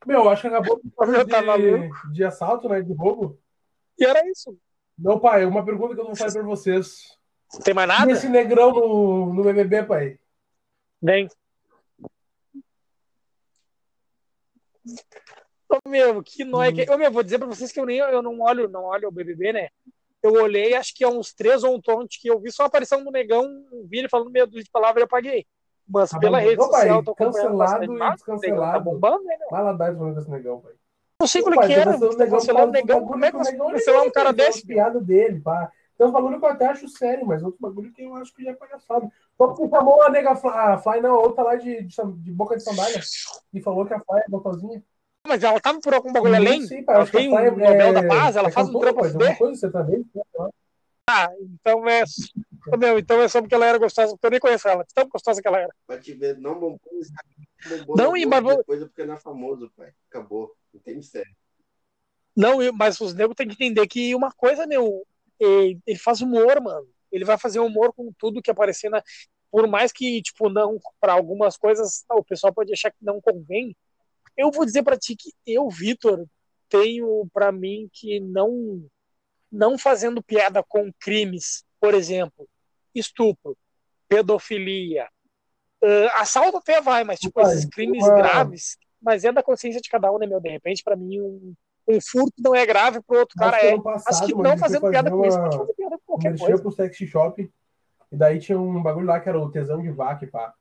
Meu, 0.08 0.28
acho 0.28 0.42
que 0.42 0.48
acabou 0.48 0.82
tá 1.30 1.58
de, 1.58 2.14
de 2.14 2.24
assalto, 2.24 2.68
né? 2.68 2.82
De 2.82 2.94
roubo. 2.94 3.40
E 4.00 4.06
era 4.06 4.28
isso. 4.28 4.58
Não, 4.98 5.20
pai, 5.20 5.46
uma 5.46 5.64
pergunta 5.64 5.94
que 5.94 6.02
eu 6.02 6.06
não 6.06 6.16
falei 6.16 6.34
pra 6.34 6.42
vocês. 6.42 7.16
Não 7.54 7.60
tem 7.60 7.76
mais 7.76 7.88
E 7.88 7.94
nada? 7.94 8.12
esse 8.12 8.28
negrão 8.28 8.72
no, 8.74 9.34
no 9.36 9.44
BBB, 9.44 9.84
pai? 9.84 10.20
Vem. 11.00 11.30
Ô, 15.70 15.90
meu, 15.90 16.24
que 16.24 16.44
nóia 16.46 16.72
que. 16.74 16.90
Ô, 16.90 16.98
meu, 16.98 17.12
vou 17.12 17.24
dizer 17.24 17.38
pra 17.40 17.48
vocês 17.48 17.72
que 17.72 17.80
eu 17.80 17.86
nem 17.86 17.98
eu 17.98 18.22
não 18.22 18.40
olho, 18.40 18.70
não 18.70 18.86
olho 18.86 19.08
o 19.10 19.12
BBB, 19.12 19.52
né? 19.54 19.70
Eu 20.24 20.34
olhei, 20.34 20.74
acho 20.74 20.94
que 20.96 21.04
há 21.04 21.10
uns 21.10 21.34
três 21.34 21.64
ou 21.64 21.76
um 21.76 21.82
tonte 21.82 22.20
que 22.20 22.30
eu 22.30 22.40
vi 22.40 22.52
só 22.52 22.64
a 22.64 22.66
aparição 22.66 23.04
do 23.04 23.12
negão, 23.12 23.46
vi 23.86 24.00
ele 24.00 24.10
falando 24.10 24.32
meia 24.32 24.48
dúzia 24.48 24.64
de 24.64 24.72
palavras 24.72 24.98
e 24.98 25.02
eu 25.02 25.06
apaguei. 25.06 25.46
Mas 25.88 26.10
Tá 26.10 26.20
pela 26.20 26.40
rede 26.40 26.58
pai, 26.58 26.68
social, 26.68 26.98
eu 26.98 27.04
tô 27.04 27.16
cancelado 27.16 27.84
e 27.84 27.98
Tá 27.98 28.10
descancelado. 28.16 28.84
bombando, 28.84 29.24
né, 29.24 29.38
meu? 29.40 29.48
Maladade 29.52 29.96
falando 29.98 30.16
desse 30.16 30.30
negão, 30.30 30.60
pai. 30.60 30.74
Não 31.20 31.28
sei 31.28 31.42
qual 31.42 31.54
é 31.54 31.56
pai, 31.58 31.68
que 31.68 31.74
tá 31.76 31.82
era. 31.82 32.30
cancelando 32.30 32.70
o 32.70 32.72
negão 32.72 33.06
Como 33.06 33.26
é 33.26 33.32
que 33.32 33.38
você 33.38 33.58
cancelar 33.58 34.04
um 34.04 34.12
cara 34.12 34.32
desse? 34.34 34.60
umas 34.60 34.66
piadas 34.66 35.04
dele, 35.04 35.40
pá. 35.40 35.72
Tem 35.98 36.06
uns 36.06 36.14
bagulho 36.14 36.40
que 36.40 36.46
eu 36.46 36.50
até 36.50 36.68
acho 36.68 36.88
sério, 36.90 37.26
mas 37.26 37.42
outro 37.42 37.60
bagulho 37.60 37.92
que 37.92 38.04
eu 38.04 38.14
acho 38.16 38.34
que 38.36 38.44
já 38.44 38.52
é 38.52 38.54
palhaçada. 38.54 39.10
Só 39.36 39.48
porque 39.48 39.68
chamou 39.68 40.04
a 40.04 40.10
nega 40.10 40.36
Fly, 40.36 40.52
a 40.52 40.78
Fly 40.78 41.02
na 41.02 41.14
outra 41.14 41.44
lá 41.44 41.56
de, 41.56 41.84
de, 41.84 41.96
de 42.18 42.32
boca 42.32 42.56
de 42.56 42.64
sandália 42.64 43.00
e 43.54 43.62
falou 43.62 43.86
que 43.86 43.94
a 43.94 44.00
Fly 44.00 44.20
é 44.20 44.30
gostosinha. 44.30 44.84
Mas 45.28 45.44
ela 45.44 45.60
tava 45.60 45.80
por 45.80 45.94
algum 45.94 46.12
bagulho 46.12 46.36
além? 46.36 46.68
pai, 46.86 46.96
Ela 46.96 47.08
tem 47.08 47.30
um 47.30 47.38
Fly 47.38 47.52
Nobel 47.52 47.94
da 47.94 48.08
Paz, 48.08 48.36
ela 48.36 48.48
é 48.48 48.52
faz 48.52 48.70
um 48.70 48.80
trampo 48.80 49.08
de 49.08 49.38
coisa, 49.38 49.56
você 49.56 49.72
também? 49.72 50.06
Então 51.40 51.88
é. 51.88 52.04
Meu, 52.78 53.00
então 53.00 53.22
é 53.22 53.28
só 53.30 53.42
porque 53.42 53.56
ela 53.56 53.66
era 53.66 53.78
gostosa, 53.78 54.12
porque 54.12 54.28
eu 54.28 54.32
nem 54.32 54.40
conheço 54.40 54.68
ela. 54.68 54.86
Tão 54.94 55.08
gostosa 55.08 55.42
que 55.42 55.48
ela 55.48 55.60
era. 55.60 55.74
Pra 55.86 56.00
te 56.00 56.14
ver, 56.14 56.38
não 56.38 56.54
bombou 56.54 56.80
Instagram, 56.94 57.78
bombou 57.78 57.98
Não, 57.98 58.18
e 58.18 58.26
mas 58.26 58.46
é 58.46 58.86
porque 58.86 59.06
não 59.06 59.14
é 59.14 59.20
famoso, 59.20 59.72
pai. 59.76 59.92
Acabou. 60.10 60.54
Não 60.74 60.82
tem 60.82 60.98
mistério. 60.98 61.32
Não, 62.36 62.60
mas 62.74 63.00
os 63.00 63.14
negros 63.14 63.36
têm 63.36 63.48
que 63.48 63.54
entender 63.54 63.88
que 63.88 64.14
uma 64.14 64.32
coisa, 64.32 64.68
meu, 64.68 65.04
ele, 65.40 65.80
ele 65.88 65.98
faz 65.98 66.22
humor, 66.22 66.62
mano. 66.62 66.88
Ele 67.12 67.26
vai 67.26 67.38
fazer 67.38 67.60
humor 67.60 67.94
com 67.94 68.12
tudo 68.18 68.42
que 68.42 68.52
aparecer 68.52 68.90
na. 68.90 69.02
Por 69.50 69.66
mais 69.66 69.94
que, 69.94 70.22
tipo, 70.22 70.50
não, 70.50 70.78
para 71.00 71.14
algumas 71.14 71.56
coisas 71.58 72.04
o 72.12 72.24
pessoal 72.24 72.54
pode 72.54 72.72
achar 72.74 72.92
que 72.92 72.98
não 73.02 73.22
convém. 73.22 73.76
Eu 74.38 74.52
vou 74.52 74.66
dizer 74.66 74.84
pra 74.84 74.98
ti 74.98 75.16
que 75.16 75.32
eu, 75.46 75.68
Vitor, 75.70 76.26
tenho 76.70 77.28
pra 77.34 77.52
mim 77.52 77.90
que 77.92 78.20
não 78.20 78.86
não 79.52 79.78
fazendo 79.78 80.22
piada 80.22 80.62
com 80.62 80.92
crimes, 81.00 81.64
por 81.80 81.94
exemplo, 81.94 82.48
estupro, 82.94 83.58
pedofilia, 84.08 85.08
ah, 85.84 86.22
assalto 86.22 86.58
até 86.58 86.82
vai, 86.82 87.04
mas 87.04 87.20
tipo 87.20 87.40
esses 87.42 87.66
crimes 87.66 88.04
uma- 88.06 88.16
graves, 88.18 88.78
mas 89.02 89.24
é 89.24 89.32
da 89.32 89.42
consciência 89.44 89.80
de 89.80 89.90
cada 89.90 90.12
um, 90.12 90.18
né, 90.18 90.28
meu? 90.28 90.42
De 90.42 90.50
repente, 90.50 90.84
pra 90.84 90.96
mim, 90.98 91.22
um, 91.22 91.54
um 91.88 92.00
furto 92.02 92.34
não 92.42 92.54
é 92.54 92.66
grave, 92.66 93.02
pro 93.02 93.20
outro 93.20 93.36
cara 93.38 93.58
é. 93.64 93.80
passado, 93.80 94.14
Acho 94.16 94.26
que 94.26 94.34
não 94.34 94.58
fazendo 94.58 94.90
piada 94.90 95.10
fazer 95.10 95.22
com 95.22 95.26
isso, 95.26 95.38
uma- 95.38 95.44
pode 95.50 95.58
fazer 95.60 95.74
piada 95.74 95.98
com 95.98 96.04
qualquer 96.06 96.38
coisa. 96.38 96.62
pro 96.62 96.72
sex 96.72 96.98
shop. 96.98 97.52
E 98.12 98.16
daí 98.16 98.40
tinha 98.40 98.60
um 98.60 98.82
bagulho 98.82 99.06
lá 99.08 99.20
que 99.20 99.30
era 99.30 99.40
o 99.40 99.52
tesão 99.52 99.82
de 99.82 99.92
vaca, 99.92 100.28
pá. 100.28 100.54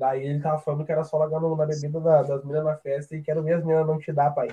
Daí 0.00 0.26
ele 0.26 0.40
tava 0.40 0.58
falando 0.58 0.86
que 0.86 0.90
era 0.90 1.04
só 1.04 1.18
largar 1.18 1.38
no- 1.42 1.54
na 1.54 1.66
bebida 1.66 2.00
da- 2.00 2.22
das 2.22 2.42
meninas 2.42 2.64
na 2.64 2.76
festa 2.78 3.14
e 3.14 3.20
quero 3.22 3.42
ver 3.42 3.56
as 3.56 3.62
meninas 3.62 3.86
não 3.86 3.98
te 3.98 4.10
dar, 4.10 4.30
pai. 4.30 4.48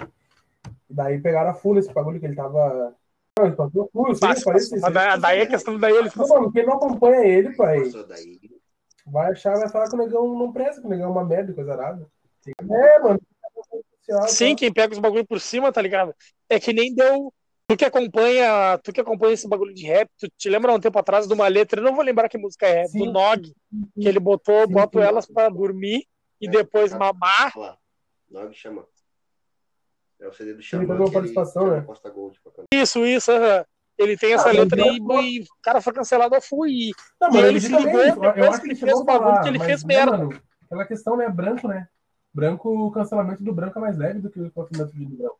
E 0.89 0.93
daí 0.93 1.21
pegaram 1.21 1.51
a 1.51 1.53
full 1.53 1.75
nesse 1.75 1.93
bagulho 1.93 2.19
que 2.19 2.25
ele 2.25 2.35
tava. 2.35 2.93
Não, 3.39 3.45
ele 3.45 3.55
passou 3.55 3.89
full, 3.93 4.13
sim, 4.13 4.19
Fácil, 4.19 4.43
parece 4.43 4.79
da- 4.91 5.15
daí 5.15 5.41
a 5.43 5.47
questão 5.47 5.79
daí 5.79 5.95
ele 5.95 6.09
Não, 6.13 6.27
mano, 6.27 6.51
quem 6.51 6.65
não 6.65 6.73
acompanha 6.73 7.25
ele, 7.25 7.55
pai, 7.55 7.81
vai 9.05 9.31
achar, 9.31 9.57
vai 9.57 9.69
falar 9.69 9.87
que 9.87 9.95
o 9.95 9.99
negão 9.99 10.37
não 10.37 10.51
presta, 10.51 10.81
que 10.81 10.87
o 10.87 10.89
negão 10.89 11.05
é 11.07 11.11
uma 11.11 11.23
merda, 11.23 11.53
coisa 11.53 11.71
arada. 11.71 12.05
É, 12.69 12.99
mano. 12.99 13.21
Sim, 14.27 14.53
quem 14.53 14.73
pega 14.73 14.91
os 14.91 14.99
bagulho 14.99 15.25
por 15.25 15.39
cima, 15.39 15.71
tá 15.71 15.81
ligado? 15.81 16.13
É 16.49 16.59
que 16.59 16.73
nem 16.73 16.93
deu. 16.93 17.33
Tu 17.69 17.75
que 17.75 17.83
acompanha, 17.83 18.77
tu 18.81 18.93
que 18.93 19.01
acompanha 19.01 19.33
esse 19.33 19.45
bagulho 19.47 19.73
de 19.73 19.85
rap, 19.85 20.09
tu 20.17 20.29
te 20.37 20.49
lembra 20.49 20.73
um 20.73 20.79
tempo 20.79 20.97
atrás 20.97 21.27
de 21.27 21.33
uma 21.33 21.49
letra, 21.49 21.81
eu 21.81 21.83
não 21.83 21.93
vou 21.93 22.03
lembrar 22.03 22.29
que 22.29 22.37
música 22.37 22.65
é, 22.65 22.87
Sim. 22.87 22.99
do 22.99 23.11
Nog, 23.11 23.41
que 23.99 24.07
ele 24.07 24.19
botou, 24.21 24.65
Sim, 24.65 24.73
boto 24.73 24.99
sim. 24.99 25.05
elas 25.05 25.25
pra 25.25 25.49
dormir 25.49 26.07
e 26.39 26.47
É, 26.47 26.49
depois 26.49 26.91
tá. 26.91 26.97
mamar. 26.97 27.57
Lá. 27.57 27.77
Nog 28.29 28.53
chama. 28.55 28.87
É 30.19 30.27
o 30.27 30.33
CD 30.33 30.53
do 30.53 30.59
Ele 30.59 30.63
Xamã. 30.63 31.03
que 31.05 31.11
participação, 31.11 31.63
chama 31.63 31.75
né? 31.81 32.11
Gold. 32.13 32.39
Isso, 32.73 33.05
isso, 33.05 33.31
aham. 33.33 33.65
Ele 33.97 34.15
tem 34.15 34.33
essa 34.33 34.49
Ah, 34.49 34.53
letra 34.53 34.81
aí 34.81 34.99
não- 34.99 35.21
e 35.21 35.41
o 35.41 35.45
cara 35.61 35.81
foi 35.81 35.91
cancelado 35.91 36.35
a. 36.35 36.39
E 36.67 36.93
Não, 37.19 37.29
E 37.29 37.33
mas 37.33 37.43
ele 37.43 37.47
ele 37.49 37.59
se 37.59 37.69
também, 37.69 37.85
ligou 37.85 38.01
eu 38.01 38.21
depois 38.21 38.49
acho 38.49 38.61
que 38.61 38.67
ele 38.67 38.75
fez 38.75 38.93
a 38.93 38.95
o 38.95 39.03
bagulho 39.03 39.25
falar, 39.27 39.41
que 39.43 39.49
ele 39.49 39.57
mas, 39.57 39.67
fez 39.67 39.83
né, 39.83 39.87
merda. 39.95 40.17
mano, 40.17 40.41
aquela 40.63 40.85
questão, 40.85 41.17
né, 41.17 41.27
branco, 41.29 41.67
né? 41.67 41.89
Branco, 42.33 42.69
o 42.69 42.91
cancelamento 42.91 43.43
do 43.43 43.53
branco 43.53 43.77
é 43.77 43.81
mais 43.81 43.97
leve 43.97 44.19
do 44.19 44.29
que 44.29 44.39
o 44.39 44.51
cancelamento 44.51 44.93
de 44.97 45.05
negrão. 45.05 45.35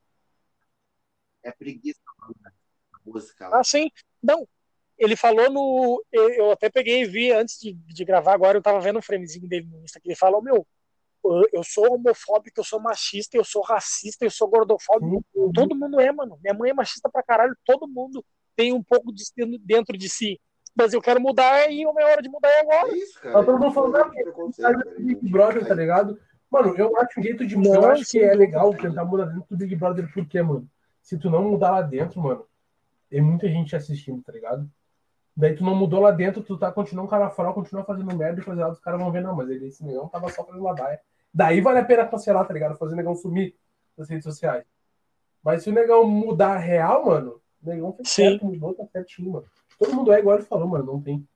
É 1.43 1.51
preguiça 1.51 2.01
música 3.07 3.47
lá. 3.47 3.59
assim, 3.59 3.89
não. 4.21 4.47
Ele 4.97 5.15
falou 5.15 5.49
no. 5.51 6.03
Eu, 6.11 6.51
até 6.51 6.69
peguei 6.69 7.01
e 7.01 7.05
vi 7.05 7.31
antes 7.31 7.59
de, 7.59 7.73
de 7.73 8.03
gravar 8.05 8.33
agora, 8.33 8.57
eu 8.57 8.61
tava 8.63 8.79
vendo 8.79 8.97
um 8.97 9.01
framezinho 9.01 9.47
dele 9.47 9.67
no 9.69 9.83
Insta 9.83 9.99
que 9.99 10.07
ele 10.07 10.15
falou: 10.15 10.41
Meu, 10.41 10.65
eu- 11.53 11.63
sou 11.63 11.93
homofóbico, 11.93 12.59
eu 12.59 12.63
sou 12.63 12.79
machista, 12.79 13.37
eu 13.37 13.43
sou 13.43 13.61
racista, 13.61 14.25
eu 14.25 14.31
sou 14.31 14.47
gordofóbico. 14.47 15.23
Sim. 15.33 15.51
Todo 15.53 15.75
mundo 15.75 15.99
é, 15.99 16.11
mano. 16.11 16.39
Minha 16.41 16.53
mãe 16.53 16.71
é 16.71 16.73
machista 16.73 17.09
pra 17.09 17.21
caralho, 17.21 17.55
todo 17.63 17.87
mundo 17.87 18.25
tem 18.55 18.73
um 18.73 18.81
pouco 18.81 19.13
disso 19.13 19.31
dentro 19.61 19.95
de 19.97 20.09
si. 20.09 20.39
Mas 20.75 20.93
eu 20.93 21.01
quero 21.01 21.19
mudar 21.19 21.71
e 21.71 21.83
a 21.85 21.93
minha 21.93 22.07
hora 22.07 22.21
de 22.21 22.29
mudar 22.29 22.49
é 22.49 22.61
agora. 22.61 22.91
É 22.91 22.97
isso, 22.97 23.19
cara. 23.19 23.33
Tá 23.39 23.43
todo 23.43 23.59
mundo 23.59 23.73
falando, 23.73 23.97
É 23.97 24.65
ah. 24.65 24.83
Big 24.99 25.29
Brother, 25.29 25.67
tá 25.67 25.73
ligado? 25.73 26.19
Mano, 26.49 26.75
eu 26.77 26.97
acho 26.97 27.19
um 27.19 27.23
jeito 27.23 27.45
de. 27.45 27.55
Não, 27.55 27.73
eu 27.73 27.85
acho 27.87 28.05
que 28.05 28.19
é 28.19 28.33
legal 28.33 28.73
tentar 28.75 29.03
mudar 29.03 29.25
dentro 29.25 29.45
do 29.49 29.57
Big 29.57 29.75
Brother, 29.75 30.09
porque, 30.13 30.41
mano, 30.41 30.67
se 31.01 31.17
tu 31.17 31.29
não 31.29 31.43
mudar 31.43 31.71
lá 31.71 31.81
dentro, 31.81 32.21
mano, 32.21 32.45
tem 33.09 33.21
muita 33.21 33.47
gente 33.47 33.75
assistindo, 33.75 34.21
tá 34.21 34.31
ligado? 34.31 34.69
Daí 35.35 35.55
tu 35.55 35.63
não 35.63 35.75
mudou 35.75 35.99
lá 35.99 36.11
dentro, 36.11 36.41
tu 36.41 36.57
tá 36.57 36.71
continuando 36.71 37.07
um 37.07 37.09
cara 37.09 37.29
fora, 37.29 37.53
continua 37.53 37.83
fazendo 37.83 38.15
merda 38.15 38.41
e 38.41 38.43
coisa 38.43 38.61
lá, 38.61 38.71
os 38.71 38.79
caras 38.79 38.99
vão 38.99 39.11
ver, 39.11 39.21
não, 39.21 39.35
mas 39.35 39.49
ele, 39.49 39.67
esse 39.67 39.85
negão 39.85 40.07
tava 40.07 40.29
só 40.29 40.43
fazendo 40.43 40.63
ladaia. 40.63 40.99
Daí 41.31 41.61
vale 41.61 41.79
a 41.79 41.85
pena 41.85 42.07
cancelar, 42.07 42.47
tá 42.47 42.53
ligado? 42.53 42.77
Fazer 42.77 42.93
o 42.93 42.97
negão 42.97 43.15
sumir 43.15 43.55
das 43.95 44.09
redes 44.09 44.23
sociais. 44.23 44.65
Mas 45.43 45.63
se 45.63 45.69
o 45.69 45.73
negão 45.73 46.05
mudar 46.05 46.57
real, 46.57 47.05
mano, 47.05 47.41
o 47.61 47.69
negão 47.69 47.93
fez 47.93 48.09
Sim. 48.09 48.23
certo, 48.23 48.45
mudou, 48.45 48.73
tá 48.73 48.85
certinho, 48.87 49.31
mano. 49.31 49.45
Todo 49.77 49.93
mundo 49.93 50.11
é 50.11 50.19
igual 50.19 50.37
ele 50.37 50.45
falou, 50.45 50.67
mano, 50.67 50.85
não 50.85 51.01
tem. 51.01 51.27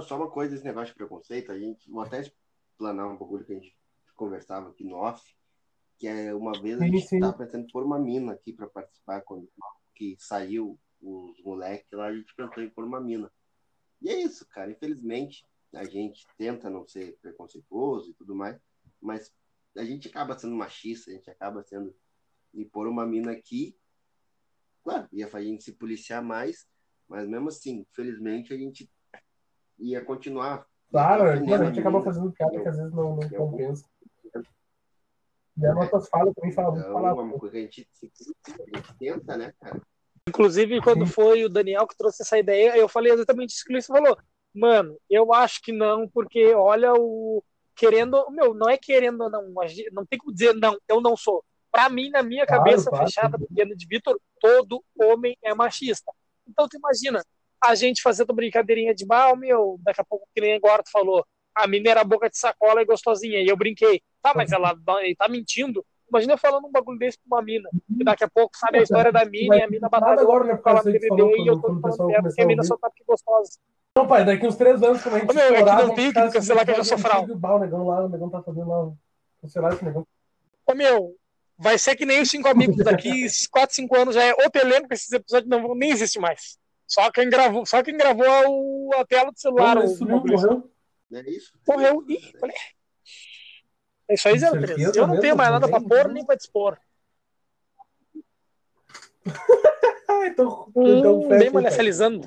Só 0.00 0.16
uma 0.16 0.30
coisa, 0.30 0.54
esse 0.54 0.64
negócio 0.64 0.88
de 0.88 0.94
preconceito, 0.94 1.52
a 1.52 1.58
gente, 1.58 1.90
vou 1.90 2.02
até 2.02 2.20
explanar 2.20 3.08
um 3.08 3.16
bagulho 3.16 3.44
que 3.44 3.52
a 3.52 3.56
gente 3.56 3.76
conversava 4.16 4.70
aqui 4.70 4.84
no 4.84 4.96
off, 4.96 5.22
que 5.98 6.08
é 6.08 6.34
uma 6.34 6.52
vez 6.52 6.80
a 6.80 6.84
Sim, 6.84 6.92
gente 6.92 7.06
sim. 7.06 7.20
tava 7.20 7.34
pensando 7.34 7.66
pôr 7.70 7.84
uma 7.84 7.98
mina 7.98 8.32
aqui 8.32 8.54
pra 8.54 8.66
participar, 8.66 9.20
quando 9.20 9.46
que 9.94 10.16
saiu 10.18 10.78
os 11.02 11.42
moleques 11.42 11.90
lá, 11.92 12.06
a 12.06 12.14
gente 12.14 12.34
pensou 12.34 12.62
em 12.62 12.72
uma 12.76 13.00
mina. 13.00 13.30
E 14.02 14.08
é 14.10 14.14
isso, 14.22 14.46
cara, 14.48 14.70
infelizmente, 14.70 15.46
a 15.74 15.84
gente 15.84 16.26
tenta 16.36 16.68
não 16.68 16.86
ser 16.86 17.16
preconceituoso 17.22 18.10
e 18.10 18.14
tudo 18.14 18.34
mais, 18.34 18.58
mas 19.00 19.32
a 19.76 19.84
gente 19.84 20.08
acaba 20.08 20.36
sendo 20.38 20.54
machista, 20.56 21.10
a 21.10 21.14
gente 21.14 21.30
acaba 21.30 21.62
sendo, 21.62 21.94
e 22.52 22.64
pôr 22.64 22.88
uma 22.88 23.06
mina 23.06 23.32
aqui, 23.32 23.76
claro, 24.82 25.08
ia 25.12 25.28
fazer 25.28 25.44
a 25.44 25.48
gente 25.48 25.64
se 25.64 25.72
policiar 25.72 26.22
mais, 26.22 26.66
mas 27.08 27.28
mesmo 27.28 27.48
assim, 27.48 27.86
infelizmente, 27.90 28.52
a 28.52 28.56
gente 28.56 28.90
ia 29.78 30.04
continuar. 30.04 30.66
Claro, 30.90 31.24
a 31.24 31.36
gente 31.36 31.48
menina. 31.48 31.70
acaba 31.80 32.02
fazendo 32.02 32.32
piada 32.32 32.60
que 32.60 32.68
às 32.68 32.76
vezes 32.76 32.92
não, 32.92 33.16
não 33.16 33.22
Eu- 33.22 33.38
compensa. 33.48 33.84
E 35.56 35.66
as 35.66 35.74
nossas 35.74 36.08
falas 36.08 36.34
também 36.34 36.52
falam 36.52 36.78
Então, 36.78 36.90
é 36.90 36.92
falar. 36.92 37.14
uma 37.14 37.38
coisa 37.38 37.52
que 37.52 37.58
a 37.58 37.62
gente, 37.62 37.88
a 38.02 38.76
gente 38.76 38.98
tenta, 38.98 39.36
né, 39.36 39.52
cara? 39.60 39.80
Inclusive, 40.30 40.80
quando 40.80 41.06
foi 41.06 41.44
o 41.44 41.48
Daniel 41.48 41.86
que 41.86 41.96
trouxe 41.96 42.22
essa 42.22 42.38
ideia, 42.38 42.76
eu 42.76 42.88
falei 42.88 43.12
exatamente 43.12 43.50
isso 43.50 43.64
que 43.64 43.70
o 43.70 43.74
Luiz 43.74 43.86
falou. 43.86 44.16
Mano, 44.54 44.96
eu 45.08 45.32
acho 45.34 45.60
que 45.60 45.72
não, 45.72 46.08
porque 46.08 46.54
olha 46.54 46.94
o. 46.94 47.42
Querendo. 47.74 48.30
Meu, 48.30 48.54
não 48.54 48.68
é 48.68 48.76
querendo 48.76 49.22
ou 49.22 49.30
não. 49.30 49.52
Não 49.92 50.06
tem 50.06 50.18
como 50.18 50.32
dizer 50.32 50.54
não, 50.54 50.78
eu 50.88 51.00
não 51.00 51.16
sou. 51.16 51.44
Pra 51.70 51.88
mim, 51.88 52.10
na 52.10 52.22
minha 52.22 52.46
Claro, 52.46 52.64
cabeça 52.64 52.90
claro. 52.90 53.06
fechada, 53.06 53.38
pequena 53.38 53.74
de 53.76 53.86
Vitor, 53.86 54.18
todo 54.40 54.84
homem 54.98 55.36
é 55.42 55.54
machista. 55.54 56.12
Então, 56.46 56.68
tu 56.68 56.76
imagina, 56.76 57.24
a 57.62 57.74
gente 57.74 58.02
fazendo 58.02 58.32
brincadeirinha 58.32 58.94
de 58.94 59.06
mal, 59.06 59.36
meu, 59.36 59.78
daqui 59.82 60.00
a 60.00 60.04
pouco, 60.04 60.28
que 60.34 60.40
nem 60.40 60.54
agora 60.54 60.82
tu 60.82 60.90
falou, 60.90 61.24
a 61.54 61.66
mina 61.66 61.90
era 61.90 62.02
boca 62.02 62.28
de 62.28 62.38
sacola 62.38 62.82
e 62.82 62.84
gostosinha. 62.84 63.40
E 63.40 63.46
eu 63.46 63.56
brinquei. 63.56 64.02
Tá, 64.22 64.32
mas 64.34 64.50
ela 64.52 64.76
ele 65.02 65.14
tá 65.14 65.28
mentindo. 65.28 65.84
Imagina 66.10 66.34
eu 66.34 66.38
falando 66.38 66.66
um 66.66 66.70
bagulho 66.70 66.98
desse 66.98 67.18
pra 67.18 67.36
uma 67.36 67.42
mina. 67.42 67.68
E 67.88 68.04
daqui 68.04 68.24
a 68.24 68.28
pouco 68.28 68.56
sabe 68.56 68.78
a 68.78 68.82
história 68.82 69.12
da 69.12 69.24
mina 69.24 69.56
e 69.56 69.62
a 69.62 69.68
mina 69.68 69.88
Nada 69.90 70.00
batalhou 70.00 70.22
agora, 70.22 70.44
né? 70.44 70.54
Por 70.56 70.62
pra 70.62 70.72
ela 70.72 70.82
causa 70.82 70.92
que 70.92 70.98
BBB 70.98 71.22
falou, 71.22 71.36
e 71.36 71.46
eu 71.46 71.60
tô 71.60 71.80
falando 71.80 72.06
dela 72.08 72.22
porque 72.22 72.40
a 72.40 72.44
a 72.44 72.46
mina 72.46 72.62
só 72.64 72.76
tá 72.76 72.90
porque 72.90 73.04
gostosa. 73.06 73.52
Não, 73.96 74.06
pai, 74.06 74.24
daqui 74.24 74.46
uns 74.46 74.56
três 74.56 74.82
anos, 74.82 75.02
quando 75.02 75.14
a 75.14 75.18
gente 75.18 75.30
Ô, 75.30 75.34
meu, 75.34 75.64
não 75.64 75.94
tem 75.94 76.08
ficar 76.08 76.26
que 76.26 76.32
cancelar 76.34 76.64
que 76.64 76.70
eu 76.72 76.76
já 76.76 76.84
sou 76.84 76.98
frau. 76.98 77.24
O 77.24 77.58
negão 77.58 77.86
lá, 77.86 78.04
o 78.04 78.08
negão 78.08 78.28
tá 78.28 78.42
fazendo 78.42 78.68
lá. 78.68 78.92
Cancelar 79.40 79.72
esse 79.72 79.84
negão. 79.84 80.06
Ô, 80.66 80.74
meu, 80.74 81.16
vai 81.58 81.78
ser 81.78 81.96
que 81.96 82.06
nem 82.06 82.20
os 82.22 82.28
cinco 82.28 82.48
amigos 82.48 82.76
daqui, 82.76 83.26
4, 83.50 83.74
5 83.74 83.96
anos 83.96 84.14
já 84.14 84.24
é 84.24 84.32
outro 84.32 84.60
elenco, 84.60 84.92
esses 84.92 85.10
episódios 85.12 85.50
não 85.50 85.62
vão 85.62 85.74
nem 85.74 85.90
existir 85.90 86.18
mais. 86.18 86.58
Só 86.86 87.10
quem 87.10 87.28
gravou, 87.28 87.64
só 87.66 87.82
quem 87.82 87.96
gravou 87.96 88.26
o, 88.48 88.90
a 88.94 89.04
tela 89.04 89.30
do 89.30 89.38
celular. 89.38 89.76
Ele 89.76 89.86
o 89.86 89.88
sumiu, 89.88 90.22
morreu. 90.24 90.70
É 91.12 91.30
isso. 91.30 91.52
Morreu. 91.66 92.04
Ih, 92.08 92.32
falei. 92.38 92.56
É 94.10 94.14
isso 94.14 94.28
aí, 94.28 94.34
03. 94.38 94.66
certeza 94.66 94.98
Eu 94.98 95.02
não 95.06 95.08
mesmo, 95.14 95.20
tenho 95.22 95.36
mais 95.36 95.50
nada 95.50 95.66
tem- 95.66 95.88
pôr 95.88 96.08
nem 96.08 96.24
pra 96.26 96.34
dispor. 96.34 96.76
Ah, 100.08 100.26
então, 100.26 100.70
Hum, 100.74 100.98
então 100.98 101.28
bem 101.28 101.50
pai. 101.76 101.80
alisando. 101.82 102.26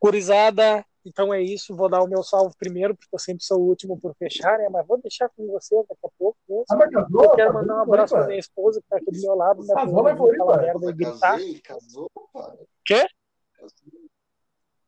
Gurizada, 0.00 0.84
então 1.04 1.34
é 1.34 1.42
isso. 1.42 1.74
Vou 1.74 1.88
dar 1.88 2.02
o 2.02 2.06
meu 2.06 2.22
salve 2.22 2.54
primeiro, 2.56 2.94
porque 2.94 3.12
eu 3.12 3.18
sempre 3.18 3.44
sou 3.44 3.58
o 3.60 3.64
último 3.68 3.98
por 4.00 4.14
fechar, 4.14 4.58
né? 4.58 4.68
Mas 4.70 4.86
vou 4.86 4.96
deixar 5.00 5.28
com 5.30 5.44
vocês 5.48 5.84
daqui 5.88 6.06
a 6.06 6.08
pouco 6.16 6.38
mesmo. 6.48 6.64
Ah, 6.70 6.76
mas 6.76 6.90
casou? 6.90 7.24
Eu 7.24 7.30
quero 7.34 7.52
Tá 7.52 7.60
mandar 7.60 7.74
um 7.76 7.80
abraço 7.82 8.12
pai? 8.12 8.20
pra 8.22 8.28
minha 8.28 8.38
esposa, 8.40 8.80
que 8.80 8.86
tá 8.88 8.96
aqui 8.98 9.10
do 9.10 9.20
meu 9.20 9.34
lado, 9.34 9.64
né? 9.66 9.74
Casou, 9.74 10.02
vai 10.04 10.16
por 10.16 10.30
aí, 10.30 10.38
merda 10.62 10.96
casei, 10.96 11.60
casou, 11.60 12.10
pai. 12.32 12.56
Quê? 12.84 13.06
Casou. 13.54 14.03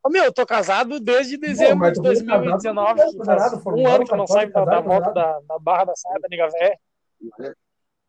Ô, 0.07 0.09
meu, 0.09 0.23
eu 0.23 0.33
tô 0.33 0.47
casado 0.47 1.01
desde 1.01 1.37
dezembro 1.37 1.79
mas 1.79 1.95
de 1.95 2.01
tu 2.01 2.05
foi 2.05 2.15
2019. 2.15 3.01
casado, 3.01 3.19
casado, 3.25 3.63
um 3.77 3.89
ano 3.89 4.05
que 4.05 4.13
eu 4.13 4.17
não 4.19 4.27
saio 4.29 4.53
da, 4.53 4.65
casado, 4.65 4.87
moto 4.89 5.13
da, 5.13 5.41
da 5.41 5.59
Barra 5.59 5.85
da 5.87 5.97
Saia 5.97 6.21
da 6.21 6.29
Nega 6.29 6.49
Véia. 6.49 6.79
E 7.21 7.29
olha, 7.41 7.57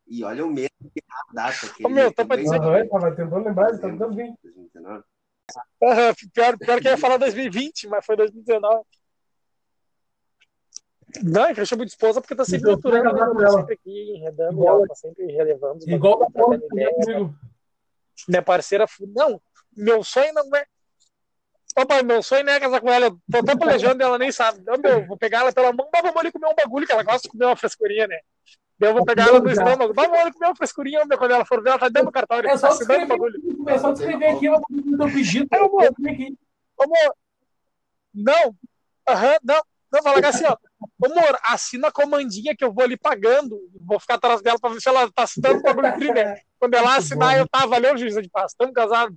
e 0.08 0.24
olha 0.24 0.46
o 0.46 0.50
mês 0.50 0.70
que 0.94 1.02
a 1.10 1.34
data. 1.34 1.74
Que 1.76 1.88
Ô, 1.88 1.90
meu, 1.90 2.14
tô 2.14 2.24
pra 2.24 2.36
dizer 2.38 2.60
que- 2.60 2.66
Aham, 2.68 2.88
tava 2.88 3.16
tentando 3.16 3.44
lembrar, 3.48 3.70
ele 3.70 3.80
tá 3.80 3.90
tentando 3.90 4.16
vir. 4.16 4.32
2019. 4.44 5.04
Aham, 5.82 6.14
pior, 6.34 6.58
pior 6.60 6.82
que 6.82 6.88
eu 6.88 6.92
ia 6.92 6.98
falar 7.00 7.18
2020, 7.18 7.88
mas 7.88 8.06
foi 8.06 8.16
2019. 8.16 8.84
Não, 11.24 11.46
é 11.46 11.54
que 11.56 11.62
eu 11.62 11.66
chamo 11.66 11.84
de 11.84 11.90
esposa 11.92 12.22
porque 12.22 12.36
tá 12.36 12.46
sempre 12.46 12.70
Então, 12.70 12.80
tu 12.80 12.92
vai 12.92 13.00
aturando, 13.00 13.18
casar 13.18 13.28
né? 13.28 13.34
com 13.34 13.40
Tá 13.40 13.44
ela. 13.48 13.58
sempre 13.60 13.74
aqui 13.74 14.12
enredando, 14.18 14.54
Igual- 14.54 14.78
ela 14.78 14.88
tá 14.88 14.96
sempre 14.96 15.26
relevando. 15.32 15.90
Igual 15.90 16.20
que 16.20 16.26
ideia. 16.76 16.94
comigo. 16.94 17.36
Minha 18.28 18.42
parceira. 18.44 18.86
Não, 19.16 19.42
meu 19.76 20.04
sonho 20.04 20.32
não 20.34 20.56
é. 20.56 20.64
Ô, 21.78 21.86
pai, 21.86 22.02
meu 22.02 22.24
sonho 22.24 22.44
não 22.44 22.54
é 22.54 22.60
casar 22.60 22.82
com 22.82 22.92
ela. 22.92 23.06
Eu 23.06 23.20
tô 23.32 23.38
até 23.38 23.56
planejando 23.56 24.02
e 24.02 24.04
ela 24.04 24.18
nem 24.18 24.32
sabe. 24.32 24.64
Ô, 24.68 24.78
meu, 24.78 25.06
vou 25.06 25.16
pegar 25.16 25.42
ela 25.42 25.54
pela 25.54 25.72
mão, 25.72 25.88
mas 25.94 26.02
vamos 26.02 26.18
ali 26.18 26.32
comer 26.32 26.48
um 26.48 26.56
bagulho, 26.56 26.88
que 26.88 26.92
ela 26.92 27.04
gosta 27.04 27.22
de 27.22 27.30
comer 27.30 27.46
uma 27.46 27.56
frescurinha, 27.56 28.08
né? 28.08 28.18
Eu 28.80 28.94
vou 28.94 29.06
pegar 29.06 29.28
ela 29.28 29.40
no 29.40 29.50
estômago. 29.50 29.94
Vamos 29.94 30.18
ali 30.18 30.34
comer 30.34 30.48
uma 30.48 30.56
frescurinha, 30.56 31.06
meu, 31.06 31.18
quando 31.18 31.32
ela 31.32 31.46
for 31.46 31.62
ver, 31.62 31.70
ela 31.70 31.80
tá 31.80 31.88
dentro 31.88 32.08
do 32.08 32.12
cartório. 32.12 32.50
É 32.50 32.58
só 32.58 32.68
o 32.68 32.78
descrever, 32.78 33.06
bagulho. 33.06 33.40
é 33.68 33.78
só 33.78 33.92
descrever 33.92 34.28
aqui 34.28 34.50
o. 34.50 34.56
É, 34.56 35.58
amor. 35.58 35.84
Eu 35.84 35.94
vim 36.00 36.10
aqui. 36.10 36.38
Ô, 36.78 36.84
amor, 36.84 37.16
não, 38.14 38.56
aham, 39.08 39.38
não, 39.44 39.62
não, 39.94 40.02
vai 40.02 40.14
largar 40.14 40.30
assim, 40.30 40.46
ó. 40.46 40.58
Amor, 41.06 41.40
assina 41.44 41.90
a 41.90 41.92
comandinha 41.92 42.56
que 42.56 42.64
eu 42.64 42.74
vou 42.74 42.84
ali 42.84 42.98
pagando. 42.98 43.60
Vou 43.80 44.00
ficar 44.00 44.16
atrás 44.16 44.42
dela 44.42 44.60
pra 44.60 44.72
ver 44.72 44.82
se 44.82 44.90
ela 44.90 45.12
tá 45.12 45.24
assinando 45.24 45.60
o 45.60 45.62
bagulho 45.62 45.94
tri, 45.94 46.12
né? 46.12 46.40
Quando 46.60 46.74
ela 46.74 46.96
assinar, 46.96 47.38
eu 47.38 47.48
tá, 47.48 47.68
valeu, 47.68 47.96
juíza 47.96 48.20
de 48.20 48.30
paz, 48.30 48.52
estamos 48.52 48.74
casados. 48.74 49.16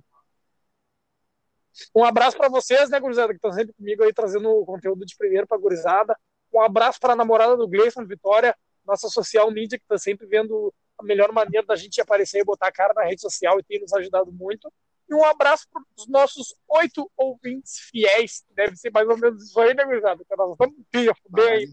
Um 1.95 2.03
abraço 2.03 2.37
pra 2.37 2.49
vocês, 2.49 2.89
né, 2.89 2.99
gurizada, 2.99 3.29
que 3.29 3.37
estão 3.37 3.51
sempre 3.51 3.73
comigo 3.73 4.03
aí, 4.03 4.13
trazendo 4.13 4.49
o 4.49 4.65
conteúdo 4.65 5.05
de 5.05 5.15
primeiro 5.15 5.47
pra 5.47 5.57
gurizada. 5.57 6.17
Um 6.53 6.61
abraço 6.61 6.99
pra 6.99 7.15
namorada 7.15 7.55
do 7.55 7.67
Gleison, 7.67 8.05
Vitória, 8.05 8.55
nossa 8.85 9.07
social 9.07 9.49
media, 9.51 9.79
que 9.79 9.85
tá 9.87 9.97
sempre 9.97 10.27
vendo 10.27 10.73
a 10.97 11.03
melhor 11.03 11.31
maneira 11.31 11.65
da 11.65 11.75
gente 11.75 12.01
aparecer 12.01 12.39
e 12.39 12.45
botar 12.45 12.67
a 12.67 12.71
cara 12.71 12.93
na 12.93 13.03
rede 13.03 13.21
social 13.21 13.59
e 13.59 13.63
tem 13.63 13.79
nos 13.79 13.93
ajudado 13.93 14.31
muito. 14.31 14.71
E 15.09 15.13
um 15.13 15.23
abraço 15.25 15.67
para 15.71 15.81
os 15.97 16.07
nossos 16.07 16.55
oito 16.69 17.09
ouvintes 17.17 17.79
fiéis, 17.89 18.43
que 18.47 18.53
deve 18.53 18.77
ser 18.77 18.91
mais 18.91 19.07
ou 19.07 19.17
menos 19.17 19.43
isso 19.43 19.59
aí, 19.59 19.73
né, 19.73 19.83
gurizada? 19.83 20.23
Que 20.23 20.35
nós 20.35 20.51
estamos 20.51 20.75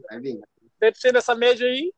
vai 0.09 0.21
vir. 0.21 0.41
Deve 0.81 0.99
ser 0.99 1.13
nessa 1.13 1.35
média 1.35 1.67
aí. 1.67 1.93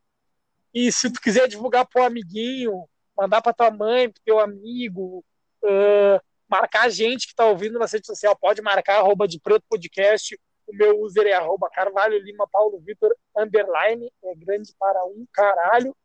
E 0.73 0.91
se 0.91 1.11
tu 1.11 1.19
quiser 1.19 1.47
divulgar 1.47 1.85
pro 1.87 2.03
amiguinho, 2.03 2.87
mandar 3.17 3.41
pra 3.41 3.53
tua 3.53 3.71
mãe, 3.71 4.09
pro 4.09 4.21
teu 4.23 4.39
amigo, 4.39 5.23
ah, 5.63 6.21
marcar 6.51 6.83
a 6.83 6.89
gente 6.89 7.27
que 7.27 7.33
tá 7.35 7.45
ouvindo 7.45 7.79
na 7.79 7.85
rede 7.85 8.05
social, 8.05 8.35
pode 8.35 8.61
marcar 8.61 8.97
arroba 8.97 9.25
de 9.27 9.39
preto 9.39 9.63
podcast. 9.69 10.37
O 10.67 10.75
meu 10.75 10.99
user 11.01 11.25
é 11.25 11.33
arroba 11.33 11.69
Carvalho 11.69 12.17
Lima 12.19 12.47
Paulo 12.51 12.79
Vitor 12.79 13.15
underline, 13.35 14.11
é 14.23 14.35
grande 14.35 14.73
para 14.77 15.03
um 15.05 15.25
caralho. 15.33 15.95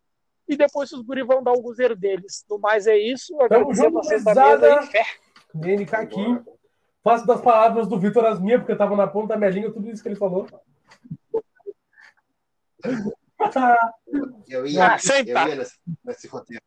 E 0.49 0.57
depois 0.57 0.93
os 0.93 1.03
guri 1.03 1.25
vão 1.25 1.43
dar 1.43 1.53
o 1.53 1.69
user 1.69 1.97
deles. 1.97 2.45
No 2.49 2.59
mais 2.59 2.87
é 2.87 2.97
isso. 2.97 3.35
Agradecer 3.43 3.81
a 3.83 3.85
junto, 3.85 3.95
vocês 3.95 4.23
da 4.25 4.35
mesa 4.35 4.79
aí. 4.79 4.87
Fé. 4.87 5.05
NK 5.55 5.95
aqui. 5.97 6.41
Faço 7.03 7.27
das 7.27 7.41
palavras 7.41 7.89
do 7.89 7.99
Vitor 7.99 8.25
as 8.25 8.41
minhas, 8.41 8.61
porque 8.61 8.73
eu 8.73 8.79
tava 8.79 8.97
na 8.97 9.07
ponta 9.07 9.29
da 9.29 9.37
minha 9.37 9.51
língua, 9.51 9.73
tudo 9.73 9.91
isso 9.91 10.03
que 10.03 10.09
ele 10.09 10.17
falou. 10.17 10.47
Eu 14.49 14.67
ia, 14.67 14.95
Ah, 14.95 14.99
senta. 14.99 15.31
eu 15.31 15.49
ia 15.49 15.57
nesse, 15.57 15.77
nesse 16.05 16.29
roteiro. 16.29 16.63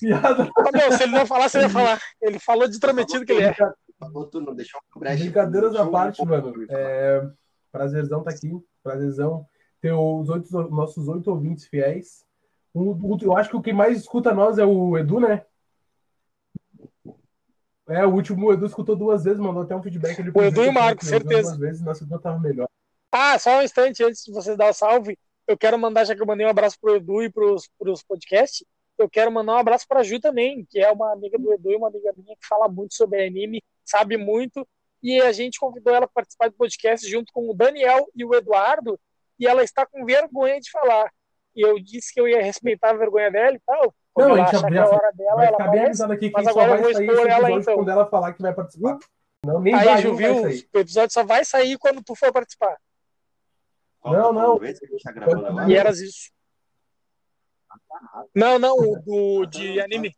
Piada. 0.00 0.50
Meu, 0.72 0.92
se 0.92 1.02
ele 1.02 1.12
não 1.12 1.26
falar, 1.26 1.48
você 1.48 1.60
ia 1.60 1.68
falar. 1.68 2.00
Ele 2.20 2.38
falou 2.38 2.68
de 2.68 2.76
intrometido 2.76 3.24
que 3.24 3.32
ele 3.32 3.44
é. 3.44 3.54
Falou 3.98 4.26
tu, 4.26 4.40
não 4.40 4.54
deixou. 4.54 4.80
Brincadeiras 4.96 5.74
à 5.74 5.82
um 5.84 5.90
parte, 5.90 6.24
mano. 6.24 6.52
É, 6.70 7.22
prazerzão 7.72 8.22
tá 8.22 8.30
aqui. 8.30 8.50
Prazerzão 8.82 9.44
ter 9.80 9.92
os 9.92 10.28
oito, 10.28 10.50
nossos 10.70 11.08
oito 11.08 11.30
ouvintes 11.30 11.66
fiéis. 11.66 12.24
Um- 12.74 12.90
o- 12.90 13.18
eu 13.20 13.36
acho 13.36 13.50
que 13.50 13.56
o 13.56 13.62
que 13.62 13.72
mais 13.72 13.98
escuta 13.98 14.32
nós 14.32 14.58
é 14.58 14.64
o 14.64 14.96
Edu, 14.96 15.18
né? 15.20 15.44
É, 17.88 18.04
o 18.06 18.12
último 18.12 18.46
o 18.46 18.52
Edu 18.52 18.66
escutou 18.66 18.94
duas 18.94 19.24
vezes, 19.24 19.40
mandou 19.40 19.62
até 19.62 19.74
um 19.74 19.82
feedback. 19.82 20.18
Ele 20.18 20.30
O 20.34 20.42
Edu 20.42 20.64
e 20.64 20.68
o 20.68 20.72
Marco, 20.72 21.02
ele 21.02 21.10
certeza. 21.10 21.42
Duas 21.42 21.58
vezes, 21.58 21.82
nossa 21.82 22.00
segunda 22.00 22.20
tava 22.20 22.38
melhor. 22.38 22.68
Ah, 23.10 23.38
só 23.38 23.58
um 23.58 23.62
instante 23.62 24.04
antes 24.04 24.22
de 24.24 24.32
vocês 24.32 24.56
dar 24.56 24.68
o 24.68 24.74
salve, 24.74 25.18
eu 25.46 25.56
quero 25.56 25.78
mandar, 25.78 26.04
já 26.04 26.14
que 26.14 26.20
eu 26.20 26.26
mandei 26.26 26.46
um 26.46 26.50
abraço 26.50 26.76
pro 26.78 26.96
Edu 26.96 27.22
e 27.22 27.30
pros, 27.30 27.68
pros 27.78 28.02
podcasts, 28.02 28.64
eu 29.02 29.08
quero 29.10 29.30
mandar 29.30 29.54
um 29.54 29.58
abraço 29.58 29.86
pra 29.88 30.02
Ju 30.02 30.18
também, 30.20 30.66
que 30.68 30.80
é 30.80 30.90
uma 30.90 31.12
amiga 31.12 31.38
do 31.38 31.52
Edu 31.52 31.70
e 31.72 31.76
uma 31.76 31.88
amiga 31.88 32.12
minha 32.16 32.34
que 32.36 32.46
fala 32.46 32.68
muito 32.68 32.94
sobre 32.94 33.24
anime, 33.26 33.62
sabe 33.84 34.16
muito, 34.16 34.66
e 35.02 35.20
a 35.20 35.32
gente 35.32 35.58
convidou 35.60 35.94
ela 35.94 36.06
para 36.06 36.14
participar 36.14 36.48
do 36.50 36.56
podcast 36.56 37.08
junto 37.08 37.32
com 37.32 37.48
o 37.50 37.54
Daniel 37.54 38.08
e 38.14 38.24
o 38.24 38.34
Eduardo, 38.34 38.98
e 39.38 39.46
ela 39.46 39.62
está 39.62 39.86
com 39.86 40.04
vergonha 40.04 40.58
de 40.60 40.70
falar. 40.70 41.10
E 41.54 41.60
eu 41.66 41.78
disse 41.78 42.12
que 42.12 42.20
eu 42.20 42.28
ia 42.28 42.42
respeitar 42.42 42.90
a 42.90 42.94
vergonha 42.94 43.30
dela 43.30 43.54
e 43.56 43.60
tal. 43.64 43.94
Não, 44.16 44.24
ela 44.30 44.34
a 44.34 44.46
gente 44.46 44.56
achar 44.56 44.60
já- 44.62 44.68
que 44.68 44.76
é 44.76 44.80
a 44.80 44.88
hora 44.88 45.12
dela, 45.12 45.36
Vai 45.36 45.46
ela 45.46 45.68
bem 45.68 45.84
avisado 45.86 46.12
aqui 46.12 46.30
que 46.30 46.42
só 46.42 46.50
agora 46.50 46.66
eu 46.66 46.70
vai 46.74 46.82
vou 46.82 46.92
sair 46.94 47.06
expor 47.06 47.26
esse 47.26 47.30
ela, 47.38 47.50
então. 47.52 47.74
quando 47.76 47.90
ela 47.90 48.06
falar 48.06 48.32
que 48.32 48.42
vai 48.42 48.52
participar. 48.54 48.98
Não, 49.46 49.60
nem 49.60 49.72
Aí, 49.74 49.84
vai, 49.84 50.02
Ju, 50.02 50.08
não 50.08 50.16
vai 50.16 50.32
viu? 50.32 50.42
sair. 50.42 50.68
O 50.74 50.78
episódio 50.78 51.12
só 51.12 51.22
vai 51.24 51.44
sair 51.44 51.78
quando 51.78 52.02
tu 52.02 52.14
for 52.16 52.32
participar. 52.32 52.76
É 54.04 54.10
Não, 54.10 54.32
não. 54.32 54.60
a 54.60 54.66
gente 54.66 55.02
tá 55.02 55.12
gravando 55.12 55.46
agora? 55.46 55.70
E 55.70 55.76
eras 55.76 56.00
isso. 56.00 56.30
Não, 58.34 58.58
não, 58.58 58.76
o 58.76 59.00
do, 59.00 59.46
de 59.46 59.80
anime. 59.80 60.14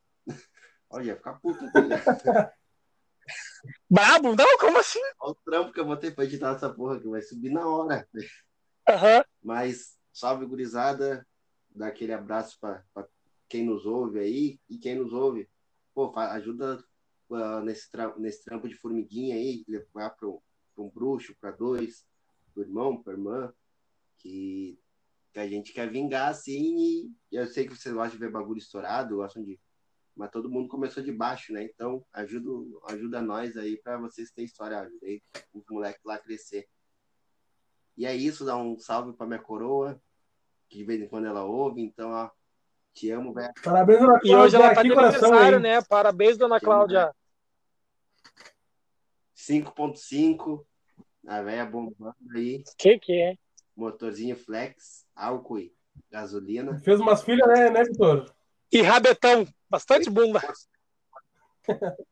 Olha, 0.91 1.05
ia 1.05 1.16
ficar 1.16 1.35
puto 1.35 1.64
né? 1.64 1.70
Brabo? 3.89 4.35
Não, 4.35 4.59
como 4.59 4.78
assim? 4.78 5.01
Olha 5.20 5.33
o 5.33 5.35
trampo 5.45 5.72
que 5.72 5.81
eu 5.81 5.87
vou 5.87 5.97
ter 5.97 6.14
pra 6.14 6.24
editar 6.24 6.55
essa 6.55 6.72
porra 6.72 6.99
que 6.99 7.09
vai 7.09 7.22
subir 7.22 7.51
na 7.51 7.66
hora. 7.66 8.09
Aham. 8.89 9.24
Mas 9.43 9.97
salve, 10.12 10.47
gurizada. 10.47 11.26
Dá 11.70 11.87
aquele 11.87 12.12
abraço 12.12 12.59
pra, 12.61 12.83
pra 12.93 13.07
quem 13.49 13.64
nos 13.64 13.87
ouve 13.87 14.18
aí. 14.18 14.61
E 14.68 14.78
quem 14.78 14.97
nos 14.97 15.12
ouve, 15.12 15.49
pô, 15.95 16.12
ajuda 16.16 16.83
ah, 17.33 17.61
nesse, 17.61 17.91
tra- 17.91 18.16
nesse 18.16 18.45
trampo 18.45 18.68
de 18.68 18.74
formiguinha 18.74 19.37
aí, 19.37 19.64
levar 19.68 20.11
pra 20.11 20.28
um, 20.28 20.41
pra 20.74 20.85
um 20.85 20.91
bruxo, 20.91 21.37
pra 21.41 21.53
dois, 21.53 22.05
pro 22.53 22.62
irmão, 22.64 23.01
pra 23.01 23.12
irmã, 23.12 23.53
que 24.18 24.78
a 25.39 25.47
gente 25.47 25.72
quer 25.72 25.89
vingar 25.91 26.28
assim. 26.28 27.12
E 27.31 27.37
eu 27.37 27.47
sei 27.47 27.66
que 27.66 27.76
vocês 27.76 27.95
gostam 27.95 28.18
de 28.18 28.18
ver 28.18 28.33
bagulho 28.33 28.59
estourado, 28.59 29.16
gostam 29.16 29.45
de. 29.45 29.59
Mas 30.16 30.31
todo 30.31 30.51
mundo 30.51 30.68
começou 30.68 31.03
de 31.03 31.12
baixo, 31.12 31.53
né? 31.53 31.64
Então 31.64 32.05
ajuda, 32.12 32.51
ajuda 32.89 33.22
nós 33.22 33.57
aí 33.57 33.76
pra 33.81 33.97
vocês 33.99 34.31
terem 34.33 34.47
história. 34.47 34.81
Ajudei 34.81 35.22
os 35.55 35.64
moleques 35.70 36.03
lá 36.05 36.14
a 36.14 36.18
crescer. 36.18 36.66
E 37.97 38.07
é 38.07 38.14
isso, 38.14 38.45
dá 38.45 38.57
um 38.57 38.78
salve 38.78 39.12
pra 39.12 39.26
minha 39.26 39.39
coroa, 39.39 40.01
que 40.68 40.78
de 40.78 40.85
vez 40.85 41.01
em 41.01 41.07
quando 41.09 41.26
ela 41.26 41.45
ouve, 41.45 41.83
então, 41.83 42.11
ó, 42.11 42.31
te 42.95 43.11
amo, 43.11 43.33
velho. 43.35 43.53
Parabéns, 43.62 44.01
Dona 44.01 44.20
E 44.24 44.35
hoje 44.35 44.57
ela 44.57 44.74
tá 44.74 44.83
de 44.83 44.89
coração, 44.89 45.28
aniversário, 45.28 45.57
hein? 45.59 45.62
né? 45.62 45.83
Parabéns, 45.83 46.39
dona 46.39 46.59
Cláudia. 46.59 47.14
5.5, 49.37 50.64
a 51.26 51.43
velha 51.43 51.66
bombando 51.66 52.16
aí, 52.35 52.62
Que 52.78 52.99
que 52.99 53.12
é? 53.12 53.37
motorzinho 53.76 54.37
flex, 54.37 55.07
álcool 55.20 55.58
e 55.58 55.72
gasolina. 56.10 56.78
Fez 56.80 56.98
umas 57.00 57.22
filhas, 57.22 57.46
né, 57.48 57.70
né, 57.70 57.84
Vitor? 57.84 58.32
E 58.72 58.80
rabetão. 58.82 59.46
Bastante 59.68 60.08
bunda. 60.10 60.40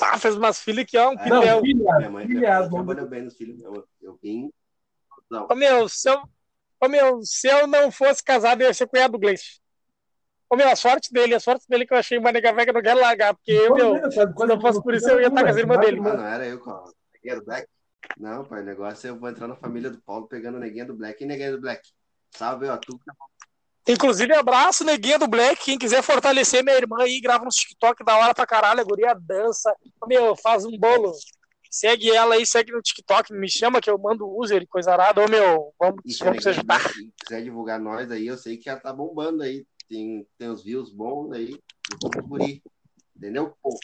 Ah, 0.00 0.18
fez 0.18 0.34
umas 0.36 0.60
filhas 0.60 0.84
que, 0.86 0.96
ó, 0.98 1.10
um 1.10 1.14
Não, 1.14 1.22
pilhão. 1.22 1.60
filha, 1.62 1.96
Minha 1.96 2.10
mãe 2.10 2.26
filha, 2.26 2.60
não- 2.60 2.70
trabalhou 2.70 3.06
bem 3.08 3.22
nos 3.22 3.34
filhos. 3.36 3.62
Eu, 3.62 3.88
eu 4.02 4.18
vim. 4.22 4.52
Não, 5.30 5.46
Ô, 5.50 5.54
meu, 5.54 5.88
se 5.88 6.08
eu, 6.10 6.22
ô, 6.80 6.88
meu, 6.88 7.20
se 7.24 7.48
eu 7.48 7.66
não 7.66 7.90
fosse 7.90 8.22
casado, 8.22 8.60
eu 8.60 8.68
ia 8.68 8.74
ser 8.74 8.86
cunhado 8.86 9.12
do 9.12 9.18
Gleice. 9.18 9.58
Ô, 10.50 10.56
meu, 10.56 10.68
a 10.68 10.76
sorte 10.76 11.12
dele, 11.12 11.34
a 11.34 11.40
sorte 11.40 11.64
dele 11.68 11.86
que 11.86 11.94
eu 11.94 11.98
achei 11.98 12.18
uma 12.18 12.30
nega 12.32 12.52
velha 12.52 12.64
que 12.64 12.70
eu 12.70 12.74
não 12.74 12.82
quero 12.82 13.00
largar, 13.00 13.34
porque 13.34 13.52
eu, 13.52 13.74
meu, 13.74 14.10
se 14.10 14.46
não 14.46 14.60
fosse 14.60 14.82
por 14.82 14.92
isso, 14.94 15.08
eu 15.08 15.20
ia 15.20 15.28
estar 15.28 15.42
com 15.42 15.48
as 15.48 15.56
irmãs 15.56 15.80
dele. 15.80 16.00
ah, 16.04 16.14
não 16.14 16.24
era 16.26 16.46
eu 16.46 16.58
com 16.60 16.70
a 16.70 16.92
neguinha 17.14 17.36
do 17.36 17.44
Black. 17.46 17.68
Não, 18.16 18.44
pai, 18.44 18.62
o 18.62 18.64
negócio 18.64 19.06
é 19.06 19.10
eu 19.10 19.18
vou 19.18 19.28
entrar 19.28 19.48
na 19.48 19.56
família 19.56 19.90
do 19.90 20.00
Paulo 20.02 20.26
pegando 20.26 20.56
a 20.56 20.60
neguinha 20.60 20.84
do 20.84 20.94
Black. 20.94 21.22
E 21.22 21.26
neguinha 21.26 21.52
do 21.52 21.60
Black? 21.60 21.88
Salve, 22.30 22.66
ó, 22.66 22.76
tu. 22.76 23.00
Inclusive, 23.88 24.34
abraço, 24.34 24.84
neguinha 24.84 25.18
do 25.18 25.26
Black. 25.26 25.64
Quem 25.64 25.78
quiser 25.78 26.02
fortalecer 26.02 26.62
minha 26.62 26.76
irmã 26.76 26.98
aí, 27.00 27.20
grava 27.20 27.46
uns 27.46 27.56
TikTok 27.56 28.04
da 28.04 28.16
hora 28.16 28.34
pra 28.34 28.46
caralho. 28.46 28.80
A 28.80 28.84
guria 28.84 29.14
dança. 29.14 29.74
Meu, 30.06 30.36
faz 30.36 30.64
um 30.64 30.76
bolo. 30.78 31.12
Segue 31.70 32.10
ela 32.10 32.34
aí, 32.34 32.44
segue 32.44 32.72
no 32.72 32.82
TikTok. 32.82 33.32
Me 33.32 33.48
chama 33.48 33.80
que 33.80 33.90
eu 33.90 33.98
mando 33.98 34.28
user 34.28 34.62
e 34.62 34.66
coisa 34.66 34.92
arada. 34.92 35.24
Ô, 35.24 35.28
meu, 35.28 35.72
vamos, 35.78 36.00
se 36.06 36.22
a 36.22 36.26
vamos 36.26 36.42
se 36.42 36.48
ajudar. 36.50 36.78
Black 36.82 37.12
quiser 37.24 37.42
divulgar 37.42 37.80
nós 37.80 38.10
aí, 38.10 38.26
eu 38.26 38.36
sei 38.36 38.56
que 38.56 38.68
ela 38.68 38.80
tá 38.80 38.92
bombando 38.92 39.42
aí. 39.42 39.64
Tem, 39.88 40.26
tem 40.36 40.48
os 40.48 40.62
views 40.62 40.92
bons 40.92 41.32
aí. 41.32 41.58
Vamos. 42.02 42.60
Entendeu? 43.16 43.54
Pô, 43.62 43.76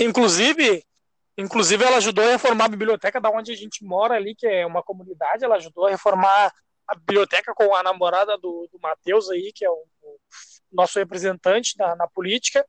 Inclusive, 0.00 0.84
inclusive, 1.36 1.84
ela 1.84 1.96
ajudou 1.96 2.24
a 2.24 2.30
reformar 2.30 2.66
a 2.66 2.68
biblioteca 2.68 3.20
da 3.20 3.30
onde 3.30 3.52
a 3.52 3.56
gente 3.56 3.84
mora 3.84 4.14
ali, 4.14 4.34
que 4.34 4.46
é 4.46 4.66
uma 4.66 4.82
comunidade. 4.82 5.44
Ela 5.44 5.56
ajudou 5.56 5.86
a 5.86 5.90
reformar 5.90 6.52
a 6.86 6.94
biblioteca 6.94 7.52
com 7.54 7.74
a 7.74 7.82
namorada 7.82 8.36
do, 8.38 8.68
do 8.70 8.78
Matheus 8.80 9.30
aí, 9.30 9.52
que 9.54 9.64
é 9.64 9.70
o, 9.70 9.84
o 10.02 10.18
nosso 10.72 10.98
representante 10.98 11.74
na, 11.78 11.96
na 11.96 12.06
política. 12.06 12.66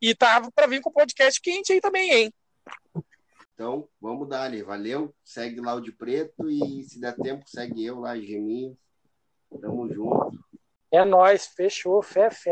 E 0.00 0.14
tava 0.14 0.50
para 0.52 0.66
vir 0.66 0.80
com 0.80 0.90
o 0.90 0.92
podcast 0.92 1.40
quente 1.40 1.72
aí 1.72 1.80
também, 1.80 2.12
hein? 2.12 2.34
Então, 3.52 3.88
vamos 4.00 4.28
dar 4.28 4.42
ali. 4.42 4.62
Valeu. 4.62 5.12
Segue 5.24 5.60
lá 5.60 5.74
o 5.74 5.80
de 5.80 5.90
preto 5.90 6.48
e 6.48 6.84
se 6.84 7.00
der 7.00 7.16
tempo, 7.16 7.42
segue 7.48 7.84
eu 7.84 7.98
lá, 7.98 8.16
Geminho. 8.16 8.78
Tamo 9.60 9.92
junto. 9.92 10.38
É 10.90 11.04
nóis, 11.04 11.46
fechou, 11.46 12.00
fé, 12.02 12.30
fé. 12.30 12.46